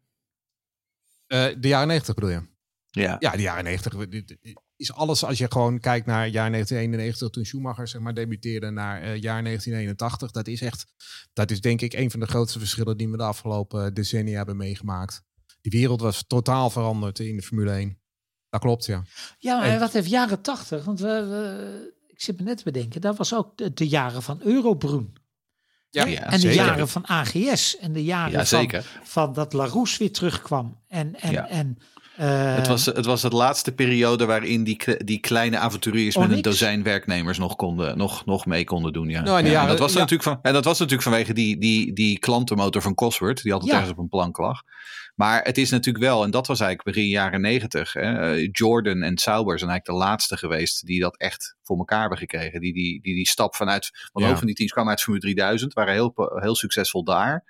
eh, 1.27 1.47
de 1.59 1.69
jaren 1.69 1.89
90 1.89 2.15
bedoel 2.15 2.31
je? 2.31 2.57
Ja. 2.91 3.17
Ja, 3.19 3.31
de 3.31 3.43
jaren 3.43 3.65
90 3.65 4.09
dit- 4.09 4.29
dit 4.29 4.39
is 4.77 4.93
alles 4.93 5.25
als 5.25 5.39
je 5.39 5.51
gewoon 5.51 5.81
kijkt 5.81 6.07
naar 6.07 6.29
jaar 6.29 6.51
1991 6.51 7.31
toen 7.31 7.45
Schumacher 7.45 7.89
zeg 7.89 8.01
maar 8.01 8.15
debuteerde 8.15 8.71
naar 8.71 9.03
eh, 9.03 9.17
jaar 9.21 9.43
1981. 9.43 10.31
Dat 10.31 10.47
is 10.47 10.61
echt, 10.61 10.87
dat 11.33 11.51
is 11.51 11.61
denk 11.61 11.81
ik 11.81 11.93
een 11.93 12.11
van 12.11 12.21
de 12.21 12.27
grootste 12.27 12.59
verschillen 12.59 12.97
die 12.97 13.09
we 13.09 13.17
de 13.17 13.23
afgelopen 13.23 13.95
decennia 13.95 14.37
hebben 14.37 14.57
meegemaakt. 14.57 15.23
Die 15.61 15.73
wereld 15.81 16.01
was 16.01 16.25
totaal 16.27 16.71
veranderd 16.71 17.19
in 17.19 17.37
de 17.37 17.43
Formule 17.43 17.71
1. 17.73 17.99
Dat 18.51 18.61
klopt, 18.61 18.85
ja. 18.87 19.03
Ja, 19.39 19.59
maar 19.59 19.69
En- 19.69 19.79
wat 19.81 19.93
heeft 19.93 20.09
jaren 20.09 20.41
tachtig? 20.41 20.85
Want 20.85 21.01
we, 21.01 21.07
we- 21.27 21.95
ik 22.07 22.23
zit 22.23 22.39
me 22.39 22.45
net 22.45 22.57
te 22.57 22.65
bedenken, 22.65 23.01
dat 23.01 23.17
was 23.17 23.35
ook 23.35 23.57
de, 23.59 23.73
de 23.73 23.89
jaren 23.89 24.23
van 24.23 24.41
Eurobroen. 24.43 25.13
Ja, 25.91 26.05
ja, 26.07 26.23
en 26.25 26.31
de 26.31 26.39
zeker. 26.39 26.55
jaren 26.57 26.89
van 26.89 27.07
AGS. 27.09 27.77
En 27.79 27.93
de 27.93 28.05
jaren 28.05 28.33
Ja, 28.33 28.45
van, 28.45 28.83
van 29.03 29.33
dat 29.33 29.53
Larousse 29.53 29.99
weer 29.99 30.13
terugkwam. 30.13 30.81
En, 30.89 31.21
en, 31.21 31.33
Ja. 31.33 31.49
en 31.49 31.79
eh, 32.19 32.55
Het 32.55 32.67
was, 32.67 32.87
het 32.87 33.05
was 33.05 33.23
het 33.23 33.33
laatste 33.33 33.73
periode 33.73 34.27
waarin 34.27 34.65
die, 34.65 34.79
die 35.05 35.19
kleine 35.21 35.59
avonturiers 35.59 36.17
met 36.17 36.31
een 36.31 36.43
dozijn 36.43 36.83
werknemers 36.83 37.39
nog, 37.39 37.57
konden, 37.57 37.99
nog, 37.99 38.25
nog 38.27 38.47
mee 38.47 38.65
konden 38.65 38.93
doen. 38.93 39.09
Ja. 39.09 39.21
Nou, 39.23 39.39
en 39.39 39.45
de 39.45 39.51
Ja, 39.51 39.67
dat 39.67 39.79
was 39.79 39.93
ja. 39.93 39.99
natuurlijk 39.99 40.29
van, 40.29 40.39
en 40.43 40.53
dat 40.53 40.65
was 40.65 40.79
natuurlijk 40.79 41.09
vanwege 41.09 41.33
die, 41.33 41.59
die, 41.59 41.93
die 41.93 42.19
klantenmotor 42.19 42.83
van 42.83 42.95
Cosworth, 42.95 43.43
die 43.43 43.53
altijd 43.53 43.71
Ja. 43.71 43.77
ergens 43.77 43.97
op 43.97 44.03
een 44.03 44.09
plank 44.09 44.39
lag. 44.39 44.63
Maar 45.15 45.43
het 45.43 45.59
is 45.59 45.71
natuurlijk 45.71 46.05
wel, 46.05 46.25
en 46.25 46.31
dat 46.31 46.47
was 46.47 46.61
eigenlijk 46.61 46.97
begin 46.97 47.11
jaren 47.11 47.41
negentig. 47.41 47.95
Jordan 48.53 49.03
en 49.03 49.19
Sauber 49.19 49.59
zijn 49.59 49.71
eigenlijk 49.71 49.85
de 50.01 50.07
laatste 50.07 50.37
geweest 50.37 50.87
die 50.87 51.01
dat 51.01 51.17
echt 51.17 51.57
voor 51.63 51.79
elkaar 51.79 52.01
hebben 52.01 52.19
gekregen. 52.19 52.61
Die 52.61 52.73
die, 52.73 53.01
die, 53.03 53.15
die 53.15 53.29
stap 53.29 53.55
vanuit, 53.55 53.91
want 54.13 54.25
een 54.25 54.33
Ja. 54.33 54.39
van 54.39 54.47
die 54.47 54.57
teams 54.57 54.73
kwamen 54.73 54.91
uit 54.91 55.03
Formule 55.03 55.23
3000, 55.25 55.73
waren 55.73 55.93
heel, 55.93 56.13
heel 56.35 56.55
succesvol 56.57 57.05
daar. 57.05 57.45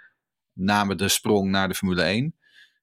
Namen 0.53 0.97
de 0.97 1.09
sprong 1.09 1.51
naar 1.51 1.69
de 1.69 1.75
Formule 1.75 2.03
1. 2.03 2.35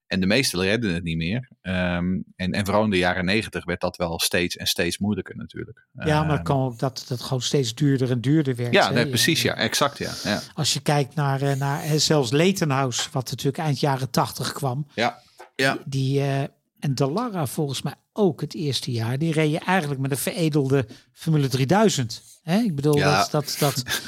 En 0.06 0.20
de 0.20 0.26
meesten 0.26 0.60
redden 0.60 0.94
het 0.94 1.02
niet 1.02 1.16
meer. 1.16 1.50
Ehm, 1.62 2.20
en, 2.36 2.52
en 2.52 2.64
vooral 2.64 2.84
in 2.84 2.90
de 2.90 2.98
jaren 2.98 3.24
negentig 3.24 3.64
werd 3.64 3.80
dat 3.80 3.96
wel 3.96 4.20
steeds 4.20 4.56
en 4.56 4.66
steeds 4.66 4.98
moeilijker 4.98 5.36
natuurlijk. 5.36 5.86
ja, 5.92 6.04
maar 6.04 6.22
Ehm, 6.22 6.30
het 6.30 6.42
kan 6.42 6.60
ook 6.64 6.78
dat 6.78 7.04
het 7.08 7.20
gewoon 7.20 7.42
steeds 7.42 7.74
duurder 7.74 8.10
en 8.10 8.20
duurder 8.20 8.56
werd. 8.56 8.72
Ja, 8.72 8.90
nee, 8.90 9.08
precies. 9.08 9.42
Ja, 9.42 9.54
exact. 9.54 9.98
Ja, 9.98 10.12
ja. 10.24 10.40
Als 10.54 10.72
je 10.72 10.80
kijkt 10.80 11.14
naar, 11.14 11.42
eh, 11.42 11.56
naar 11.56 11.82
eh, 11.82 11.92
zelfs 11.96 12.30
Letenhuis, 12.30 13.08
wat 13.12 13.30
natuurlijk 13.30 13.58
eind 13.58 13.80
jaren 13.80 14.10
tachtig 14.10 14.52
kwam. 14.52 14.86
ja. 14.94 15.22
ja. 15.54 15.78
Die, 15.84 16.20
eh, 16.20 16.40
en 16.78 16.94
Dallara 16.94 17.46
volgens 17.46 17.82
mij 17.82 17.94
ook 18.12 18.40
het 18.40 18.54
eerste 18.54 18.90
jaar. 18.90 19.18
Die 19.18 19.32
reed 19.32 19.50
je 19.50 19.58
eigenlijk 19.58 20.00
met 20.00 20.10
een 20.10 20.16
veredelde 20.16 20.86
Formule 21.12 21.48
3000. 21.48 22.22
Hè? 22.42 22.58
Ik 22.58 22.74
bedoel, 22.74 22.96
Ja. 22.96 23.16
dat, 23.18 23.30
dat, 23.30 23.56
dat 23.58 23.82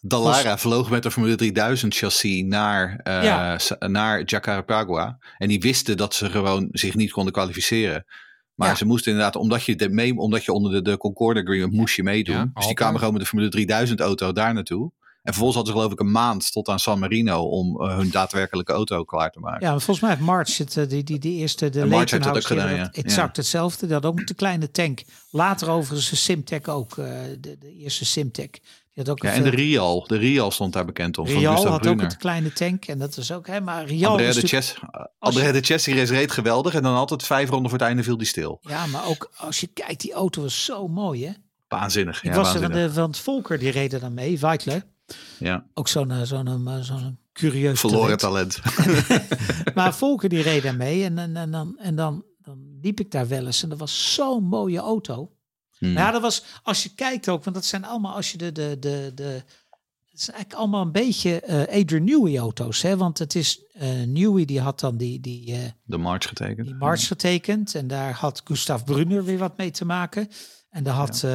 Dallara 0.00 0.58
vloog 0.58 0.90
met 0.90 1.02
de 1.02 1.10
Formule 1.10 1.34
3000 1.36 1.94
chassis 1.94 2.42
naar, 2.42 3.00
Ja. 3.04 3.58
s- 3.58 3.72
naar 3.78 4.22
Jacarapagua. 4.24 5.18
En 5.38 5.48
die 5.48 5.60
wisten 5.60 5.96
dat 5.96 6.14
ze 6.14 6.30
gewoon 6.30 6.68
zich 6.70 6.94
niet 6.94 7.10
konden 7.10 7.32
kwalificeren. 7.32 8.04
Maar 8.54 8.68
Ja. 8.68 8.74
ze 8.74 8.84
moesten 8.86 9.10
inderdaad, 9.12 9.36
omdat 9.36 9.64
je, 9.64 9.76
de 9.76 9.88
mee, 9.88 10.16
omdat 10.16 10.44
je 10.44 10.52
onder 10.52 10.72
de, 10.72 10.82
de 10.90 10.96
Concorde 10.96 11.40
Agreement 11.40 11.72
moest 11.72 11.96
je 11.96 12.02
meedoen. 12.02 12.34
Ja, 12.36 12.50
dus 12.54 12.66
die 12.66 12.74
kwamen 12.74 12.98
gewoon 12.98 13.12
met 13.12 13.22
de 13.22 13.28
Formule 13.28 13.50
3000 13.50 14.00
auto 14.00 14.32
daar 14.32 14.54
naartoe. 14.54 14.92
En 15.22 15.34
vervolgens 15.34 15.56
hadden 15.56 15.74
ze 15.74 15.78
geloof 15.80 15.92
ik 15.92 16.00
een 16.06 16.10
maand 16.12 16.52
tot 16.52 16.68
aan 16.68 16.78
San 16.78 16.98
Marino 16.98 17.42
om 17.42 17.80
eh, 17.82 17.96
hun 17.96 18.10
daadwerkelijke 18.10 18.72
auto 18.72 19.04
klaar 19.04 19.30
te 19.30 19.40
maken. 19.40 19.66
Ja, 19.66 19.72
volgens 19.72 20.00
mij 20.00 20.10
heeft 20.10 20.22
March 20.22 20.56
het, 20.58 20.76
eh, 20.76 20.88
die, 20.88 21.04
die, 21.04 21.18
die 21.18 21.38
eerste, 21.38 21.70
de 21.70 21.84
March 21.86 22.10
heeft 22.10 22.24
dat 22.24 22.36
ook 22.36 22.44
gedaan, 22.44 22.74
ja. 22.74 22.88
exact 22.92 23.36
hetzelfde. 23.36 23.86
Dat 23.86 24.04
ook 24.06 24.14
met 24.14 24.28
de 24.28 24.34
kleine 24.34 24.70
tank. 24.70 25.02
Later 25.30 25.68
overigens 25.70 26.10
de 26.10 26.16
Simtech 26.16 26.66
ook, 26.68 26.94
de, 26.94 27.38
de 27.58 27.76
eerste 27.78 28.04
Simtech. 28.04 28.50
Had 28.98 29.08
ook 29.08 29.22
Ja, 29.22 29.32
en 29.32 29.42
de 29.42 29.48
veel- 29.50 29.58
Rial. 29.58 30.04
De 30.06 30.16
Rial 30.16 30.50
stond 30.50 30.72
daar 30.72 30.84
bekend 30.84 31.18
om. 31.18 31.26
van 31.26 31.36
Rial 31.36 31.52
Gustav 31.52 31.70
had 31.70 31.78
ook 31.78 31.84
Brunner. 31.86 32.04
een 32.10 32.16
kleine 32.18 32.52
tank 32.52 32.84
en 32.84 32.98
dat 32.98 33.16
is 33.16 33.32
ook, 33.32 33.46
hè, 33.46 33.60
maar 33.60 33.84
Rial 33.84 34.10
Andrea 34.10 34.28
is 34.28 34.34
de, 34.34 34.46
Chess, 34.46 34.74
Andrea 35.18 35.52
de 35.52 35.60
Chess 35.60 35.84
die 35.84 35.94
race 35.94 36.12
reed 36.12 36.30
geweldig. 36.32 36.74
En 36.74 36.82
dan 36.82 36.94
altijd 36.94 37.22
vijf 37.22 37.48
ronden 37.50 37.70
voor 37.70 37.78
het 37.78 37.88
einde 37.88 38.02
viel 38.02 38.16
die 38.18 38.26
stil. 38.26 38.58
Ja, 38.62 38.86
maar 38.86 39.06
ook 39.06 39.30
als 39.36 39.60
je 39.60 39.66
kijkt, 39.66 40.00
die 40.00 40.12
auto 40.12 40.42
was 40.42 40.64
zo 40.64 40.88
mooi, 40.88 41.26
hè? 41.26 41.32
Waanzinnig. 41.68 42.16
Ik 42.24 42.30
ja, 42.30 42.36
was 42.36 42.46
er 42.46 42.52
van, 42.52 42.60
waanzinnig. 42.60 42.88
de, 42.94 43.00
van 43.00 43.10
het 43.10 43.18
Volker, 43.18 43.58
die 43.58 43.70
reden 43.70 44.00
dan 44.00 44.14
mee, 44.14 44.38
Weitler. 44.38 44.82
Ja, 45.38 45.64
Ook 45.74 45.88
zo'n 45.88 46.10
eh, 46.10 46.22
zo'n 46.22 46.68
eh, 46.68 46.78
zo'n 46.80 47.18
curieus 47.32 47.80
verloren 47.80 48.18
talent. 48.18 48.60
talent. 48.74 49.06
Maar 49.74 49.94
Volker 49.94 50.28
die 50.28 50.42
reed 50.42 50.62
daar 50.62 50.76
mee 50.76 51.04
en, 51.04 51.18
en, 51.18 51.36
en, 51.36 51.50
dan, 51.50 51.78
en 51.78 51.96
dan, 51.96 52.24
dan 52.42 52.58
liep 52.82 53.00
ik 53.00 53.10
daar 53.10 53.28
wel 53.28 53.46
eens 53.46 53.62
en 53.62 53.68
dat 53.68 53.78
was 53.78 54.14
zo'n 54.14 54.44
mooie 54.44 54.78
auto. 54.78 55.30
Hmm. 55.78 55.92
Ja, 55.92 56.10
dat 56.10 56.22
was, 56.22 56.44
als 56.62 56.82
je 56.82 56.94
kijkt 56.94 57.28
ook, 57.28 57.44
want 57.44 57.56
dat 57.56 57.64
zijn 57.64 57.84
allemaal, 57.84 58.14
als 58.14 58.32
je 58.32 58.38
de, 58.38 58.52
de, 58.52 58.76
de, 58.78 59.12
de 59.14 59.42
het 60.10 60.20
zijn 60.26 60.36
eigenlijk 60.36 60.54
allemaal 60.54 60.82
een 60.82 60.92
beetje 60.92 61.40
eh 61.40 61.80
Adrian 61.80 62.04
Newey 62.04 62.38
auto's, 62.38 62.82
hè? 62.82 62.96
Want 62.96 63.18
het 63.18 63.34
is, 63.34 63.60
eh 63.72 64.02
Newey 64.06 64.44
die 64.44 64.60
had 64.60 64.80
dan 64.80 64.96
die, 64.96 65.20
die, 65.20 65.52
eh, 65.52 65.58
De 65.84 65.96
March 65.96 66.28
getekend. 66.28 66.66
die 66.66 66.74
March 66.74 67.06
getekend 67.06 67.74
en 67.74 67.86
daar 67.86 68.12
had 68.12 68.40
Gustav 68.44 68.84
Brunner 68.84 69.24
weer 69.24 69.38
wat 69.38 69.56
mee 69.56 69.70
te 69.70 69.84
maken. 69.84 70.28
En 70.70 70.84
daar 70.84 70.94
had 70.94 71.26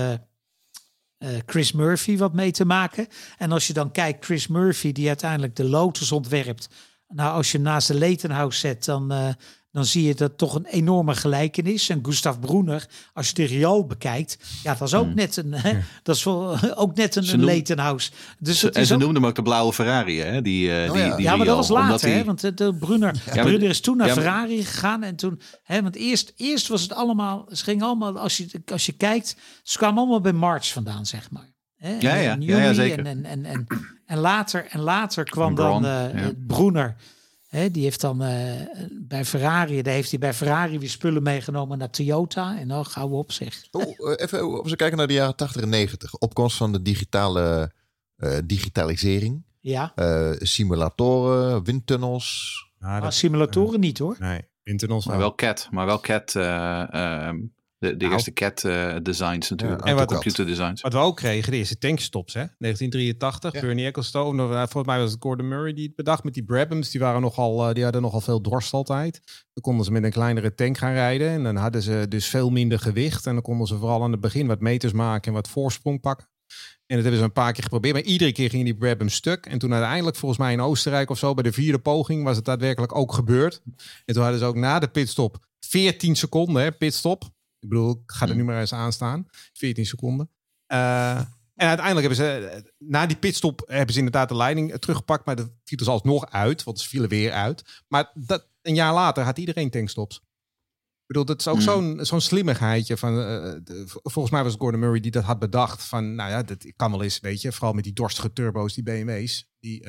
Chris 1.45 1.71
Murphy 1.71 2.17
wat 2.17 2.33
mee 2.33 2.51
te 2.51 2.65
maken. 2.65 3.07
En 3.37 3.51
als 3.51 3.67
je 3.67 3.73
dan 3.73 3.91
kijkt, 3.91 4.25
Chris 4.25 4.47
Murphy 4.47 4.91
die 4.91 5.07
uiteindelijk 5.07 5.55
de 5.55 5.63
Lotus 5.63 6.11
ontwerpt. 6.11 6.69
Nou, 7.07 7.33
als 7.35 7.51
je 7.51 7.57
hem 7.57 7.65
naast 7.65 7.87
de 7.87 7.93
Leighton 7.93 8.51
zet, 8.51 8.85
dan, 8.85 9.35
dan 9.73 9.85
zie 9.85 10.03
je 10.03 10.15
dat 10.15 10.37
toch 10.37 10.55
een 10.55 10.65
enorme 10.65 11.15
gelijkenis. 11.15 11.89
En 11.89 11.99
Gustav 12.01 12.39
Brunner, 12.39 12.85
als 13.13 13.27
je 13.27 13.33
de 13.33 13.43
Rial 13.43 13.85
bekijkt, 13.85 14.37
ja, 14.63 14.75
dat 14.75 14.87
is 14.87 14.93
ook 14.93 15.13
net 15.13 15.37
een, 15.37 15.53
hè, 15.53 15.79
dat 16.03 16.15
is 16.15 16.23
wel, 16.23 16.57
ook 16.75 16.95
net 16.95 17.15
een, 17.15 17.33
een 17.33 17.39
Dus 18.39 18.59
Ze- 18.59 18.71
en 18.71 18.85
ze 18.85 18.93
ook- 18.93 18.99
noemden 18.99 19.21
hem 19.21 19.29
ook 19.29 19.35
de 19.35 19.41
blauwe 19.41 19.73
Ferrari, 19.73 20.19
hè? 20.21 20.41
Die, 20.41 20.75
eh, 20.75 20.89
Oh 20.89 20.95
die, 20.95 21.03
ja. 21.05 21.15
die 21.15 21.25
ja, 21.25 21.35
maar 21.35 21.45
dat 21.45 21.55
was 21.55 21.67
later, 21.69 22.09
hè? 22.13 22.23
Want 22.23 22.41
de, 22.41 22.53
de 22.53 22.73
Brunner, 22.73 23.69
is 23.69 23.81
toen 23.81 23.97
naar 23.97 24.07
ja, 24.07 24.13
maar- 24.15 24.23
Ferrari 24.23 24.63
gegaan 24.65 25.03
en 25.03 25.15
toen, 25.15 25.41
hè? 25.63 25.81
Want 25.81 25.95
eerst, 25.95 26.33
eerst 26.35 26.67
was 26.67 26.81
het 26.81 26.93
allemaal, 26.93 27.45
ze 27.51 27.63
gingen 27.63 27.85
allemaal, 27.85 28.17
als 28.19 28.37
je, 28.37 28.61
als 28.71 28.85
je 28.85 28.91
kijkt, 28.91 29.35
ze 29.63 29.77
kwamen 29.77 29.97
allemaal 29.97 30.21
bij 30.21 30.33
March 30.33 30.71
vandaan, 30.71 31.05
zeg 31.05 31.31
maar. 31.31 31.51
Hè? 31.77 31.97
Ja, 31.99 32.15
ja. 32.15 32.31
en 32.31 32.41
Ja, 32.41 32.73
zeker. 32.73 32.99
En, 32.99 33.05
en, 33.07 33.25
en, 33.25 33.45
en, 33.45 33.67
en 34.05 34.17
later, 34.17 34.65
en 34.69 34.79
later 34.79 35.23
kwam 35.23 35.49
En 35.49 35.55
dan 35.55 35.81
Braun, 35.81 36.09
eh 36.13 36.23
ja. 36.23 36.31
Brunner. 36.47 36.95
Hè? 37.53 37.71
Die 37.71 37.83
heeft 37.83 38.01
dan 38.01 38.21
eh, 38.23 38.61
bij 38.91 39.25
Ferrari, 39.25 39.81
daar 39.81 39.93
heeft 39.93 40.09
hij 40.09 40.19
bij 40.19 40.33
Ferrari 40.33 40.79
weer 40.79 40.89
spullen 40.89 41.23
meegenomen 41.23 41.77
naar 41.77 41.89
Toyota. 41.89 42.57
En 42.59 42.67
dan 42.67 42.85
gaan 42.85 43.09
we 43.09 43.15
op 43.15 43.31
zich. 43.31 43.67
Oh, 43.71 43.81
eh, 43.81 44.13
even 44.15 44.41
als 44.41 44.69
we 44.69 44.75
kijken 44.75 44.97
naar 44.97 45.07
de 45.07 45.13
jaren 45.13 45.35
80 45.35 45.61
en 45.61 45.69
90. 45.69 46.13
Opkomst 46.13 46.57
van 46.57 46.71
de 46.71 46.81
digitale 46.81 47.71
eh, 48.15 48.37
digitalisering. 48.45 49.43
Ja, 49.59 49.91
eh, 49.95 50.31
simulatoren, 50.37 51.63
windtunnels. 51.63 52.57
Dat, 52.79 53.13
simulatoren 53.13 53.79
niet 53.79 53.97
hoor. 53.97 54.15
nee, 54.19 54.41
Windtunnels 54.63 55.05
Maar 55.05 55.17
wel. 55.17 55.25
wel 55.25 55.35
CAT. 55.35 55.67
Maar 55.71 55.85
wel 55.85 55.99
CAT. 55.99 56.31
De, 57.83 57.97
de 57.97 58.05
Nou. 58.05 58.11
eerste 58.13 58.31
CAT 58.33 58.63
eh, 58.63 58.95
designs 59.03 59.49
natuurlijk. 59.49 59.79
Ja, 59.83 59.87
en 59.87 59.95
wat 59.95 59.99
AutoCAD. 60.11 60.23
computer 60.23 60.45
designs. 60.45 60.81
Wat 60.81 60.93
we 60.93 60.99
ook 60.99 61.15
kregen, 61.15 61.51
de 61.51 61.57
eerste 61.57 61.77
tankstops, 61.77 62.33
hè? 62.33 62.43
1983, 62.57 63.53
Ja. 63.53 63.61
Bernie 63.61 63.85
Ecclestone. 63.85 64.43
of, 64.43 64.51
eh, 64.51 64.57
Volgens 64.57 64.85
mij 64.85 64.99
was 64.99 65.11
het 65.11 65.21
Gordon 65.21 65.47
Murray 65.47 65.73
die 65.73 65.85
het 65.85 65.95
bedacht 65.95 66.23
met 66.23 66.33
die 66.33 66.43
Brabhams. 66.43 66.91
Die, 66.91 66.99
waren 67.01 67.21
nogal, 67.21 67.67
eh, 67.67 67.73
die 67.73 67.83
hadden 67.83 68.01
nogal 68.01 68.21
veel 68.21 68.41
dorst 68.41 68.73
altijd. 68.73 69.21
Dan 69.53 69.63
konden 69.63 69.85
ze 69.85 69.91
met 69.91 70.03
een 70.03 70.11
kleinere 70.11 70.55
tank 70.55 70.77
gaan 70.77 70.93
rijden. 70.93 71.29
En 71.29 71.43
dan 71.43 71.55
hadden 71.55 71.81
ze 71.81 72.05
dus 72.09 72.27
veel 72.27 72.49
minder 72.49 72.79
gewicht. 72.79 73.25
En 73.25 73.33
dan 73.33 73.41
konden 73.43 73.67
ze 73.67 73.77
vooral 73.77 74.03
aan 74.03 74.11
het 74.11 74.21
begin 74.21 74.47
wat 74.47 74.59
meters 74.59 74.93
maken 74.93 75.27
en 75.27 75.33
wat 75.33 75.47
voorsprong 75.49 75.99
pakken. 76.01 76.27
En 76.85 76.95
dat 76.95 77.01
hebben 77.01 77.17
ze 77.17 77.23
een 77.23 77.31
paar 77.43 77.53
keer 77.53 77.63
geprobeerd. 77.63 77.93
Maar 77.93 78.03
iedere 78.03 78.31
keer 78.31 78.49
ging 78.49 78.63
die 78.63 78.75
Brabham 78.75 79.09
stuk. 79.09 79.45
En 79.45 79.57
toen 79.59 79.73
uiteindelijk, 79.73 80.15
volgens 80.15 80.39
mij 80.39 80.53
in 80.53 80.61
Oostenrijk 80.61 81.09
of 81.09 81.17
zo, 81.17 81.33
bij 81.33 81.43
de 81.43 81.51
vierde 81.51 81.79
poging, 81.79 82.23
was 82.23 82.35
het 82.35 82.45
daadwerkelijk 82.45 82.95
ook 82.95 83.13
gebeurd. 83.13 83.61
En 84.05 84.13
toen 84.13 84.21
hadden 84.23 84.39
ze 84.39 84.45
ook 84.45 84.55
na 84.55 84.79
de 84.79 84.87
pitstop 84.87 85.37
14 85.59 86.15
seconden, 86.15 86.61
hè, 86.63 86.71
pitstop. 86.71 87.23
Ik 87.63 87.69
bedoel, 87.69 87.91
ik 87.91 88.11
ga 88.11 88.27
er 88.27 88.35
nu 88.35 88.43
maar 88.43 88.59
eens 88.59 88.73
aan 88.73 88.91
staan. 88.93 89.27
14 89.53 89.85
seconden. 89.85 90.29
Eh, 90.65 91.17
en 91.55 91.67
uiteindelijk 91.67 92.07
hebben 92.07 92.25
ze, 92.25 92.47
eh, 92.47 92.61
na 92.77 93.05
die 93.05 93.17
pitstop, 93.17 93.61
hebben 93.65 93.91
ze 93.93 93.97
inderdaad 93.97 94.29
de 94.29 94.35
leiding 94.35 94.71
eh, 94.71 94.77
teruggepakt. 94.77 95.25
Maar 95.25 95.35
dat 95.35 95.51
viel 95.63 95.77
dus 95.77 95.87
alsnog 95.87 96.29
uit, 96.31 96.63
want 96.63 96.79
ze 96.79 96.89
vielen 96.89 97.09
weer 97.09 97.31
uit. 97.31 97.83
Maar 97.87 98.11
dat, 98.13 98.47
een 98.61 98.75
jaar 98.75 98.93
later 98.93 99.23
had 99.23 99.37
iedereen 99.37 99.69
tankstops. 99.69 100.15
Ik 100.15 101.07
bedoel, 101.07 101.25
dat 101.25 101.39
is 101.39 101.47
ook 101.47 101.55
Hmm. 101.55 101.63
zo'n 101.63 102.05
zo'n 102.05 102.21
slimmigheidje 102.21 102.97
van, 102.97 103.15
de- 103.15 103.83
volgens 103.87 104.33
mij 104.33 104.43
was 104.43 104.51
het 104.51 104.61
Gordon 104.61 104.79
Murray 104.79 104.99
die 104.99 105.11
dat 105.11 105.23
had 105.23 105.39
bedacht. 105.39 105.83
Van, 105.83 106.15
nou 106.15 106.29
ja, 106.29 106.43
dat 106.43 106.73
kan 106.75 106.91
wel 106.91 107.03
eens, 107.03 107.19
weet 107.19 107.41
je, 107.41 107.51
vooral 107.51 107.73
met 107.73 107.83
die 107.83 107.93
dorstige 107.93 108.33
turbo's, 108.33 108.73
die 108.73 108.83
BMW's. 108.83 109.51
Die, 109.59 109.85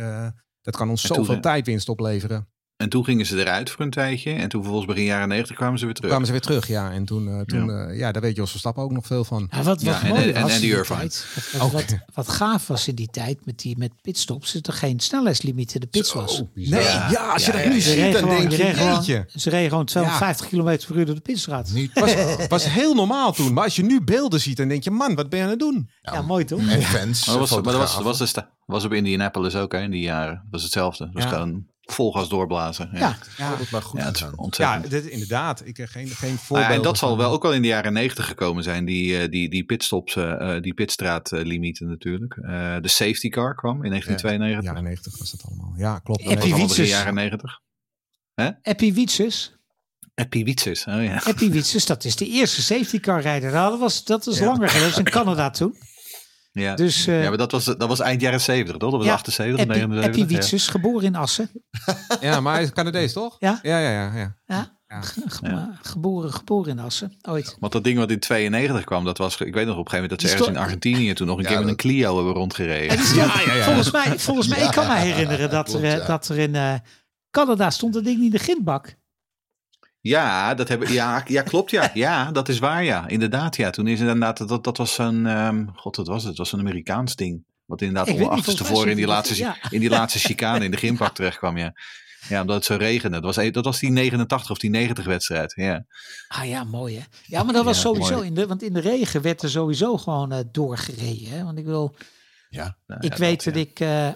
dat 0.61 0.77
kan 0.77 0.91
ons 0.91 1.09
En 1.09 1.15
zoveel 1.15 1.41
tijdwinst 1.41 1.89
opleveren. 1.89 2.49
En 2.77 2.89
toen 2.89 3.05
gingen 3.05 3.27
ze 3.27 3.39
eruit 3.41 3.71
voor 3.71 3.85
een 3.85 3.91
tijdje. 3.91 4.33
En 4.33 4.49
toen 4.49 4.61
vervolgens 4.61 4.87
begin 4.93 5.05
jaren 5.05 5.29
90 5.29 5.57
kwamen 5.57 5.79
ze 5.79 5.85
weer 5.85 5.95
terug. 5.95 6.09
kwamen 6.11 6.27
ze 6.27 6.33
weer 6.33 6.43
terug, 6.43 6.67
ja. 6.69 6.91
En 6.93 7.05
toen, 7.05 7.29
eh, 7.29 7.41
toen 7.41 7.67
ja. 7.71 7.91
ja, 7.91 8.13
daar 8.13 8.23
weet 8.23 8.37
Jos 8.37 8.51
Verstappen 8.51 8.83
ook 8.83 8.93
nog 8.93 9.07
veel 9.07 9.25
van. 9.25 9.49
Ja, 9.51 9.57
wat, 9.57 9.65
wat 9.67 9.81
Ja, 9.83 10.03
en- 10.03 10.09
mooi 10.09 10.31
en- 10.31 10.43
was 10.43 10.51
en 10.51 10.57
in 10.57 10.63
die 10.63 10.71
Irvine. 10.77 10.99
tijd, 10.99 11.27
wat, 12.15 12.29
gaaf 12.29 12.67
was 12.67 12.89
in 12.89 12.95
die 12.95 13.09
tijd 13.11 13.47
met 13.47 13.59
die 13.59 13.79
met 13.79 13.91
pitstops, 14.03 14.55
is 14.55 14.61
er 14.63 14.73
geen 14.73 15.01
snelheidslimiet 15.01 15.75
in 15.75 15.81
de 15.81 15.87
pits 15.87 16.13
was. 16.13 16.43
Nee, 16.55 16.83
ja, 16.83 17.31
als 17.33 17.47
je 17.47 17.53
dat 17.53 17.65
nu 17.65 17.81
ziet, 17.81 18.13
dan 18.13 18.23
gewoon, 18.23 18.39
denk 18.49 18.51
je 18.53 18.85
jeetje. 18.85 19.29
ze 19.35 19.51
reden 19.51 19.69
gewoon 19.69 19.85
250 19.85 20.49
km 20.49 20.87
per 20.87 20.97
uur 20.97 21.07
door 21.07 21.15
de 21.15 21.21
pitstraat. 21.21 21.71
Niet. 21.73 22.01
was, 22.01 22.15
was 22.49 22.65
heel 22.69 22.95
normaal 22.95 23.33
toen. 23.33 23.53
Maar 23.53 23.65
als 23.65 23.77
je 23.77 23.83
nu 23.85 24.01
beelden 24.05 24.41
ziet, 24.41 24.57
dan 24.57 24.69
denk 24.69 24.85
je, 24.85 24.91
man, 24.91 25.15
wat 25.15 25.29
ben 25.29 25.39
je 25.39 25.45
aan 25.45 25.51
het 25.51 25.59
doen? 25.59 25.89
Ja, 26.03 26.23
mooi 26.23 26.45
toch? 26.45 26.61
En 26.69 26.83
fans. 26.83 27.27
Maar 27.27 27.39
dat 27.39 27.49
was, 27.49 27.61
maar 27.63 27.73
dat 27.73 28.03
was, 28.03 28.35
was, 28.67 28.85
op 28.85 28.93
Indianapolis 28.93 29.55
ook, 29.57 29.73
hè, 29.73 29.81
in 29.81 29.91
die 29.91 30.01
jaren. 30.03 30.35
Dat 30.35 30.51
was 30.51 30.63
hetzelfde. 30.63 31.05
Dat 31.05 31.15
was 31.15 31.23
Ja. 31.23 31.29
gewoon 31.29 31.67
vol 31.85 32.13
gas 32.13 32.29
doorblazen. 32.29 32.89
Ja, 32.93 32.99
Ja, 32.99 33.17
Ja, 33.37 33.57
dat 33.57 33.71
maar 33.71 33.83
goed 33.83 34.01
ja 34.01 34.07
het 34.07 34.15
is 34.15 34.21
gegaan. 34.21 34.37
ja 34.37 34.43
ontzettend. 34.43 34.91
dit, 34.91 35.07
inderdaad. 35.07 35.67
Ik 35.67 35.77
heb 35.77 35.89
geen, 35.89 36.09
geen 36.09 36.29
Nou 36.29 36.39
voorbeeld. 36.39 36.69
ja, 36.69 36.75
en 36.77 36.83
dat 36.83 36.99
zal 36.99 37.17
wel 37.17 37.31
ook 37.31 37.43
wel 37.43 37.53
in 37.53 37.63
de 37.63 37.69
jaren 37.69 37.93
90 37.93 38.27
gekomen 38.27 38.63
zijn, 38.63 38.85
die, 38.85 39.19
eh, 39.19 39.31
die, 39.31 39.51
die 39.51 39.65
pitstops, 39.65 40.17
eh, 40.17 40.57
eh, 40.57 40.63
die 40.63 40.75
pitstraatlimieten 40.75 41.89
natuurlijk. 41.89 42.37
Eh, 42.37 42.77
de 42.81 42.89
safety 42.89 43.29
car 43.29 43.55
kwam 43.55 43.85
in 43.85 43.91
1992. 43.91 44.75
Ja, 44.75 44.81
90 44.81 45.19
was 45.19 45.31
dat 45.31 45.45
allemaal. 45.47 45.73
Ja, 45.77 45.99
klopt. 45.99 46.25
Was 46.25 46.35
begin 46.35 46.55
Wietsers? 46.55 46.89
jaren 46.89 47.15
90. 47.15 47.61
Epi 48.63 48.93
Wietsers. 48.93 49.53
Epi 50.15 50.45
Wietsers, 50.45 50.87
oh 50.87 51.05
ja. 51.05 51.27
Epi 51.27 51.51
Wietsers, 51.51 51.87
dat 51.87 52.05
is 52.05 52.17
de 52.17 52.27
eerste 52.29 52.63
safety 52.63 53.01
car 53.01 53.21
rijder. 53.21 53.53
Nou, 53.53 53.71
dat 53.71 53.81
was, 53.81 54.05
dat 54.05 54.27
is 54.27 54.41
langer 54.41 54.69
geleden. 54.69 54.81
Dat 54.81 54.91
was 54.91 54.99
in 54.99 55.13
Canada 55.13 55.51
toen. 55.51 55.77
Ja. 56.63 56.75
Dus 56.75 57.07
eh 57.07 57.23
ja, 57.23 57.29
maar 57.29 57.39
dat 57.39 57.53
was, 57.53 57.65
dat 57.65 57.89
was 57.89 58.01
eind 58.01 58.21
jaren 58.21 58.41
70, 58.41 58.77
toch? 58.77 58.91
Dat 58.91 58.99
was 58.99 59.09
ja, 59.09 59.15
78, 59.15 59.61
Epi, 59.67 59.73
79. 59.79 60.23
Epi 60.23 60.57
ja. 60.57 60.63
Geboren 60.71 61.07
in 61.07 61.15
Assen. 61.17 61.51
Ja, 62.21 62.41
maar 62.41 62.55
hij 62.55 62.63
is 62.63 62.73
Canadees, 62.73 63.13
toch? 63.13 63.37
Ja. 63.39 63.59
Ja, 63.63 63.79
ja, 63.79 63.91
ja. 63.91 64.13
ja. 64.17 64.37
Ja, 64.47 64.73
Ja. 64.87 65.01
ge- 65.03 65.23
geboren, 65.83 66.33
geboren 66.33 66.71
in 66.71 66.79
Assen, 66.79 67.13
ooit. 67.29 67.57
Want 67.61 67.73
dat 67.73 67.85
ding 67.85 67.99
wat 67.99 68.11
in 68.11 68.19
92 68.19 68.85
kwam, 68.85 69.05
dat 69.05 69.19
was, 69.19 69.41
ik 69.41 69.55
weet 69.55 69.67
nog 69.67 69.77
op 69.77 69.85
een 69.85 69.91
gegeven 69.91 69.93
moment 70.03 70.11
dat 70.11 70.21
ze 70.21 70.37
ergens 70.37 70.49
in 70.49 70.57
Argentinië 70.63 71.13
toen 71.15 71.27
nog 71.27 71.37
een 71.37 71.43
Ja, 71.43 71.49
keer 71.49 71.59
met 71.59 71.69
een 71.69 71.77
Clio 71.77 72.17
hebben 72.17 72.35
rondgereden. 72.35 72.99
Volgens 72.99 73.91
mij, 73.91 74.19
volgens 74.19 74.49
mij 74.49 74.59
Ja, 74.59 74.65
ik 74.67 74.71
kan 74.71 74.87
me 74.87 74.95
herinneren 74.95 75.51
dat, 75.51 75.65
klopt, 75.69 75.85
er, 75.85 75.99
ja. 75.99 76.07
dat 76.07 76.29
er 76.29 76.39
in 76.39 76.55
eh, 76.55 76.75
Canada 77.31 77.71
stond 77.71 77.95
dat 77.95 78.05
ding 78.05 78.17
niet 78.17 78.25
in 78.33 78.39
de 78.39 78.45
grindbak. 78.45 78.95
Ja, 80.05 80.55
dat 80.55 80.69
hebben, 80.69 80.93
ja, 80.93 81.25
ja, 81.27 81.43
klopt 81.43 81.71
ja. 81.71 81.91
Ja, 82.05 82.33
dat 82.33 82.49
is 82.49 82.59
waar 82.59 82.85
ja. 82.85 83.09
Inderdaad 83.09 83.57
ja. 83.57 83.71
Toen 83.71 83.87
is 83.87 84.01
inderdaad, 84.01 84.49
dat, 84.49 84.65
dat 84.65 84.77
was 84.77 84.99
een, 84.99 85.27
ehm, 85.27 85.67
god 85.75 85.97
wat 85.97 86.07
was 86.07 86.25
het? 86.25 86.37
Was 86.39 86.53
een 86.53 86.59
Amerikaans 86.59 87.17
ding. 87.17 87.45
Wat 87.65 87.81
inderdaad 87.81 88.29
achterstevoren 88.29 88.91
in 88.91 88.97
die, 88.97 89.07
laatste, 89.07 89.55
in 89.71 89.81
die 89.81 89.89
laatste 89.89 90.19
chicane 90.19 90.65
in 90.65 90.71
de 90.71 90.77
grindbak 90.77 91.15
terecht 91.17 91.39
kwam 91.39 91.57
ja. 91.57 91.73
Ja, 92.29 92.41
omdat 92.41 92.57
het 92.57 92.65
zo 92.65 92.77
regende. 92.77 93.17
Dat 93.21 93.35
was, 93.35 93.45
e- 93.45 93.51
dat 93.51 93.65
was 93.65 93.79
die 93.79 93.91
89 93.91 94.51
of 94.51 94.59
die 94.59 94.71
90 94.71 95.05
wedstrijd. 95.05 95.53
Ja. 95.57 95.85
Ah 96.29 96.49
ja, 96.49 96.65
mooi 96.65 96.97
hè. 96.97 97.03
Ja, 97.27 97.43
maar 97.43 97.55
dat 97.55 97.65
was 97.65 97.77
Ja, 97.77 97.83
sowieso, 97.83 98.15
mooi. 98.15 98.27
in 98.27 98.35
de, 98.35 98.47
want 98.47 98.63
in 98.63 98.73
de 98.73 98.81
regen 98.81 99.23
werd 99.23 99.43
er 99.43 99.51
sowieso 99.51 99.97
gewoon 99.97 100.33
eh, 100.33 100.39
doorgereden. 100.53 101.29
Hè? 101.29 101.45
Want 101.45 101.59
ik 101.59 101.65
wil, 101.65 101.95
Ja. 102.49 102.77
Nou, 102.87 103.01
ik 103.07 103.13
ja, 103.13 103.19
weet 103.19 103.45
dat, 103.45 103.57
ik, 103.57 103.81
eh, 103.81 104.09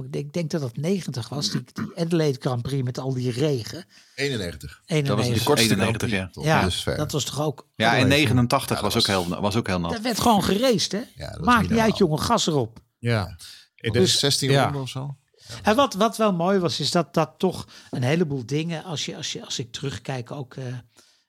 ik 0.00 0.12
denk- 0.12 0.26
ik 0.26 0.32
denk 0.32 0.50
dat 0.50 0.60
dat 0.60 0.76
90 0.76 1.28
was, 1.28 1.50
die, 1.50 1.64
die 1.72 1.90
Adelaide 1.96 2.38
Grand 2.40 2.62
Prix 2.62 2.82
met 2.82 2.98
al 2.98 3.14
die 3.14 3.30
regen. 3.30 3.84
91. 4.14 4.82
91. 4.86 5.06
Dat 5.06 5.16
was 5.16 5.38
de 5.38 5.44
kortste 5.44 5.68
91, 5.74 5.78
Grand 5.78 5.98
Prix, 5.98 6.12
ja. 6.12 6.28
toch? 6.32 6.44
ja, 6.44 6.64
Dus 6.64 6.84
dat 6.96 7.12
was 7.12 7.24
toch 7.24 7.40
ook... 7.40 7.66
Ja, 7.74 7.92
en 7.94 7.98
Ja, 8.00 8.04
89 8.06 8.80
dat 8.80 8.92
was, 8.92 8.96
ook 9.02 9.06
heel, 9.06 9.40
was 9.40 9.56
ook 9.56 9.66
heel 9.66 9.80
nat. 9.80 9.90
Dat 9.92 10.00
werd 10.00 10.20
gewoon 10.20 10.44
geraced 10.44 10.92
hè. 10.92 11.02
Ja, 11.14 11.38
Maakt 11.40 11.60
niet 11.60 11.70
niet 11.70 11.78
uit 11.80 11.98
jongen, 11.98 12.18
gas 12.20 12.46
erop. 12.46 12.80
Ja. 12.98 13.36
Dus 13.74 13.92
Dus, 13.92 14.18
16 14.18 14.50
ja. 14.50 14.62
ronden 14.64 14.82
of 14.82 14.88
zo. 14.88 15.16
En 15.62 15.76
wat, 15.76 15.94
wat 15.94 16.16
wel 16.16 16.32
mooi 16.32 16.58
was, 16.58 16.80
is 16.80 16.90
dat 16.90 17.14
dat 17.14 17.34
toch 17.38 17.66
een 17.90 18.02
heleboel 18.02 18.46
dingen, 18.46 18.84
als, 18.84 19.04
je, 19.04 19.16
als, 19.16 19.32
je, 19.32 19.44
als 19.44 19.58
ik 19.58 19.72
terugkijk, 19.72 20.30
ook 20.30 20.54
eh, 20.54 20.66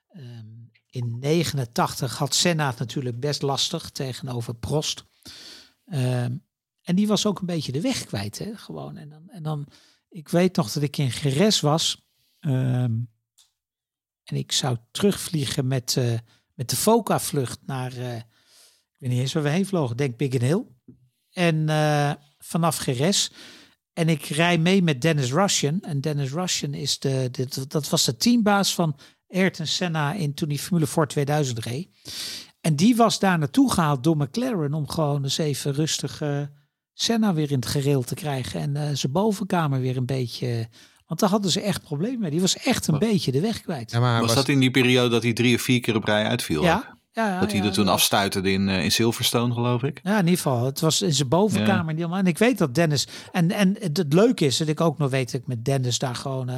ehm, 0.08 0.46
in 0.90 1.16
89 1.20 2.16
had 2.18 2.34
Senna 2.34 2.66
het 2.66 2.78
natuurlijk 2.78 3.20
best 3.20 3.42
lastig 3.42 3.90
tegenover 3.90 4.54
Prost. 4.54 5.04
Ehm, 5.86 6.32
en 6.84 6.96
die 6.96 7.06
was 7.06 7.26
ook 7.26 7.40
een 7.40 7.46
beetje 7.46 7.72
de 7.72 7.80
weg 7.80 8.04
kwijt, 8.04 8.38
hè, 8.38 8.56
gewoon. 8.56 8.96
En 8.96 9.08
dan, 9.08 9.28
en 9.28 9.42
dan 9.42 9.68
ik 10.14 10.28
weet 10.28 10.56
nog 10.56 10.72
dat 10.72 10.82
ik 10.82 10.96
in 10.96 11.10
Geres 11.10 11.60
was. 11.60 12.02
ehm, 12.40 12.92
en 14.24 14.36
ik 14.36 14.52
zou 14.52 14.76
terugvliegen 14.90 15.66
met, 15.66 15.96
eh, 15.96 16.18
met 16.54 16.70
de 16.70 16.76
Foca-vlucht 16.76 17.58
naar, 17.66 17.92
eh, 17.92 18.16
ik 18.16 18.96
weet 18.98 19.10
niet 19.10 19.18
eens 19.20 19.32
waar 19.32 19.42
we 19.42 19.48
heen 19.48 19.66
vlogen, 19.66 19.96
denk 19.96 20.16
Big 20.16 20.40
Hill. 20.40 20.64
En 21.30 21.68
eh, 21.68 22.12
vanaf 22.38 22.76
Geres. 22.76 23.32
En 23.92 24.08
ik 24.08 24.24
rij 24.24 24.58
mee 24.58 24.82
met 24.82 25.00
Dennis 25.00 25.32
Russian. 25.32 25.80
En 25.80 26.00
Dennis 26.00 26.30
Russian 26.30 26.74
is 26.74 26.98
de, 26.98 27.30
dat 27.68 27.88
was 27.88 28.04
de 28.04 28.16
teambaas 28.16 28.74
van 28.74 28.96
Ayrton 29.28 29.66
Senna 29.66 30.12
in 30.12 30.34
toen 30.34 30.48
hij 30.48 30.58
Formule 30.58 30.86
4 30.86 31.06
2000 31.06 31.58
reed. 31.58 31.88
En 32.60 32.76
die 32.76 32.96
was 32.96 33.18
daar 33.18 33.38
naartoe 33.38 33.72
gehaald 33.72 34.04
door 34.04 34.16
McLaren 34.16 34.74
om 34.74 34.88
gewoon 34.88 35.22
eens 35.22 35.38
even 35.38 35.72
rustig 35.72 36.22
Senna 36.94 37.34
weer 37.34 37.50
in 37.50 37.56
het 37.56 37.66
gereel 37.66 38.02
te 38.02 38.14
krijgen. 38.14 38.60
En 38.60 38.76
eh, 38.76 38.88
zijn 38.92 39.12
bovenkamer 39.12 39.80
weer 39.80 39.96
een 39.96 40.06
beetje... 40.06 40.68
Want 41.06 41.20
daar 41.20 41.30
hadden 41.30 41.50
ze 41.50 41.60
echt 41.60 41.82
problemen 41.82 42.20
mee. 42.20 42.30
Die 42.30 42.40
was 42.40 42.56
echt 42.56 42.86
een 42.86 42.98
beetje 42.98 43.32
de 43.32 43.40
weg 43.40 43.60
kwijt. 43.60 43.90
ja, 43.90 44.00
maar 44.00 44.20
Was, 44.20 44.34
dat 44.34 44.48
in 44.48 44.58
die 44.60 44.70
periode 44.70 45.08
dat 45.08 45.22
hij 45.22 45.32
drie 45.32 45.54
of 45.54 45.60
vier 45.62 45.80
keer 45.80 45.96
op 45.96 46.04
rij 46.04 46.24
uitviel? 46.26 46.62
ja, 46.62 46.98
ja, 47.12 47.28
ja, 47.28 47.40
Dat 47.40 47.50
hij 47.52 47.60
ja, 47.60 47.66
er 47.66 47.72
toen 47.72 47.84
ja. 47.84 47.90
afstuiterde 47.90 48.52
in, 48.52 48.68
eh, 48.68 48.84
in 48.84 48.92
Silverstone, 48.92 49.54
geloof 49.54 49.82
ik. 49.82 50.00
Ja, 50.02 50.12
in 50.12 50.18
ieder 50.18 50.36
geval. 50.36 50.64
Het 50.64 50.80
was 50.80 51.02
in 51.02 51.12
zijn 51.14 51.28
bovenkamer. 51.28 51.88
en 51.88 51.94
die 51.94 52.04
allemaal- 52.04 52.22
En 52.22 52.26
ik 52.26 52.38
weet 52.38 52.58
dat 52.58 52.74
Dennis... 52.74 53.08
En, 53.32 53.50
en 53.50 53.76
het, 53.80 53.96
het 53.96 54.12
leuke 54.12 54.44
is 54.44 54.56
dat 54.56 54.68
ik 54.68 54.80
ook 54.80 54.98
nog 54.98 55.10
weet 55.10 55.32
dat 55.32 55.40
ik 55.40 55.46
met 55.46 55.64
Dennis 55.64 55.98
daar 55.98 56.14
gewoon 56.16 56.48
eh, 56.48 56.56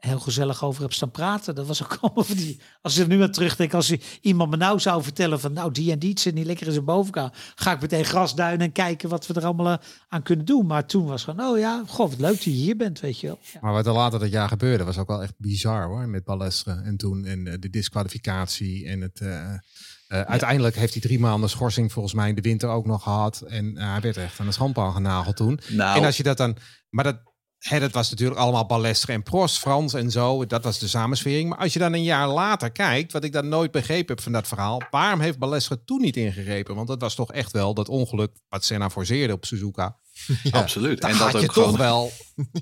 heel 0.00 0.18
gezellig 0.18 0.64
over 0.64 0.82
heb 0.82 0.92
staan 0.92 1.10
praten. 1.10 1.54
Dat 1.54 1.66
was 1.66 1.82
ook 1.82 1.98
allemaal 2.00 2.24
van 2.24 2.36
die... 2.36 2.60
Als 2.82 2.96
ik 2.96 3.02
er 3.02 3.08
nu 3.08 3.22
aan 3.22 3.30
terugdenk, 3.30 3.74
als 3.74 3.96
iemand 4.20 4.50
me 4.50 4.56
nou 4.56 4.80
zou 4.80 5.02
vertellen 5.02 5.40
van... 5.40 5.52
Nou, 5.52 5.72
die 5.72 5.92
en 5.92 5.98
die 5.98 6.20
zit 6.20 6.34
niet 6.34 6.46
lekker 6.46 6.66
in 6.66 6.72
zijn 6.72 6.84
bovenkamer. 6.84 7.32
Ga 7.54 7.72
ik 7.72 7.80
meteen 7.80 8.04
grasduinen 8.04 8.66
en 8.66 8.72
kijken 8.72 9.08
wat 9.08 9.26
we 9.26 9.34
er 9.34 9.44
allemaal 9.44 9.72
eh, 9.72 9.84
aan 10.08 10.22
kunnen 10.22 10.44
doen. 10.44 10.66
Maar 10.66 10.86
toen 10.86 11.06
was 11.06 11.24
gewoon, 11.24 11.46
oh 11.46 11.58
ja, 11.58 11.84
goh, 11.86 12.10
wat 12.10 12.18
leuk 12.18 12.34
dat 12.34 12.44
je 12.44 12.50
hier 12.50 12.76
bent, 12.76 13.00
weet 13.00 13.20
je 13.20 13.26
wel. 13.26 13.38
Ja. 13.52 13.58
Maar 13.60 13.72
wat 13.72 13.86
er 13.86 13.92
later 13.92 14.18
dat 14.18 14.30
jaar 14.30 14.48
gebeurde, 14.48 14.84
was 14.84 14.98
ook 14.98 15.08
wel 15.08 15.22
echt 15.22 15.34
bizar 15.36 15.86
hoor. 15.86 16.08
Met 16.08 16.24
Balestre 16.24 16.80
en 16.84 16.96
toen 16.96 17.24
en 17.24 17.46
eh, 17.46 17.54
de 17.58 17.70
disqualificatie. 17.70 18.86
En 18.86 19.00
het, 19.00 19.20
eh, 19.20 19.52
eh, 19.52 20.20
uiteindelijk 20.20 20.76
heeft 20.76 20.92
hij 20.92 21.02
drie 21.02 21.18
maanden 21.18 21.50
schorsing 21.50 21.92
volgens 21.92 22.14
mij 22.14 22.28
in 22.28 22.34
de 22.34 22.40
winter 22.40 22.68
ook 22.68 22.86
nog 22.86 23.02
gehad. 23.02 23.40
En 23.40 23.76
hij 23.76 24.00
werd 24.00 24.16
echt 24.16 24.40
aan 24.40 24.46
de 24.46 24.52
schandpaal 24.52 24.92
genageld 24.92 25.36
toen. 25.36 25.60
Nou, 25.68 25.98
En 25.98 26.04
als 26.04 26.16
je 26.16 26.22
dat 26.22 26.36
dan. 26.36 26.56
Maar 26.90 27.04
dat, 27.04 27.20
hè, 27.60 27.80
dat 27.80 27.92
was 27.92 28.10
natuurlijk 28.10 28.40
allemaal 28.40 28.66
Balestre 28.66 29.12
en 29.12 29.22
Prost, 29.22 29.58
Frans 29.58 29.94
en 29.94 30.10
zo. 30.10 30.46
Dat 30.46 30.64
was 30.64 30.78
de 30.78 30.88
samenswering. 30.88 31.48
Maar 31.48 31.58
als 31.58 31.72
je 31.72 31.78
dan 31.78 31.92
een 31.92 32.02
jaar 32.02 32.28
later 32.28 32.70
kijkt, 32.72 33.12
wat 33.12 33.24
ik 33.24 33.32
dan 33.32 33.48
nooit 33.48 33.70
begrepen 33.70 34.14
heb 34.14 34.20
van 34.20 34.32
dat 34.32 34.48
verhaal. 34.48 34.82
Waarom 34.90 35.20
heeft 35.20 35.38
Balestre 35.38 35.84
toen 35.84 36.00
niet 36.00 36.16
ingegrepen? 36.16 36.74
Want 36.74 36.88
dat 36.88 37.00
was 37.00 37.14
toch 37.14 37.32
echt 37.32 37.52
wel 37.52 37.74
dat 37.74 37.88
ongeluk 37.88 38.30
wat 38.48 38.64
Senna 38.64 38.90
forceerde 38.90 39.32
op 39.32 39.44
Suzuka. 39.44 39.96
absoluut. 40.50 41.00
En 41.04 41.18
dat, 41.18 41.34
ook 41.36 41.42
toch 41.42 41.52
gewoon, 41.52 41.76
wel 41.76 42.10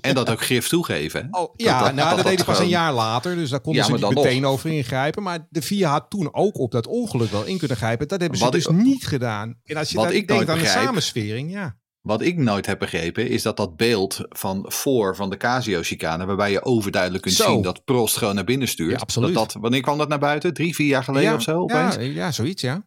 en 0.01 0.15
dat 0.15 0.29
ook 0.29 0.41
grif 0.41 0.67
toegeven. 0.67 1.27
hè? 1.31 1.39
Oh, 1.39 1.53
ja, 1.55 1.83
dat- 1.83 1.93
nou, 1.93 2.07
dat, 2.07 2.17
dat 2.17 2.25
deed 2.25 2.35
hij 2.37 2.45
pas 2.45 2.59
een 2.59 2.67
jaar 2.67 2.93
later. 2.93 3.35
Dus 3.35 3.49
daar 3.49 3.59
konden 3.61 3.81
Ja, 3.81 3.87
ze 3.97 4.05
niet 4.05 4.13
meteen 4.15 4.41
nog. 4.41 4.51
over 4.51 4.69
ingrijpen. 4.69 5.23
Maar 5.23 5.47
de 5.49 5.61
VIA 5.61 5.89
had 5.91 6.09
toen 6.09 6.33
ook 6.33 6.57
op 6.57 6.71
dat 6.71 6.87
ongeluk 6.87 7.31
wel 7.31 7.43
in 7.45 7.57
kunnen 7.57 7.77
grijpen. 7.77 8.07
Dat 8.07 8.19
hebben 8.19 8.37
ze 8.37 8.43
Wat 8.43 8.53
dus 8.53 8.65
ik- 8.65 8.71
niet 8.75 9.07
gedaan. 9.07 9.59
En 9.63 9.77
als 9.77 9.89
je 9.89 9.95
dan 9.97 10.11
ik 10.11 10.27
denkt 10.27 10.49
aan 10.49 10.59
de 10.59 10.65
samenswering, 10.65 11.51
ja. 11.51 11.77
Wat 12.09 12.21
ik 12.21 12.37
nooit 12.37 12.65
heb 12.65 12.79
begrepen 12.79 13.29
is 13.29 13.41
dat 13.41 13.57
dat 13.57 13.75
beeld 13.75 14.19
van 14.29 14.65
voor 14.67 15.15
van 15.15 15.29
de 15.29 15.37
Casio-chicane, 15.37 16.25
waarbij 16.25 16.51
je 16.51 16.63
overduidelijk 16.63 17.23
kunt 17.23 17.35
Zo. 17.35 17.51
zien 17.51 17.61
dat 17.61 17.85
Prost 17.85 18.17
gewoon 18.17 18.35
naar 18.35 18.43
binnen 18.43 18.67
stuurt. 18.67 18.91
Ja, 18.91 18.97
absoluut. 18.97 19.33
Dat 19.33 19.51
dat, 19.51 19.61
wanneer 19.61 19.81
kwam 19.81 19.97
dat 19.97 20.09
naar 20.09 20.19
buiten? 20.19 20.53
Drie, 20.53 20.75
vier 20.75 20.87
jaar 20.87 21.03
geleden 21.03 21.29
ja, 21.29 21.35
of 21.35 21.41
zo 21.41 21.59
opeens? 21.59 21.95
Ja, 21.95 22.01
ja, 22.01 22.31
zoiets, 22.31 22.61
ja. 22.61 22.85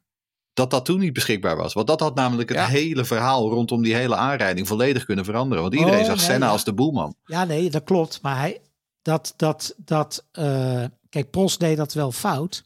Dat 0.52 0.70
dat 0.70 0.84
toen 0.84 0.98
niet 0.98 1.12
beschikbaar 1.12 1.56
was. 1.56 1.72
Want 1.72 1.86
dat 1.86 2.00
had 2.00 2.14
namelijk 2.14 2.48
het 2.48 2.66
hele 2.66 3.04
verhaal 3.04 3.50
rondom 3.50 3.82
die 3.82 3.94
hele 3.94 4.16
aanrijding 4.16 4.68
volledig 4.68 5.04
kunnen 5.04 5.24
veranderen. 5.24 5.62
Want 5.62 5.74
iedereen 5.74 6.00
Oh, 6.00 6.06
zag 6.06 6.16
nee, 6.16 6.24
Senna 6.24 6.48
als 6.48 6.64
de 6.64 6.74
boelman. 6.74 7.14
Ja, 7.24 7.44
nee, 7.44 7.70
dat 7.70 7.84
klopt. 7.84 8.22
Maar 8.22 8.38
hij, 8.38 8.60
dat, 9.02 9.34
dat, 9.36 9.74
dat, 9.76 10.24
eh, 10.32 10.84
kijk, 11.08 11.30
Prost 11.30 11.60
deed 11.60 11.76
dat 11.76 11.92
wel 11.92 12.12
fout. 12.12 12.64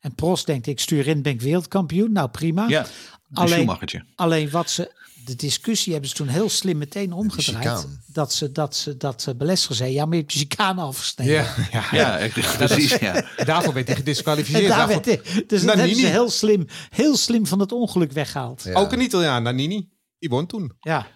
En 0.00 0.14
Prost 0.14 0.46
denkt, 0.46 0.66
ik 0.66 0.80
stuur 0.80 1.06
in, 1.06 1.22
ben 1.22 1.32
ik 1.32 1.40
wereldkampioen. 1.40 2.12
Nou, 2.12 2.28
prima. 2.28 2.68
Ja, 2.68 2.80
een 2.80 3.36
Alleen-. 3.36 4.04
Alleen 4.14 4.50
wat 4.50 4.70
ze, 4.70 4.92
de 5.24 5.34
discussie 5.36 5.92
hebben 5.92 6.10
ze 6.10 6.16
toen 6.16 6.28
heel 6.28 6.48
slim 6.48 6.78
meteen 6.78 7.12
omgedraaid. 7.12 7.86
Dat 8.06 8.32
ze, 8.32 8.52
dat 8.52 8.76
ze, 8.76 8.96
dat 8.96 9.26
uh, 9.28 9.34
Belestre 9.34 9.74
zei, 9.74 9.92
ja, 9.92 10.04
maar 10.04 10.14
je 10.14 10.20
hebt 10.20 10.32
je 10.32 10.38
chicane 10.38 10.80
afgesneden. 10.82 11.34
Ja, 11.34 11.54
ja, 11.72 11.84
Ja, 11.92 12.18
echt, 12.18 12.56
precies. 12.56 12.94
Ja. 12.96 13.24
Daarvoor 13.44 13.74
werd 13.74 13.86
hij 13.86 13.96
gedisqualificeerd. 13.96 14.68
daar 14.68 14.76
Daarvoor- 14.86 15.04
werd, 15.04 15.24
hij- 15.24 15.44
dus 15.46 15.62
dat 15.64 15.74
hebben 15.76 15.96
ze 15.96 16.06
heel 16.06 16.30
slim, 16.30 16.66
heel 16.90 17.16
slim 17.16 17.46
van 17.46 17.60
het 17.60 17.72
ongeluk 17.72 18.12
weggehaald. 18.12 18.62
Ja. 18.62 18.70
Ja. 18.70 18.76
Ook 18.78 18.92
een 18.92 19.00
Italiaan, 19.00 19.42
Nannini. 19.42 19.88
Die 20.18 20.28
won 20.28 20.46
toen. 20.46 20.76
Maar 20.80 21.06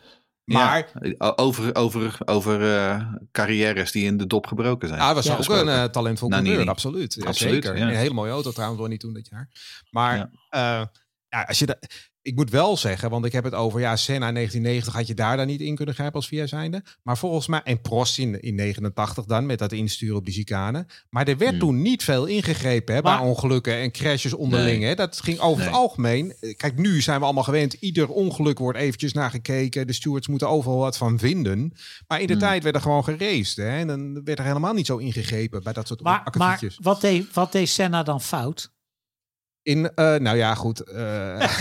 Maar 0.45 0.93
over, 1.37 1.75
over, 1.75 2.17
over 2.25 2.77
eh, 2.77 3.07
carrières 3.33 3.93
die 3.93 4.05
in 4.05 4.17
de 4.17 4.27
dop 4.27 4.47
gebroken 4.47 4.89
zijn. 4.89 5.01
ja, 5.01 5.07
hij 5.07 5.15
was 5.15 5.25
Ja. 5.27 5.37
ook 5.37 5.49
een 5.49 5.69
eh, 5.69 5.85
talentvol 5.85 6.29
coureur, 6.29 6.69
absoluut. 6.69 7.15
Ja, 7.15 7.25
Absoluut, 7.27 7.65
zeker. 7.65 7.79
ja. 7.79 7.89
Een 7.89 7.97
hele 7.97 8.15
mooie 8.15 8.31
auto 8.33 8.51
trouwens, 8.51 8.81
won 8.81 8.89
hij 8.89 8.99
toen 8.99 9.13
dat 9.13 9.29
jaar. 9.29 9.49
Maar 9.91 10.17
Ja. 10.17 10.31
ja. 10.51 10.91
ja, 11.29 11.43
als 11.43 11.59
je 11.59 11.67
dat... 11.67 11.77
Ik 12.29 12.35
moet 12.37 12.51
wel 12.51 12.77
zeggen, 12.77 13.11
want 13.11 13.25
ik 13.25 13.33
heb 13.33 13.45
het 13.45 13.55
over, 13.55 13.81
ja, 13.81 13.97
Senna 13.97 14.33
1990 14.33 14.93
had 14.95 15.07
je 15.07 15.15
daar 15.15 15.37
dan 15.37 15.47
niet 15.47 15.61
in 15.61 15.75
kunnen 15.75 15.95
grijpen 15.95 16.15
als 16.17 16.29
via 16.29 16.47
zijnde. 16.47 16.83
Maar 17.03 17.19
volgens 17.19 17.47
mij, 17.47 17.61
en 17.65 17.81
Prost 17.81 18.19
in, 18.19 18.41
in 18.41 18.55
89 18.55 19.25
dan, 19.25 19.47
met 19.47 19.59
dat 19.59 19.73
insturen 19.73 20.17
op 20.17 20.25
die 20.25 20.35
chicane. 20.35 20.87
Maar 21.11 21.29
er 21.29 21.37
werd 21.37 21.51
Hmm. 21.51 21.59
toen 21.59 21.83
niet 21.83 22.05
veel 22.05 22.27
ingegrepen 22.27 22.95
hè, 22.95 23.03
Maar- 23.03 23.19
bij 23.19 23.27
ongelukken 23.29 23.75
en 23.77 23.91
crashes 23.91 24.35
onderling. 24.35 24.79
Nee. 24.79 24.89
Hè. 24.89 24.95
Dat 24.95 25.21
ging 25.21 25.39
over 25.39 25.65
het 25.65 25.73
algemeen. 25.73 26.35
Eh, 26.41 26.57
Kijk, 26.57 26.77
nu 26.79 27.01
zijn 27.01 27.19
we 27.19 27.25
allemaal 27.25 27.43
gewend, 27.43 27.73
ieder 27.73 28.09
ongeluk 28.09 28.59
wordt 28.59 28.79
eventjes 28.79 29.13
naar 29.13 29.31
gekeken. 29.31 29.87
De 29.87 29.93
stewards 29.93 30.29
moeten 30.29 30.49
overal 30.49 30.79
wat 30.79 30.97
van 30.97 31.19
vinden. 31.19 31.73
Maar 32.07 32.21
in 32.21 32.27
de 32.27 32.33
Hmm. 32.33 32.43
tijd 32.43 32.63
werd 32.63 32.75
er 32.75 32.83
gewoon 32.83 33.05
geraced. 33.05 33.57
Hè, 33.57 33.79
en 33.79 33.87
dan 33.87 34.25
werd 34.25 34.39
er 34.39 34.45
helemaal 34.45 34.75
niet 34.75 34.87
zo 34.87 34.97
ingegrepen 34.97 35.63
bij 35.63 35.73
dat 35.73 35.87
soort 35.87 36.03
Maar, 36.03 36.35
maar 36.39 36.61
wat, 36.83 37.01
deed, 37.01 37.27
wat 37.33 37.53
deed 37.53 37.69
Senna 37.69 38.03
dan 38.03 38.21
fout? 38.21 38.71
In, 39.63 39.95
eh, 39.95 40.15
nou 40.15 40.37
ja, 40.37 40.55
goed. 40.55 40.81
eh, 40.81 41.49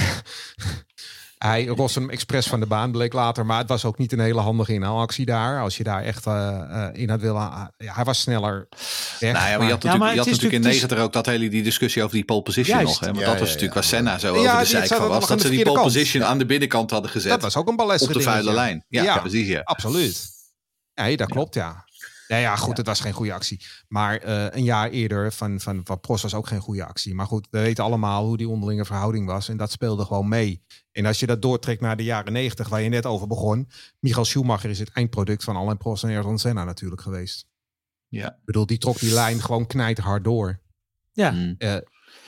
hij 1.38 1.66
roste 1.66 2.00
hem 2.00 2.10
expres 2.10 2.48
van 2.48 2.60
de 2.60 2.66
baan, 2.66 2.92
bleek 2.92 3.14
later. 3.14 3.46
Maar 3.46 3.58
het 3.58 3.68
was 3.70 3.86
ook 3.86 3.98
niet 3.98 4.12
een 4.12 4.20
hele 4.20 4.40
handige 4.40 4.74
inhaalactie 4.74 5.26
daar. 5.26 5.62
Als 5.62 5.78
je 5.78 5.84
daar 5.84 6.04
echt 6.04 6.26
eh, 6.26 6.58
eh, 6.86 6.90
in 7.02 7.10
had 7.10 7.22
willen... 7.22 7.72
ja, 7.78 7.94
hij 7.94 8.04
was 8.04 8.20
sneller 8.20 8.68
weg. 9.20 9.34
Nou 9.34 9.50
ja, 9.50 9.58
maar 9.58 9.66
je 9.66 9.72
had 9.74 9.84
natuurlijk, 9.84 9.98
maar 10.04 10.12
je 10.12 10.18
had 10.18 10.26
het 10.26 10.36
is 10.36 10.42
natuurlijk 10.42 10.54
in 10.54 10.62
natuurlijk- 10.62 10.64
90 10.92 11.00
ook 11.00 11.14
dat 11.14 11.26
hele 11.26 11.50
die 11.50 11.64
discussie 11.64 12.04
over 12.04 12.16
die 12.16 12.26
pole 12.26 12.42
position 12.42 12.78
Juist. 12.78 12.92
nog. 12.92 13.00
Hè? 13.00 13.06
Want 13.06 13.20
Ja, 13.20 13.26
dat 13.26 13.34
ja, 13.34 13.40
was 13.40 13.48
ja. 13.48 13.54
natuurlijk 13.54 13.74
waar 13.74 13.84
Senna 13.84 14.18
zo 14.20 14.28
Ja, 14.28 14.60
over 14.60 14.82
de 14.82 14.88
van 14.88 15.02
ook 15.02 15.08
was. 15.08 15.28
Dat 15.28 15.42
ze 15.42 15.50
die 15.50 15.64
pole 15.64 15.82
position 15.82 16.24
aan 16.26 16.38
de 16.38 16.46
binnenkant 16.46 16.92
hadden 16.92 17.12
gezet. 17.12 17.30
dat 17.32 17.42
was 17.42 17.56
ook 17.56 17.68
een 17.68 17.76
balestre 17.76 18.08
op 18.08 18.14
de 18.14 18.22
vuile 18.22 18.54
lijn. 18.54 18.86
Ja, 18.88 19.04
Ja. 19.04 19.20
precies. 19.20 19.48
Ja. 19.48 19.62
Absoluut. 19.64 20.30
Nee, 20.94 21.18
dat 21.18 21.30
klopt, 21.30 21.54
ja. 21.54 21.86
Ja, 22.28 22.38
ja, 22.38 22.56
goed, 22.56 22.78
het 22.78 22.86
was 22.86 23.00
geen 23.00 23.14
goede 23.14 23.34
actie. 23.34 23.66
Maar 23.88 24.18
eh, 24.18 24.46
een 24.50 24.64
jaar 24.64 24.90
eerder 24.90 25.34
van, 25.34 25.60
van, 25.60 25.82
van 25.84 26.00
Prost 26.00 26.22
was 26.22 26.34
ook 26.34 26.48
geen 26.48 26.60
goede 26.60 26.86
actie. 26.86 27.16
Maar 27.16 27.26
goed, 27.26 27.48
we 27.52 27.60
weten 27.60 27.84
allemaal 27.84 28.26
hoe 28.26 28.38
die 28.38 28.50
onderlinge 28.50 28.86
verhouding 28.86 29.26
was. 29.26 29.50
En 29.50 29.58
dat 29.58 29.72
speelde 29.72 30.06
gewoon 30.06 30.28
mee. 30.28 30.64
En 30.92 31.06
als 31.06 31.20
je 31.20 31.26
dat 31.26 31.42
doortrekt 31.42 31.82
naar 31.82 31.98
de 31.98 32.04
jaren 32.04 32.34
negentig, 32.34 32.70
waar 32.70 32.82
je 32.82 32.90
net 32.90 33.06
over 33.06 33.28
begon. 33.28 33.70
Michael 34.00 34.26
Schumacher 34.26 34.70
is 34.70 34.80
het 34.80 34.90
eindproduct 34.90 35.44
van 35.44 35.56
Alain 35.56 35.78
Prost 35.78 36.04
en 36.04 36.10
Ayrton 36.10 36.40
Senna 36.40 36.64
natuurlijk 36.64 37.02
geweest. 37.02 37.48
Ja. 38.08 38.28
Ik 38.28 38.46
bedoel, 38.46 38.66
die 38.66 38.78
trok 38.78 39.00
die 39.00 39.14
lijn 39.14 39.42
gewoon 39.42 39.68
knijterhard 39.68 40.24
door. 40.24 40.60
Ja. 41.12 41.32
Mm. 41.32 41.56
Eh, 41.58 41.76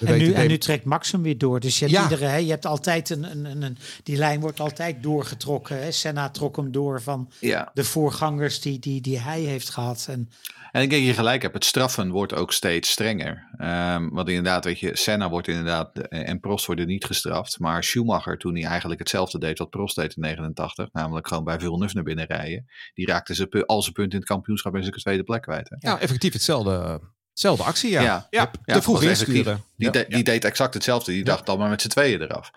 En 0.06 0.18
nu, 0.18 0.32
en 0.32 0.48
nu 0.48 0.58
trekt 0.58 0.86
Max 0.86 1.12
hem 1.12 1.22
weer 1.22 1.38
door. 1.38 1.60
Dus 1.60 1.80
je 1.80 1.86
hebt, 1.86 1.98
Ja. 1.98 2.04
iedere, 2.04 2.26
hè, 2.26 2.36
je 2.38 2.50
hebt 2.50 2.66
altijd 2.66 3.10
een, 3.10 3.24
een, 3.32 3.46
een, 3.46 3.62
een- 3.62 3.78
Die 4.04 4.18
lijn 4.18 4.40
wordt 4.40 4.60
altijd 4.60 5.04
doorgetrokken. 5.04 5.82
Hè. 5.82 5.92
Senna 5.92 6.30
trok 6.30 6.56
hem 6.56 6.72
door 6.72 7.02
van 7.02 7.32
ja. 7.40 7.72
de 7.74 7.84
voorgangers 7.84 8.62
die, 8.62 8.80
die, 8.80 9.02
die 9.02 9.20
hij 9.20 9.42
heeft 9.42 9.70
gehad. 9.70 10.06
En 10.10 10.30
En 10.72 10.82
ik 10.82 10.90
denk 10.90 11.02
dat 11.02 11.12
je 11.12 11.18
gelijk 11.18 11.42
hebt. 11.42 11.54
Het 11.54 11.66
straffen 11.66 12.12
wordt 12.12 12.34
ook 12.34 12.54
steeds 12.54 12.90
strenger. 12.90 13.50
Ehm, 13.58 14.10
want 14.10 14.28
inderdaad, 14.30 14.64
weet 14.66 14.80
je, 14.80 14.98
Senna 14.98 15.30
wordt 15.30 15.48
inderdaad 15.48 15.98
eh, 15.98 16.30
en 16.30 16.40
Prost 16.40 16.66
worden 16.66 16.88
niet 16.88 17.06
gestraft. 17.06 17.60
Maar 17.60 17.84
Schumacher, 17.84 18.38
toen 18.38 18.56
hij 18.56 18.64
eigenlijk 18.66 19.00
hetzelfde 19.00 19.40
deed 19.40 19.58
wat 19.60 19.70
Prost 19.70 19.96
deed 19.96 20.16
in 20.16 20.22
89, 20.22 20.90
namelijk 20.92 21.28
gewoon 21.28 21.44
bij 21.44 21.60
Villeneuve 21.60 21.96
naar 21.96 22.04
binnen 22.04 22.26
rijden, 22.26 22.66
die 22.94 23.06
raakte 23.06 23.36
ze 23.36 23.64
al 23.66 23.82
zijn 23.82 23.94
punt 23.94 24.12
in 24.14 24.20
het 24.20 24.28
kampioenschap 24.28 24.76
en 24.76 24.82
zijn 24.84 24.96
tweede 24.96 25.24
plek 25.24 25.42
kwijt. 25.42 25.70
Hè? 25.70 25.90
Ja, 25.90 26.00
effectief 26.00 26.34
hetzelfde, 26.34 27.02
hetzelfde 27.40 27.64
actie, 27.64 27.90
ja. 27.92 28.02
Ja. 28.02 28.28
ja, 28.30 28.52
Ja, 28.66 28.74
te 28.74 28.82
vroeg 28.82 29.04
insturen. 29.04 29.64
Die, 29.76 29.90
de- 29.92 30.06
die 30.10 30.24
deed 30.24 30.46
exact 30.46 30.74
hetzelfde. 30.74 31.12
Die 31.12 31.24
dacht 31.24 31.46
dan 31.46 31.58
maar 31.58 31.70
met 31.70 31.82
z'n 31.82 31.88
tweeën 31.88 32.22
eraf. 32.22 32.52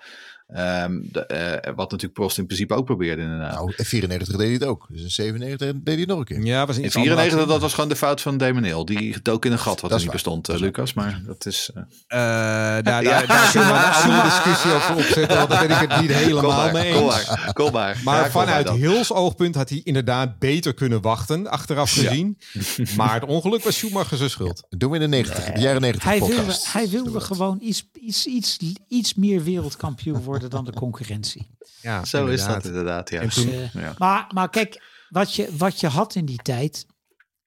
Ehm, 0.52 0.98
de, 1.02 1.26
eh, 1.26 1.72
wat 1.74 1.90
natuurlijk 1.90 2.12
Prost 2.20 2.38
in 2.38 2.46
principe 2.46 2.74
ook 2.74 2.84
probeerde 2.84 3.22
inderdaad. 3.22 3.54
Nou, 3.54 3.72
in 3.76 3.84
94 3.84 4.36
deed 4.36 4.44
hij 4.46 4.54
het 4.54 4.64
ook. 4.64 4.86
Dus 4.90 5.02
in 5.02 5.10
97 5.10 5.72
deed 5.72 5.80
hij 5.84 5.94
het 5.96 6.06
nog 6.08 6.18
een 6.18 6.24
keer. 6.24 6.44
Ja, 6.44 6.66
was 6.66 6.76
in 6.76 6.84
iets 6.84 6.96
andere 6.96 7.14
94, 7.14 7.32
actie. 7.38 7.52
dat 7.52 7.60
was 7.60 7.74
gewoon 7.74 7.88
de 7.88 7.96
fout 7.96 8.20
van 8.20 8.36
Damon 8.36 8.64
Hill. 8.64 8.84
Die 8.84 9.16
dook 9.22 9.44
in 9.44 9.52
een 9.52 9.58
gat 9.58 9.80
wat 9.80 9.90
Dat 9.90 9.90
er 9.90 9.96
niet 9.96 10.04
waar. 10.04 10.14
bestond, 10.14 10.48
eh, 10.48 10.56
Lucas. 10.56 10.92
Maar 10.94 11.20
dat 11.26 11.46
is... 11.46 11.70
eh, 11.74 11.82
Eh, 11.82 12.84
daar, 12.84 12.84
daar, 13.04 13.04
Ja. 13.26 13.50
zullen 13.50 14.16
we 14.16 14.22
discussie 14.22 14.72
over 14.72 14.96
opzetten, 14.96 15.36
want 15.36 15.50
daar 15.50 15.66
ben 15.66 15.82
ik 15.82 15.90
het 15.90 16.00
niet 16.00 16.10
kom 16.10 16.18
helemaal 16.20 16.50
maar, 16.56 16.72
mee 16.72 16.92
kom 16.94 17.04
eens. 17.04 17.28
maar, 17.28 17.52
kom 17.52 17.72
maar. 17.72 18.00
Maar 18.04 18.16
Ja, 18.16 18.22
kom 18.22 18.30
vanuit 18.30 18.66
dan. 18.66 18.76
Hills 18.76 19.12
oogpunt 19.12 19.54
had 19.54 19.68
hij 19.68 19.80
inderdaad 19.84 20.38
beter 20.38 20.74
kunnen 20.74 21.00
wachten, 21.00 21.46
achteraf 21.50 21.92
gezien. 21.92 22.38
Maar 22.96 23.14
het 23.14 23.24
ongeluk 23.24 23.64
was 23.64 23.76
Schumacher 23.76 24.16
zijn 24.16 24.30
schuld. 24.30 24.62
Dat 24.70 24.80
doen 24.80 24.90
we 24.90 24.96
in 24.96 25.02
de 25.02 25.08
90, 25.08 25.44
de 25.44 25.60
jaren 25.60 25.80
90 25.80 26.08
Hij 26.10 26.18
wilde, 26.18 26.58
hij 26.72 26.88
wilde 26.88 27.20
gewoon 27.20 27.58
iets, 27.62 27.88
iets, 28.00 28.26
iets, 28.26 28.58
iets 28.88 29.14
meer 29.14 29.42
wereldkampioen 29.44 30.22
worden 30.22 30.41
dan 30.48 30.64
de 30.64 30.72
concurrentie. 30.72 31.46
Ja, 31.82 32.04
Zo 32.04 32.26
is 32.26 32.44
dat 32.46 32.64
inderdaad. 32.64 33.10
ja. 33.10 33.20
Dus, 33.20 33.44
eh, 33.46 33.72
Ja. 33.74 33.94
maar, 33.98 34.30
maar 34.34 34.48
kijk, 34.50 34.82
wat 35.08 35.34
je, 35.34 35.56
wat 35.56 35.80
je 35.80 35.86
had 35.86 36.14
in 36.14 36.24
die 36.24 36.42
tijd, 36.42 36.86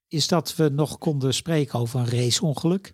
is 0.08 0.28
dat 0.28 0.56
we 0.56 0.70
nog 0.70 0.98
konden 0.98 1.34
spreken 1.34 1.80
over 1.80 2.00
een 2.00 2.10
raceongeluk. 2.10 2.94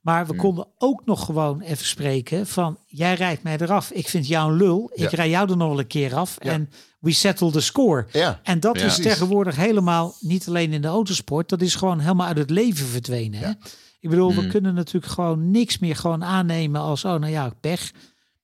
Maar 0.00 0.26
we 0.26 0.36
konden 0.36 0.66
ook 0.78 1.02
nog 1.04 1.24
gewoon 1.24 1.60
even 1.60 1.86
spreken 1.86 2.46
van, 2.46 2.78
jij 2.86 3.14
rijdt 3.14 3.42
mij 3.42 3.56
eraf. 3.58 3.90
Ik 3.90 4.08
vind 4.08 4.26
jou 4.26 4.50
een 4.50 4.56
lul. 4.56 4.90
Ik 4.94 4.98
Ja. 5.00 5.08
rij 5.08 5.28
jou 5.30 5.50
er 5.50 5.56
nog 5.56 5.68
wel 5.68 5.78
een 5.78 5.86
keer 5.86 6.14
af. 6.14 6.38
En 6.38 6.70
we 7.00 7.12
settle 7.12 7.50
the 7.50 7.60
score. 7.60 8.06
Ja. 8.12 8.40
En 8.42 8.60
dat 8.60 8.78
Ja. 8.80 8.84
is 8.86 8.96
tegenwoordig 8.96 9.56
helemaal, 9.56 10.14
niet 10.20 10.48
alleen 10.48 10.72
in 10.72 10.82
de 10.82 10.88
autosport, 10.88 11.48
dat 11.48 11.60
is 11.62 11.74
gewoon 11.74 11.98
helemaal 12.00 12.26
uit 12.26 12.38
het 12.38 12.50
leven 12.50 12.86
verdwenen. 12.86 13.40
Hè? 13.40 13.50
Ik 14.00 14.08
bedoel, 14.10 14.34
we 14.34 14.46
kunnen 14.46 14.74
natuurlijk 14.74 15.12
gewoon 15.12 15.50
niks 15.50 15.78
meer 15.78 15.96
gewoon 15.96 16.24
aannemen 16.24 16.80
als, 16.80 17.04
oh 17.04 17.10
nou 17.14 17.26
ja, 17.32 17.52
pech. 17.60 17.92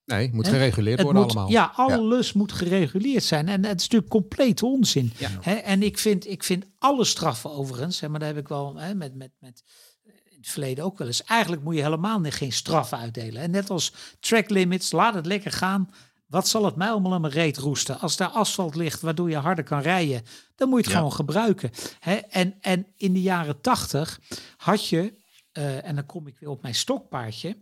Nee, 0.09 0.29
moet 0.33 0.47
gereguleerd 0.47 0.97
Het 0.97 1.05
worden 1.05 1.23
moet, 1.23 1.31
allemaal. 1.35 1.51
Ja, 1.51 1.71
alles 1.75 2.33
moet 2.33 2.51
gereguleerd 2.51 3.23
zijn. 3.23 3.47
En 3.47 3.65
het 3.65 3.79
is 3.79 3.83
natuurlijk 3.83 4.11
complete 4.11 4.65
onzin. 4.65 5.11
Ja. 5.17 5.61
En 5.63 5.83
ik 5.83 5.97
vind, 5.97 6.27
ik 6.27 6.43
vind 6.43 6.65
alle 6.79 7.05
straffen 7.05 7.51
overigens, 7.51 7.99
hè, 7.99 8.09
maar 8.09 8.19
daar 8.19 8.29
heb 8.29 8.37
ik 8.37 8.47
wel 8.47 8.75
hè, 8.75 8.95
met, 8.95 9.15
met, 9.15 9.31
met 9.39 9.63
eh, 10.05 10.11
in 10.29 10.37
het 10.37 10.49
verleden 10.49 10.83
ook 10.83 10.97
wel 10.97 11.07
eens. 11.07 11.23
Eigenlijk 11.23 11.63
moet 11.63 11.75
je 11.75 11.81
helemaal 11.81 12.21
geen 12.23 12.51
straffen 12.51 12.97
uitdelen. 12.97 13.41
En 13.41 13.51
net 13.51 13.69
als 13.69 13.93
track 14.19 14.49
limits, 14.49 14.91
laat 14.91 15.13
het 15.13 15.25
lekker 15.25 15.51
gaan. 15.51 15.89
Wat 16.27 16.47
zal 16.47 16.65
het 16.65 16.75
mij 16.75 16.89
allemaal 16.89 17.13
aan 17.13 17.21
mijn 17.21 17.33
reet 17.33 17.57
roesten? 17.57 17.99
Als 17.99 18.17
daar 18.17 18.27
asfalt 18.27 18.75
ligt 18.75 19.01
waardoor 19.01 19.29
je 19.29 19.35
harder 19.37 19.63
kan 19.63 19.81
rijden, 19.81 20.21
dan 20.55 20.69
moet 20.69 20.77
je 20.77 20.83
het 20.83 20.93
Ja. 20.93 20.97
gewoon 20.97 21.13
gebruiken. 21.13 21.71
En, 22.29 22.53
en 22.61 22.87
in 22.97 23.13
de 23.13 23.21
jaren 23.21 23.61
tachtig 23.61 24.19
had 24.57 24.87
je, 24.87 25.13
eh, 25.51 25.85
en 25.85 25.95
dan 25.95 26.05
kom 26.05 26.27
ik 26.27 26.37
weer 26.39 26.49
op 26.49 26.61
mijn 26.61 26.75
stokpaardje, 26.75 27.57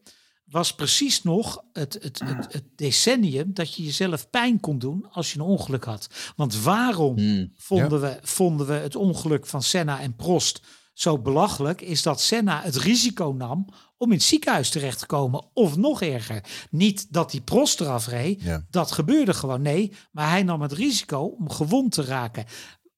was 0.50 0.76
precies 0.76 1.24
nog 1.24 1.64
het, 1.74 1.98
het, 2.02 2.20
het, 2.20 2.54
het 2.54 2.64
decennium 2.76 3.54
dat 3.54 3.74
je 3.74 3.84
jezelf 3.84 4.30
pijn 4.30 4.60
kon 4.60 4.80
doen 4.80 5.06
als 5.12 5.34
je 5.34 5.39
een 5.39 5.45
ongeluk 5.45 5.84
had. 5.84 6.08
Want 6.36 6.62
waarom 6.62 7.16
Hmm. 7.18 7.52
vonden, 7.56 8.02
we, 8.02 8.20
vonden 8.22 8.68
we 8.68 8.74
het 8.74 8.95
ongeluk 8.95 9.45
van 9.45 9.64
Senna 9.64 10.00
en 10.00 10.16
Prost 10.16 10.62
zo 10.93 11.20
belachelijk? 11.20 11.82
Is 11.82 12.02
dat 12.02 12.22
Senna 12.22 12.62
het 12.62 12.76
risico 12.76 13.34
nam 13.38 13.68
om 13.98 14.12
in 14.12 14.18
het 14.18 14.26
ziekenhuis 14.26 14.70
terecht 14.70 15.00
te 15.00 15.06
komen. 15.06 15.45
Of 15.54 15.78
nog 15.78 16.02
erger, 16.02 16.43
niet 16.70 17.14
dat 17.14 17.32
die 17.32 17.41
Prost 17.41 17.82
eraf 17.82 18.08
reed. 18.08 18.41
Ja. 18.41 18.66
Dat 18.70 18.91
gebeurde 18.91 19.34
gewoon. 19.34 19.62
Nee, 19.62 19.93
maar 20.12 20.30
hij 20.30 20.43
nam 20.43 20.62
het 20.62 20.72
risico 20.72 21.20
om 21.20 21.50
gewond 21.50 21.91
te 21.91 22.04
raken. 22.04 22.45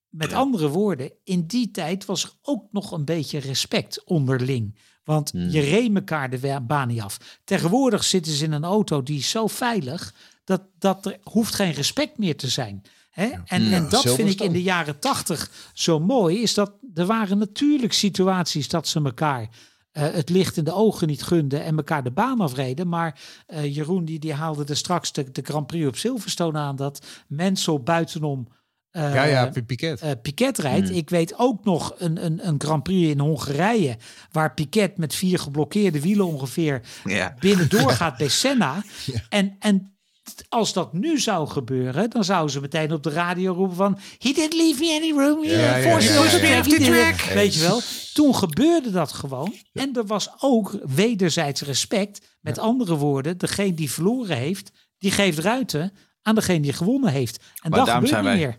Met 0.10 0.34
andere 0.34 0.68
woorden, 0.68 1.12
in 1.24 1.48
die 1.48 1.72
tijd 1.72 2.06
was 2.06 2.24
er 2.24 2.32
ook 2.42 2.64
nog 2.72 2.92
een 2.92 3.06
beetje 3.06 3.40
respect 3.40 4.04
onderling. 4.04 4.80
Want 5.04 5.32
je 5.34 5.60
reed 5.60 5.96
elkaar 5.96 6.30
de 6.30 6.60
baan 6.68 6.88
niet 6.88 7.02
af. 7.02 7.40
Tegenwoordig 7.44 8.04
zitten 8.04 8.32
ze 8.32 8.46
in 8.46 8.52
een 8.52 8.64
auto 8.64 9.04
die 9.04 9.18
is 9.18 9.30
zo 9.30 9.48
veilig 9.48 10.14
dat, 10.44 10.62
dat 10.80 11.06
er 11.06 11.18
hoeft 11.24 11.56
geen 11.56 11.72
respect 11.72 12.18
meer 12.18 12.38
te 12.38 12.48
zijn. 12.48 12.82
Hè? 13.10 13.30
En, 13.46 13.72
en 13.72 13.90
dat 13.90 14.14
vind 14.14 14.30
ik 14.30 14.42
in 14.42 14.52
de 14.52 14.62
jaren 14.62 15.00
tachtig 15.00 15.52
zo 15.74 16.00
mooi. 16.00 16.42
Is 16.42 16.54
dat 16.54 16.72
er 16.94 17.06
waren 17.06 17.38
natuurlijk 17.38 17.94
situaties 17.94 18.68
dat 18.68 18.88
ze 18.88 19.04
elkaar 19.04 19.50
eh, 19.92 20.04
het 20.12 20.30
licht 20.30 20.58
in 20.58 20.64
de 20.64 20.74
ogen 20.74 21.08
niet 21.08 21.24
gunden 21.24 21.64
en 21.64 21.78
elkaar 21.78 22.04
de 22.04 22.12
baan 22.12 22.40
afreden. 22.40 22.88
Maar 22.88 23.20
eh, 23.48 23.76
Jeroen 23.76 24.06
die, 24.06 24.20
die 24.20 24.34
haalde 24.34 24.64
er 24.66 24.78
straks 24.78 25.12
de, 25.12 25.32
de 25.32 25.42
Grand 25.42 25.68
Prix 25.68 25.88
op 25.88 25.96
Silverstone 25.96 26.60
aan 26.60 26.76
dat 26.76 27.06
Mensel 27.28 27.84
buitenom 27.84 28.48
eh, 28.92 29.14
Ja, 29.14 29.24
ja, 29.24 29.52
Piquet. 29.66 30.02
eh, 30.02 30.12
Piquet 30.22 30.58
rijdt. 30.58 30.90
Ik 30.90 31.10
weet 31.10 31.34
ook 31.38 31.64
nog 31.66 31.94
een, 31.98 32.26
een, 32.26 32.48
een 32.48 32.56
Grand 32.58 32.84
Prix 32.84 33.12
in 33.12 33.20
Hongarije. 33.20 33.98
Waar 34.32 34.54
Piquet 34.54 34.98
met 34.98 35.16
vier 35.16 35.40
geblokkeerde 35.40 36.02
wielen 36.02 36.26
ongeveer 36.26 36.82
Ja. 37.04 37.36
binnendoor 37.40 37.92
gaat 38.02 38.18
bij 38.18 38.28
Senna. 38.28 38.84
En, 39.30 39.56
en 39.60 39.94
als 40.50 40.74
dat 40.74 40.94
nu 40.94 41.20
zou 41.20 41.48
gebeuren, 41.48 42.10
dan 42.10 42.24
zouden 42.24 42.52
ze 42.52 42.62
meteen 42.62 42.92
op 42.94 43.04
de 43.04 43.10
radio 43.10 43.54
roepen 43.54 43.76
van... 43.76 43.98
He 44.18 44.32
didn't 44.34 44.54
leave 44.54 44.80
me 44.84 44.94
any 44.96 45.12
room. 45.26 45.44
Ja, 45.46 45.78
ja, 45.78 45.98
ja. 46.00 46.62
track. 46.62 47.22
Weet 47.34 47.54
je 47.54 47.60
wel? 47.62 47.82
Toen 48.14 48.36
gebeurde 48.36 48.92
dat 48.92 49.12
gewoon. 49.12 49.54
En 49.74 49.94
er 49.96 50.06
was 50.06 50.30
ook 50.40 50.80
wederzijds 50.96 51.62
respect. 51.62 52.38
Met 52.42 52.58
andere 52.58 52.96
woorden, 52.96 53.38
degene 53.38 53.74
die 53.74 53.92
verloren 53.92 54.38
heeft, 54.38 54.72
die 54.98 55.12
geeft 55.12 55.40
ruimte 55.40 55.92
aan 56.22 56.36
degene 56.36 56.60
die 56.60 56.74
gewonnen 56.74 57.12
heeft. 57.12 57.44
En 57.62 57.70
Maar 57.70 57.80
dat 57.80 57.90
gebeurt 57.90 58.12
niet 58.14 58.24
wij- 58.24 58.36
meer. 58.38 58.58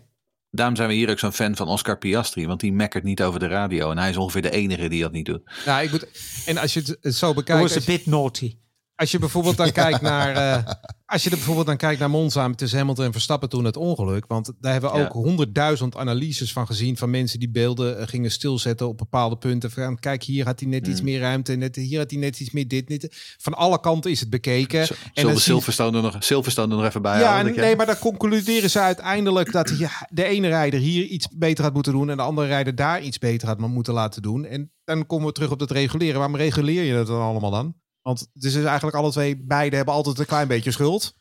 Daarom 0.51 0.75
zijn 0.75 0.87
we 0.87 0.93
hier 0.93 1.09
ook 1.09 1.19
zo'n 1.19 1.31
fan 1.31 1.55
van 1.55 1.67
Oscar 1.67 1.97
Piastri. 1.97 2.47
Want 2.47 2.59
die 2.59 2.73
mekkert 2.73 3.03
niet 3.03 3.21
over 3.21 3.39
de 3.39 3.47
radio. 3.47 3.91
En 3.91 3.97
hij 3.97 4.09
is 4.09 4.17
ongeveer 4.17 4.41
de 4.41 4.51
enige 4.51 4.87
die 4.87 5.01
dat 5.01 5.11
niet 5.11 5.25
doet. 5.25 5.41
Nou, 5.65 5.83
ik 5.83 5.91
moet, 5.91 6.07
en 6.45 6.57
als 6.57 6.73
je 6.73 6.97
het 7.01 7.15
zo 7.15 7.33
bekijkt, 7.33 7.61
was 7.61 7.75
als 7.75 7.87
een 7.87 7.93
je, 7.93 7.97
bit 7.97 8.07
naughty. 8.07 8.57
Als 9.01 9.11
je 9.11 9.19
bijvoorbeeld 9.19 9.57
dan 9.57 9.71
kijkt 9.71 10.01
naar, 10.11 10.35
eh, 10.35 10.73
als 11.05 11.23
je 11.23 11.29
er 11.29 11.35
bijvoorbeeld 11.35 11.67
dan 11.67 11.77
kijkt 11.77 11.99
naar 11.99 12.09
Monza 12.09 12.49
tussen 12.55 12.77
Hamilton 12.79 13.05
en 13.05 13.11
Verstappen 13.11 13.49
toen 13.49 13.65
het 13.65 13.77
ongeluk, 13.77 14.25
want 14.27 14.51
daar 14.59 14.71
hebben 14.71 14.91
we 14.91 14.99
ook 14.99 15.11
honderdduizend 15.13 15.95
analyses 15.97 16.53
van 16.53 16.65
gezien 16.65 16.97
van 16.97 17.09
mensen 17.09 17.39
die 17.39 17.49
beelden 17.49 17.99
eh, 17.99 18.07
gingen 18.07 18.31
stilzetten 18.31 18.87
op 18.87 18.97
bepaalde 18.97 19.37
punten. 19.37 19.71
Van, 19.71 19.99
kijk, 19.99 20.23
hier 20.23 20.45
had 20.45 20.59
hij 20.59 20.69
net 20.69 20.85
Mm. 20.85 20.91
iets 20.91 21.01
meer 21.01 21.19
ruimte, 21.19 21.53
net, 21.55 21.75
hier 21.75 21.99
had 21.99 22.11
hij 22.11 22.19
net 22.19 22.39
iets 22.39 22.51
meer 22.51 22.67
dit. 22.67 23.35
Van 23.37 23.53
alle 23.53 23.79
kanten 23.79 24.11
is 24.11 24.19
het 24.19 24.29
bekeken. 24.29 24.85
Z- 24.85 24.89
en 24.89 24.95
Zullen 24.97 25.23
dan 25.23 25.33
je- 25.33 25.39
Silverstone 25.39 25.97
er 25.97 26.03
nog, 26.03 26.15
Silverstone 26.19 26.71
er 26.71 26.77
nog 26.77 26.85
even 26.87 27.01
bij 27.01 27.19
Ja, 27.19 27.25
halen? 27.31 27.55
en- 27.55 27.61
nee, 27.61 27.75
maar 27.75 27.85
dan 27.85 27.97
concluderen 27.99 28.69
ze 28.69 28.79
uiteindelijk 28.79 29.51
dat 29.51 29.77
ja, 29.77 29.91
de 30.09 30.23
ene 30.23 30.47
rijder 30.47 30.79
hier 30.79 31.05
iets 31.05 31.27
beter 31.35 31.63
had 31.63 31.73
moeten 31.73 31.91
doen 31.93 32.09
en 32.09 32.17
de 32.17 32.23
andere 32.23 32.47
rijder 32.47 32.75
daar 32.75 33.01
iets 33.01 33.17
beter 33.17 33.47
had 33.47 33.57
moeten 33.59 33.93
laten 33.93 34.21
doen. 34.21 34.45
En 34.45 34.71
dan 34.83 35.05
komen 35.05 35.27
we 35.27 35.33
terug 35.33 35.51
op 35.51 35.59
dat 35.59 35.71
reguleren. 35.71 36.15
Waarom 36.19 36.35
reguleer 36.35 36.83
je 36.83 36.93
dat 36.93 37.07
dan 37.07 37.21
allemaal 37.21 37.51
dan? 37.51 37.75
Want 38.01 38.19
het 38.33 38.43
is 38.43 38.53
dus 38.53 38.63
eigenlijk 38.65 38.95
alle 38.97 39.11
twee, 39.11 39.43
beide 39.45 39.75
hebben 39.75 39.93
altijd 39.93 40.19
een 40.19 40.25
klein 40.25 40.47
beetje 40.47 40.71
schuld. 40.71 41.13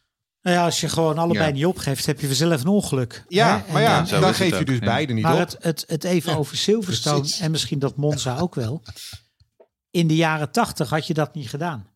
Nou 0.42 0.56
ja, 0.56 0.64
als 0.64 0.80
je 0.80 0.88
gewoon 0.88 1.18
allebei 1.18 1.46
Ja. 1.46 1.52
niet 1.52 1.66
opgeeft, 1.66 2.06
heb 2.06 2.20
je 2.20 2.26
vanzelf 2.26 2.60
een 2.60 2.66
ongeluk. 2.68 3.24
Ja, 3.28 3.62
Hè? 3.66 3.72
maar 3.72 3.82
ja, 3.82 4.02
dan- 4.02 4.34
geef 4.34 4.58
je 4.58 4.64
dus 4.64 4.78
ja. 4.78 4.84
beide 4.84 5.12
niet 5.12 5.22
Maar 5.22 5.32
op. 5.32 5.38
het, 5.38 5.56
het, 5.60 5.84
het 5.86 6.04
even 6.04 6.36
over 6.36 6.56
Silverstone 6.56 7.18
precies. 7.18 7.40
en 7.40 7.50
misschien 7.50 7.78
dat 7.78 7.96
Monza 7.96 8.38
ook 8.38 8.54
wel. 8.54 8.82
In 9.90 10.06
de 10.06 10.16
jaren 10.16 10.50
tachtig 10.52 10.90
had 10.90 11.06
je 11.06 11.14
dat 11.14 11.34
niet 11.34 11.48
gedaan. 11.48 11.88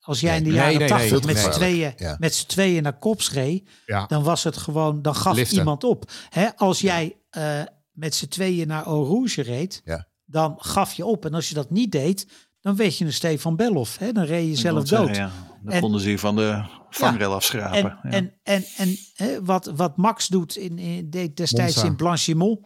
Als 0.00 0.20
jij 0.20 0.36
in 0.36 0.42
de 0.44 0.48
Nee, 0.48 0.58
jaren 0.58 0.78
nee, 0.78 0.88
nee, 0.88 0.88
tachtig 0.88 1.24
met 1.24 1.38
z'n 1.38 1.50
tweeën, 1.50 1.92
Ja. 1.96 2.16
met 2.18 2.34
z'n 2.34 2.46
tweeën 2.46 2.82
naar 2.82 2.98
kops 2.98 3.32
reed, 3.32 3.68
Ja. 3.86 4.06
dan 4.06 4.22
was 4.22 4.44
het 4.44 4.56
gewoon, 4.56 5.02
dan 5.02 5.14
gaf 5.14 5.34
Liften. 5.36 5.58
iemand 5.58 5.84
op. 5.84 6.10
Hè, 6.28 6.56
als 6.56 6.80
jij 6.80 7.16
eh, 7.30 7.60
met 7.92 8.14
z'n 8.14 8.26
tweeën 8.28 8.66
naar 8.68 8.86
Eau 8.86 9.06
Rouge 9.06 9.42
reed, 9.42 9.80
Ja. 9.84 10.08
dan 10.24 10.54
gaf 10.58 10.92
je 10.92 11.04
op. 11.06 11.24
En 11.24 11.34
als 11.34 11.48
je 11.48 11.54
dat 11.54 11.70
niet 11.70 11.92
deed, 11.92 12.26
dan 12.62 12.76
werd 12.76 12.98
je 12.98 13.04
een 13.04 13.12
Stefan 13.12 13.56
Bellof. 13.56 13.98
Hè? 13.98 14.12
Dan 14.12 14.24
reed 14.24 14.48
je 14.48 14.56
zelf 14.56 14.84
dood. 14.84 14.88
zeggen, 14.88 15.14
ja. 15.14 15.30
Dan 15.62 15.72
En- 15.72 15.80
konden 15.80 16.00
ze 16.00 16.08
hier 16.08 16.18
van 16.18 16.36
de 16.36 16.62
vangrail 16.90 17.32
afschrapen. 17.34 17.78
En, 17.78 18.00
ja. 18.02 18.10
en, 18.10 18.32
en, 18.42 18.64
en 18.76 18.96
hè, 19.14 19.44
wat, 19.44 19.72
wat 19.76 19.96
Max 19.96 20.28
doet 20.28 20.56
in, 20.56 20.78
in, 20.78 21.10
deed 21.10 21.36
destijds 21.36 21.74
Monza. 21.74 21.90
in 21.90 21.96
Blanchimont. 21.96 22.58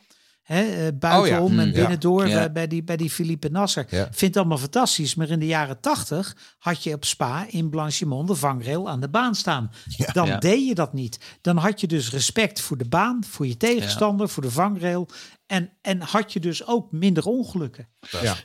Hè, 0.47 0.63
eh, 0.63 0.93
buitenom 0.99 1.45
Oh 1.45 1.53
ja, 1.53 1.61
en 1.61 1.67
mm, 1.69 1.73
binnendoor 1.73 2.29
ja. 2.29 2.49
bij- 2.49 2.67
die, 2.67 2.85
bij 2.85 2.97
die 2.97 3.11
Philippe 3.11 3.49
Nasser. 3.49 3.87
Ja. 3.91 4.03
Vindt 4.03 4.21
het 4.21 4.37
allemaal 4.37 4.59
fantastisch. 4.59 5.15
Maar 5.15 5.29
in 5.29 5.39
de 5.39 5.47
jaren 5.47 5.81
tachtig 5.81 6.37
had 6.59 6.83
je 6.83 6.95
op 6.95 7.05
Spa 7.05 7.47
in 7.51 7.71
Blanchimont 7.71 8.29
de 8.29 8.35
vangrail 8.35 8.89
aan 8.89 9.01
de 9.01 9.09
baan 9.09 9.35
staan. 9.35 9.71
Dan 10.13 10.39
deed 10.39 10.67
je 10.67 10.75
dat 10.75 10.93
niet. 10.93 11.39
Dan 11.41 11.57
had 11.57 11.81
je 11.81 11.87
dus 11.87 12.11
respect 12.11 12.61
voor 12.61 12.77
de 12.77 12.89
baan, 12.89 13.25
voor 13.29 13.47
je 13.47 13.57
tegenstander, 13.57 14.29
voor 14.29 14.43
de 14.43 14.51
vangrail. 14.51 15.09
En, 15.47 15.73
en 15.83 16.01
had 16.01 16.33
je 16.33 16.41
dus 16.41 16.67
ook 16.67 16.93
minder 16.93 17.25
ongelukken. 17.25 17.89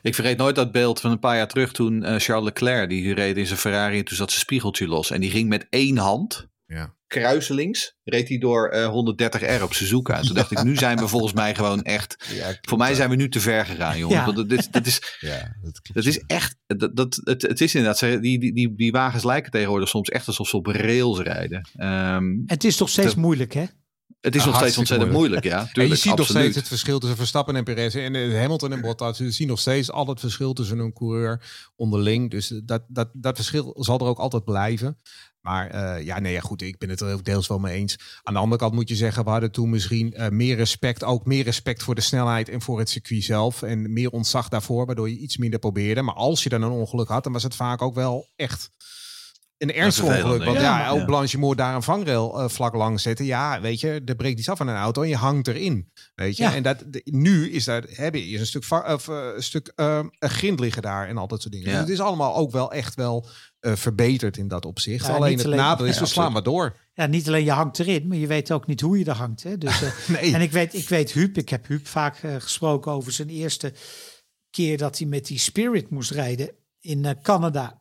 Ik 0.02 0.16
vergeet 0.16 0.38
nooit 0.38 0.56
dat 0.56 0.72
beeld 0.72 1.00
van 1.00 1.12
een 1.12 1.20
paar 1.20 1.36
jaar 1.36 1.48
terug 1.48 1.72
toen 1.72 2.04
eh, 2.04 2.16
Charles 2.18 2.46
Leclerc, 2.46 2.90
die 2.90 3.14
reed 3.14 3.38
in 3.38 3.48
zijn 3.48 3.60
Ferrari 3.60 3.98
en 3.98 4.06
toen 4.06 4.18
zat 4.18 4.30
zijn 4.30 4.42
spiegeltje 4.42 4.88
los. 4.88 5.12
En 5.12 5.22
die 5.22 5.32
ging 5.32 5.50
met 5.50 5.68
één 5.70 5.98
hand, 5.98 6.48
Ja. 6.74 6.96
kruiselings, 7.08 7.96
reed 8.04 8.30
hij 8.30 8.38
door 8.38 8.70
eh, 8.70 8.88
130R 8.88 9.64
op 9.64 9.74
Suzuka. 9.74 10.18
En 10.18 10.26
toen 10.26 10.36
dacht 10.36 10.52
ik, 10.52 10.64
nu 10.64 10.76
zijn 10.76 10.98
we 10.98 11.08
volgens 11.08 11.34
mij 11.34 11.56
gewoon 11.56 11.82
echt, 11.82 12.26
Ja, 12.34 12.58
voor 12.62 12.78
mij 12.78 12.94
zijn 12.94 13.10
we 13.10 13.16
nu 13.16 13.30
te 13.30 13.40
ver 13.40 13.66
gegaan 13.66 13.98
jongen. 13.98 14.18
Ja. 14.18 14.26
Want 14.26 14.38
dat, 14.38 14.60
is, 14.60 14.70
dat, 14.70 14.86
is, 14.86 15.18
Ja, 15.20 15.56
dat 15.62 15.82
klopt. 15.82 15.94
dat 15.94 16.06
is 16.06 16.24
echt, 16.28 16.56
dat, 16.68 16.96
dat, 16.96 17.22
het, 17.24 17.42
het 17.42 17.62
is 17.62 17.76
inderdaad, 17.76 18.00
die, 18.00 18.40
die, 18.40 18.54
die, 18.54 18.76
die 18.76 18.92
wagens 18.92 19.24
lijken 19.24 19.52
tegenwoordig 19.52 19.90
soms 19.90 20.10
echt 20.10 20.28
alsof 20.28 20.48
ze 20.48 20.58
op 20.58 20.66
rails 20.66 21.20
rijden. 21.20 21.70
Ehm, 21.76 22.26
het 22.46 22.64
is 22.64 22.78
toch 22.78 22.90
steeds 22.90 23.16
moeilijk 23.16 23.54
hè? 23.54 23.66
Het 24.22 24.36
is 24.36 24.46
nog 24.46 24.56
steeds 24.56 24.78
ontzettend 24.78 25.12
moeilijk, 25.12 25.44
ja. 25.44 25.60
En 25.60 25.66
je 25.66 25.72
Tuurlijk, 25.74 26.02
ziet 26.02 26.16
nog 26.16 26.28
steeds 26.28 26.56
het 26.56 26.68
verschil 26.68 27.00
tussen 27.00 27.18
Verstappen 27.18 27.56
en 27.56 27.64
Perez. 27.64 27.96
En 27.96 28.16
eh, 28.16 28.40
Hamilton 28.40 28.74
en 28.74 28.82
Bottas. 28.82 29.18
Je 29.18 29.32
ziet 29.32 29.48
nog 29.48 29.60
steeds 29.60 29.92
al 29.92 30.08
het 30.08 30.20
verschil 30.20 30.54
tussen 30.54 30.80
een 30.80 30.94
coureur 30.94 31.44
onderling. 31.76 32.32
Dus 32.32 32.62
dat, 32.66 32.84
dat, 32.88 33.10
dat 33.14 33.36
verschil 33.36 33.76
zal 33.80 34.00
er 34.00 34.06
ook 34.06 34.20
altijd 34.20 34.44
blijven. 34.44 34.98
Maar 35.42 35.70
eh, 35.70 36.06
ja, 36.06 36.20
nee, 36.20 36.34
ja, 36.34 36.40
goed, 36.40 36.62
ik 36.62 36.78
ben 36.78 36.90
het 36.90 37.02
er 37.02 37.24
deels 37.24 37.48
wel 37.48 37.60
mee 37.60 37.76
eens. 37.76 37.98
Aan 38.24 38.34
de 38.34 38.40
andere 38.40 38.62
kant 38.62 38.74
moet 38.74 38.90
je 38.90 38.96
zeggen, 38.96 39.24
we 39.24 39.30
hadden 39.30 39.52
toen 39.52 39.70
misschien 39.70 40.14
eh, 40.14 40.30
meer 40.30 40.56
respect, 40.56 41.04
ook 41.04 41.26
meer 41.26 41.44
respect 41.44 41.84
voor 41.84 41.96
de 41.96 42.02
snelheid 42.02 42.50
en 42.50 42.62
voor 42.62 42.80
het 42.80 42.90
circuit 42.90 43.24
zelf. 43.24 43.62
En 43.62 43.94
meer 43.94 44.10
ontzag 44.10 44.50
daarvoor, 44.50 44.86
waardoor 44.86 45.10
je 45.10 45.18
iets 45.18 45.38
minder 45.38 45.60
probeerde. 45.60 46.02
Maar 46.02 46.16
als 46.16 46.44
je 46.44 46.50
dan 46.50 46.62
een 46.62 46.72
ongeluk 46.72 47.08
had, 47.08 47.24
dan 47.24 47.34
was 47.34 47.44
het 47.44 47.56
vaak 47.56 47.82
ook 47.82 47.96
wel 47.96 48.30
echt 48.36 48.72
een 49.62 49.74
ernstig 49.74 50.04
ongeluk. 50.06 50.44
Want 50.44 50.58
ja. 50.58 50.64
ja, 50.64 50.80
Ja, 50.80 50.90
ook 50.90 51.06
Blanchimont 51.06 51.58
daar 51.58 51.76
een 51.76 51.84
vangrail 51.84 52.40
eh, 52.40 52.50
vlak 52.50 52.74
langs 52.74 53.04
zetten. 53.04 53.26
Ja, 53.26 53.62
weet 53.62 53.80
je, 53.80 54.02
er 54.06 54.16
breekt 54.16 54.40
iets 54.40 54.50
af 54.50 54.58
van 54.58 54.68
een 54.68 54.76
auto 54.76 55.02
en 55.02 55.10
je 55.10 55.16
hangt 55.16 55.48
erin. 55.48 55.92
Weet 56.16 56.38
je, 56.38 56.44
Ja. 56.44 56.56
en 56.56 56.64
dat, 56.64 56.84
de- 56.88 57.02
nu 57.06 57.52
is 57.52 57.64
daar, 57.64 57.84
heb 57.88 58.16
je 58.16 58.40
een 58.40 58.46
stuk, 58.46 58.64
of, 58.72 59.08
eh, 59.08 59.28
een 59.36 59.44
stuk 59.44 59.72
eh, 59.76 60.00
een 60.20 60.30
grind 60.30 60.60
liggen 60.60 60.82
daar 60.82 61.08
en 61.08 61.18
al 61.18 61.28
dat 61.28 61.42
soort 61.42 61.54
dingen. 61.54 61.68
Ja. 61.70 61.74
Dus 61.74 61.82
het 61.82 61.90
is 62.00 62.00
allemaal 62.00 62.36
ook 62.36 62.52
wel 62.52 62.72
echt 62.72 62.96
wel 62.96 63.28
eh, 63.60 63.76
verbeterd 63.76 64.38
in 64.38 64.48
dat 64.48 64.66
opzicht. 64.66 65.06
Ja, 65.06 65.14
alleen 65.14 65.38
het 65.38 65.48
nadeel 65.48 65.86
is, 65.86 65.96
Ja, 65.96 66.02
we 66.02 66.08
slaan 66.08 66.32
maar 66.32 66.44
door. 66.44 66.76
Ja, 66.94 67.06
niet 67.06 67.28
alleen 67.28 67.44
je 67.44 67.52
hangt 67.52 67.80
erin, 67.80 68.08
maar 68.08 68.18
je 68.18 68.28
weet 68.28 68.52
ook 68.52 68.68
niet 68.68 68.82
hoe 68.82 69.00
je 69.00 69.06
er 69.06 69.16
hangt. 69.16 69.44
Hè? 69.44 69.58
Dus, 69.58 69.82
Nee. 70.08 70.34
En 70.34 70.42
ik 70.42 70.52
weet, 70.52 70.74
ik 70.74 70.90
weet 70.90 71.12
Huub, 71.12 71.38
ik 71.38 71.50
heb 71.50 71.68
Huub 71.68 71.88
vaak 71.88 72.18
gesproken 72.40 72.92
over 72.92 73.12
zijn 73.12 73.30
eerste 73.30 73.74
keer 74.50 74.78
dat 74.78 74.98
hij 74.98 75.08
met 75.08 75.26
die 75.26 75.40
Spirit 75.40 75.90
moest 75.90 76.12
rijden 76.12 76.52
in 76.80 77.18
Canada. 77.22 77.81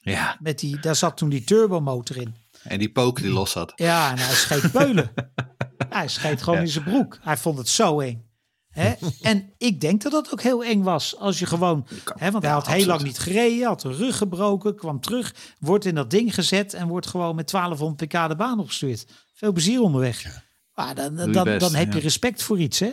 Ja, 0.00 0.36
Met 0.40 0.58
die, 0.58 0.80
daar 0.80 0.96
zat 0.96 1.16
toen 1.16 1.28
die 1.28 1.44
turbomotor 1.44 2.16
in. 2.16 2.34
en 2.62 2.78
die 2.78 2.92
poker 2.92 3.22
die 3.22 3.32
los 3.32 3.50
zat. 3.50 3.72
Ja, 3.76 4.10
en 4.10 4.18
hij 4.18 4.34
scheet 4.34 4.72
beulen. 4.72 5.12
hij 5.88 6.08
scheet 6.08 6.42
gewoon 6.42 6.58
in 6.60 6.68
zijn 6.68 6.84
broek. 6.84 7.18
Hij 7.20 7.36
vond 7.36 7.58
het 7.58 7.68
zo 7.68 8.00
eng. 8.00 8.28
Hè? 8.68 8.94
En 9.20 9.52
ik 9.58 9.80
denk 9.80 10.02
dat 10.02 10.12
dat 10.12 10.32
ook 10.32 10.42
heel 10.42 10.64
eng 10.64 10.82
was. 10.82 11.16
Als 11.16 11.38
je 11.38 11.46
gewoon, 11.46 11.86
hè, 12.14 12.30
want 12.30 12.44
hij 12.44 12.52
had 12.52 12.66
heel 12.66 12.86
lang 12.86 13.02
niet 13.02 13.18
gereden, 13.18 13.66
had 13.66 13.80
de 13.80 13.92
rug 13.92 14.16
gebroken, 14.16 14.76
kwam 14.76 15.00
terug, 15.00 15.34
wordt 15.58 15.84
in 15.84 15.94
dat 15.94 16.10
ding 16.10 16.34
gezet 16.34 16.74
en 16.74 16.88
wordt 16.88 17.06
gewoon 17.06 17.34
met 17.36 17.50
1200 17.50 18.06
pk 18.06 18.28
de 18.28 18.36
baan 18.36 18.60
opgestuurd. 18.60 19.06
Veel 19.34 19.52
plezier 19.52 19.80
onderweg. 19.80 20.44
Maar 20.74 20.94
dan, 20.94 21.14
dan, 21.32 21.44
best, 21.44 21.60
dan 21.60 21.74
heb 21.74 21.88
je 21.88 21.96
ja. 21.96 22.02
respect 22.02 22.42
voor 22.42 22.58
iets, 22.58 22.78
hè? 22.78 22.90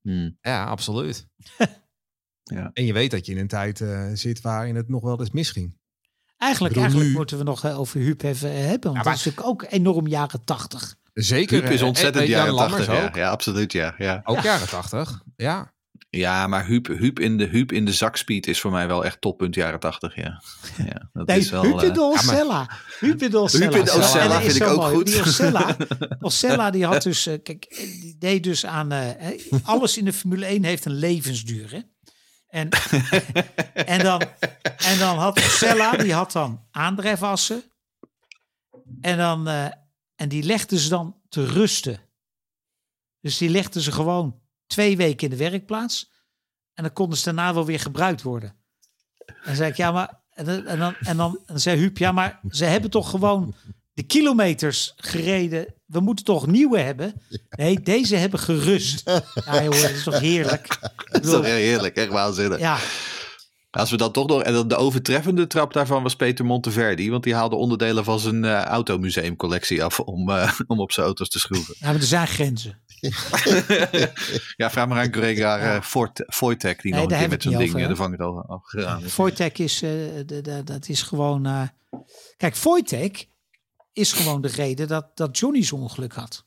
Hmm. 0.00 0.38
Ja, 0.40 0.64
absoluut. 0.64 1.26
Ja. 2.44 2.70
En 2.72 2.84
je 2.84 2.92
weet 2.92 3.10
dat 3.10 3.26
je 3.26 3.32
in 3.32 3.38
een 3.38 3.48
tijd 3.48 3.80
eh, 3.80 4.10
zit 4.12 4.40
waarin 4.40 4.74
het 4.74 4.88
nog 4.88 5.02
wel 5.02 5.20
eens 5.20 5.30
misging. 5.30 5.78
Eigenlijk, 6.44 6.74
bedoel, 6.74 6.82
eigenlijk 6.88 7.10
nu- 7.12 7.16
moeten 7.16 7.38
we 7.38 7.44
nog 7.44 7.64
eh, 7.64 7.78
over 7.80 8.00
Huub 8.00 8.22
even 8.22 8.50
eh, 8.50 8.56
hebben. 8.56 8.92
Want 8.92 8.96
Ja, 9.04 9.10
dat 9.10 9.18
is 9.18 9.24
natuurlijk 9.24 9.46
ook 9.46 9.64
enorm 9.68 10.06
jaren 10.06 10.44
tachtig. 10.44 10.94
Zeker. 11.14 11.60
Huub 11.62 11.70
is 11.72 11.80
eh, 11.80 11.86
ontzettend 11.86 12.26
jaren 12.26 12.54
Lammers 12.54 12.84
80. 12.86 12.94
Ja. 13.02 13.06
Ook, 13.08 13.14
ja, 13.16 13.30
absoluut, 13.30 13.72
ja. 13.72 13.94
ja. 13.98 14.20
ook 14.24 14.36
Ja. 14.36 14.42
jaren 14.42 14.68
80. 14.68 15.22
Ja. 15.36 15.72
Ja, 16.10 16.46
maar 16.46 16.66
Huub, 16.66 16.86
Huub, 16.86 17.20
in 17.20 17.36
de, 17.38 17.44
Huub 17.44 17.72
in 17.72 17.84
de 17.84 17.92
zakspeed 17.92 18.46
is 18.46 18.60
voor 18.60 18.70
mij 18.70 18.86
wel 18.86 19.04
echt 19.04 19.20
toppunt 19.20 19.54
jaren 19.54 19.80
80, 19.80 20.16
ja. 20.16 20.42
ja 20.76 21.08
dat 21.12 21.26
Nee, 21.26 21.38
is 21.38 21.50
wel... 21.50 21.62
Huub 21.62 21.80
in 21.82 21.92
de 21.92 22.00
Osella. 22.02 22.70
Huub 23.00 23.22
in 23.22 23.30
de 23.30 23.48
vind 24.40 24.56
ik 24.56 24.62
ook 24.66 24.76
mooi. 24.76 24.94
goed. 24.94 25.06
Die 25.06 25.20
Osella, 25.20 25.76
Osella 26.20 26.70
die 26.70 26.84
had 26.84 27.02
dus, 27.02 27.28
kijk, 27.42 27.66
die 28.00 28.16
deed 28.18 28.42
dus 28.42 28.66
aan, 28.66 28.92
eh, 28.92 29.10
alles 29.62 29.98
in 29.98 30.04
de 30.04 30.12
Formule 30.12 30.46
1 30.46 30.64
heeft 30.64 30.84
een 30.84 30.94
levensduur. 30.94 31.70
Hè? 31.70 31.78
En, 32.54 32.68
en, 33.94 34.02
dan, 34.02 34.22
en 34.76 34.98
dan 34.98 35.18
had 35.18 35.38
Osella, 35.38 35.96
die 35.96 36.12
had 36.12 36.32
dan 36.32 36.66
aandrijfassen. 36.70 37.62
En, 39.00 39.16
dan, 39.16 39.48
eh, 39.48 39.70
en 40.14 40.28
die 40.28 40.42
legden 40.42 40.78
ze 40.78 40.88
dan 40.88 41.20
te 41.28 41.46
rusten. 41.46 42.00
Dus 43.20 43.38
die 43.38 43.48
legden 43.48 43.82
ze 43.82 43.92
gewoon 43.92 44.40
twee 44.66 44.96
weken 44.96 45.30
in 45.30 45.36
de 45.36 45.50
werkplaats. 45.50 46.12
En 46.74 46.82
dan 46.82 46.92
konden 46.92 47.18
ze 47.18 47.24
daarna 47.24 47.54
wel 47.54 47.64
weer 47.64 47.80
gebruikt 47.80 48.22
worden. 48.22 48.56
En 49.44 49.56
zei 49.56 49.70
ik, 49.70 49.76
ja, 49.76 49.92
maar. 49.92 50.22
Dan, 50.34 50.66
en 50.66 50.78
dan, 50.78 50.94
en 51.00 51.16
dan 51.16 51.40
zei 51.46 51.78
Huub, 51.78 51.98
ja, 51.98 52.12
maar 52.12 52.40
ze 52.50 52.64
hebben 52.64 52.90
toch 52.90 53.10
gewoon 53.10 53.54
de 53.94 54.02
kilometers 54.02 54.92
gereden. 54.96 55.74
We 55.86 56.00
moeten 56.00 56.24
toch 56.24 56.46
nieuwe 56.46 56.78
hebben? 56.78 57.22
Nee, 57.50 57.80
deze 57.80 58.16
hebben 58.16 58.38
gerust. 58.40 59.02
Ja, 59.44 59.62
joh, 59.62 59.80
dat 59.80 59.90
is 59.90 60.02
toch 60.02 60.18
heerlijk? 60.20 60.78
Dat 61.10 61.24
is 61.24 61.30
toch 61.30 61.44
heerlijk, 61.44 61.96
echt 61.96 62.08
waanzinnig. 62.08 62.58
ja, 62.58 62.78
Als 63.70 63.90
we 63.90 63.96
dan 63.96 64.12
toch 64.12 64.26
nog... 64.26 64.42
En 64.42 64.52
dan 64.52 64.68
de 64.68 64.76
overtreffende 64.76 65.46
trap 65.46 65.72
daarvan 65.72 66.02
was 66.02 66.16
Peter 66.16 66.44
Monteverdi. 66.44 67.10
Want 67.10 67.22
die 67.24 67.34
haalde 67.34 67.56
onderdelen 67.56 68.04
van 68.04 68.20
zijn 68.20 68.44
eh 68.44 68.62
automuseumcollectie 68.62 69.84
af 69.84 70.00
om, 70.00 70.30
eh, 70.30 70.52
om 70.66 70.80
op 70.80 70.92
zijn 70.92 71.06
auto's 71.06 71.28
te 71.28 71.38
schroeven. 71.38 71.74
ja, 71.78 71.86
maar 71.86 71.94
er 71.94 72.02
zijn 72.02 72.26
grenzen. 72.26 72.78
Ja, 74.56 74.70
vraag 74.70 74.88
maar 74.88 74.98
aan 74.98 75.12
Gregor 75.12 75.62
uh, 75.62 75.78
Voitek, 76.26 76.82
die 76.82 76.92
Nee, 76.92 77.02
nog 77.02 77.10
een 77.12 77.18
keer 77.18 77.28
met 77.28 77.42
zo'n 77.42 77.56
ding 77.56 77.68
over, 77.68 77.82
eh, 77.82 77.88
de 77.88 77.96
vangrail. 77.96 79.00
Voitech 79.00 79.52
is, 79.52 79.82
eh, 79.82 79.90
de, 80.26 80.40
de, 80.42 80.62
dat 80.64 80.88
is 80.88 81.02
gewoon... 81.02 81.46
eh, 81.46 81.62
kijk, 82.36 82.56
Voitech 82.56 83.24
is 83.94 84.12
gewoon 84.12 84.40
de 84.40 84.48
reden 84.48 84.88
dat, 84.88 85.16
dat 85.16 85.38
Johnny 85.38 85.62
zo'n 85.62 85.80
ongeluk 85.80 86.12
had. 86.12 86.44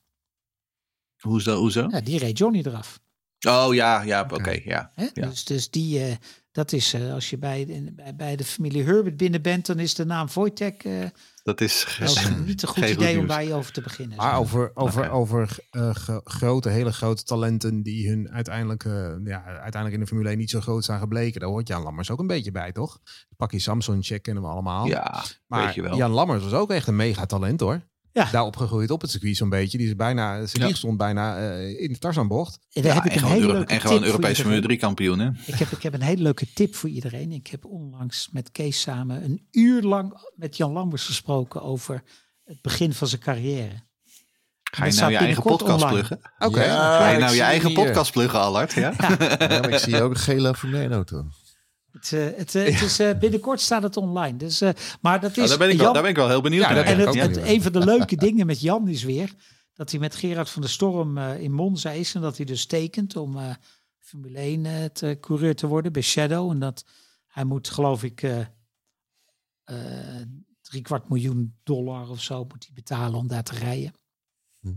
Hoezo? 1.18 1.56
hoezo? 1.58 1.88
Ja, 1.90 2.02
die 2.02 2.18
reed 2.20 2.38
Johnny 2.38 2.60
eraf. 2.66 3.00
Oh 3.48 3.74
ja, 3.74 4.02
ja, 4.02 4.28
oké, 4.32 4.60
ja. 4.64 4.92
Dus, 5.14 5.46
dus 5.46 5.70
die, 5.70 6.04
eh, 6.04 6.16
dat 6.52 6.72
is, 6.72 6.94
eh, 6.94 7.14
als 7.14 7.30
je 7.30 7.38
bij, 7.38 7.66
de- 7.66 7.92
bij, 7.96 8.16
bij 8.16 8.36
de 8.36 8.44
familie 8.44 8.84
Herbert 8.84 9.18
binnen 9.18 9.42
bent, 9.42 9.66
dan 9.66 9.80
is 9.80 9.94
de 9.94 10.06
naam 10.06 10.30
Voitech 10.30 10.74
eh, 10.78 11.06
Dat 11.48 11.62
is 11.62 11.84
ge- 11.84 12.00
dat 12.04 12.10
is 12.10 12.30
niet 12.46 12.62
een 12.62 12.68
goed 12.68 12.84
geen 12.84 12.94
idee 12.94 13.20
om 13.20 13.28
daar 13.28 13.44
je 13.44 13.54
over 13.54 13.72
te 13.72 13.82
beginnen. 13.82 14.18
Maar 14.18 14.38
over, 14.38 14.72
over, 14.74 15.10
over 15.12 15.58
eh, 15.72 15.90
gro- 15.96 16.22
grote, 16.24 16.70
hele 16.70 16.94
grote 16.94 17.24
talenten 17.24 17.82
die 17.84 18.10
hun 18.10 18.30
uiteindelijk, 18.32 18.84
eh, 18.86 18.92
ja, 19.24 19.44
uiteindelijk 19.44 19.94
in 19.94 20.00
de 20.00 20.08
Formule 20.08 20.30
1 20.30 20.38
niet 20.38 20.50
zo 20.50 20.62
groot 20.62 20.86
zijn 20.86 21.00
gebleken. 21.00 21.40
Daar 21.40 21.50
hoort 21.50 21.68
Jan 21.68 21.84
Lammers 21.84 22.12
ook 22.12 22.20
een 22.20 22.28
beetje 22.28 22.52
bij, 22.52 22.72
toch? 22.72 23.00
Pak 23.38 23.52
je 23.52 23.60
Samson 23.60 24.04
check 24.04 24.22
kennen 24.24 24.44
we 24.44 24.50
allemaal. 24.50 24.86
Ja, 24.88 25.24
maar 25.48 25.66
weet 25.66 25.76
je 25.76 25.82
wel. 25.82 25.96
Jan 25.98 26.12
Lammers 26.12 26.44
was 26.44 26.54
ook 26.54 26.72
echt 26.72 26.88
een 26.88 26.96
megatalent 26.96 27.60
hoor. 27.60 27.82
Ja. 28.18 28.30
Daar 28.32 28.44
opgegroeid 28.44 28.92
op 28.92 29.02
het 29.02 29.12
circuit 29.12 29.36
zo'n 29.38 29.50
beetje. 29.50 29.78
Die 29.78 29.88
is 29.88 29.96
bijna, 29.96 30.46
zijn 30.46 30.62
Ja. 30.62 30.68
wieg 30.68 30.78
stond 30.78 30.98
bijna 30.98 31.38
eh, 31.38 31.82
in 31.82 31.92
de 31.94 31.98
Tarzanbocht. 32.00 32.60
En 32.72 32.82
daar 32.82 32.96
Ja, 32.96 33.02
heb 33.02 33.06
ik 33.06 33.12
en 33.12 33.16
een 33.18 33.20
gewoon, 33.24 33.34
hele 33.34 33.46
Euro- 33.48 33.58
leuke 33.58 33.74
en 33.74 33.82
gewoon 33.82 34.04
Europees 34.04 34.36
Formule 34.40 34.56
iedereen. 34.56 34.78
3 34.78 34.80
kampioen, 34.80 35.20
hè? 35.20 35.30
Ik 35.46 35.54
heb, 35.60 35.72
ik 35.72 35.84
heb 35.84 35.94
een 35.94 36.02
hele 36.02 36.22
leuke 36.22 36.54
tip 36.54 36.76
voor 36.76 36.90
iedereen. 36.90 37.32
Ik 37.32 37.48
heb 37.48 37.66
onlangs 37.66 38.30
met 38.32 38.52
Kees 38.52 38.82
samen 38.82 39.24
een 39.24 39.48
uur 39.52 39.82
lang 39.82 40.30
met 40.36 40.58
Jan 40.58 40.72
Lambers 40.72 41.06
gesproken 41.06 41.62
over 41.62 42.04
het 42.44 42.62
begin 42.62 42.94
van 42.94 43.08
zijn 43.08 43.22
carrière. 43.22 43.86
Ga 44.72 44.86
je 44.86 44.94
nou 44.94 45.12
je 45.12 45.18
eigen 45.18 45.44
podcast 45.44 45.84
online. 45.84 45.92
pluggen? 45.92 46.32
Oké. 46.40 46.64
Ja, 46.64 46.98
Ga 46.98 47.10
je 47.10 47.18
nou 47.20 47.36
je 47.36 47.42
eigen 47.42 47.74
podcast 47.74 48.12
pluggen, 48.12 48.40
Allard? 48.40 48.74
Ja? 48.74 48.94
Ja, 48.98 49.10
maar 49.48 49.70
ik 49.70 49.80
zie 49.80 50.02
ook 50.02 50.12
een 50.12 50.18
gele 50.18 50.56
Formule 50.56 50.82
1 50.82 50.92
auto. 50.92 51.26
Het, 52.00 52.14
eh, 52.14 52.38
het, 52.38 52.56
eh, 52.56 52.64
het 52.64 52.82
is, 52.82 53.00
eh, 53.00 53.18
binnenkort 53.18 53.62
staat 53.62 53.84
het 53.84 53.98
online. 53.98 54.38
Dus, 54.38 54.62
eh, 54.62 54.70
maar 55.02 55.20
dat 55.20 55.30
is 55.30 55.38
Nou, 55.38 55.48
daar, 55.48 55.58
ben 55.58 55.70
ik 55.70 55.78
wel, 55.78 55.94
daar 55.94 56.02
ben 56.02 56.12
ik 56.12 56.18
wel 56.18 56.30
heel 56.30 56.42
benieuwd 56.42 56.64
Ja, 56.64 56.74
naar. 56.74 56.84
En 56.84 57.00
het, 57.00 57.38
een 57.38 57.62
van 57.62 57.72
de 57.72 57.86
leuke 57.86 58.16
dingen 58.26 58.46
met 58.46 58.62
Jan 58.62 58.88
is 58.88 59.04
weer 59.04 59.34
dat 59.78 59.92
hij 59.92 60.00
met 60.00 60.16
Gerard 60.16 60.50
van 60.50 60.62
der 60.62 60.72
Storm 60.72 61.18
eh, 61.18 61.40
in 61.40 61.52
Monza 61.52 61.92
is 61.92 62.16
en 62.16 62.22
dat 62.22 62.38
hij 62.38 62.46
dus 62.46 62.66
tekent 62.66 63.16
om 63.16 63.38
eh, 63.38 63.50
Formule 63.98 64.40
1 64.40 64.66
eh, 64.66 64.86
te, 64.86 65.18
coureur 65.22 65.56
te 65.56 65.68
worden 65.68 65.92
bij 65.92 66.02
Shadow. 66.02 66.52
En 66.52 66.60
dat 66.60 66.86
hij 67.28 67.44
moet, 67.44 67.70
geloof 67.70 68.04
ik, 68.04 68.24
eh 68.24 68.40
eh, 69.64 70.22
drie 70.62 70.82
kwart 70.82 71.10
miljoen 71.10 71.58
dollar 71.64 72.10
of 72.10 72.22
zo 72.22 72.44
moet 72.44 72.66
hij 72.66 72.74
betalen 72.74 73.20
om 73.20 73.28
daar 73.28 73.44
te 73.44 73.56
rijden. 73.56 73.94
Hm. 74.60 74.74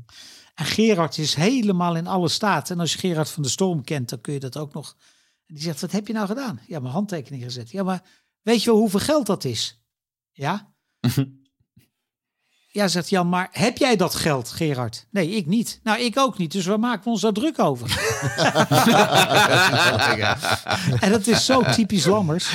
En 0.54 0.64
Gerard 0.64 1.18
is 1.18 1.34
helemaal 1.34 1.96
in 1.96 2.06
alle 2.06 2.28
staat. 2.28 2.70
En 2.70 2.80
als 2.80 2.92
je 2.92 2.98
Gerard 2.98 3.30
van 3.30 3.42
der 3.42 3.52
Storm 3.52 3.84
kent, 3.84 4.08
dan 4.08 4.20
kun 4.20 4.32
je 4.32 4.40
dat 4.40 4.56
ook 4.56 4.74
nog. 4.74 4.96
En 5.50 5.56
die 5.56 5.64
zegt, 5.64 5.80
wat 5.80 5.92
heb 5.92 6.06
je 6.06 6.12
nou 6.12 6.26
gedaan? 6.26 6.60
Ja, 6.66 6.78
mijn 6.78 6.92
handtekening 6.92 7.42
gezet. 7.42 7.70
Ja, 7.70 7.82
maar 7.82 8.02
weet 8.42 8.62
je 8.62 8.70
wel 8.70 8.78
hoeveel 8.78 9.00
geld 9.00 9.26
dat 9.26 9.44
is? 9.44 9.84
Ja? 10.32 10.74
Ja, 12.72 12.88
zegt 12.88 13.08
Jan, 13.08 13.28
maar 13.28 13.48
heb 13.52 13.78
jij 13.78 13.96
dat 13.96 14.14
geld, 14.14 14.48
Gerard? 14.48 15.06
Nee, 15.10 15.30
ik 15.30 15.46
niet. 15.46 15.80
Nou, 15.82 16.00
ik 16.00 16.18
ook 16.18 16.38
niet. 16.38 16.52
Dus 16.52 16.66
waar 16.66 16.78
maken 16.78 17.04
we 17.04 17.10
ons 17.10 17.20
daar 17.20 17.32
druk 17.32 17.58
over? 17.58 17.88
en 21.04 21.10
dat 21.10 21.26
is 21.26 21.44
zo 21.44 21.62
typisch 21.62 22.04
Lammers. 22.04 22.50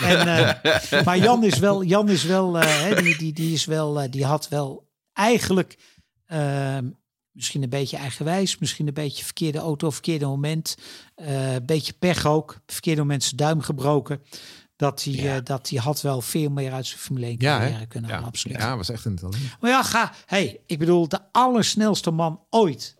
En, 0.00 0.28
eh, 0.28 1.04
maar 1.04 1.18
Jan 1.18 1.44
is 1.44 1.58
wel, 1.58 1.82
Jan 1.82 2.08
is 2.08 2.24
wel, 2.24 2.58
eh, 2.58 2.96
die, 2.96 3.16
die, 3.16 3.32
die 3.32 3.52
is 3.52 3.64
wel, 3.64 4.00
eh, 4.00 4.10
die 4.10 4.24
had 4.24 4.48
wel 4.48 4.88
eigenlijk 5.12 5.78
ehm, 6.26 6.90
misschien 7.32 7.62
een 7.62 7.68
beetje 7.68 7.96
eigenwijs, 7.96 8.58
misschien 8.58 8.86
een 8.86 8.94
beetje 8.94 9.24
verkeerde 9.24 9.58
auto, 9.58 9.90
verkeerde 9.90 10.26
moment, 10.26 10.76
eh, 11.14 11.54
een 11.54 11.66
beetje 11.66 11.92
pech 11.92 12.26
ook, 12.26 12.60
verkeerde 12.66 13.00
moment 13.00 13.22
zijn 13.22 13.36
duim 13.36 13.60
gebroken. 13.60 14.22
Dat 14.76 15.04
hij, 15.04 15.12
Ja. 15.14 15.36
eh, 15.36 15.44
dat 15.44 15.68
hij 15.68 15.78
had 15.78 16.00
wel 16.00 16.20
veel 16.20 16.50
meer 16.50 16.72
uit 16.72 16.86
zijn 16.86 16.98
Formule 17.00 17.26
1 17.26 17.36
Ja, 17.38 17.58
carrière 17.58 17.86
kunnen 17.86 18.08
Ja, 18.10 18.14
halen, 18.14 18.28
absoluut. 18.30 18.56
ja, 18.56 18.76
was 18.76 18.88
echt 18.90 19.04
een 19.04 19.16
talent. 19.16 19.56
Maar 19.60 19.70
ja, 19.70 19.82
ga. 19.82 20.12
Hey, 20.26 20.60
ik 20.66 20.78
bedoel, 20.78 21.08
de 21.08 21.20
allersnelste 21.32 22.10
man 22.10 22.46
ooit 22.50 22.96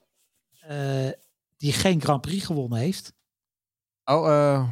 eh, 0.60 1.08
die 1.56 1.72
geen 1.72 2.00
Grand 2.02 2.20
Prix 2.20 2.44
gewonnen 2.44 2.78
heeft. 2.78 3.12
Oh, 4.04 4.28
eh, 4.28 4.68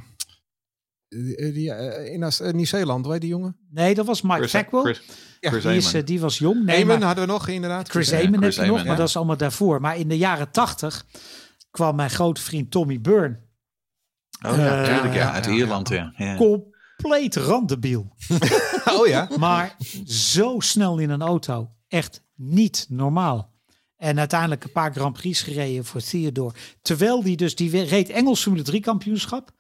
die, 1.09 1.53
die, 1.53 1.71
in 2.11 2.57
Nieuw-Zeeland, 2.57 3.05
weet 3.05 3.15
je 3.15 3.21
die 3.21 3.29
jongen? 3.29 3.57
Nee, 3.71 3.95
dat 3.95 4.07
was 4.07 4.23
Mike. 4.23 4.49
Chris- 4.69 5.03
Chris 5.41 5.63
die, 5.63 5.73
is, 5.73 5.95
eh, 5.95 6.05
die 6.05 6.21
was 6.21 6.39
jong. 6.39 6.65
Nee, 6.65 6.77
Eamon 6.77 6.99
maar 6.99 7.07
hadden 7.07 7.27
we 7.27 7.33
nog 7.33 7.49
inderdaad. 7.49 7.89
Chris 7.89 8.09
Ja, 8.09 8.19
Amon 8.19 8.33
heb 8.33 8.43
Chris 8.43 8.57
je 8.57 8.63
nog, 8.63 8.85
maar 8.85 8.97
dat 8.97 9.09
is 9.09 9.17
allemaal 9.17 9.37
daarvoor. 9.37 9.81
Maar 9.81 9.97
in 9.97 10.09
de 10.09 10.19
jaren 10.19 10.51
tachtig 10.51 11.07
kwam 11.71 11.97
mijn 11.97 12.11
grote 12.11 12.41
vriend 12.41 12.71
Tommy 12.71 13.01
Byrne. 13.01 13.41
Oh 14.47 14.57
ja, 14.57 14.83
Eh, 14.83 14.95
tuurlijk 14.95 15.15
ja. 15.15 15.33
Uit 15.33 15.45
ja, 15.45 15.51
Ierland, 15.51 15.89
ja. 15.89 16.13
ja. 16.17 16.37
Compleet 16.37 17.37
randebiel. 17.37 18.13
Oh 18.99 19.07
ja. 19.07 19.29
Maar 19.39 19.77
zo 20.07 20.61
snel 20.61 20.99
in 20.99 21.11
een 21.11 21.23
auto. 21.23 21.71
Echt 21.89 22.25
niet 22.35 22.87
normaal. 22.89 23.55
En 23.97 24.19
uiteindelijk 24.19 24.65
een 24.65 24.73
paar 24.73 24.93
Grand 24.93 25.13
Prix 25.13 25.43
gereden 25.43 25.85
voor 25.85 26.01
Theodore. 26.01 26.55
Terwijl 26.83 27.23
die 27.23 27.37
dus, 27.37 27.55
die 27.55 27.85
reed 27.85 28.09
Engels 28.09 28.43
Formule 28.43 28.63
3 28.63 28.81
kampioenschap. 28.81 29.51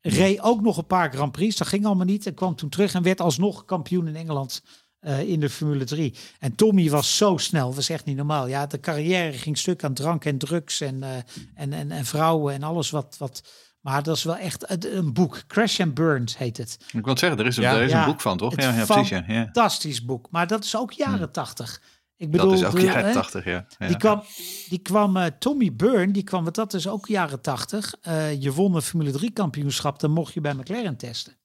Reed 0.00 0.40
ook 0.40 0.60
nog 0.60 0.76
een 0.76 0.86
paar 0.86 1.12
Grand 1.12 1.32
Prix. 1.32 1.56
Dat 1.56 1.68
ging 1.68 1.84
allemaal 1.84 2.06
niet. 2.06 2.26
En 2.26 2.34
kwam 2.34 2.56
toen 2.56 2.68
terug 2.68 2.94
en 2.94 3.02
werd 3.02 3.20
alsnog 3.20 3.64
kampioen 3.64 4.08
in 4.08 4.16
Engeland 4.16 4.62
eh, 5.00 5.20
in 5.28 5.40
de 5.40 5.50
Formule 5.50 5.84
3. 5.84 6.14
En 6.38 6.54
Tommy 6.54 6.90
was 6.90 7.16
zo 7.16 7.36
snel. 7.36 7.74
was 7.74 7.88
echt 7.88 8.04
niet 8.04 8.16
normaal. 8.16 8.46
Ja, 8.46 8.66
de 8.66 8.80
carrière 8.80 9.32
ging 9.38 9.58
stuk 9.58 9.84
aan 9.84 9.94
drank 9.94 10.24
en 10.24 10.38
drugs 10.38 10.80
en, 10.80 11.02
eh, 11.02 11.16
en, 11.54 11.72
en, 11.72 11.90
en 11.90 12.04
vrouwen 12.04 12.54
en 12.54 12.62
alles 12.62 12.90
wat... 12.90 13.16
wat 13.18 13.42
maar 13.80 14.02
dat 14.02 14.16
is 14.16 14.22
wel 14.22 14.36
echt 14.36 14.84
een, 14.84 15.12
boek. 15.12 15.42
Crash 15.46 15.80
and 15.80 15.94
Burns 15.94 16.38
heet 16.38 16.56
het. 16.56 16.78
Ik 16.92 17.04
wil 17.04 17.18
zeggen, 17.18 17.38
er 17.38 17.46
is, 17.46 17.56
Ja. 17.56 17.74
er 17.76 17.82
is 17.82 17.90
Ja, 17.90 18.00
een 18.00 18.10
boek 18.10 18.20
van, 18.20 18.36
toch? 18.36 18.60
Ja, 18.60 18.74
ja 18.74 18.84
precies. 18.84 19.08
Ja. 19.08 19.24
Fantastisch 19.26 20.04
boek. 20.04 20.30
Maar 20.30 20.46
dat 20.46 20.64
is 20.64 20.76
ook 20.76 20.92
jaren 20.92 21.32
tachtig. 21.32 21.82
Ik 22.16 22.30
bedoel, 22.30 22.50
Dat 22.50 22.58
is 22.58 22.64
ook 22.64 22.74
de- 22.74 22.80
jaren 22.82 23.12
80, 23.12 23.44
ja. 23.44 23.66
Die 23.78 23.96
kwam, 23.96 24.22
die 24.68 24.78
kwam 24.78 25.16
eh, 25.16 25.26
Tommy 25.38 25.72
Byrne, 25.74 26.12
die 26.12 26.22
kwam, 26.22 26.42
want 26.42 26.54
dat 26.54 26.74
is 26.74 26.88
ook 26.88 27.06
jaren 27.06 27.40
tachtig. 27.40 27.94
Eh, 28.00 28.42
je 28.42 28.52
won 28.52 28.74
een 28.74 28.82
Formule 28.82 29.10
3 29.10 29.30
kampioenschap, 29.30 30.00
dan 30.00 30.10
mocht 30.10 30.34
je 30.34 30.40
bij 30.40 30.54
McLaren 30.54 30.96
testen. 30.96 31.36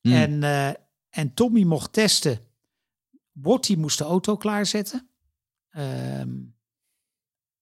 Hmm. 0.00 0.12
En, 0.12 0.42
eh, 0.42 0.68
en 1.10 1.34
Tommy 1.34 1.62
mocht 1.62 1.92
testen. 1.92 2.38
Watty 3.42 3.74
moest 3.74 3.98
de 3.98 4.04
auto 4.04 4.36
klaarzetten. 4.36 5.08
Ehm, 5.70 6.30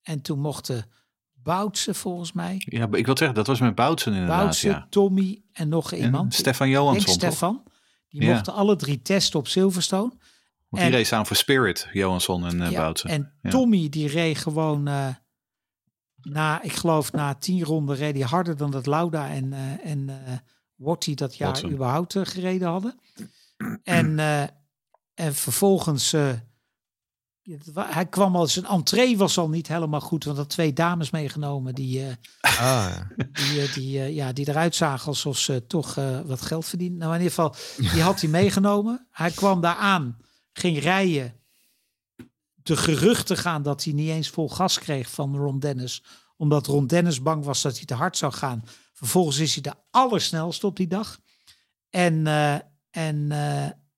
en 0.03 0.21
toen 0.23 0.39
mochten 0.41 0.91
Boutsen 1.33 1.95
volgens 1.95 2.33
mij. 2.33 2.55
Ja, 2.59 2.89
ik 2.93 3.07
wil 3.07 3.17
zeggen, 3.17 3.35
dat 3.37 3.47
was 3.47 3.61
met 3.61 3.75
Boutsen 3.75 4.13
inderdaad, 4.13 4.43
Boutsen, 4.43 4.71
ja. 4.71 4.87
Tommy 4.91 5.43
en 5.53 5.69
nog 5.69 5.93
En 5.93 5.99
iemand. 5.99 6.35
Stefan 6.35 6.67
Ik 6.67 6.73
Johansson? 6.73 7.15
Stefan. 7.15 7.63
Die 8.09 8.23
Ja. 8.23 8.33
mochten 8.33 8.53
alle 8.53 8.77
drie 8.77 9.03
testen 9.03 9.39
op 9.39 9.49
Silverstone. 9.49 10.09
Want 10.69 10.83
die 10.83 10.93
En- 10.93 10.99
race 10.99 11.05
samen 11.05 11.27
voor 11.27 11.37
Spirit, 11.37 11.89
Johansson 11.93 12.47
en 12.47 12.61
uh, 12.61 12.71
Ja, 12.71 12.81
Boutsen. 12.81 13.11
En. 13.11 13.33
Tommy 13.51 13.89
die 13.89 14.09
reed 14.09 14.39
gewoon 14.39 14.89
eh, 14.89 15.09
na, 16.23 16.63
ik 16.63 16.73
geloof 16.73 17.13
na 17.13 17.35
tien 17.35 17.63
ronden 17.65 17.97
reed 17.97 18.15
hij 18.17 18.27
harder 18.27 18.57
dan 18.57 18.71
dat 18.71 18.87
Lauda 18.87 19.29
en, 19.31 19.53
eh 19.53 19.91
en 19.91 20.09
eh 20.09 20.39
Watty 20.77 21.15
dat 21.15 21.37
jaar 21.37 21.49
Watson. 21.49 21.71
überhaupt 21.73 22.15
eh, 22.17 22.23
gereden 22.25 22.69
hadden. 22.69 23.01
En, 23.83 24.19
eh, 24.19 24.43
en 25.17 25.35
vervolgens, 25.35 26.13
eh, 26.13 26.33
hij 27.75 28.07
kwam 28.07 28.37
al, 28.37 28.47
zijn 28.47 28.65
entree 28.65 29.17
was 29.17 29.39
al 29.39 29.49
niet 29.49 29.69
helemaal 29.69 30.01
goed, 30.01 30.25
want 30.25 30.37
had 30.37 30.49
twee 30.49 30.73
dames 30.73 31.11
meegenomen 31.11 31.75
die, 31.75 32.07
eh, 32.07 32.13
Ah, 32.41 32.59
ja. 32.59 33.09
die, 33.33 33.63
eh, 33.63 33.75
die, 33.75 34.15
ja, 34.15 34.33
die 34.33 34.49
eruit 34.49 34.75
zagen 34.75 35.07
alsof 35.07 35.39
ze 35.39 35.67
toch 35.67 35.95
wat 36.25 36.43
geld 36.43 36.67
verdienen. 36.67 36.99
Nou, 36.99 37.15
in 37.15 37.21
ieder 37.21 37.35
geval, 37.35 37.55
die 37.93 38.03
had 38.03 38.21
hij 38.21 38.31
meegenomen. 38.31 39.07
Hij 39.11 39.31
kwam 39.31 39.61
daar 39.61 39.77
aan, 39.77 40.19
ging 40.53 40.79
rijden. 40.79 41.35
De 42.55 42.77
geruchten 42.77 43.37
gaan 43.37 43.63
dat 43.63 43.85
hij 43.85 43.93
niet 43.93 44.11
eens 44.11 44.29
vol 44.29 44.49
gas 44.49 44.79
kreeg 44.79 45.11
van 45.11 45.37
Ron 45.37 45.59
Dennis. 45.59 46.03
Omdat 46.37 46.67
Ron 46.67 46.87
Dennis 46.87 47.23
bang 47.23 47.45
was 47.45 47.63
dat 47.63 47.77
hij 47.77 47.85
te 47.85 47.95
hard 47.95 48.17
zou 48.17 48.33
gaan. 48.33 48.65
Vervolgens 48.93 49.39
is 49.39 49.53
hij 49.53 49.63
de 49.63 49.75
allersnelste 49.91 50.67
op 50.67 50.77
die 50.77 50.87
dag. 50.87 51.19
En, 51.91 52.27
en 52.91 53.29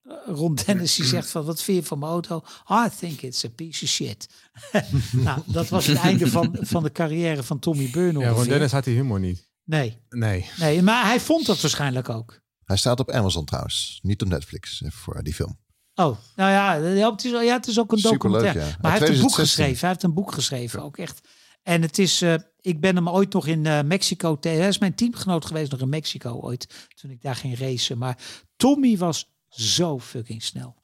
eh, 0.09 0.15
Ron 0.35 0.55
Dennis 0.55 0.95
die 0.95 1.05
zegt 1.05 1.31
van, 1.31 1.45
wat 1.45 1.63
vind 1.63 1.79
je 1.79 1.85
van 1.85 1.99
mijn 1.99 2.11
auto? 2.11 2.43
"Ah, 2.65 2.87
I 2.93 2.97
think 2.99 3.23
it's 3.23 3.45
a 3.45 3.49
piece 3.49 3.85
of 3.85 3.91
shit. 3.91 4.29
nou, 5.13 5.41
dat 5.47 5.69
was 5.69 5.87
het 5.87 5.97
einde 5.99 6.27
van, 6.27 6.57
van 6.61 6.83
de 6.83 6.93
carrière 6.93 7.43
van 7.43 7.59
Tommy 7.59 7.91
Byrne 7.91 8.19
ja, 8.19 8.29
Ron. 8.31 8.45
Dennis 8.45 8.73
had 8.73 8.85
die 8.85 8.95
humor 8.95 9.21
niet. 9.21 9.49
Nee, 9.65 9.99
Nee. 10.09 10.51
nee, 10.59 10.83
maar 10.83 11.05
hij 11.07 11.21
vond 11.21 11.47
dat 11.47 11.61
waarschijnlijk 11.61 12.09
ook. 12.09 12.41
Hij 12.65 12.77
staat 12.77 13.01
op 13.01 13.11
Amazon 13.11 13.45
trouwens, 13.45 13.99
niet 14.03 14.23
op 14.23 14.29
Netflix 14.29 14.83
voor 14.87 15.23
die 15.23 15.35
film. 15.35 15.59
Oh, 15.95 16.17
nou 16.37 16.51
ja, 16.51 16.75
ja, 16.75 17.11
het 17.11 17.25
is, 17.25 17.31
ja, 17.31 17.39
het 17.57 17.67
is 17.67 17.79
ook 17.79 17.93
een 17.93 17.99
Superleuk, 17.99 18.23
documentaire. 18.23 18.71
ja. 18.71 18.77
Maar 18.81 18.91
hij 18.91 19.01
heeft 19.01 19.13
een 19.13 19.21
boek 19.21 19.33
2016. 19.33 19.45
geschreven. 19.45 19.81
Hij 19.81 19.89
heeft 19.89 20.03
een 20.03 20.15
boek 20.15 20.33
geschreven, 20.33 20.83
ook 20.83 20.97
echt. 20.99 21.21
En 21.63 21.83
het 21.83 21.99
is, 21.99 22.23
eh, 22.23 22.35
ik 22.61 22.81
ben 22.81 22.97
hem 22.97 23.09
ooit 23.09 23.33
nog 23.33 23.47
in 23.47 23.67
eh, 23.67 23.83
Mexico 23.83 24.39
tegen. 24.39 24.59
Hij 24.59 24.69
is 24.69 24.79
mijn 24.79 24.95
teamgenoot 24.95 25.45
geweest 25.45 25.71
nog 25.71 25.81
in 25.81 25.89
Mexico 25.89 26.31
ooit, 26.41 26.89
toen 27.01 27.11
ik 27.11 27.23
daar 27.23 27.37
ging 27.37 27.59
racen. 27.59 27.99
Maar 27.99 28.19
Tommy 28.57 28.97
was 28.97 29.37
zo 29.49 29.99
fucking 29.99 30.43
snel. 30.43 30.77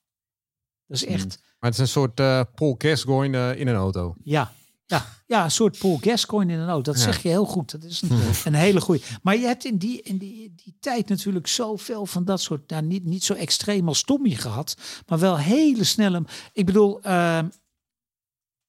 Dat 0.87 0.97
is 0.97 1.05
echt, 1.05 1.27
Maar 1.59 1.71
het 1.71 1.73
is 1.75 1.79
een 1.79 1.89
soort 1.89 2.21
eh 2.21 2.41
Paul 2.55 2.75
Gascoigne 2.79 3.53
eh, 3.53 3.61
in 3.61 3.67
een 3.69 3.75
auto. 3.75 4.15
ja, 4.25 4.53
ja, 4.87 5.07
ja, 5.27 5.45
een 5.45 5.51
soort 5.51 5.79
Paul 5.79 5.99
Gascoigne 6.03 6.53
in 6.53 6.59
een 6.59 6.69
auto. 6.69 6.93
Dat 6.93 7.01
Ja. 7.01 7.07
zeg 7.07 7.23
je 7.23 7.29
heel 7.29 7.45
goed. 7.47 7.71
Dat 7.71 7.85
is 7.85 8.03
een, 8.03 8.11
een 8.45 8.55
hele 8.55 8.81
goeie. 8.81 9.03
Maar 9.23 9.37
je 9.37 9.47
hebt 9.47 9.65
in 9.65 9.77
die, 9.79 10.03
in 10.03 10.19
die, 10.19 10.55
die 10.65 10.77
tijd 10.81 11.09
natuurlijk 11.09 11.47
zoveel 11.47 12.07
van 12.07 12.25
dat 12.25 12.41
soort, 12.41 12.71
nou, 12.71 12.83
niet, 12.83 13.05
niet 13.05 13.25
zo 13.25 13.35
extreem 13.35 13.89
als 13.89 14.03
Tommy 14.03 14.31
gehad, 14.31 14.77
maar 15.07 15.19
wel 15.19 15.39
hele 15.39 15.85
snelle. 15.85 16.25
Ik 16.53 16.67
bedoel, 16.67 17.03
ehm, 17.03 17.49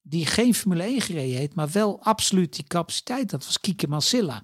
die 0.01 0.26
geen 0.26 0.53
Formule 0.55 0.84
1 0.84 1.01
gereden 1.01 1.38
heeft, 1.38 1.55
maar 1.55 1.69
wel 1.72 2.01
absoluut 2.03 2.55
die 2.55 2.63
capaciteit. 2.67 3.30
Dat 3.30 3.45
was 3.45 3.59
Kike 3.59 3.88
Mansilla. 3.88 4.43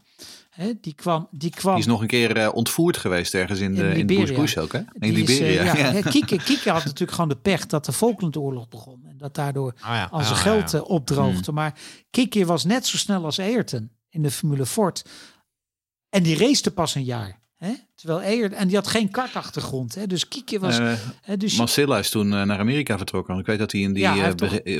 Hè, 0.51 0.71
die 0.81 0.93
kwam, 0.93 1.27
die 1.31 1.49
kwam. 1.49 1.73
Die 1.73 1.81
is 1.83 1.89
nog 1.89 2.01
een 2.01 2.07
keer 2.07 2.37
eh, 2.37 2.53
ontvoerd 2.53 2.97
geweest 2.97 3.33
ergens 3.33 3.59
in 3.59 3.75
de, 3.75 3.81
In 3.81 3.85
in 3.95 4.07
de 4.07 4.13
Liberia. 4.13 4.25
Bush 4.25 4.53
Bush 4.53 4.57
ook, 4.57 4.71
hè? 4.73 4.79
In 4.79 5.13
die 5.13 5.23
is, 5.23 5.29
eh, 5.29 5.37
Liberia. 5.47 5.63
ja, 5.63 5.77
ja. 5.85 5.91
hè, 5.91 6.01
Kieke, 6.01 6.37
Kieke 6.43 6.69
had 6.71 6.83
natuurlijk 6.83 7.11
gewoon 7.11 7.29
de 7.29 7.35
pech 7.37 7.65
dat 7.65 7.85
de 7.85 7.93
Falklandoorlog 7.93 8.69
begon. 8.69 9.03
En 9.09 9.17
dat 9.17 9.35
daardoor 9.35 9.73
Ah, 9.79 9.95
ja. 9.95 10.07
al 10.11 10.19
zijn 10.23 10.33
Ah, 10.33 10.39
geld 10.41 10.71
ja. 10.71 10.77
eh, 10.77 10.89
opdroogde. 10.89 11.51
Maar 11.51 11.79
Kiki 12.09 12.45
was 12.45 12.63
net 12.65 12.85
zo 12.85 12.97
snel 12.97 13.25
als 13.25 13.39
Ayrton 13.39 13.91
in 14.09 14.21
de 14.21 14.31
Formule 14.31 14.65
Ford. 14.65 15.05
En 16.09 16.23
die 16.23 16.37
racete 16.37 16.71
pas 16.71 16.95
een 16.95 17.03
jaar. 17.03 17.40
Hè? 17.61 17.71
Terwijl 17.95 18.19
Ayrton, 18.19 18.57
en 18.57 18.67
die 18.67 18.75
had 18.75 18.87
geen 18.87 19.09
kartachtergrond. 19.11 19.95
Hè? 19.95 20.07
Dus 20.07 20.27
Kiki 20.27 20.59
was... 20.59 20.79
Eh, 20.79 20.93
hè, 21.21 21.37
dus 21.37 21.57
Mansilla 21.57 21.97
is 21.97 22.09
toen 22.09 22.33
eh, 22.33 22.43
naar 22.43 22.59
Amerika 22.59 22.97
vertrokken. 22.97 23.37
Ik 23.37 23.45
weet 23.45 23.59
dat 23.59 23.71
hij 23.71 23.81
in 23.81 23.93
die 23.93 24.03
Ja, 24.03 24.33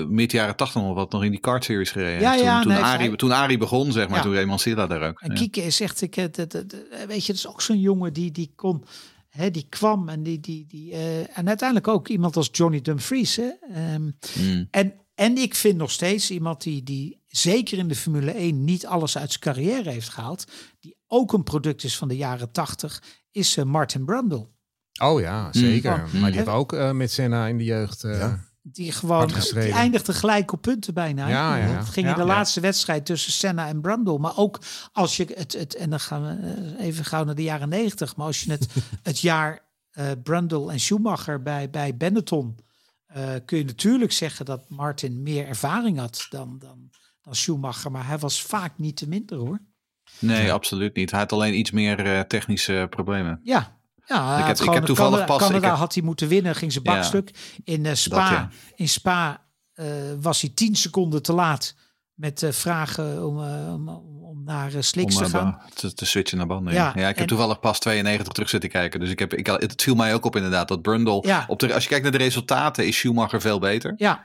mid 0.07 0.31
jaren 0.31 0.55
80 0.55 0.81
nog 0.81 0.95
wat 0.95 1.11
nog 1.11 1.23
in 1.23 1.31
die 1.31 1.39
kart 1.39 1.63
series 1.63 1.91
gereden 1.91 2.21
Ja, 2.21 2.29
heeft. 2.31 2.43
Toen, 2.43 2.51
ja, 2.51 2.61
toen, 2.61 2.71
nee, 2.71 2.81
Arie, 2.81 3.07
hij- 3.07 3.17
toen 3.17 3.31
Arie 3.31 3.57
begon, 3.57 3.91
zeg 3.91 4.07
maar, 4.07 4.17
Ja. 4.17 4.23
toen 4.23 4.33
reed 4.33 4.75
daar 4.75 5.07
ook. 5.09 5.21
En. 5.21 5.33
Kieke 5.33 5.63
is 5.63 5.79
echt, 5.79 6.01
ik, 6.01 6.15
dat- 6.15 6.35
dat- 6.35 6.51
dat- 6.51 6.75
weet 7.07 7.25
je, 7.25 7.27
dat 7.33 7.35
is 7.35 7.47
ook 7.47 7.61
zo'n 7.61 7.79
jongen 7.79 8.13
die, 8.13 8.31
die 8.31 8.51
kon, 8.55 8.83
hè, 9.29 9.51
die 9.51 9.65
kwam 9.69 10.09
en 10.09 10.23
die, 10.23 10.39
die, 10.39 10.65
die 10.67 10.93
en 11.33 11.47
uiteindelijk 11.47 11.87
ook 11.87 12.07
iemand 12.07 12.35
als 12.35 12.49
Johnny 12.51 12.81
Dumfries. 12.81 13.35
Hè? 13.35 13.49
Ehm, 13.73 14.01
Mm. 14.39 14.67
en, 14.71 14.93
en 15.15 15.37
ik 15.37 15.55
vind 15.55 15.77
nog 15.77 15.91
steeds 15.91 16.31
iemand 16.31 16.61
die, 16.63 16.83
die 16.83 17.19
zeker 17.27 17.77
in 17.77 17.87
de 17.87 17.95
Formule 17.95 18.31
1 18.37 18.63
niet 18.63 18.85
alles 18.85 19.17
uit 19.17 19.29
zijn 19.29 19.41
carrière 19.41 19.89
heeft 19.89 20.09
gehaald, 20.09 20.45
die 20.79 20.95
ook 21.11 21.33
een 21.33 21.43
product 21.43 21.83
is 21.83 21.97
van 21.97 22.07
de 22.07 22.17
jaren 22.17 22.51
80, 22.51 23.03
is 23.31 23.57
eh, 23.57 23.65
Martin 23.65 24.05
Brundle. 24.05 24.47
Oh 25.01 25.19
ja, 25.21 25.53
zeker. 25.53 26.07
Mm. 26.13 26.19
Maar 26.19 26.29
die 26.29 26.39
heeft 26.39 26.51
ook 26.51 26.73
eh, 26.73 26.91
met 26.91 27.11
Senna 27.11 27.47
in 27.47 27.57
de 27.57 27.63
jeugd. 27.63 28.03
eh, 28.03 28.19
Ja. 28.19 28.49
Die 28.63 28.91
gewoon, 28.91 29.27
die 29.27 29.71
eindigde 29.71 30.13
gelijk 30.13 30.51
op 30.51 30.61
punten 30.61 30.93
bijna. 30.93 31.27
Ja, 31.27 31.55
ja. 31.55 31.63
Het 31.63 31.89
ging 31.89 32.05
Ja, 32.05 32.11
in 32.11 32.19
de 32.19 32.27
ja. 32.27 32.35
laatste 32.35 32.59
wedstrijd 32.59 33.05
tussen 33.05 33.31
Senna 33.31 33.67
en 33.67 33.81
Brundle. 33.81 34.17
Maar 34.19 34.37
ook 34.37 34.59
als 34.91 35.17
je 35.17 35.27
het, 35.35 35.53
het 35.53 35.75
en 35.75 35.89
dan 35.89 35.99
gaan 35.99 36.23
we 36.23 36.75
even 36.79 37.05
gauw 37.05 37.23
naar 37.23 37.35
de 37.35 37.43
jaren 37.43 37.69
negentig. 37.69 38.15
Maar 38.15 38.25
als 38.25 38.41
je 38.43 38.51
het, 38.51 38.67
het 39.03 39.19
jaar 39.19 39.69
eh 39.91 40.11
Brundle 40.23 40.71
en 40.71 40.79
Schumacher 40.79 41.41
bij, 41.41 41.69
bij 41.69 41.97
Benetton, 41.97 42.57
eh, 43.05 43.33
kun 43.45 43.57
je 43.57 43.63
natuurlijk 43.65 44.11
zeggen 44.11 44.45
dat 44.45 44.69
Martin 44.69 45.23
meer 45.23 45.47
ervaring 45.47 45.97
had 45.99 46.25
dan, 46.29 46.59
dan, 46.59 46.89
dan 47.21 47.35
Schumacher. 47.35 47.91
Maar 47.91 48.07
hij 48.07 48.17
was 48.17 48.41
vaak 48.41 48.77
niet 48.77 48.95
te 48.95 49.07
minder 49.07 49.37
hoor. 49.37 49.59
Nee, 50.21 50.53
absoluut 50.53 50.95
niet. 50.95 51.11
Hij 51.11 51.19
had 51.19 51.31
alleen 51.31 51.57
iets 51.57 51.71
meer 51.71 52.05
eh, 52.05 52.19
technische 52.19 52.87
problemen. 52.89 53.39
Ja. 53.43 53.79
Ja, 54.05 54.27
hij 54.37 54.47
heb- 54.47 54.57
ik 54.59 54.73
heb 54.73 54.85
toevallig 54.85 55.11
Canada, 55.13 55.33
pas- 55.33 55.41
ik 55.41 55.47
Canada 55.47 55.67
heb- 55.69 55.77
had 55.77 55.93
hij 55.93 56.03
moeten 56.03 56.27
winnen, 56.27 56.55
ging 56.55 56.71
zijn 56.71 56.83
Ja. 56.85 56.93
bakstuk. 56.93 57.31
In 57.63 57.85
eh, 57.85 57.93
Spa, 57.93 58.31
ja. 58.31 58.49
in 58.75 58.89
Spa 58.89 59.41
eh, 59.73 59.85
was 60.21 60.41
hij 60.41 60.49
tien 60.49 60.75
seconden 60.75 61.21
te 61.23 61.33
laat 61.33 61.75
met 62.13 62.45
vragen 62.51 63.27
om, 63.27 63.37
om, 63.73 63.89
om, 64.21 64.43
naar 64.43 64.71
Slicks 64.79 65.15
om 65.15 65.23
te 65.23 65.29
gaan. 65.29 65.61
te, 65.73 65.93
te 65.93 66.05
switchen 66.05 66.37
naar 66.37 66.47
banden. 66.47 66.73
Ja, 66.73 66.85
Ja, 66.85 66.99
ik 67.01 67.05
heb 67.05 67.17
en- 67.17 67.25
toevallig 67.27 67.59
pas 67.59 67.79
92 67.79 68.33
terug 68.33 68.49
zitten 68.49 68.69
kijken. 68.69 68.99
Dus 68.99 69.09
ik 69.09 69.19
heb, 69.19 69.33
ik, 69.33 69.45
het 69.47 69.81
viel 69.81 69.95
mij 69.95 70.13
ook 70.13 70.25
op 70.25 70.35
inderdaad 70.35 70.67
dat 70.67 70.81
Brundle... 70.81 71.23
Ja. 71.27 71.45
Op 71.47 71.59
de, 71.59 71.73
als 71.73 71.83
je 71.83 71.89
kijkt 71.89 72.03
naar 72.03 72.11
de 72.11 72.17
resultaten 72.17 72.87
is 72.87 72.97
Schumacher 72.97 73.41
veel 73.41 73.59
beter. 73.59 73.93
Ja, 73.97 74.21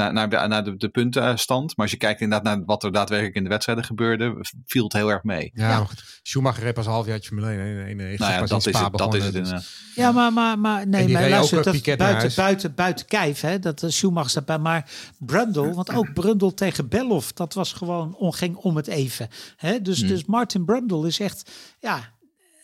Naar, 0.00 0.12
naar, 0.12 0.28
de, 0.28 0.36
naar 0.48 0.64
de, 0.64 0.76
de 0.76 0.88
puntenstand. 0.88 1.76
Maar 1.76 1.86
als 1.86 1.90
je 1.90 1.96
kijkt 1.96 2.20
inderdaad 2.20 2.56
naar 2.56 2.64
wat 2.64 2.84
er 2.84 2.92
daadwerkelijk 2.92 3.36
in 3.36 3.42
de 3.42 3.48
wedstrijden 3.48 3.84
gebeurde... 3.84 4.44
viel 4.66 4.84
het 4.84 4.92
heel 4.92 5.08
erg 5.10 5.22
mee. 5.22 5.50
Ja, 5.54 5.68
Ja. 5.68 5.86
Schumacher 6.22 6.62
reed 6.62 6.74
pas 6.74 6.86
een 6.86 6.92
half 6.92 7.06
jaar 7.06 7.18
Formule 7.18 7.46
1. 7.46 7.56
Nee, 7.56 7.74
nee, 7.74 7.94
nee, 7.94 8.18
Nou 8.18 8.32
ja, 8.32 8.38
dat 8.46 8.66
is 8.66 8.78
het, 8.78 8.92
dat 8.92 9.14
is 9.14 9.24
het 9.24 9.32
dus- 9.32 9.92
ja 9.94 10.12
maar, 10.12 10.32
maar, 10.32 10.58
maar 10.58 10.86
nee, 10.86 11.08
maar 11.08 11.28
luister, 11.28 11.58
ook, 11.58 11.64
eh, 11.64 11.72
dat 11.72 11.82
buiten, 11.84 12.06
huis. 12.06 12.34
buiten, 12.34 12.74
buiten 12.74 13.06
kijf, 13.06 13.40
hè, 13.40 13.58
dat 13.58 13.82
uh, 13.82 13.90
Schumacher 13.90 14.30
staat 14.30 14.44
bij. 14.44 14.58
Maar 14.58 14.90
Brundle, 15.18 15.74
want 15.74 15.94
ook 15.94 16.12
Brundle 16.12 16.54
tegen 16.54 16.88
Bellof, 16.88 17.32
dat 17.32 17.54
was 17.54 17.72
gewoon 17.72 18.14
on, 18.14 18.34
ging 18.34 18.56
om 18.56 18.76
het 18.76 18.86
even. 18.86 19.28
Hè? 19.56 19.82
Dus, 19.82 19.98
Hmm. 19.98 20.08
dus 20.08 20.24
Martin 20.24 20.64
Brundle 20.64 21.06
is 21.06 21.20
echt, 21.20 21.50
ja, 21.80 22.12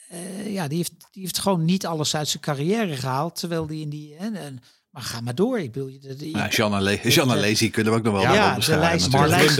eh, 0.08 0.52
ja 0.52 0.68
die, 0.68 0.76
heeft, 0.76 0.92
die 1.10 1.22
heeft 1.22 1.38
gewoon 1.38 1.64
niet 1.64 1.86
alles 1.86 2.16
uit 2.16 2.28
zijn 2.28 2.42
carrière 2.42 2.96
gehaald. 2.96 3.38
Terwijl 3.38 3.66
die 3.66 3.80
in 3.80 3.88
die, 3.88 4.14
hè, 4.18 4.30
en, 4.30 4.60
Maar 4.97 5.05
ga 5.05 5.20
maar 5.20 5.35
door. 5.35 5.60
Ik 5.60 5.73
bedoel, 5.73 5.98
de, 6.01 6.16
de, 6.16 6.27
Nou, 6.31 6.48
Jean 6.51 6.74
en 6.74 6.82
Le- 6.82 7.01
Jean 7.02 7.31
en 7.31 7.40
Lazy 7.40 7.70
kunnen 7.70 7.93
we 7.93 7.98
ook 7.98 8.05
nog 8.05 8.12
wel 8.12 8.23
Ja, 8.23 8.55
de 8.59 8.77
lijst- 8.78 9.10
de 9.12 9.27
lijst- 9.28 9.56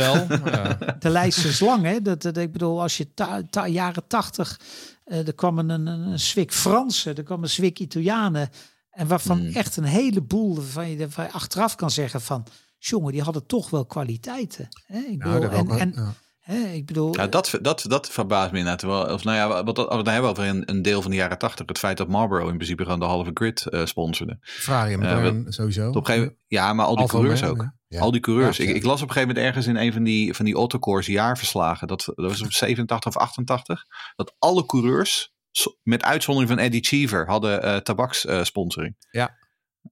de 1.03 1.09
lijst 1.11 1.45
is 1.45 1.61
lang. 1.61 1.85
Hè? 1.85 2.03
Dat, 2.03 2.23
dat, 2.23 2.37
ik 2.37 2.53
bedoel, 2.53 2.83
als 2.83 2.97
je 2.97 3.15
ta, 3.15 3.43
ta- 3.51 3.67
jaren 3.67 4.07
tachtig, 4.07 4.61
eh 5.05 5.27
er 5.27 5.35
kwam 5.35 5.59
een, 5.59 5.69
een, 5.69 5.87
een 5.87 6.19
zwik 6.21 6.53
Fransen, 6.53 7.17
er 7.17 7.23
kwam 7.23 7.43
een 7.43 7.49
zwik 7.51 7.79
Italianen. 7.79 8.49
En 8.91 9.07
waarvan 9.07 9.39
Hmm. 9.39 9.53
echt 9.55 9.77
een 9.77 9.85
heleboel 9.85 10.55
waarvan 10.57 10.91
je, 10.91 10.97
waarvan 10.99 11.25
je 11.25 11.33
achteraf 11.33 11.75
kan 11.75 11.91
zeggen 11.91 12.21
van... 12.21 12.47
jongen, 12.79 13.13
die 13.13 13.23
hadden 13.23 13.47
toch 13.47 13.71
wel 13.71 13.87
kwaliteiten. 13.87 14.69
Hè? 14.87 14.99
Ik 14.99 15.19
bedoel, 15.19 15.43
en, 15.51 15.67
wel, 15.67 15.79
en, 15.79 15.93
ja. 15.97 16.13
Hè, 16.47 16.67
ik 16.73 16.87
bedoel, 16.87 17.15
Ja, 17.17 17.27
dat, 17.27 17.59
dat, 17.63 17.85
dat 17.89 18.11
verbaast 18.11 18.53
me 18.53 18.59
inderdaad 18.59 18.83
wel. 18.83 19.13
Of 19.15 19.25
nou 19.25 19.37
ja, 19.37 19.49
wat, 19.65 19.77
wat, 19.77 19.89
wat 19.89 20.05
we 20.07 20.11
hebben 20.11 20.31
over 20.31 20.45
een, 20.45 20.63
een 20.71 20.83
deel 20.83 21.03
van 21.03 21.11
de 21.11 21.17
jaren 21.17 21.39
tachtig. 21.39 21.67
Het 21.67 21.79
feit 21.79 21.97
dat 21.97 22.09
Marlboro 22.09 22.49
in 22.49 22.55
principe 22.57 22.83
gewoon 22.85 22.99
de 22.99 23.05
halve 23.05 23.31
grid 23.35 23.67
eh 23.67 23.85
sponsorde. 23.85 24.37
Ferrari 24.41 24.93
en 24.93 25.01
Ja, 25.01 25.07
McLaren 25.07 25.53
sowieso. 25.53 25.89
Op 25.89 25.95
een 25.97 26.01
gegeven 26.07 26.21
moment, 26.27 26.41
ja, 26.47 26.73
maar 26.73 26.87
al 26.87 26.93
die 26.95 27.01
Alfa 27.03 27.15
coureurs 27.17 27.43
ook. 27.45 27.71
ja. 27.89 28.01
Al 28.01 28.11
die 28.11 28.21
coureurs. 28.21 28.57
Ja, 28.57 28.63
ik, 28.65 28.71
ja. 28.71 28.77
ik 28.77 28.85
las 28.85 29.03
op 29.03 29.09
een 29.09 29.15
gegeven 29.15 29.29
moment 29.29 29.47
ergens 29.47 29.67
in 29.67 29.77
een 29.77 29.93
van 29.93 30.03
die, 30.03 30.35
van 30.35 30.45
die 30.45 30.55
autocourse 30.55 31.11
jaarverslagen. 31.13 31.87
Dat, 31.89 32.05
dat 32.15 32.31
was 32.31 32.43
op 32.43 32.53
87 32.63 33.15
of 33.17 33.23
88. 33.23 33.83
Dat 34.17 34.35
alle 34.39 34.67
coureurs, 34.67 35.35
met 35.83 36.03
uitzondering 36.03 36.53
van 36.53 36.61
Eddie 36.63 36.85
Cheever, 36.85 37.27
hadden 37.27 37.63
eh 37.63 37.77
tabakssponsoring. 37.77 38.97
Ja. 39.11 39.37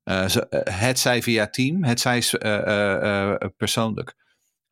Eh, 0.04 0.26
ze- 0.28 0.48
eh, 0.48 0.78
het 0.80 0.98
zij 0.98 1.22
via 1.22 1.46
team, 1.50 1.84
het 1.84 2.00
zij 2.00 2.18
eh, 2.30 2.58
eh, 2.58 3.30
eh, 3.30 3.48
persoonlijk. 3.56 4.14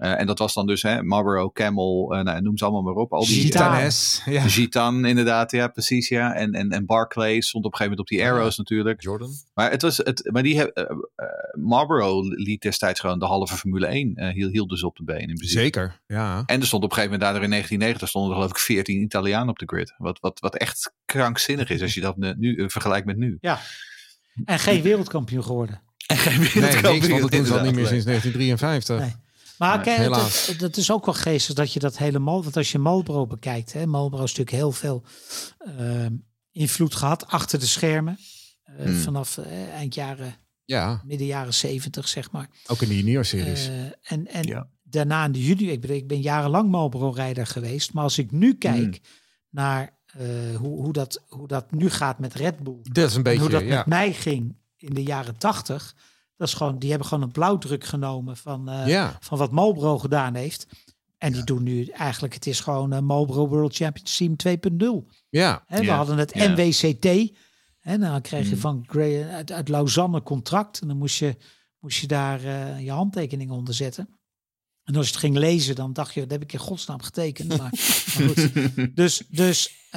Eh, 0.02 0.20
en 0.20 0.26
dat 0.26 0.38
was 0.38 0.54
dan 0.54 0.66
dus 0.66 0.82
hè, 0.82 1.02
Marlboro, 1.02 1.50
Camel, 1.50 2.14
eh, 2.14 2.22
nou, 2.22 2.40
noem 2.40 2.58
ze 2.58 2.64
allemaal 2.64 2.82
maar 2.82 3.02
op. 3.02 3.12
Al 3.12 3.26
die. 3.26 3.40
Gitanes. 3.40 4.22
Ja. 4.24 4.42
Gitan 4.42 5.04
inderdaad, 5.04 5.50
ja 5.50 5.68
precies 5.68 6.08
ja. 6.08 6.34
En, 6.34 6.52
en, 6.52 6.70
en 6.70 6.86
Barclay 6.86 7.40
stond 7.40 7.64
op 7.64 7.72
een 7.72 7.76
gegeven 7.78 7.98
moment 7.98 8.00
op 8.00 8.18
die 8.18 8.26
arrows 8.26 8.56
natuurlijk. 8.56 9.02
Jordan. 9.02 9.30
Maar, 9.54 9.70
het 9.70 9.82
was 9.82 9.96
het, 9.96 10.28
maar 10.32 10.42
die, 10.42 10.72
eh, 10.72 10.96
Marlboro 11.52 12.20
liet 12.22 12.62
destijds 12.62 13.00
gewoon 13.00 13.18
de 13.18 13.24
halve 13.24 13.56
Formule 13.56 13.86
1. 13.86 14.14
eh 14.14 14.32
hield, 14.34 14.52
hield 14.52 14.68
dus 14.68 14.82
op 14.82 14.96
de 14.96 15.04
been 15.04 15.18
in 15.18 15.34
principe. 15.34 15.60
Zeker, 15.60 16.00
ja. 16.06 16.42
En 16.46 16.60
er 16.60 16.66
stond 16.66 16.84
op 16.84 16.90
een 16.90 16.96
gegeven 16.96 17.18
moment, 17.18 17.20
daardoor 17.20 17.42
in 17.42 17.50
1990, 17.50 18.08
stonden 18.08 18.30
er 18.30 18.36
geloof 18.36 18.50
ik 18.50 18.58
14 18.58 19.02
Italianen 19.02 19.48
op 19.48 19.58
de 19.58 19.66
grid. 19.66 19.94
Wat, 19.98 20.20
wat, 20.20 20.40
wat 20.40 20.56
echt 20.56 20.94
krankzinnig 21.04 21.70
is 21.70 21.82
als 21.82 21.94
je 21.94 22.00
dat 22.00 22.16
nu, 22.16 22.70
vergelijkt 22.70 23.06
met 23.06 23.16
nu. 23.16 23.38
ja. 23.40 23.60
En 24.44 24.58
geen 24.58 24.82
wereldkampioen 24.82 25.44
geworden. 25.44 25.82
En 26.06 26.16
geen 26.16 26.40
Nee, 26.40 26.48
wereldkampioen, 26.52 26.92
niks, 26.92 27.08
want 27.08 27.20
dat 27.20 27.30
doen 27.30 27.46
ze 27.46 27.58
al 27.58 27.64
niet 27.64 27.74
meer 27.74 27.86
sinds 27.86 28.04
1953. 28.04 28.98
Nee. 28.98 29.21
Maar 29.62 29.76
Nee, 29.76 29.84
kijk, 29.84 29.98
helaas. 29.98 30.46
dat, 30.46 30.58
dat 30.58 30.76
is 30.76 30.90
ook 30.90 31.04
wel 31.04 31.14
geestig 31.14 31.54
dat 31.54 31.72
je 31.72 31.78
dat 31.80 31.98
helemaal... 31.98 32.42
Want 32.42 32.56
als 32.56 32.72
je 32.72 32.78
Marlboro 32.78 33.26
bekijkt, 33.26 33.72
hè, 33.72 33.86
Marlboro 33.86 34.22
is 34.22 34.28
natuurlijk 34.34 34.56
heel 34.56 34.72
veel 34.72 35.02
eh, 35.58 36.06
invloed 36.50 36.94
gehad 36.94 37.26
achter 37.26 37.58
de 37.58 37.66
schermen. 37.66 38.18
Eh, 38.62 38.84
Hmm. 38.84 38.94
Vanaf 38.94 39.38
eh, 39.38 39.68
eind 39.74 39.94
jaren, 39.94 40.34
Ja, 40.64 41.02
midden 41.04 41.26
jaren 41.26 41.54
zeventig, 41.54 42.08
zeg 42.08 42.30
maar. 42.30 42.48
ook 42.66 42.82
in 42.82 42.88
de 42.88 42.96
junior-series. 42.96 43.66
Eh, 43.68 43.74
en 44.02 44.26
en 44.26 44.42
Ja. 44.46 44.68
daarna 44.82 45.24
in 45.24 45.32
de 45.32 45.44
junior, 45.44 45.72
ik 45.72 45.80
ben, 45.80 45.96
ik 45.96 46.06
ben 46.06 46.20
jarenlang 46.20 46.70
Marlboro-rijder 46.70 47.46
geweest. 47.46 47.92
Maar 47.92 48.02
als 48.02 48.18
ik 48.18 48.30
nu 48.30 48.54
kijk 48.54 48.76
Hmm. 48.82 48.94
naar 49.50 50.00
eh, 50.06 50.56
hoe, 50.56 50.82
hoe, 50.82 50.92
dat, 50.92 51.22
hoe 51.28 51.48
dat 51.48 51.70
nu 51.72 51.90
gaat 51.90 52.18
met 52.18 52.34
Red 52.34 52.58
Bull. 52.58 52.78
dat 52.82 53.08
is 53.08 53.10
een 53.12 53.16
En 53.16 53.22
beetje, 53.22 53.40
hoe 53.40 53.50
dat 53.50 53.62
ja. 53.62 53.76
met 53.76 53.86
mij 53.86 54.12
ging 54.12 54.56
in 54.76 54.94
de 54.94 55.02
jaren 55.02 55.36
tachtig. 55.38 55.94
Dat 56.36 56.48
is 56.48 56.54
gewoon, 56.54 56.78
die 56.78 56.90
hebben 56.90 57.08
gewoon 57.08 57.22
een 57.24 57.32
blauwdruk 57.32 57.84
genomen 57.84 58.36
van, 58.36 58.68
eh, 58.68 58.86
ja. 58.86 59.16
van 59.20 59.38
wat 59.38 59.50
Marlboro 59.50 59.98
gedaan 59.98 60.34
heeft. 60.34 60.66
En 61.18 61.32
die 61.32 61.44
doen 61.44 61.62
nu 61.62 61.84
eigenlijk, 61.86 62.34
het 62.34 62.46
is 62.46 62.60
gewoon 62.60 62.90
een 62.92 63.04
Marlboro 63.04 63.48
World 63.48 63.74
Championship 63.76 64.36
2.0. 64.38 65.06
Ja, 65.28 65.62
Hè, 65.66 65.78
We 65.78 65.84
Ja, 65.84 65.96
hadden 65.96 66.18
het 66.18 66.34
ja. 66.34 66.48
NWCT. 66.48 67.36
En 67.80 68.00
dan 68.00 68.20
kreeg 68.20 68.44
je 68.44 68.50
Mhm. 68.52 68.60
van 68.60 68.84
Gray, 68.86 69.24
uit, 69.24 69.52
uit 69.52 69.68
Lausanne 69.68 70.22
contract. 70.22 70.80
En 70.80 70.88
dan 70.88 70.96
moest 70.96 71.18
je, 71.18 71.36
moest 71.78 71.98
je 72.00 72.06
daar 72.06 72.44
eh, 72.44 72.80
je 72.84 72.90
handtekening 72.90 73.50
onder 73.50 73.74
zetten. 73.74 74.08
En 74.82 74.96
als 74.96 75.06
je 75.06 75.12
het 75.12 75.20
ging 75.20 75.36
lezen, 75.36 75.74
dan 75.74 75.92
dacht 75.92 76.14
je, 76.14 76.20
dat 76.20 76.30
heb 76.30 76.42
ik 76.42 76.52
in 76.52 76.58
godsnaam 76.58 77.02
getekend. 77.02 77.48
Maar, 77.48 77.58
maar 77.70 78.28
goed. 78.28 78.96
Dus, 78.96 79.22
dus 79.28 79.88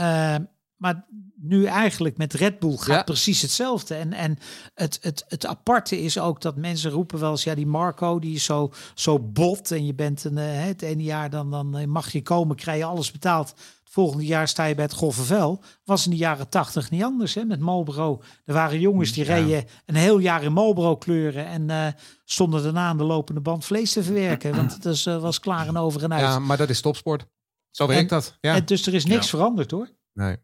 maar 0.75 1.07
nu 1.41 1.65
eigenlijk 1.65 2.17
met 2.17 2.33
Red 2.33 2.59
Bull 2.59 2.75
gaat 2.77 2.85
Ja. 2.95 3.03
precies 3.03 3.41
hetzelfde. 3.41 3.95
En, 3.95 4.13
en 4.13 4.37
het, 4.73 4.97
het, 5.01 5.25
het 5.27 5.45
aparte 5.45 6.01
is 6.01 6.19
ook 6.19 6.41
dat 6.41 6.55
mensen 6.55 6.91
roepen 6.91 7.19
wel 7.19 7.31
eens, 7.31 7.43
ja, 7.43 7.55
die 7.55 7.67
Marco, 7.67 8.19
die 8.19 8.35
is 8.35 8.43
zo, 8.43 8.71
zo 8.95 9.19
bot. 9.19 9.71
En 9.71 9.85
je 9.85 9.93
bent 9.93 10.23
een, 10.23 10.37
eh, 10.37 10.63
het 10.65 10.81
ene 10.81 11.03
jaar, 11.03 11.29
dan, 11.29 11.51
dan 11.51 11.77
eh, 11.77 11.87
mag 11.87 12.11
je 12.11 12.21
komen, 12.21 12.55
krijg 12.55 12.77
je 12.77 12.85
alles 12.85 13.11
betaald. 13.11 13.49
Het 13.49 13.93
volgende 14.03 14.25
jaar 14.25 14.47
sta 14.47 14.65
je 14.65 14.75
bij 14.75 14.83
het 14.83 14.93
Golvenvel. 14.93 15.61
Was 15.83 16.05
in 16.05 16.11
de 16.11 16.17
jaren 16.17 16.49
tachtig 16.49 16.91
niet 16.91 17.03
anders, 17.03 17.33
hè, 17.33 17.43
met 17.43 17.59
Marlboro. 17.59 18.21
Er 18.45 18.53
waren 18.53 18.79
jongens 18.79 19.11
die 19.11 19.25
Ja. 19.25 19.35
reden 19.35 19.65
een 19.85 19.95
heel 19.95 20.17
jaar 20.19 20.43
in 20.43 20.53
Marlboro 20.53 20.97
kleuren. 20.97 21.45
En 21.45 21.69
eh, 21.69 21.87
stonden 22.25 22.63
daarna 22.63 22.87
aan 22.87 22.97
de 22.97 23.03
lopende 23.03 23.41
band 23.41 23.65
vlees 23.65 23.93
te 23.93 24.03
verwerken. 24.03 24.55
Want 24.55 24.73
het 24.73 24.85
is, 24.85 25.03
was 25.03 25.39
klaar 25.39 25.67
en 25.67 25.77
over 25.77 26.03
en 26.03 26.13
uit. 26.13 26.21
ja, 26.21 26.39
maar 26.39 26.57
dat 26.57 26.69
is 26.69 26.81
topsport. 26.81 27.25
Zo 27.71 27.87
werkt 27.87 28.09
dat. 28.09 28.37
Ja. 28.41 28.55
En 28.55 28.65
dus 28.65 28.87
er 28.87 28.93
is 28.93 29.05
niks 29.05 29.23
Ja. 29.31 29.37
veranderd 29.37 29.71
hoor. 29.71 29.89
Nee. 30.13 30.37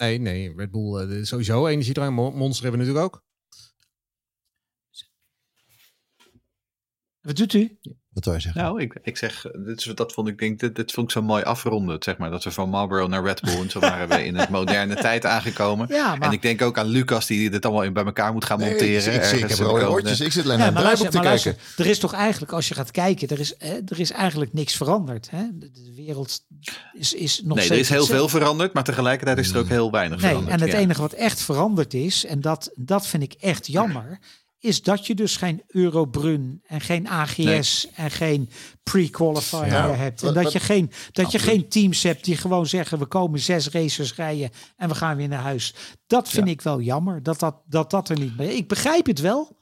Nee, 0.00 0.18
nee, 0.18 0.52
Red 0.56 0.70
Bull 0.70 0.96
eh, 1.00 1.24
sowieso 1.24 1.66
energiedrank. 1.66 2.14
Mo- 2.14 2.30
Monster 2.30 2.62
hebben 2.62 2.80
we 2.80 2.86
natuurlijk 2.86 3.14
ook. 3.14 3.24
Wat 7.20 7.36
doet 7.36 7.52
u? 7.54 7.78
Wat 8.20 8.28
zou 8.28 8.36
je 8.36 8.42
zeggen? 8.42 8.62
Nou, 8.62 8.80
ik, 8.82 8.98
ik 9.02 9.16
zeg, 9.16 9.46
eh, 9.46 9.52
dit 9.64 9.78
is, 9.86 9.92
dat 9.94 10.12
vond 10.12 10.28
ik, 10.28 10.38
denk, 10.38 10.58
dit, 10.60 10.76
dit 10.76 10.92
vond 10.92 11.06
ik 11.06 11.12
zo 11.12 11.22
mooi 11.22 11.42
afronden. 11.42 11.96
Zeg 12.00 12.16
maar, 12.16 12.30
dat 12.30 12.44
we 12.44 12.50
van 12.50 12.68
Marlboro 12.68 13.06
naar 13.06 13.22
Red 13.24 13.40
Bull. 13.40 13.60
En 13.60 13.70
zo 13.70 13.78
waren 13.80 14.08
we 14.08 14.24
in 14.24 14.36
het 14.36 14.48
moderne 14.58 14.94
tijd 14.94 15.26
aangekomen. 15.26 15.86
Ja, 15.90 16.16
maar, 16.16 16.28
En 16.28 16.32
ik 16.34 16.42
denk 16.42 16.62
ook 16.62 16.78
aan 16.78 16.86
Lucas 16.86 17.26
die 17.26 17.50
dit 17.50 17.64
allemaal 17.64 17.82
in- 17.84 17.92
bij 17.92 18.04
elkaar 18.04 18.32
moet 18.32 18.44
gaan 18.44 18.58
Nee, 18.58 18.68
monteren. 18.68 19.14
ik, 19.14 19.22
ik, 19.22 19.32
ik 19.32 19.48
heb 19.48 19.58
de 19.58 19.64
rode 19.64 19.90
oortjes. 19.90 20.20
Ik 20.20 20.32
zit 20.32 20.44
alleen 20.44 20.58
ja, 20.58 20.64
naar 20.64 20.72
maar, 20.72 20.82
luister, 20.82 21.10
te 21.10 21.16
maar 21.16 21.26
kijken. 21.26 21.50
luister, 21.54 21.84
er 21.84 21.90
is 21.90 21.98
toch 21.98 22.12
eigenlijk, 22.12 22.52
als 22.52 22.68
je 22.68 22.74
gaat 22.74 22.90
kijken, 22.90 23.28
er 23.28 23.40
is, 23.40 23.54
hè, 23.58 23.78
er 23.88 24.00
is 24.00 24.10
eigenlijk 24.12 24.52
niks 24.52 24.76
veranderd. 24.76 25.30
Hè? 25.30 25.42
De, 25.52 25.70
de 25.70 25.92
wereld 25.96 26.40
is, 26.92 27.14
is 27.14 27.40
nog 27.44 27.56
Nee, 27.56 27.68
er 27.70 27.78
is 27.78 27.88
heel 27.88 28.06
veel 28.06 28.28
veranderd, 28.28 28.72
maar 28.72 28.84
tegelijkertijd 28.84 29.38
is 29.38 29.50
er 29.50 29.58
ook 29.58 29.68
heel 29.68 29.90
weinig 29.90 30.20
Nee, 30.20 30.28
veranderd. 30.28 30.54
en 30.56 30.60
het 30.66 30.72
ja. 30.72 30.78
enige 30.78 31.00
wat 31.00 31.12
echt 31.12 31.40
veranderd 31.42 31.94
is, 31.94 32.24
en 32.24 32.40
dat, 32.40 32.70
dat 32.74 33.06
vind 33.06 33.22
ik 33.22 33.32
echt 33.32 33.66
jammer, 33.66 34.18
is 34.60 34.82
dat 34.82 35.06
je 35.06 35.14
dus 35.14 35.36
geen 35.36 35.62
Eurobrun 35.66 36.62
en 36.66 36.80
geen 36.80 37.08
AGS 37.08 37.88
en 37.94 38.10
geen 38.10 38.48
pre-qualifier 38.82 39.66
Ja. 39.66 39.94
hebt. 39.94 40.22
En 40.22 40.34
dat 40.34 40.52
je, 40.52 40.60
geen, 40.60 40.90
dat 41.12 41.32
je 41.32 41.38
geen 41.38 41.68
teams 41.68 42.02
hebt 42.02 42.24
die 42.24 42.36
gewoon 42.36 42.66
zeggen, 42.66 42.98
we 42.98 43.06
komen 43.06 43.40
zes 43.40 43.68
racers 43.68 44.14
rijden 44.14 44.50
en 44.76 44.88
we 44.88 44.94
gaan 44.94 45.16
weer 45.16 45.28
naar 45.28 45.42
huis. 45.42 45.74
Dat 46.06 46.28
vind 46.28 46.48
ik 46.48 46.60
wel 46.62 46.80
jammer, 46.80 47.22
dat 47.22 47.38
dat, 47.38 47.62
dat 47.66 47.90
dat 47.90 48.08
er 48.08 48.18
niet 48.18 48.36
meer 48.36 48.50
Ik 48.50 48.68
begrijp 48.68 49.06
het 49.06 49.20
wel, 49.20 49.58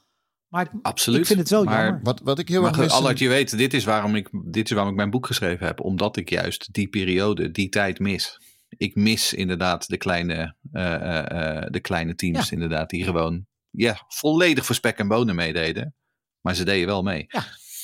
maar 0.47 0.61
ik, 0.65 0.71
Absoluut. 0.81 1.19
ik 1.19 1.25
vind 1.25 1.39
het 1.39 1.49
wel 1.49 1.63
maar, 1.63 1.83
jammer. 1.83 2.03
Wat, 2.03 2.21
wat 2.23 2.39
ik 2.39 2.47
heel 2.49 2.65
erg 2.65 2.77
mis... 2.77 2.91
Allard, 2.91 3.19
je 3.19 3.27
weet, 3.27 3.57
dit 3.57 3.73
is, 3.73 3.83
waarom 3.83 4.15
ik, 4.15 4.29
dit 4.51 4.65
is 4.65 4.71
waarom 4.71 4.91
ik 4.91 4.97
mijn 4.97 5.09
boek 5.09 5.25
geschreven 5.25 5.65
heb. 5.65 5.79
Omdat 5.79 6.17
ik 6.17 6.29
juist 6.29 6.73
die 6.73 6.87
periode, 6.87 7.51
die 7.51 7.69
tijd 7.69 7.99
mis. 7.99 8.39
Ik 8.77 8.95
mis 8.95 9.33
inderdaad 9.33 9.87
de 9.87 9.97
kleine, 9.97 10.55
eh, 10.71 10.93
eh, 10.93 11.57
eh, 11.57 11.71
de 11.71 11.79
kleine 11.79 12.15
teams, 12.15 12.49
Ja. 12.49 12.55
inderdaad, 12.55 12.89
die 12.89 13.03
gewoon 13.03 13.45
ja, 13.71 14.05
volledig 14.07 14.65
voor 14.65 14.75
spek 14.75 14.97
en 14.97 15.07
bonen 15.07 15.35
meededen. 15.35 15.95
Maar 16.41 16.55
ze 16.55 16.63
deden 16.63 16.87
wel 16.87 17.03
mee. 17.03 17.27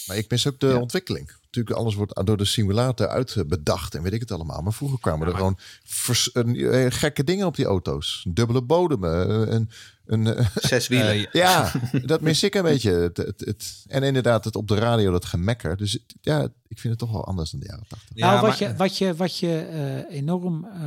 Maar 0.08 0.18
ik 0.18 0.30
mis 0.30 0.48
ook 0.48 0.60
de 0.60 0.68
Ja. 0.68 0.80
ontwikkeling. 0.80 1.32
Natuurlijk, 1.42 1.76
alles 1.76 1.96
wordt 1.96 2.26
door 2.26 2.38
de 2.38 2.46
simulator 2.46 3.08
uitbedacht 3.08 3.96
en 3.96 4.02
weet 4.04 4.14
ik 4.14 4.20
het 4.20 4.32
allemaal. 4.32 4.62
Maar 4.62 4.74
vroeger 4.74 5.00
kwamen 5.00 5.28
er 5.28 5.36
gewoon 5.36 5.58
vers- 5.84 6.30
een, 6.34 6.56
eh, 6.56 6.86
gekke 6.92 7.24
dingen 7.24 7.46
op 7.46 7.56
die 7.56 7.66
auto's. 7.66 8.26
Dubbele 8.28 8.62
bodem, 8.62 9.04
eh, 9.04 9.22
een, 9.54 9.70
een, 10.06 10.28
eh, 10.36 10.46
Zes 10.56 10.88
wielen. 10.88 11.28
Ja, 11.32 11.72
dat 12.06 12.22
mis 12.22 12.44
ik 12.44 12.56
een 12.56 12.64
beetje. 12.64 12.92
Het, 12.92 13.18
het, 13.18 13.40
het- 13.46 13.84
en 13.88 14.04
inderdaad, 14.04 14.46
het 14.46 14.56
op 14.56 14.68
de 14.68 14.76
radio, 14.76 15.12
dat 15.12 15.26
gemekker. 15.26 15.78
Dus 15.78 15.92
het- 15.92 16.16
ja, 16.22 16.42
ik 16.68 16.80
vind 16.80 16.94
het 16.94 16.98
toch 17.00 17.12
wel 17.12 17.26
anders 17.26 17.52
dan 17.52 17.60
de 17.60 17.66
jaren 17.66 17.86
80. 17.88 18.16
nou, 18.16 18.42
wat, 18.42 18.60
maar- 18.60 18.70
je, 18.70 18.76
wat 18.76 18.98
je, 18.98 19.16
wat 19.16 19.38
je 19.38 20.06
enorm 20.10 20.66
eh, 20.66 20.82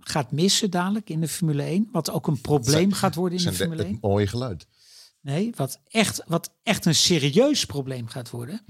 gaat 0.00 0.32
missen 0.32 0.70
dadelijk 0.70 1.10
in 1.10 1.20
de 1.20 1.28
Formule 1.28 1.62
1, 1.62 1.88
wat 1.92 2.10
ook 2.10 2.26
een 2.26 2.40
probleem 2.40 2.92
gaat 2.92 3.14
worden 3.14 3.38
in 3.38 3.44
de- 3.44 3.52
Formule 3.52 3.82
1. 3.82 3.92
het 3.92 4.02
mooie 4.02 4.26
geluid. 4.26 4.66
Nee, 5.20 5.52
wat 5.56 5.80
echt, 5.86 6.22
wat 6.26 6.54
echt 6.62 6.84
een 6.84 6.94
serieus 6.94 7.64
probleem 7.64 8.06
gaat 8.06 8.30
worden, 8.30 8.64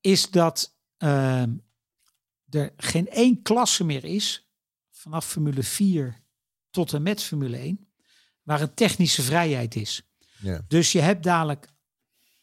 is 0.00 0.30
dat 0.30 0.76
ehm, 0.96 1.56
er 2.48 2.72
geen 2.76 3.08
één 3.08 3.42
klasse 3.42 3.84
meer 3.84 4.04
is 4.04 4.48
vanaf 4.90 5.26
Formule 5.26 5.62
4 5.62 6.22
tot 6.70 6.92
en 6.92 7.02
met 7.02 7.22
Formule 7.22 7.56
1, 7.56 7.88
waar 8.42 8.60
een 8.60 8.74
technische 8.74 9.22
vrijheid 9.22 9.74
is. 9.74 10.02
Dus 10.68 10.92
je 10.92 11.00
hebt 11.00 11.22
dadelijk 11.22 11.68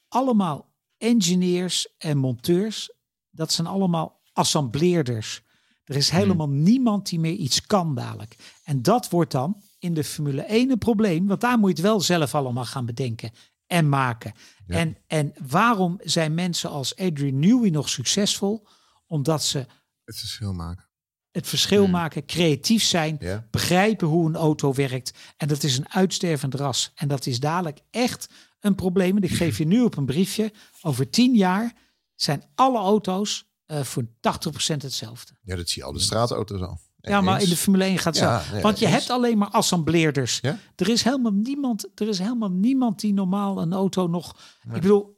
allemaal 0.08 0.74
engineers 0.98 1.96
en 1.98 2.18
monteurs. 2.18 2.92
Dat 3.30 3.52
zijn 3.52 3.68
allemaal 3.68 4.22
assembleerders. 4.34 5.42
Er 5.84 5.96
is 5.96 6.10
helemaal 6.10 6.50
niemand 6.50 7.10
die 7.10 7.20
meer 7.20 7.34
iets 7.34 7.62
kan 7.62 7.96
dadelijk. 7.96 8.36
En 8.64 8.82
dat 8.82 9.10
wordt 9.10 9.32
dan 9.32 9.62
in 9.80 9.94
de 9.94 10.04
Formule 10.04 10.42
1 10.42 10.72
een 10.72 10.78
probleem. 10.78 11.28
Want 11.28 11.42
daar 11.42 11.58
moet 11.60 11.70
je 11.70 11.76
het 11.76 11.86
wel 11.86 12.02
zelf 12.02 12.36
allemaal 12.36 12.66
gaan 12.66 12.86
bedenken 12.86 13.32
en 13.68 13.90
maken. 13.90 14.34
Ja. 14.68 14.76
En, 14.76 14.98
en 15.08 15.34
waarom 15.48 16.00
zijn 16.04 16.34
mensen 16.34 16.70
als 16.70 16.96
Adrian 16.96 17.40
Newey 17.40 17.70
nog 17.70 17.90
succesvol? 17.90 18.68
Omdat 19.08 19.44
ze 19.44 19.58
Het 20.04 20.18
verschil 20.18 20.54
maken. 20.54 20.90
het 21.32 21.48
verschil 21.48 21.82
Hmm. 21.84 21.92
maken, 21.92 22.26
creatief 22.26 22.84
zijn, 22.84 23.18
Ja. 23.20 23.48
begrijpen 23.52 24.08
hoe 24.08 24.28
een 24.28 24.36
auto 24.36 24.74
werkt. 24.74 25.14
En 25.38 25.48
dat 25.48 25.64
is 25.64 25.78
een 25.78 25.90
uitstervend 25.90 26.54
ras. 26.56 26.92
En 26.96 27.08
dat 27.08 27.26
is 27.26 27.40
dadelijk 27.40 27.80
echt 27.92 28.30
een 28.60 28.76
probleem. 28.76 29.16
En 29.18 29.24
ik 29.24 29.32
geef 29.34 29.58
je 29.58 29.66
nu 29.66 29.82
op 29.84 29.98
een 29.98 30.06
briefje. 30.06 30.54
Over 30.82 31.10
tien 31.10 31.36
jaar 31.36 31.74
zijn 32.16 32.44
alle 32.56 32.78
auto's 32.80 33.48
eh, 33.66 33.84
voor 33.84 34.04
80% 34.04 34.82
hetzelfde. 34.82 35.34
Ja, 35.42 35.56
dat 35.56 35.70
zie 35.70 35.82
je 35.82 35.88
al 35.88 35.94
de 35.94 36.00
straatauto's 36.00 36.62
al. 36.62 36.80
Ja, 37.02 37.22
maar 37.22 37.42
in 37.42 37.50
de 37.50 37.58
Formule 37.58 37.84
1 37.84 37.98
gaat 37.98 38.14
het 38.16 38.24
Ja, 38.24 38.42
zo. 38.42 38.54
nee, 38.54 38.62
Want 38.62 38.80
je 38.80 38.86
eens. 38.86 38.96
hebt 38.96 39.10
alleen 39.10 39.38
maar 39.38 39.48
assembleerders. 39.50 40.40
Ja? 40.42 40.58
Er 40.76 40.90
is 40.90 41.04
helemaal 41.04 41.32
niemand, 41.34 41.88
er 41.96 42.08
is 42.08 42.20
helemaal 42.20 42.52
niemand 42.52 43.00
die 43.00 43.14
normaal 43.14 43.62
een 43.62 43.74
auto 43.74 44.08
nog. 44.08 44.36
Ik 44.66 44.72
bedoel, 44.72 45.18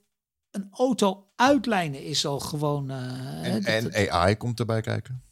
een 0.51 0.67
auto 0.71 1.27
uitlijnen 1.35 2.03
is 2.03 2.25
al 2.25 2.39
gewoon. 2.39 2.89
eh, 2.89 3.45
En, 3.53 3.53
dat- 3.83 3.93
en 3.93 4.11
AI 4.11 4.35
komt 4.35 4.59
erbij 4.59 4.81
kijken. 4.81 5.23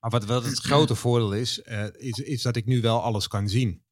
Maar 0.00 0.10
wat 0.20 0.24
wel 0.24 0.42
het 0.42 0.58
grote 0.58 0.94
voordeel 0.94 1.32
is, 1.34 1.62
eh, 1.62 1.84
is, 1.96 2.18
is 2.18 2.42
dat 2.42 2.56
ik 2.56 2.66
nu 2.66 2.80
wel 2.80 3.02
alles 3.02 3.28
kan 3.28 3.48
zien. 3.48 3.82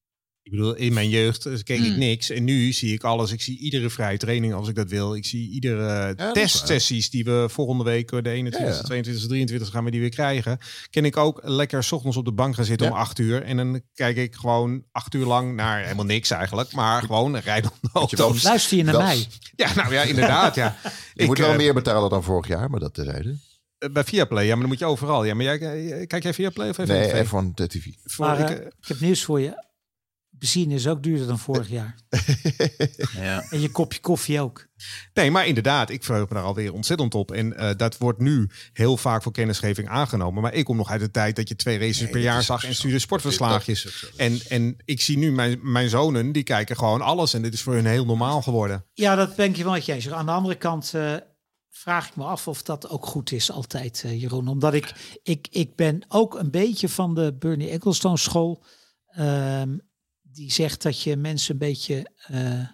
Ik 0.45 0.51
bedoel, 0.51 0.75
in 0.75 0.93
mijn 0.93 1.09
jeugd 1.09 1.47
eh, 1.47 1.53
keek 1.63 1.79
ik 1.79 1.85
Hmm. 1.91 1.99
niks. 1.99 2.31
En 2.31 2.45
nu 2.45 2.73
zie 2.73 2.93
ik 2.93 3.03
alles. 3.05 3.33
Ik 3.33 3.43
zie 3.43 3.59
iedere 3.59 3.91
vrije 3.91 4.19
training 4.19 4.55
als 4.55 4.69
ik 4.69 4.75
dat 4.75 4.91
wil. 4.91 5.15
Ik 5.15 5.25
zie 5.27 5.51
iedere 5.51 6.15
is 6.17 6.33
testsessies 6.33 7.11
die 7.11 7.25
we 7.25 7.47
volgende 7.51 7.85
week, 7.85 8.13
eh, 8.13 8.23
de 8.23 8.31
21, 8.31 8.71
Ja, 8.73 8.77
ja. 8.81 8.83
22, 8.83 9.27
23 9.29 9.69
gaan 9.71 9.85
we 9.85 9.91
die 9.91 10.01
weer 10.01 10.09
krijgen. 10.11 10.59
Ken 10.91 11.05
ik 11.05 11.17
ook 11.17 11.41
lekker 11.43 11.85
's 11.85 11.93
ochtends 11.93 12.17
op 12.17 12.25
de 12.25 12.33
bank 12.33 12.55
gaan 12.55 12.65
zitten 12.65 12.87
Ja. 12.87 12.93
om 12.93 12.99
acht 12.99 13.19
uur. 13.19 13.43
En 13.43 13.57
dan 13.57 13.81
kijk 13.95 14.17
ik 14.17 14.35
gewoon 14.35 14.85
acht 14.93 15.15
uur 15.15 15.27
lang 15.27 15.55
naar 15.55 15.83
helemaal 15.83 16.05
niks 16.05 16.31
eigenlijk. 16.31 16.73
Maar 16.73 17.03
gewoon 17.03 17.37
rijden 17.37 17.71
de 17.81 17.89
auto's. 17.93 18.43
Luister 18.43 18.77
je 18.77 18.85
naar 18.85 18.97
mij? 18.97 19.27
Ja, 19.57 19.75
nou 19.75 19.93
ja, 19.95 20.03
inderdaad. 20.03 20.55
Ja. 20.55 20.77
Je 21.15 21.23
Ik, 21.23 21.27
moet 21.27 21.39
wel 21.39 21.51
eh, 21.51 21.57
meer 21.57 21.75
betalen 21.75 22.11
dan 22.11 22.23
vorig 22.23 22.49
jaar, 22.49 22.71
maar 22.71 22.81
dat 22.81 22.95
terzijde. 22.95 23.37
Bij 23.93 24.05
Viaplay, 24.05 24.45
ja, 24.45 24.51
maar 24.51 24.61
dan 24.61 24.69
moet 24.69 24.79
je 24.79 24.85
overal. 24.85 25.25
Ja, 25.25 25.35
maar 25.35 25.45
jij, 25.45 25.59
eh, 25.91 26.07
kijk 26.07 26.23
jij 26.23 26.35
Viaplay 26.35 26.69
of 26.69 26.79
even? 26.79 26.95
Nee, 26.95 27.25
F1 27.25 27.55
TV. 27.55 27.87
Voor, 28.05 28.27
Maar 28.27 28.41
ik, 28.41 28.49
eh, 28.49 28.57
eh, 28.57 28.67
ik 28.67 28.89
heb 28.89 29.01
nieuws 29.01 29.25
voor 29.25 29.41
je. 29.41 29.64
Benzine 30.45 30.75
is 30.75 30.87
ook 30.87 31.03
duurder 31.03 31.27
dan 31.27 31.39
vorig 31.39 31.69
jaar. 31.69 31.95
Ja. 33.15 33.45
En 33.51 33.61
je 33.61 33.71
kopje 33.71 34.01
koffie 34.01 34.41
ook. 34.41 34.67
Nee, 35.15 35.31
maar 35.31 35.47
inderdaad, 35.47 35.91
ik 35.91 36.05
verheug 36.05 36.29
me 36.29 36.35
daar 36.35 36.45
alweer 36.45 36.73
ontzettend 36.73 37.15
op. 37.15 37.33
En 37.33 37.57
eh, 37.57 37.71
dat 37.77 37.99
wordt 37.99 38.19
nu 38.19 38.51
heel 38.73 38.97
vaak 38.97 39.23
voor 39.23 39.33
kennisgeving 39.33 39.89
aangenomen. 39.89 40.43
Maar 40.43 40.55
ik 40.55 40.65
kom 40.65 40.77
nog 40.77 40.91
uit 40.91 41.01
de 41.01 41.11
tijd 41.11 41.37
dat 41.37 41.49
je 41.49 41.57
twee 41.57 41.79
races 41.79 42.11
per 42.11 42.21
jaar 42.21 42.43
zag 42.43 42.65
en 42.65 42.75
stuurde 42.75 42.99
sportverslaagjes. 42.99 44.13
En, 44.17 44.41
en 44.49 44.77
ik 44.85 45.01
zie 45.01 45.19
nu 45.19 45.33
mijn, 45.33 45.59
mijn 45.63 45.89
zonen, 45.89 46.33
die 46.33 46.43
kijken 46.43 46.77
gewoon 46.77 47.01
alles. 47.01 47.35
En 47.35 47.43
dit 47.43 47.55
is 47.55 47.63
voor 47.63 47.75
hun 47.75 47.87
heel 47.87 48.05
normaal 48.05 48.43
geworden. 48.43 48.85
Ja, 48.93 49.15
dat 49.15 49.37
ben 49.37 49.49
ik 49.49 49.57
je 49.57 49.65
wel 49.65 49.73
met 49.73 49.85
je 49.85 49.93
eens. 49.93 50.11
Aan 50.11 50.27
de 50.27 50.33
andere 50.33 50.55
kant 50.55 50.95
eh, 50.95 51.15
vraag 51.71 52.09
ik 52.09 52.17
me 52.17 52.25
af 52.25 52.49
of 52.49 52.63
dat 52.63 52.89
ook 52.89 53.07
goed 53.07 53.33
is 53.33 53.51
altijd, 53.51 54.03
eh, 54.05 54.21
Jeroen. 54.21 54.49
Omdat 54.49 54.75
ik, 54.75 55.19
ik, 55.23 55.47
ik 55.51 55.77
ben 55.77 56.03
ook 56.09 56.39
een 56.39 56.51
beetje 56.51 56.89
van 56.89 57.15
de 57.15 57.37
Bernie 57.39 57.71
Ecclestone 57.71 58.19
school. 58.19 58.65
Ehm, 59.07 59.77
die 60.35 60.53
zegt 60.53 60.83
dat 60.83 61.03
je 61.03 61.17
mensen 61.17 61.53
een 61.53 61.59
beetje 61.59 62.11
eh, 62.27 62.69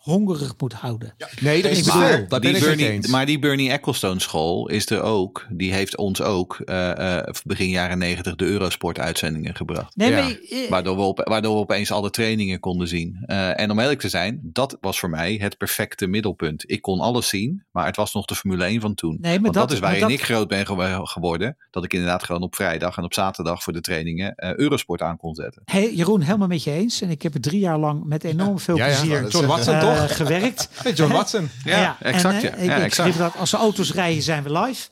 hongerig 0.00 0.54
moet 0.58 0.72
houden. 0.72 1.14
Nee, 1.40 1.62
dat 1.62 1.70
is 1.70 1.88
veel. 1.90 2.24
Dat 2.28 2.42
die 2.42 2.52
het 2.54 2.64
Bernie, 2.64 3.08
maar 3.08 3.26
die 3.26 3.38
Bernie 3.38 3.70
Ecclestone 3.70 4.20
school 4.20 4.68
is 4.68 4.90
er 4.90 5.02
ook. 5.02 5.46
Die 5.50 5.72
heeft 5.72 5.96
ons 5.96 6.22
ook 6.22 6.60
eh, 6.64 7.18
eh, 7.18 7.34
begin 7.44 7.68
jaren 7.68 7.98
negentig 7.98 8.34
de 8.36 8.44
Eurosport 8.44 8.98
uitzendingen 8.98 9.54
gebracht. 9.54 9.96
Nee, 9.96 10.10
Ja. 10.10 10.22
maar, 10.22 10.36
Waardoor 10.68 10.96
we, 10.96 11.02
op, 11.02 11.20
waardoor 11.28 11.54
we 11.54 11.60
opeens 11.60 11.90
alle 11.90 12.10
trainingen 12.10 12.60
konden 12.60 12.88
zien. 12.88 13.18
Eh, 13.26 13.60
en 13.60 13.70
om 13.70 13.78
eerlijk 13.78 14.00
te 14.00 14.08
zijn, 14.08 14.40
dat 14.42 14.76
was 14.80 14.98
voor 14.98 15.10
mij 15.10 15.34
het 15.40 15.56
perfecte 15.58 16.06
middelpunt. 16.06 16.70
Ik 16.70 16.82
kon 16.82 17.00
alles 17.00 17.28
zien, 17.28 17.64
maar 17.70 17.86
het 17.86 17.96
was 17.96 18.14
nog 18.14 18.24
de 18.24 18.34
Formule 18.34 18.64
1 18.64 18.80
van 18.80 18.94
toen. 18.94 19.16
Nee, 19.20 19.32
maar 19.32 19.40
Want 19.42 19.54
dat, 19.54 19.62
dat- 19.62 19.72
is 19.72 19.78
waarin 19.78 20.00
maar 20.00 20.08
dat- 20.10 20.18
ik 20.18 20.24
groot 20.24 20.48
ben 20.48 20.66
gew- 20.66 21.06
geworden. 21.06 21.56
Dat 21.70 21.84
ik 21.84 21.92
inderdaad 21.92 22.22
gewoon 22.24 22.42
op 22.42 22.54
vrijdag 22.54 22.96
en 22.96 23.04
op 23.04 23.14
zaterdag 23.14 23.62
voor 23.62 23.72
de 23.72 23.80
trainingen 23.80 24.34
eh, 24.34 24.54
Eurosport 24.54 25.02
aan 25.02 25.16
kon 25.16 25.34
zetten. 25.34 25.62
hey, 25.64 25.94
Jeroen, 25.94 26.20
helemaal 26.20 26.48
met 26.48 26.62
je 26.64 26.70
eens. 26.70 27.00
En 27.00 27.10
ik 27.10 27.22
heb 27.22 27.34
er 27.34 27.40
drie 27.40 27.60
jaar 27.60 27.78
lang 27.78 28.04
met 28.04 28.24
enorm 28.24 28.58
veel 28.58 28.76
Ja, 28.76 28.86
ja, 28.86 28.96
plezier 28.98 29.22
dat 29.22 29.32
John 29.32 29.46
zeggen. 29.46 29.72
Watson, 29.72 29.98
eh, 30.08 30.16
gewerkt. 30.16 30.68
Hey, 30.82 30.92
John 30.92 31.12
Watson. 31.12 31.50
Ja, 31.64 31.96
exact, 32.00 32.44
En, 32.44 32.50
ja. 32.50 32.56
ik, 32.56 32.64
Ja, 32.64 32.76
ik 32.76 32.82
exact. 32.82 32.94
schreef 32.94 33.16
dat 33.16 33.36
als 33.36 33.50
de 33.50 33.56
auto's 33.56 33.92
rijden 33.92 34.22
zijn 34.22 34.42
we 34.42 34.52
live. 34.58 34.88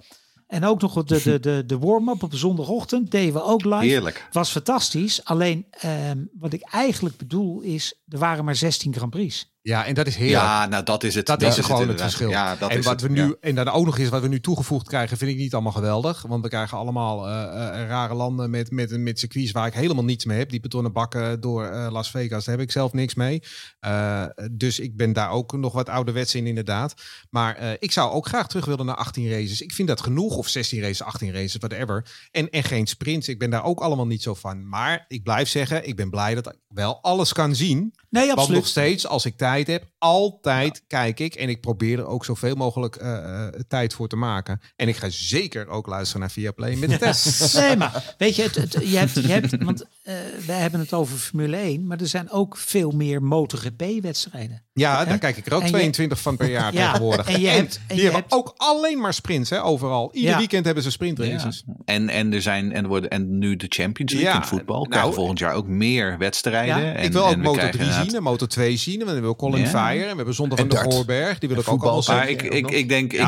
En 0.46 0.64
ook 0.64 0.80
nog 0.80 1.04
de, 1.04 1.22
de, 1.22 1.40
de, 1.40 1.62
de 1.66 1.78
warm-up 1.78 2.22
op 2.22 2.34
zondagochtend 2.34 3.10
deden 3.10 3.32
we 3.32 3.42
ook 3.42 3.64
live. 3.64 3.84
Heerlijk. 3.84 4.28
Was 4.32 4.50
fantastisch. 4.50 5.24
Alleen 5.24 5.66
ehm, 5.70 6.18
wat 6.38 6.52
ik 6.52 6.62
eigenlijk 6.70 7.16
bedoel 7.16 7.60
is, 7.60 7.94
er 8.08 8.18
waren 8.18 8.44
maar 8.44 8.56
16 8.56 8.94
Grand 8.94 9.10
Prix. 9.10 9.52
Ja, 9.68 9.84
en 9.86 9.94
dat 9.94 10.06
is 10.06 10.16
heerlijk. 10.16 10.42
Ja, 10.42 10.66
nou 10.66 10.84
dat 10.84 11.04
is 11.04 11.14
het. 11.14 11.26
Dat 11.26 11.40
dat 11.40 11.58
is 11.58 11.64
gewoon 11.64 11.88
het 11.88 12.00
verschil. 12.00 12.28
Ja, 12.30 12.56
dat 12.56 12.70
en 12.70 12.78
is 12.78 12.84
wat 12.84 13.00
het, 13.00 13.10
we 13.10 13.20
nu, 13.20 13.26
ja. 13.26 13.34
en 13.40 13.54
dan 13.54 13.68
ook 13.68 13.84
nog 13.84 13.98
eens 13.98 14.08
wat 14.08 14.22
we 14.22 14.28
nu 14.28 14.40
toegevoegd 14.40 14.88
krijgen, 14.88 15.16
vind 15.16 15.30
ik 15.30 15.36
niet 15.36 15.54
allemaal 15.54 15.72
geweldig. 15.72 16.22
Want 16.28 16.42
we 16.42 16.48
krijgen 16.48 16.78
allemaal 16.78 17.28
eh, 17.28 17.42
eh, 17.42 17.88
rare 17.88 18.14
landen 18.14 18.50
met, 18.50 18.70
met, 18.70 18.98
met 18.98 19.18
circuits 19.18 19.52
waar 19.52 19.66
ik 19.66 19.74
helemaal 19.74 20.04
niets 20.04 20.24
mee 20.24 20.38
heb. 20.38 20.50
Die 20.50 20.60
betonnen 20.60 20.92
bakken 20.92 21.40
door 21.40 21.64
eh, 21.64 21.86
Las 21.90 22.10
Vegas, 22.10 22.44
daar 22.44 22.56
heb 22.56 22.64
ik 22.64 22.72
zelf 22.72 22.92
niks 22.92 23.14
mee. 23.14 23.42
Eh, 23.80 24.24
dus 24.52 24.78
ik 24.78 24.96
ben 24.96 25.12
daar 25.12 25.30
ook 25.30 25.52
nog 25.52 25.72
wat 25.72 25.88
ouderwets 25.88 26.34
in, 26.34 26.46
inderdaad. 26.46 26.94
Maar 27.30 27.56
eh, 27.56 27.70
ik 27.78 27.92
zou 27.92 28.12
ook 28.12 28.26
graag 28.26 28.48
terug 28.48 28.64
willen 28.64 28.86
naar 28.86 28.96
18 28.96 29.30
races. 29.30 29.60
Ik 29.60 29.72
vind 29.72 29.88
dat 29.88 30.00
genoeg, 30.00 30.36
of 30.36 30.48
16 30.48 30.80
races, 30.80 31.02
18 31.02 31.32
races, 31.32 31.56
whatever. 31.56 32.04
En, 32.30 32.50
en 32.50 32.62
geen 32.62 32.86
sprints. 32.86 33.28
Ik 33.28 33.38
ben 33.38 33.50
daar 33.50 33.64
ook 33.64 33.80
allemaal 33.80 34.06
niet 34.06 34.22
zo 34.22 34.34
van. 34.34 34.68
Maar 34.68 35.04
ik 35.08 35.22
blijf 35.22 35.48
zeggen, 35.48 35.88
ik 35.88 35.96
ben 35.96 36.10
blij 36.10 36.34
dat 36.34 36.46
ik 36.46 36.56
wel 36.68 37.02
alles 37.02 37.32
kan 37.32 37.54
zien. 37.54 37.94
Nee, 38.10 38.26
Want 38.26 38.38
absoluut. 38.38 38.60
nog 38.60 38.68
steeds, 38.68 39.06
als 39.06 39.24
ik 39.24 39.36
tijd 39.36 39.57
heb, 39.66 39.84
altijd 39.98 40.82
kijk 40.86 41.20
ik. 41.20 41.34
En 41.34 41.48
ik 41.48 41.60
probeer 41.60 41.98
er 41.98 42.06
ook 42.06 42.24
zoveel 42.24 42.54
mogelijk 42.54 42.96
eh, 42.96 43.46
eh, 43.46 43.54
tijd 43.68 43.94
voor 43.94 44.08
te 44.08 44.16
maken. 44.16 44.60
En 44.76 44.88
ik 44.88 44.96
ga 44.96 45.08
zeker 45.08 45.68
ook 45.68 45.86
luisteren 45.86 46.20
naar 46.20 46.30
Viaplay 46.30 46.74
met 46.74 46.90
de 46.90 46.98
test. 47.06 47.54
Nee, 47.54 47.76
maar 47.76 48.14
weet 48.18 48.36
je, 48.36 48.42
het, 48.42 48.54
het, 48.54 48.72
je 48.72 48.96
hebt, 48.96 49.14
je 49.14 49.28
hebt 49.28 49.64
want 49.64 49.84
eh, 50.08 50.14
wij 50.46 50.58
hebben 50.58 50.80
het 50.80 50.92
over 50.92 51.18
Formule 51.18 51.56
1, 51.56 51.86
maar 51.86 52.00
er 52.00 52.06
zijn 52.06 52.30
ook 52.30 52.56
veel 52.56 52.90
meer 52.90 53.22
MotoGP-wedstrijden. 53.22 54.62
Ja, 54.72 55.04
daar 55.04 55.18
kijk 55.18 55.36
ik 55.36 55.46
er 55.46 55.54
ook 55.54 55.60
En 55.60 55.66
je- 55.66 55.72
22 55.72 56.20
van 56.20 56.36
per 56.36 56.50
jaar 56.50 56.72
Ja, 56.74 56.86
tegenwoordig. 56.92 57.28
en 57.28 57.40
je 57.40 57.48
hebt- 57.48 57.74
en 57.76 57.82
die 57.86 57.96
je 57.96 58.02
hebben 58.02 58.20
hebt- 58.20 58.32
ook 58.32 58.54
alleen 58.56 59.00
maar 59.00 59.14
sprints, 59.14 59.50
hè, 59.50 59.62
overal. 59.64 60.10
Ieder 60.14 60.30
Ja. 60.30 60.36
weekend 60.38 60.64
hebben 60.64 60.82
ze 60.82 60.90
sprintraces. 60.90 61.62
Ja. 61.66 61.72
En, 61.84 62.08
en 62.08 62.32
er 62.32 62.42
zijn 62.42 62.72
en, 62.72 62.82
er 62.82 62.88
worden, 62.88 63.10
en 63.10 63.38
nu 63.38 63.56
de 63.56 63.66
Champions 63.68 64.12
League 64.12 64.30
Ja, 64.30 64.34
in 64.36 64.40
het 64.40 64.48
voetbal 64.50 64.76
nou, 64.76 64.88
krijgen 64.88 65.14
volgend 65.14 65.38
jaar 65.38 65.54
ook 65.54 65.66
meer 65.66 66.18
wedstrijden. 66.18 66.78
Ja, 66.84 66.92
En, 66.94 67.04
ik 67.04 67.12
wil 67.12 67.22
ook 67.26 67.30
we 67.30 67.36
Moto 67.36 67.52
krijgen 67.52 67.70
3 67.78 67.84
zien 67.84 67.94
inderdaad- 67.98 68.16
en 68.16 68.22
Moto 68.22 68.46
2 68.46 68.76
zien. 68.76 69.00
En 69.00 69.06
we 69.06 69.12
hebben 69.12 69.36
Colin 69.36 69.60
Ja. 69.60 69.66
Fire. 69.68 70.02
En 70.04 70.10
we 70.10 70.16
hebben 70.16 70.34
Zondag 70.34 70.58
van 70.58 70.68
de. 70.68 70.76
Voorberg. 70.90 71.38
Die 71.38 71.48
wil 71.48 71.58
ik 71.58 71.68
ook 71.68 71.82
allemaal 71.82 72.02
voetbal. 72.02 72.16
Maar 72.16 72.26
zien. 72.26 72.34
ik, 72.38 72.42
ik, 72.42 72.70
ik 72.70 72.88
denk, 72.88 73.12
ik 73.12 73.18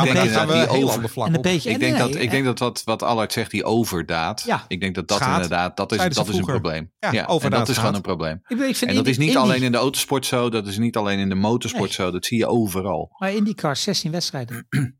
we 0.47 0.52
die 0.52 0.69
over. 0.69 1.02
beetje, 1.40 1.70
Ik 1.70 1.78
denk, 1.81 1.97
nee, 1.97 2.12
dat, 2.12 2.15
ik 2.23 2.31
denk 2.31 2.44
dat 2.44 2.59
wat, 2.59 2.82
wat 2.85 3.02
Allard 3.02 3.32
zegt, 3.32 3.51
die 3.51 3.65
overdaad. 3.65 4.47
Ik 4.69 4.81
denk 4.81 4.94
dat 4.94 5.09
dat 5.09 5.20
inderdaad, 5.20 5.77
dat 5.77 5.93
is, 5.93 5.98
een 5.98 6.15
vroeger. 6.15 6.61
Probleem. 6.71 6.93
Ja, 6.99 7.13
Ja, 7.13 7.27
en 7.45 7.51
dat 7.51 7.69
is 7.69 7.77
gewoon 7.79 7.95
een 7.95 8.01
probleem. 8.01 8.35
Ik, 8.35 8.43
bedoel, 8.49 8.69
ik 8.69 8.77
vind 8.77 8.91
En 8.91 8.97
dat 8.97 9.07
is 9.07 9.19
niet 9.19 9.29
Indy- 9.29 9.41
alleen 9.41 9.63
in 9.63 9.73
de 9.73 9.79
autosport 9.79 10.27
zo, 10.27 10.49
dat 10.51 10.67
is 10.67 10.79
niet 10.79 10.97
alleen 10.97 11.19
in 11.19 11.29
de 11.29 11.35
motorsport 11.35 11.99
Nee. 11.99 12.07
zo, 12.07 12.11
dat 12.11 12.25
zie 12.25 12.39
je 12.39 12.47
overal. 12.47 13.11
Maar 13.19 13.33
IndyCar, 13.35 13.77
16 13.77 14.11
wedstrijden. 14.11 14.67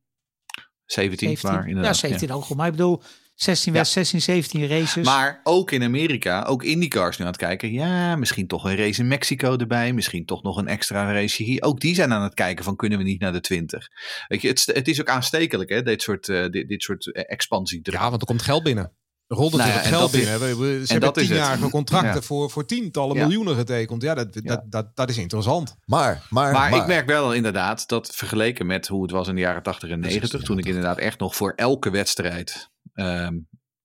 17, 0.85 1.29
17. 1.29 1.51
maar 1.51 1.63
ja, 1.63 1.69
inderdaad. 1.69 1.97
17 1.97 2.33
ook 2.33 2.43
goed. 2.45 2.57
Maar 2.57 2.67
ik 2.67 2.73
bedoel, 2.73 3.03
16, 3.35 3.73
Ja. 3.73 3.79
wed- 3.79 3.89
16 3.89 4.21
17 4.23 4.67
races. 4.67 5.05
Maar 5.05 5.41
ook 5.45 5.71
in 5.71 5.83
Amerika, 5.83 6.43
ook 6.43 6.63
IndyCars 6.65 7.17
nu 7.19 7.25
aan 7.25 7.31
het 7.31 7.41
kijken. 7.41 7.73
Ja, 7.73 8.17
misschien 8.17 8.47
toch 8.47 8.65
een 8.65 8.77
race 8.77 9.01
in 9.01 9.09
Mexico 9.09 9.57
erbij. 9.57 9.93
Misschien 9.93 10.25
toch 10.25 10.43
nog 10.43 10.57
een 10.57 10.69
extra 10.69 11.13
race 11.13 11.43
hier. 11.43 11.63
Ook 11.63 11.81
die 11.81 11.95
zijn 11.95 12.13
aan 12.13 12.23
het 12.23 12.35
kijken 12.35 12.65
van 12.65 12.77
kunnen 12.77 12.99
we 12.99 13.05
niet 13.05 13.21
naar 13.21 13.33
de 13.33 13.41
20. 13.41 13.87
Weet 14.29 14.43
je, 14.43 14.49
het, 14.49 14.67
het 14.75 14.89
is 14.89 15.01
ook 15.01 15.09
aanstekelijk 15.09 15.71
hè, 15.71 15.83
dit 15.83 16.03
soort, 16.03 16.29
eh, 16.29 16.49
dit, 16.49 16.69
dit 16.69 16.83
soort 16.83 17.13
eh, 17.13 17.23
expansiedruk. 17.27 17.97
Ja, 18.01 18.09
want 18.11 18.21
er 18.21 18.27
komt 18.27 18.43
geld 18.43 18.63
binnen. 18.63 18.97
Rolt 19.33 19.53
Nou 19.57 19.71
geld 19.71 20.01
dat 20.01 20.13
is- 20.13 20.21
binnen. 20.31 20.41
We- 20.41 20.57
we- 20.57 20.73
Ze 20.73 20.81
en 20.81 20.87
hebben 20.87 21.01
dat 21.01 21.17
is 21.17 21.23
het. 21.29 21.33
tienjarige 21.39 21.69
contracten 21.71 22.15
Ja. 22.15 22.21
voor, 22.23 22.51
voor 22.51 22.67
tientallen 22.67 23.17
Ja. 23.17 23.23
miljoenen 23.27 23.55
getekend. 23.57 24.03
Ja, 24.03 24.15
dat, 24.15 24.33
dat, 24.33 24.63
dat, 24.67 24.97
dat 24.97 25.09
is 25.11 25.19
interessant. 25.19 25.77
Maar, 25.85 26.27
maar, 26.31 26.53
Maar, 26.53 26.75
ik 26.75 26.87
merk 26.87 27.07
wel 27.07 27.33
inderdaad 27.33 27.89
dat 27.89 28.15
vergeleken 28.15 28.67
met 28.67 28.87
hoe 28.89 29.03
het 29.03 29.11
was 29.11 29.29
in 29.29 29.35
de 29.35 29.41
jaren 29.41 29.63
80 29.63 29.91
en 29.91 30.01
90, 30.01 30.43
toen 30.43 30.59
ik 30.59 30.65
inderdaad 30.67 30.99
echt 30.99 31.19
nog 31.19 31.37
voor 31.37 31.53
elke 31.57 31.91
wedstrijd. 31.91 32.69
ehm, 32.95 33.35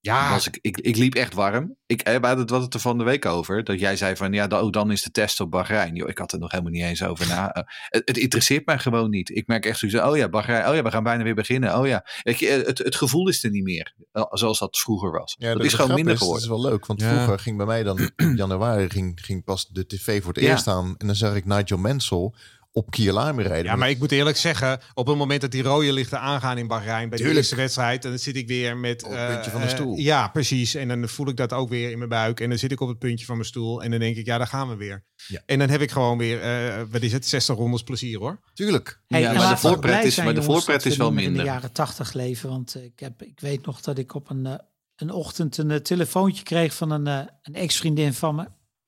Ja, 0.06 0.30
was 0.30 0.48
ik, 0.48 0.57
ik, 0.61 0.77
ik 0.77 0.95
liep 0.98 1.15
echt 1.15 1.34
warm. 1.34 1.76
Ik, 1.86 2.02
eh, 2.02 2.15
we 2.19 2.27
hadden 2.27 2.61
het, 2.61 2.73
er 2.73 2.80
van 2.80 2.98
de 2.98 3.03
week 3.03 3.26
over. 3.26 3.64
Dat 3.64 3.80
jij 3.80 3.95
zei 3.95 4.15
van 4.15 4.34
ja, 4.34 4.48
da- 4.48 4.61
oh, 4.61 4.72
dan 4.72 4.91
is 4.91 5.02
de 5.03 5.11
test 5.11 5.40
op 5.40 5.52
Bahrein. 5.52 5.95
Joh, 5.95 6.10
ik 6.10 6.18
had 6.18 6.32
er 6.32 6.40
nog 6.40 6.52
helemaal 6.52 6.72
niet 6.73 6.84
eens 6.84 7.03
over 7.03 7.27
na. 7.27 7.52
Eh, 7.53 7.64
het, 7.90 8.02
het 8.06 8.18
interesseert 8.18 8.65
mij 8.65 8.80
gewoon 8.80 9.10
niet. 9.10 9.30
Ik 9.30 9.48
merk 9.48 9.65
echt 9.65 9.80
zoiets. 9.80 9.99
Oh 9.99 10.18
ja, 10.18 10.30
Bahrein. 10.30 10.68
Oh 10.69 10.76
ja, 10.76 10.82
we 10.84 10.91
gaan 10.91 11.03
bijna 11.03 11.23
weer 11.23 11.36
beginnen. 11.36 11.77
Oh 11.80 11.88
ja. 11.88 12.06
Weet 12.23 12.40
je, 12.40 12.48
eh, 12.49 12.65
het, 12.68 12.77
het 12.77 12.95
gevoel 12.95 13.27
is 13.30 13.44
er 13.44 13.49
niet 13.49 13.64
meer. 13.64 13.94
Zoals 14.32 14.60
dat 14.60 14.77
vroeger 14.77 15.11
was. 15.11 15.36
Ja, 15.40 15.49
dat 15.52 15.57
de 15.60 15.65
is 15.65 15.73
gewoon 15.73 15.94
minder 15.95 16.14
is, 16.14 16.19
geworden. 16.19 16.48
Dat 16.48 16.57
is 16.57 16.61
wel 16.64 16.72
leuk, 16.72 16.86
want 16.86 17.02
Ja. 17.02 17.14
vroeger 17.14 17.40
ging 17.40 17.57
bij 17.57 17.65
mij 17.65 17.84
dan 17.84 17.99
in 18.15 18.36
januari 18.36 18.90
ging, 18.90 19.19
ging 19.26 19.44
pas 19.44 19.68
de 19.68 19.86
tv 19.86 20.23
voor 20.23 20.34
het 20.34 20.44
Ja. 20.44 20.49
eerst 20.49 20.68
aan. 20.68 20.95
En 20.98 21.07
dan 21.07 21.15
zag 21.15 21.36
ik 21.36 21.45
Nigel 21.45 21.77
Mansell 21.77 22.32
op 22.77 22.91
Kierlami 22.91 23.43
rijden. 23.43 23.65
Ja, 23.72 23.76
maar 23.76 23.89
ik 23.89 23.99
moet 23.99 24.11
eerlijk 24.11 24.38
zeggen, 24.38 24.80
op 24.93 25.07
het 25.07 25.18
moment 25.18 25.41
dat 25.41 25.52
die 25.52 25.64
rode 25.64 25.93
lichten 25.93 26.19
aangaan 26.19 26.57
in 26.57 26.68
Bahrein 26.68 27.10
bij 27.10 27.18
de 27.18 27.34
eerste 27.34 27.56
wedstrijd, 27.56 28.02
dan 28.02 28.19
zit 28.19 28.35
ik 28.35 28.47
weer 28.47 28.77
met 28.77 29.03
Op 29.03 29.11
het 29.11 29.27
puntje 29.27 29.52
van 29.52 29.60
de 29.61 29.68
eh, 29.68 29.73
stoel. 29.73 29.97
eh, 29.97 30.03
ja, 30.03 30.27
precies. 30.27 30.76
En 30.76 30.88
dan 30.88 31.10
voel 31.10 31.27
ik 31.27 31.38
dat 31.38 31.53
ook 31.53 31.69
weer 31.69 31.91
in 31.91 31.97
mijn 31.97 32.10
buik. 32.10 32.39
En 32.39 32.49
dan 32.49 32.57
zit 32.57 32.72
ik 32.72 32.80
op 32.80 32.88
het 32.88 32.99
puntje 32.99 33.26
van 33.26 33.35
mijn 33.35 33.47
stoel. 33.47 33.84
En 33.84 33.91
dan 33.91 33.99
denk 33.99 34.15
ik, 34.15 34.26
ja, 34.26 34.38
daar 34.38 34.47
gaan 34.47 34.69
we 34.69 34.76
weer. 34.76 35.03
Ja. 35.27 35.41
En 35.45 35.60
dan 35.60 35.69
heb 35.69 35.81
ik 35.81 35.91
gewoon 35.91 36.18
weer, 36.18 36.41
eh, 36.41 36.81
wat 36.89 37.02
is 37.02 37.11
het, 37.11 37.26
60 37.26 37.56
rondes 37.56 37.84
plezier 37.84 38.19
hoor. 38.19 38.39
Tuurlijk. 38.53 39.02
Hey, 39.07 39.22
Ja, 39.22 39.34
maar 39.34 39.49
de 39.49 39.57
voorpret 39.57 40.03
is- 40.03 40.14
zijn, 40.14 40.26
maar 40.26 40.35
de 40.35 40.43
voorpret 40.43 40.85
is 40.85 40.91
we 40.91 41.03
wel 41.03 41.11
minder. 41.11 41.31
In 41.31 41.38
de 41.38 41.43
jaren 41.43 41.72
80 41.72 42.14
leven. 42.14 42.49
Want 42.49 42.76
ik, 42.76 42.99
heb, 42.99 43.22
ik 43.22 43.39
weet 43.39 43.65
nog 43.65 43.81
dat 43.81 43.97
ik 43.97 44.14
op 44.15 44.30
een, 44.30 44.60
een 44.95 45.11
ochtend 45.11 45.57
een 45.57 45.84
telefoontje 45.84 46.43
kreeg 46.43 46.73
van 46.73 46.91
een, 46.91 47.06
een 47.41 47.53
ex-vriendin 47.56 48.14
van 48.14 48.35
me. 48.35 48.45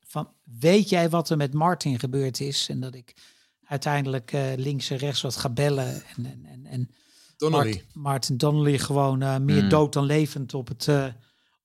Van, 0.07 0.29
weet 0.59 0.89
jij 0.89 1.09
wat 1.09 1.29
er 1.29 1.37
met 1.37 1.53
Martin 1.53 1.99
gebeurd 1.99 2.39
is? 2.39 2.67
En 2.69 2.79
dat 2.79 2.95
ik... 2.95 3.13
uiteindelijk 3.67 4.31
eh, 4.33 4.43
links 4.55 4.89
en 4.89 4.97
rechts 4.97 5.21
wat 5.21 5.35
gabellen. 5.35 6.03
En, 6.15 6.25
en, 6.25 6.45
en, 6.45 6.65
en 6.65 6.89
Donnelly. 7.37 7.71
Mart- 7.71 7.95
Martin 7.95 8.37
Donnelly 8.37 8.77
gewoon 8.77 9.21
eh, 9.21 9.37
meer 9.37 9.63
Mm. 9.63 9.69
dood 9.69 9.93
dan 9.93 10.03
levend 10.05 10.53
op 10.53 10.67
het, 10.67 10.87
eh, 10.87 11.05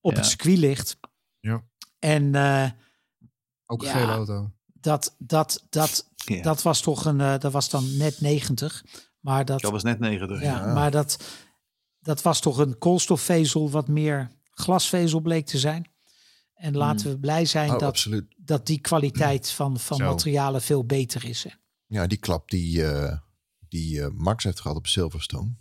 op 0.01 0.13
Ja. 0.13 0.19
het 0.19 0.27
circuit 0.27 0.59
ligt. 0.59 0.97
Ja. 1.41 1.65
En 1.99 2.35
eh, 2.35 2.71
Ook 3.67 3.83
een 3.83 3.89
Ja. 3.89 3.95
gele 3.95 4.13
auto. 4.13 4.51
dat, 4.67 5.15
dat, 5.19 5.67
dat, 5.71 6.09
Ja. 6.25 6.43
dat 6.43 6.63
was 6.63 6.81
toch 6.81 7.05
een, 7.05 7.21
eh, 7.21 7.39
dat 7.39 7.53
was 7.53 7.71
dan 7.71 7.97
net 7.97 8.21
90. 8.21 8.85
Maar 9.21 9.45
dat, 9.45 9.61
Dat 9.61 9.71
was 9.71 9.83
net 9.83 9.99
90. 9.99 10.41
ja, 10.43 10.73
maar 10.73 10.91
dat, 10.91 11.19
dat 12.01 12.23
was 12.23 12.41
toch 12.41 12.59
een 12.59 12.79
koolstofvezel 12.79 13.71
wat 13.71 13.89
meer 13.89 14.31
glasvezel 14.51 15.21
bleek 15.21 15.47
te 15.47 15.59
zijn. 15.59 15.91
En 16.55 16.77
laten 16.77 17.11
we 17.11 17.19
blij 17.19 17.45
zijn 17.45 17.67
Oh, 17.71 17.79
dat, 17.79 17.89
absoluut. 17.89 18.35
dat 18.37 18.67
die 18.67 18.81
kwaliteit 18.81 19.51
van, 19.51 19.79
van 19.79 19.97
Zo. 19.97 20.05
materialen 20.05 20.63
veel 20.63 20.85
beter 20.85 21.25
is. 21.25 21.45
Hè. 21.45 21.51
Ja, 21.93 22.07
die 22.07 22.19
klap 22.19 22.51
die, 22.51 22.85
eh, 22.87 23.17
die 23.69 24.03
eh, 24.03 24.09
Max 24.13 24.45
heeft 24.45 24.61
gehad 24.61 24.77
op 24.77 24.87
Silverstone. 24.87 25.55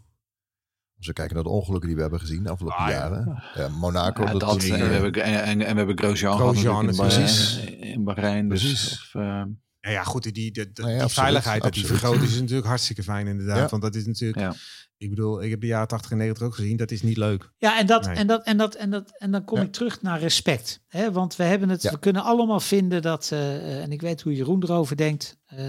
Als 0.98 1.08
we 1.08 1.14
kijken 1.14 1.36
naar 1.36 1.44
de 1.44 1.50
ongelukken 1.50 1.88
die 1.88 1.96
we 1.96 2.02
hebben 2.02 2.20
gezien 2.20 2.44
de 2.44 2.50
afgelopen 2.50 2.78
Ah, 2.80 2.90
ja. 2.90 2.94
jaren. 2.96 3.44
Ja, 3.56 3.68
Monaco. 3.68 4.24
Ja, 4.24 4.32
dat 4.32 4.40
dat, 4.40 4.64
en, 4.64 4.70
we 4.70 4.76
eh, 4.76 4.90
hebben, 4.90 5.14
en, 5.24 5.44
en, 5.44 5.62
en 5.62 5.72
we 5.72 5.78
hebben 5.78 5.98
Grosjean 5.98 6.38
gehad 6.38 6.52
Grosjean 6.52 6.90
in, 6.90 6.96
precies. 6.96 7.56
Bahrein- 7.56 7.80
in 7.82 8.04
Bahrein. 8.04 8.50
Dus, 8.50 8.92
of, 9.14 9.22
eh, 9.22 9.44
Nou 9.82 9.94
ja, 9.94 10.04
goed, 10.04 10.24
die, 10.24 10.32
die, 10.32 10.52
die, 10.52 10.64
Nee, 10.64 10.74
die 10.74 10.86
absoluut, 10.86 11.12
veiligheid 11.14 11.62
dat 11.64 11.74
die 11.74 11.86
vergroot 11.86 12.22
is 12.22 12.40
natuurlijk 12.40 12.68
hartstikke 12.68 13.04
fijn 13.04 13.28
inderdaad. 13.28 13.58
Ja. 13.58 13.68
Want 13.68 13.82
dat 13.82 13.96
is 13.96 14.06
natuurlijk, 14.06 14.40
Ja. 14.40 14.54
ik 14.98 15.10
bedoel, 15.10 15.44
ik 15.44 15.50
heb 15.50 15.62
de 15.62 15.68
jaren 15.68 15.88
80 15.88 16.12
en 16.12 16.18
90 16.18 16.46
ook 16.48 16.56
gezien. 16.56 16.78
Dat 16.78 16.92
is 16.92 17.02
niet 17.02 17.18
leuk. 17.18 17.52
Ja, 17.58 17.80
en, 17.80 17.86
dat, 17.86 18.06
Nee. 18.06 18.16
en, 18.16 18.28
dat, 18.28 18.44
en, 18.46 18.58
dat, 18.58 18.76
en, 18.76 18.90
dat, 18.90 19.18
en 19.20 19.32
dan 19.32 19.44
kom 19.44 19.58
Ja. 19.58 19.64
ik 19.64 19.72
terug 19.72 20.02
naar 20.02 20.20
respect. 20.20 20.82
Hè? 20.88 21.12
Want 21.12 21.36
we 21.36 21.44
hebben 21.44 21.70
het, 21.70 21.82
Ja. 21.82 21.92
we 21.92 22.00
kunnen 22.00 22.24
allemaal 22.24 22.60
vinden 22.60 23.02
dat, 23.02 23.30
eh, 23.32 23.56
eh, 23.56 23.82
en 23.84 23.92
ik 23.92 24.02
weet 24.02 24.22
hoe 24.22 24.36
Jeroen 24.36 24.64
erover 24.64 24.98
denkt, 24.98 25.38
eh 25.46 25.60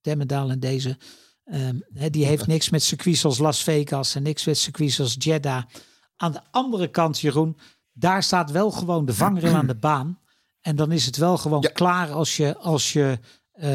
Demmendaal 0.00 0.50
en 0.50 0.60
deze, 0.60 0.96
ehm, 1.44 1.76
hè, 1.92 2.10
die 2.10 2.24
heeft 2.26 2.46
niks 2.46 2.70
met 2.70 2.82
circuits 2.82 3.24
als 3.24 3.38
Las 3.38 3.62
Vegas 3.62 4.14
en 4.14 4.22
niks 4.22 4.44
met 4.44 4.58
circuits 4.58 5.00
als 5.00 5.14
Jeddah. 5.18 5.62
Aan 6.16 6.32
de 6.32 6.40
andere 6.50 6.88
kant, 6.90 7.20
Jeroen, 7.20 7.58
daar 7.92 8.22
staat 8.22 8.50
wel 8.50 8.70
gewoon 8.70 9.04
de 9.04 9.14
vangrail 9.14 9.54
aan 9.54 9.66
de 9.66 9.76
baan. 9.78 10.18
En 10.68 10.76
dan 10.76 10.92
is 10.92 11.06
het 11.06 11.16
wel 11.16 11.36
gewoon 11.36 11.60
Ja. 11.60 11.68
klaar 11.72 12.10
als 12.10 12.36
je, 12.36 12.56
als 12.56 12.92
je, 12.92 13.18
eh, 13.52 13.68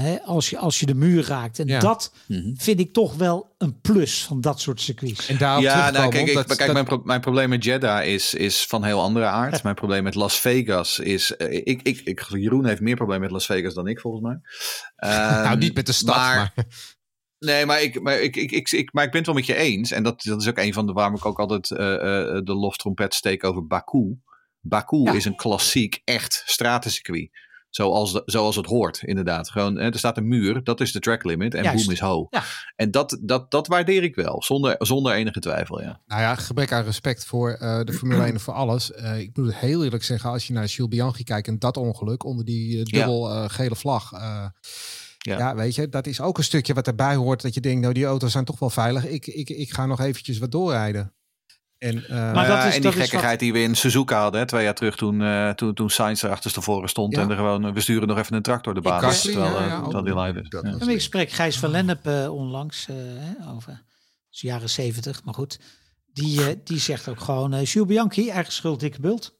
hè, 0.00 0.20
als 0.22 0.50
je, 0.50 0.58
als 0.58 0.80
je 0.80 0.86
de 0.86 0.94
muur 0.94 1.24
raakt. 1.26 1.58
En 1.58 1.66
Ja. 1.66 1.78
dat 1.78 2.12
Mhm. 2.28 2.54
vind 2.56 2.80
ik 2.80 2.92
toch 2.92 3.14
wel 3.14 3.54
een 3.58 3.80
plus 3.80 4.24
van 4.24 4.40
dat 4.40 4.60
soort 4.60 4.80
circuits. 4.80 5.28
En 5.28 5.38
daarop 5.38 5.62
Ja, 5.62 5.90
nou, 5.90 6.10
kijk, 6.10 6.22
ik, 6.28 6.28
omdat- 6.36 6.46
kijk 6.46 6.58
dat- 6.58 6.72
mijn, 6.72 6.84
pro- 6.84 7.02
mijn 7.04 7.20
probleem 7.20 7.48
met 7.48 7.64
Jeddah 7.64 8.04
is, 8.06 8.34
is 8.34 8.66
van 8.66 8.84
heel 8.84 9.00
andere 9.00 9.24
aard. 9.26 9.62
mijn 9.62 9.74
probleem 9.74 10.02
met 10.02 10.14
Las 10.14 10.38
Vegas 10.40 10.98
is... 10.98 11.36
eh, 11.36 11.52
ik, 11.64 11.82
ik, 11.82 12.00
ik, 12.04 12.26
Jeroen 12.28 12.66
heeft 12.66 12.80
meer 12.80 12.96
probleem 12.96 13.20
met 13.20 13.30
Las 13.30 13.46
Vegas 13.46 13.74
dan 13.74 13.86
ik, 13.86 14.00
volgens 14.00 14.22
mij. 14.22 14.40
nou, 15.10 15.44
Ehm, 15.46 15.58
niet 15.58 15.74
met 15.74 15.86
de 15.86 15.92
stad, 15.92 16.16
maar... 16.16 16.54
Nee, 17.38 17.66
maar 17.66 17.82
ik, 17.82 18.02
maar, 18.02 18.20
ik, 18.20 18.36
ik, 18.36 18.50
ik, 18.50 18.70
ik, 18.70 18.92
maar 18.92 19.04
ik 19.04 19.10
ben 19.10 19.18
het 19.18 19.26
wel 19.28 19.36
met 19.38 19.46
je 19.46 19.56
eens. 19.56 19.90
En 19.90 20.02
dat, 20.02 20.22
dat 20.22 20.40
is 20.40 20.48
ook 20.48 20.58
een 20.58 20.72
van 20.72 20.86
de 20.86 20.92
waarom 20.92 21.14
ik 21.16 21.24
ook 21.26 21.38
altijd 21.40 21.70
eh, 21.70 21.94
eh, 21.94 22.44
de 22.44 22.54
loftrompet 22.54 23.14
steek 23.14 23.44
over 23.44 23.66
Baku. 23.66 24.16
Baku 24.60 25.02
Ja. 25.02 25.12
is 25.12 25.24
een 25.24 25.36
klassiek, 25.36 26.00
echt 26.04 26.42
stratencircuit. 26.46 27.30
Zoals, 27.70 28.12
de, 28.12 28.22
zoals 28.26 28.56
het 28.56 28.66
hoort, 28.66 29.02
inderdaad. 29.04 29.50
Gewoon, 29.50 29.76
hè, 29.76 29.82
er 29.90 29.98
staat 29.98 30.16
een 30.16 30.28
muur, 30.28 30.64
dat 30.64 30.80
is 30.80 30.92
de 30.92 31.00
track 31.00 31.24
limit. 31.24 31.54
En 31.54 31.62
Juist. 31.62 31.84
boom 31.84 31.94
is 31.94 32.00
ho. 32.00 32.26
Ja. 32.30 32.42
En 32.76 32.90
dat, 32.90 33.18
dat, 33.20 33.50
dat 33.50 33.66
waardeer 33.66 34.02
ik 34.02 34.14
wel, 34.14 34.42
zonder, 34.42 34.74
zonder 34.78 35.12
enige 35.12 35.40
twijfel. 35.40 35.80
Ja. 35.82 36.00
Nou 36.06 36.20
ja, 36.20 36.34
gebrek 36.34 36.72
aan 36.72 36.84
respect 36.84 37.24
voor 37.24 37.50
eh, 37.50 37.80
de 37.84 37.92
Formule 37.92 38.22
1 38.24 38.32
en 38.32 38.40
voor 38.40 38.54
alles. 38.54 38.92
Eh, 38.92 39.18
ik 39.18 39.36
moet 39.36 39.46
het 39.46 39.56
heel 39.56 39.84
eerlijk 39.84 40.04
zeggen, 40.04 40.30
als 40.30 40.46
je 40.46 40.52
naar 40.52 40.66
Jules 40.66 40.90
Bianchi 40.90 41.24
kijkt 41.24 41.48
en 41.48 41.58
dat 41.58 41.76
ongeluk 41.76 42.24
onder 42.24 42.44
die 42.44 42.78
eh, 42.78 42.84
dubbel 42.84 43.48
gele 43.48 43.76
vlag. 43.76 44.12
eh, 44.12 44.44
Ja. 45.18 45.38
ja. 45.38 45.54
weet 45.54 45.74
je, 45.74 45.88
dat 45.88 46.06
is 46.06 46.20
ook 46.20 46.38
een 46.38 46.44
stukje 46.44 46.74
wat 46.74 46.86
erbij 46.86 47.14
hoort. 47.14 47.42
Dat 47.42 47.54
je 47.54 47.60
denkt, 47.60 47.80
nou 47.80 47.94
die 47.94 48.04
auto's 48.04 48.32
zijn 48.32 48.44
toch 48.44 48.58
wel 48.58 48.70
veilig. 48.70 49.06
Ik, 49.06 49.26
ik, 49.26 49.50
ik 49.50 49.72
ga 49.72 49.86
nog 49.86 50.00
eventjes 50.00 50.38
wat 50.38 50.52
doorrijden. 50.52 51.12
En, 51.80 52.04
eh, 52.08 52.10
Maar 52.32 52.34
dat 52.34 52.56
ja, 52.56 52.64
is- 52.64 52.74
en 52.76 52.82
dat 52.82 52.92
die 52.92 53.00
is 53.02 53.08
gekkigheid 53.08 53.40
die 53.40 53.52
we 53.52 53.60
in 53.62 53.74
Suzuka 53.76 54.20
hadden, 54.22 54.40
hè, 54.40 54.46
twee 54.46 54.64
jaar 54.64 54.74
terug 54.74 54.96
toen, 54.96 55.22
eh 55.22 55.50
toen, 55.50 55.74
toen 55.74 55.90
Sainz 55.90 56.22
er 56.22 56.30
achterstevoren 56.30 56.88
stond. 56.88 57.14
Ja. 57.16 57.22
En 57.22 57.30
er 57.30 57.36
gewoon, 57.36 57.72
we 57.72 57.80
sturen 57.80 58.08
nog 58.08 58.18
even 58.18 58.36
een 58.36 58.42
tractor 58.42 58.74
de 58.74 58.80
baan. 58.80 58.92
Uit, 58.92 59.02
Gasly, 59.04 59.32
terwijl, 59.32 59.54
ja, 59.60 59.66
eh, 59.66 59.82
terwijl 59.82 60.04
die 60.04 60.18
live 60.20 60.40
is. 60.40 60.48
Dat 60.48 60.86
Ja. 60.86 60.92
ik 60.92 61.00
spreek 61.00 61.30
Gijs 61.30 61.58
van 61.58 61.70
Lennep 61.70 62.06
onlangs 62.30 62.86
eh, 62.88 62.96
hè, 62.96 63.50
over 63.54 63.72
dat 64.30 64.40
jaren 64.40 64.70
zeventig, 64.70 65.24
maar 65.24 65.34
goed. 65.34 65.58
Die, 66.12 66.46
eh, 66.48 66.56
die 66.64 66.78
zegt 66.78 67.08
ook 67.08 67.20
gewoon, 67.20 67.52
eh 67.54 67.64
Jules 67.64 67.88
Bianchi, 67.88 68.28
eigen 68.30 68.52
schuld, 68.52 68.80
dikke 68.80 69.00
bult. 69.00 69.38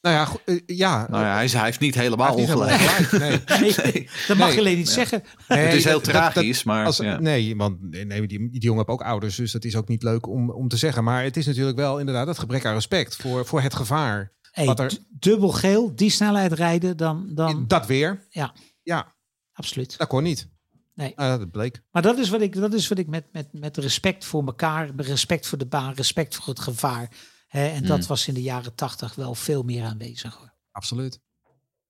Nou 0.00 0.14
ja, 0.16 0.24
goed, 0.24 0.40
eh, 0.44 0.60
ja. 0.66 1.06
Nou 1.10 1.24
ja, 1.24 1.34
hij, 1.34 1.44
is, 1.44 1.52
hij 1.52 1.64
heeft 1.64 1.80
niet 1.80 1.94
helemaal 1.94 2.26
hij 2.26 2.36
heeft 2.36 2.48
niet 2.48 2.56
ongelijk. 2.56 2.80
helemaal 2.80 3.04
gelijk, 3.08 3.76
nee. 3.82 3.92
Nee, 3.92 4.08
dat 4.26 4.36
mag 4.36 4.46
Nee. 4.46 4.54
je 4.56 4.60
alleen 4.62 4.76
niet 4.76 4.88
zeggen. 4.88 5.22
Nee, 5.48 5.58
het 5.58 5.74
is 5.74 5.84
heel 5.84 5.92
dat- 5.92 6.04
dat- 6.04 6.14
dat- 6.14 6.32
tragisch, 6.32 6.62
maar 6.62 6.86
Als, 6.86 6.96
ja. 6.96 7.20
Nee, 7.20 7.56
want 7.56 7.76
nee, 7.80 8.26
die, 8.26 8.50
die 8.50 8.60
jongen 8.60 8.76
heeft 8.78 8.88
ook 8.88 9.02
ouders, 9.02 9.36
dus 9.36 9.52
dat 9.52 9.64
is 9.64 9.76
ook 9.76 9.88
niet 9.88 10.02
leuk 10.02 10.26
om, 10.26 10.50
om 10.50 10.68
te 10.68 10.76
zeggen. 10.76 11.04
Maar 11.04 11.22
het 11.22 11.36
is 11.36 11.46
natuurlijk 11.46 11.76
wel 11.76 11.98
inderdaad 11.98 12.26
het 12.26 12.38
gebrek 12.38 12.64
aan 12.64 12.74
respect 12.74 13.16
voor, 13.16 13.46
voor 13.46 13.60
het 13.60 13.74
gevaar. 13.74 14.32
Hey, 14.50 14.66
Wat 14.66 14.80
er- 14.80 14.98
dubbel 15.10 15.48
geel, 15.48 15.94
die 15.96 16.10
snelheid 16.10 16.52
rijden, 16.52 16.96
dan, 16.96 17.26
dan 17.34 17.64
Dat 17.66 17.86
weer, 17.86 18.26
ja, 18.30 18.52
ja, 18.82 19.14
absoluut. 19.52 19.98
dat 19.98 20.08
kon 20.08 20.22
niet. 20.22 20.48
Nee. 20.94 21.12
Ah, 21.16 21.38
dat 21.38 21.50
bleek. 21.50 21.82
Maar 21.90 22.02
dat 22.02 22.18
is 22.18 22.28
wat 22.28 22.40
ik, 22.40 22.54
dat 22.54 22.72
is 22.74 22.88
wat 22.88 22.98
ik 22.98 23.06
met, 23.06 23.24
met, 23.32 23.48
met 23.52 23.76
respect 23.76 24.24
voor 24.24 24.46
elkaar, 24.46 24.94
met 24.94 25.06
respect 25.06 25.46
voor 25.46 25.58
de 25.58 25.66
baan, 25.66 25.92
respect 25.94 26.34
voor 26.34 26.46
het 26.46 26.60
gevaar. 26.60 27.10
Hè, 27.48 27.66
en 27.68 27.86
dat 27.86 28.00
Mm. 28.00 28.06
was 28.06 28.28
in 28.28 28.34
de 28.34 28.42
jaren 28.42 28.74
tachtig 28.74 29.14
wel 29.14 29.34
veel 29.34 29.62
meer 29.62 29.84
aanwezig. 29.84 30.34
Hoor. 30.34 30.52
Absoluut. 30.70 31.20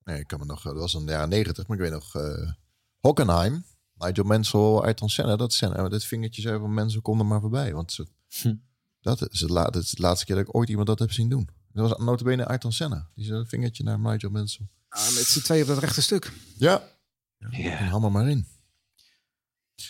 Nee, 0.05 0.19
ik 0.21 0.27
kan 0.27 0.39
me 0.39 0.45
nog, 0.45 0.63
dat 0.63 0.75
was 0.77 0.95
in 0.95 1.07
de 1.07 1.13
jaren 1.13 1.29
negentig, 1.29 1.67
maar 1.67 1.77
ik 1.77 1.83
weet 1.83 1.93
nog, 1.93 2.15
eh 2.15 2.51
Hockenheim, 3.01 3.65
Nigel 3.95 4.25
Mansell, 4.25 4.61
Ayrton 4.61 5.09
Senna, 5.09 5.37
dat 5.37 5.53
Senna, 5.53 5.89
dat 5.89 6.05
vingertje 6.05 6.43
zei 6.43 6.59
van 6.59 6.75
mensen, 6.75 7.03
kom 7.03 7.19
er 7.19 7.27
maar 7.27 7.41
voorbij. 7.41 7.73
Want 7.75 7.93
ze, 7.93 8.07
Hm. 8.29 8.55
dat, 9.01 9.31
is 9.33 9.41
het 9.41 9.51
la, 9.51 9.65
dat 9.65 9.83
is 9.83 9.91
de 9.91 10.03
laatste 10.03 10.27
keer 10.27 10.37
dat 10.37 10.49
ik 10.49 10.55
ooit 10.55 10.69
iemand 10.69 10.87
dat 10.87 10.99
heb 10.99 11.13
zien 11.13 11.29
doen. 11.29 11.49
Dat 11.73 11.89
was 11.89 11.99
notabene 11.99 12.47
Ayrton 12.47 12.73
Senna. 12.73 13.11
Die 13.15 13.25
zei 13.25 13.39
dat 13.39 13.49
vingertje 13.49 13.83
naar 13.85 13.99
Nigel 13.99 14.31
Mansell. 14.31 14.67
Ah, 14.89 15.01
met 15.15 15.25
z'n 15.25 15.41
tweeën 15.41 15.63
op 15.63 15.69
dat 15.69 15.79
rechte 15.79 16.03
stuk. 16.03 16.33
Ja, 16.57 16.89
Ja. 17.39 17.79
en 17.79 17.87
hammer 17.89 18.13
maar 18.13 18.29
in. 18.29 18.47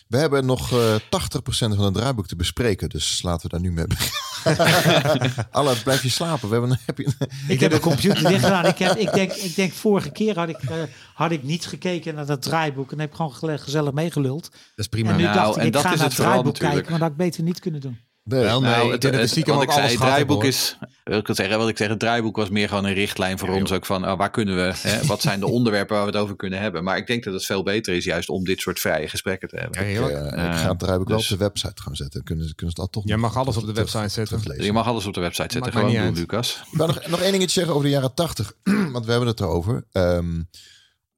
We 0.08 0.16
hebben 0.18 0.46
nog 0.46 0.72
eh 0.72 0.94
80% 1.10 1.74
van 1.74 1.84
het 1.84 1.94
draaiboek 1.94 2.26
te 2.26 2.36
bespreken, 2.36 2.88
dus 2.88 3.22
laten 3.22 3.42
we 3.42 3.48
daar 3.48 3.60
nu 3.60 3.72
mee 3.72 3.86
beginnen. 3.86 4.20
Alle, 5.50 5.76
blijf 5.84 6.02
je 6.02 6.08
slapen. 6.08 6.48
We 6.48 6.54
hebben, 6.54 6.78
heb 6.86 6.98
je, 6.98 7.12
Ik 7.48 7.60
heb 7.60 7.70
de 7.70 7.80
computer 7.80 8.28
dicht 8.28 8.44
gedaan. 8.44 8.66
Ik, 8.66 8.78
heb, 8.78 8.96
ik, 8.96 9.12
denk, 9.12 9.32
ik 9.32 9.56
denk 9.56 9.72
vorige 9.72 10.10
keer 10.10 10.38
had 10.38 10.48
ik, 10.48 10.56
eh, 10.56 10.76
had 11.14 11.30
ik 11.30 11.42
niet 11.42 11.66
gekeken 11.66 12.14
naar 12.14 12.26
dat 12.26 12.42
draaiboek. 12.42 12.92
En 12.92 13.00
heb 13.00 13.10
ik 13.10 13.16
gewoon 13.16 13.58
gezellig 13.58 13.92
meegeluld. 13.92 14.42
Dat 14.50 14.60
is 14.74 14.86
prima. 14.86 15.10
En 15.10 15.16
nu 15.16 15.22
Nou, 15.22 15.34
dacht 15.34 15.56
ik, 15.56 15.60
en 15.60 15.66
ik 15.66 15.72
dat 15.72 15.82
ga 15.82 15.92
is 15.92 15.96
naar 15.96 16.04
het 16.06 16.14
vooral 16.14 16.32
draaiboek 16.32 16.52
natuurlijk. 16.60 16.86
kijken. 16.86 17.00
Maar 17.00 17.08
dat 17.08 17.18
had 17.18 17.26
ik 17.26 17.30
beter 17.30 17.44
niet 17.44 17.60
kunnen 17.60 17.80
doen. 17.80 17.98
Nee, 18.28 18.42
Wel, 18.42 18.60
nee, 18.60 18.70
Nou, 18.70 18.94
ik 18.94 19.02
het, 19.02 19.14
het- 19.14 19.30
stiekem 19.30 19.54
wat 19.54 19.62
ik 19.62 19.70
zei, 19.70 19.88
het 19.88 19.96
draaiboek 19.96 20.44
is, 20.44 20.78
wil 21.04 21.18
ik 21.18 21.26
het 21.26 21.36
zeggen, 21.36 21.58
wat 21.58 21.68
ik 21.68 21.76
zeg, 21.76 21.88
het 21.88 21.98
draaiboek 21.98 22.36
was 22.36 22.48
meer 22.48 22.68
gewoon 22.68 22.84
een 22.84 22.94
richtlijn 22.94 23.38
voor 23.38 23.48
ons 23.48 23.72
ook 23.72 23.86
van, 23.86 24.08
oh, 24.10 24.16
waar 24.18 24.30
kunnen 24.30 24.56
we, 24.56 24.72
hè, 24.76 25.06
wat 25.06 25.20
zijn 25.20 25.40
de 25.40 25.46
onderwerpen 25.56 25.96
waar 25.96 26.04
we 26.04 26.10
het 26.12 26.20
over 26.20 26.36
kunnen 26.36 26.60
hebben. 26.60 26.84
Maar 26.84 26.96
ik 26.96 27.06
denk 27.06 27.24
dat 27.24 27.34
het 27.34 27.44
veel 27.44 27.62
beter 27.62 27.94
is 27.94 28.04
juist 28.04 28.28
om 28.28 28.44
dit 28.44 28.60
soort 28.60 28.80
vrije 28.80 29.08
gesprekken 29.08 29.48
te 29.48 29.56
hebben. 29.56 29.80
Ja, 29.80 29.86
heerlijk. 29.86 30.14
Eh, 30.14 30.44
ik 30.44 30.52
ga 30.54 30.68
het 30.68 30.78
draaiboek 30.78 31.08
wel 31.08 31.16
dus- 31.16 31.32
op 31.32 31.38
de 31.38 31.44
website 31.44 31.82
gaan 31.82 31.96
zetten. 31.96 32.24
Kunnen 32.24 32.48
ze, 32.48 32.54
kunnen 32.54 32.74
ze 32.76 32.80
dat 32.82 32.92
toch 32.92 33.04
nog 33.04 33.18
mag 33.18 33.36
alles 33.36 33.56
op 33.56 33.66
de 33.66 33.72
website 33.72 34.08
zetten. 34.08 34.64
Je 34.64 34.72
mag 34.72 34.86
alles 34.86 35.06
op 35.06 35.14
de 35.14 35.20
website 35.20 35.52
zetten, 35.52 35.72
gewoon 35.72 35.90
niet 35.90 35.98
doen. 35.98 36.14
Lucas. 36.14 36.62
Ik 36.72 36.78
nog, 36.78 37.06
nog 37.06 37.20
één 37.20 37.32
dingetje 37.32 37.52
zeggen 37.52 37.72
over 37.72 37.84
de 37.86 37.90
jaren 37.92 38.14
tachtig. 38.14 38.52
Want 38.92 39.04
we 39.04 39.10
hebben 39.10 39.28
het 39.28 39.40
erover. 39.40 39.84
Ehm, 39.92 40.42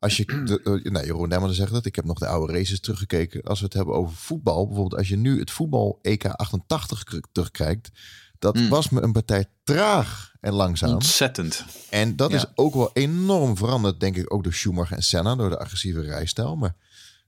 als 0.00 0.16
je, 0.16 0.24
de, 0.24 0.60
eh, 0.82 0.92
nou, 0.92 1.06
Jeroen 1.06 1.28
Nemmer 1.28 1.54
zegt 1.54 1.72
dat. 1.72 1.86
Ik 1.86 1.96
heb 1.96 2.04
nog 2.04 2.18
de 2.18 2.26
oude 2.26 2.52
races 2.52 2.80
teruggekeken. 2.80 3.42
Als 3.42 3.58
we 3.58 3.64
het 3.64 3.74
hebben 3.74 3.94
over 3.94 4.16
voetbal. 4.16 4.66
Bijvoorbeeld 4.66 4.98
als 5.00 5.08
je 5.08 5.16
nu 5.16 5.38
het 5.38 5.50
voetbal 5.50 5.98
EK 6.02 6.24
88 6.26 7.04
k- 7.04 7.26
terugkijkt. 7.32 7.90
Dat 8.38 8.54
Mm. 8.54 8.68
was 8.68 8.88
me 8.90 9.00
een 9.02 9.12
partij 9.12 9.44
traag 9.64 10.34
en 10.40 10.52
langzaam. 10.52 10.90
Ontzettend. 10.92 11.64
En 11.90 12.16
dat 12.16 12.30
Ja. 12.30 12.36
is 12.36 12.44
ook 12.54 12.74
wel 12.74 12.90
enorm 12.92 13.56
veranderd. 13.56 14.00
Denk 14.00 14.16
ik 14.16 14.32
ook 14.34 14.42
door 14.44 14.52
Schumacher 14.54 14.96
en 14.96 15.02
Senna. 15.02 15.36
Door 15.36 15.50
de 15.50 15.58
agressieve 15.58 16.00
rijstijl. 16.00 16.56
Maar 16.56 16.76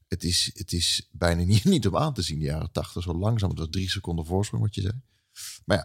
het 0.09 0.25
is, 0.25 0.51
het 0.55 0.73
is 0.73 1.09
bijna 1.13 1.43
niet, 1.53 1.65
niet 1.65 1.87
om 1.87 1.97
aan 1.97 2.15
te 2.15 2.23
zien. 2.23 2.39
De 2.39 2.45
jaren 2.45 2.73
80 2.73 3.03
zo 3.03 3.15
langzaam. 3.15 3.51
Het 3.51 3.59
was 3.59 3.69
drie 3.71 3.91
seconden 3.91 4.27
voorsprong 4.27 4.63
wat 4.63 4.75
je 4.75 4.81
zei. 4.81 4.93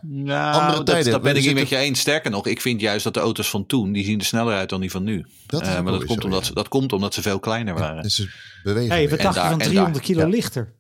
Nou, 0.01 0.53
Andere 0.55 0.77
dat, 0.77 0.85
tijden. 0.85 1.11
dat 1.11 1.21
ben 1.21 1.33
We 1.33 1.39
ik 1.39 1.45
niet 1.45 1.55
met 1.55 1.69
je 1.69 1.77
eens. 1.77 1.99
Sterker 1.99 2.31
nog, 2.31 2.47
ik 2.47 2.61
vind 2.61 2.81
juist 2.81 3.03
dat 3.03 3.13
de 3.13 3.19
auto's 3.19 3.49
van 3.49 3.65
toen, 3.65 3.91
die 3.91 4.05
zien 4.05 4.19
er 4.19 4.25
sneller 4.25 4.55
uit 4.57 4.69
dan 4.69 4.81
die 4.81 4.91
van 4.91 5.03
nu. 5.03 5.25
Dat 5.47 5.61
Eh, 5.61 5.81
maar 5.81 5.91
dat 5.91 6.05
komt, 6.05 6.19
zo, 6.21 6.25
omdat 6.27 6.39
ja. 6.39 6.45
ze, 6.45 6.53
dat 6.53 6.67
komt 6.67 6.93
omdat 6.93 7.13
ze 7.13 7.21
veel 7.21 7.39
kleiner 7.39 7.73
waren. 7.73 8.03
Dus 8.03 8.15
ze 8.15 8.29
bewegen. 8.63 8.89
Hey, 8.91 8.99
weer. 8.99 9.09
wat 9.09 9.19
dacht 9.19 9.33
je 9.35 9.39
daar- 9.41 9.49
van 9.49 9.59
en 9.59 9.65
300 9.67 9.95
daar- 9.95 10.05
kilo 10.05 10.19
ja. 10.21 10.27
lichter? 10.27 10.75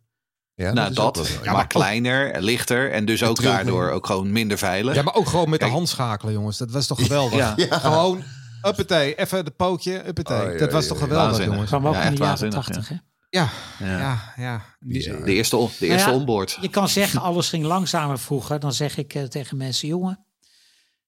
Ja, 0.55 0.73
nou, 0.73 0.93
dat, 0.93 1.27
ja. 1.27 1.39
maar, 1.43 1.53
maar 1.53 1.67
kleiner, 1.67 2.41
lichter 2.41 2.91
en 2.91 3.05
dus 3.05 3.23
ook 3.23 3.41
daardoor 3.41 3.89
ook 3.89 4.05
gewoon 4.05 4.31
minder 4.31 4.57
veilig. 4.57 4.95
Ja, 4.95 5.01
maar 5.01 5.15
ook 5.15 5.27
gewoon 5.27 5.49
met 5.49 5.59
de 5.59 5.65
hand 5.65 5.89
schakelen, 5.89 6.33
jongens. 6.33 6.57
Dat 6.57 6.71
was 6.71 6.87
toch 6.87 7.01
geweldig? 7.01 7.55
Ja. 7.55 7.55
Gewoon, 7.79 8.23
uppatee, 8.67 9.15
even 9.15 9.45
de 9.45 9.51
pootje, 9.51 10.07
uppatee. 10.07 10.45
Oh, 10.47 10.51
ja, 10.53 10.57
dat 10.59 10.71
was 10.71 10.83
ja, 10.83 10.89
toch 10.89 10.97
ja. 10.99 11.03
geweldig, 11.03 11.25
Waanzinnig. 11.27 11.53
jongens? 11.53 11.69
Kwam 11.69 11.87
ook 11.87 11.93
Ja, 11.93 11.99
in 11.99 12.05
de 12.05 12.11
echt 12.11 12.17
jaren 12.17 12.39
waanzinnig, 12.51 12.65
80. 12.65 12.89
hè? 12.89 12.95
Ja, 13.29 13.49
Ja. 13.79 13.97
ja, 13.99 14.33
ja. 14.35 14.65
Die- 14.79 14.93
Bizar. 14.97 15.23
De 15.25 15.33
eerste, 15.33 15.57
on- 15.57 15.69
de 15.79 15.85
eerste 15.85 16.09
ja, 16.09 16.15
onboard. 16.15 16.57
Je 16.61 16.69
kan 16.69 16.89
zeggen, 16.89 17.21
alles 17.21 17.49
ging 17.49 17.63
langzamer 17.63 18.19
vroeger. 18.19 18.59
Dan 18.59 18.73
zeg 18.73 18.97
ik 18.97 19.13
eh, 19.13 19.23
tegen 19.23 19.57
mensen, 19.57 19.87
jongen, 19.87 20.25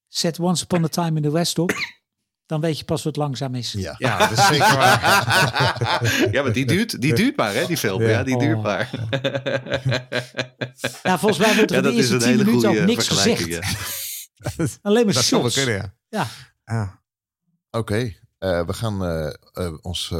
zet 0.08 0.40
Once 0.40 0.64
Upon 0.64 0.84
a 0.84 0.88
Time 0.88 1.16
in 1.16 1.22
the 1.22 1.32
West 1.32 1.60
op. 1.60 1.72
dan 2.46 2.62
weet 2.62 2.78
je 2.78 2.86
pas 2.86 3.04
wat 3.04 3.16
langzaam 3.16 3.56
is. 3.56 3.72
Ja. 3.72 3.96
Ja, 3.98 4.18
dat 4.18 4.32
is 4.38 4.48
zeker 4.48 4.76
waar. 4.78 5.02
ja, 6.34 6.44
maar 6.44 6.54
die 6.54 6.66
duurt, 6.66 7.02
die 7.02 7.14
duurt 7.16 7.38
maar, 7.38 7.54
hè, 7.54 7.66
die 7.66 7.78
film. 7.78 8.02
Ja, 8.02 8.10
Ja. 8.10 8.24
die 8.24 8.36
Oh. 8.36 8.42
duurt 8.42 8.62
maar. 8.62 8.90
Ja, 11.04 11.18
volgens 11.20 11.38
mij 11.46 11.56
wordt 11.56 11.72
er 11.72 11.82
de 11.84 11.92
eerste 11.92 12.18
tien 12.18 12.38
minuten 12.38 12.70
ook 12.70 12.86
niks 12.86 13.08
gezegd. 13.08 13.46
ja. 13.46 13.62
Alleen 14.82 15.06
maar 15.06 15.14
Dat 15.14 15.24
shots. 15.24 15.56
kunnen, 15.56 15.76
ja. 15.76 15.94
Ja. 16.10 16.28
ja. 16.76 17.02
Oké, 17.72 18.14
eh, 18.38 18.66
we 18.66 18.74
gaan 18.74 19.04
eh, 19.06 19.34
eh, 19.66 19.74
ons. 19.82 20.14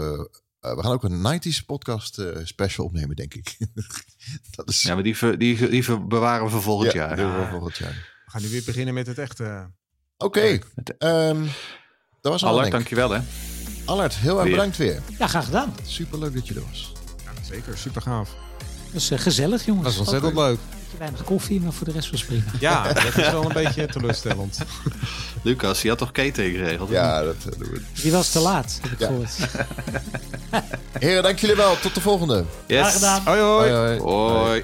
Eh, 0.60 0.70
eh, 0.72 0.76
we 0.78 0.84
gaan 0.84 0.92
ook 0.92 1.04
een 1.04 1.42
90s 1.42 1.66
podcast 1.66 2.18
eh, 2.20 2.36
special 2.44 2.86
opnemen, 2.86 3.16
denk 3.16 3.34
ik. 3.34 3.58
dat 4.56 4.70
is. 4.70 4.82
Ja, 4.82 4.94
maar 4.94 5.04
die, 5.04 5.18
ver- 5.18 5.38
die, 5.38 5.70
die 5.70 5.84
ver- 5.84 6.08
bewaren 6.08 6.46
we 6.46 6.52
voor 6.52 6.62
volgend 6.62 6.92
Ja, 6.92 7.16
jaar. 7.16 7.42
we 7.42 7.48
volgend 7.52 7.78
jaar. 7.78 8.22
We 8.26 8.32
gaan 8.32 8.42
nu 8.42 8.50
weer 8.50 8.64
beginnen 8.66 8.94
met 8.94 9.08
het 9.08 9.18
echte... 9.18 9.70
Oké, 10.18 10.60
ehm, 10.98 11.44
dat 12.22 12.32
was 12.32 12.44
al. 12.44 12.50
Allard, 12.50 12.72
dankjewel 12.72 13.10
hè. 13.12 13.20
Allard, 13.86 14.16
heel 14.16 14.36
erg 14.36 14.44
Weer. 14.44 14.56
bedankt 14.56 14.78
weer. 14.78 15.02
ja, 15.20 15.28
graag 15.28 15.46
gedaan. 15.46 15.76
Super 15.86 16.20
leuk 16.20 16.34
dat 16.34 16.48
je 16.48 16.54
er 16.54 16.62
was. 16.70 16.92
Ja, 17.24 17.44
zeker, 17.44 17.78
super 17.78 18.02
gaaf. 18.02 18.36
Dat 18.86 19.02
is 19.02 19.12
eh, 19.12 19.20
gezellig, 19.20 19.66
jongens. 19.66 19.84
Dat 19.84 19.94
is 19.94 20.00
ontzettend 20.00 20.34
leuk. 20.36 20.60
Beetje 20.90 20.98
weinig 20.98 21.24
koffie, 21.24 21.62
maar 21.62 21.74
voor 21.74 21.86
de 21.86 21.92
rest 21.94 22.12
was 22.12 22.26
prima. 22.26 22.44
Ja, 22.60 22.94
dat 22.94 23.18
is 23.18 23.32
wel 23.32 23.44
een 23.46 23.54
beetje 23.54 23.88
teleurstellend. 23.88 24.60
Lucas, 25.44 25.82
je 25.82 25.90
had 25.90 25.98
toch 25.98 26.12
catering 26.12 26.58
geregeld? 26.58 26.90
Ja, 26.90 27.22
dat 27.24 27.36
eh, 27.36 27.60
doen 27.60 27.70
we. 27.70 27.82
Die 28.02 28.12
was 28.12 28.32
te 28.32 28.40
laat, 28.40 28.80
heb 28.82 28.92
ik 28.92 29.00
Ja. 29.00 29.08
gehoord. 29.08 29.38
Heren, 31.04 31.24
dank 31.24 31.40
jullie 31.40 31.56
wel. 31.56 31.80
Tot 31.80 31.96
de 31.96 32.02
volgende. 32.02 32.46
Yes. 32.68 32.80
Graag 32.80 32.94
gedaan. 32.94 33.22
Hoi 33.24 33.40
hoi. 33.40 33.72
hoi. 33.72 34.00
Hoi. 34.00 34.64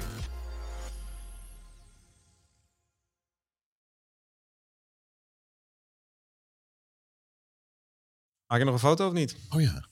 Maak 8.46 8.58
je 8.58 8.64
nog 8.64 8.74
een 8.74 8.80
foto 8.80 9.06
of 9.06 9.12
niet? 9.12 9.36
Oh 9.50 9.60
ja. 9.60 9.88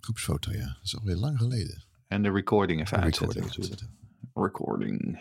Groepsfoto, 0.00 0.52
ja. 0.52 0.66
Dat 0.66 0.82
is 0.82 0.96
alweer 0.96 1.16
lang 1.16 1.38
geleden. 1.38 1.84
En 2.06 2.22
de 2.22 2.30
recording 2.30 2.80
even 2.80 3.00
uitzetten. 3.00 3.42
Recording. 3.42 3.68
natuurlijk. 3.68 3.92
Recording. 4.34 5.18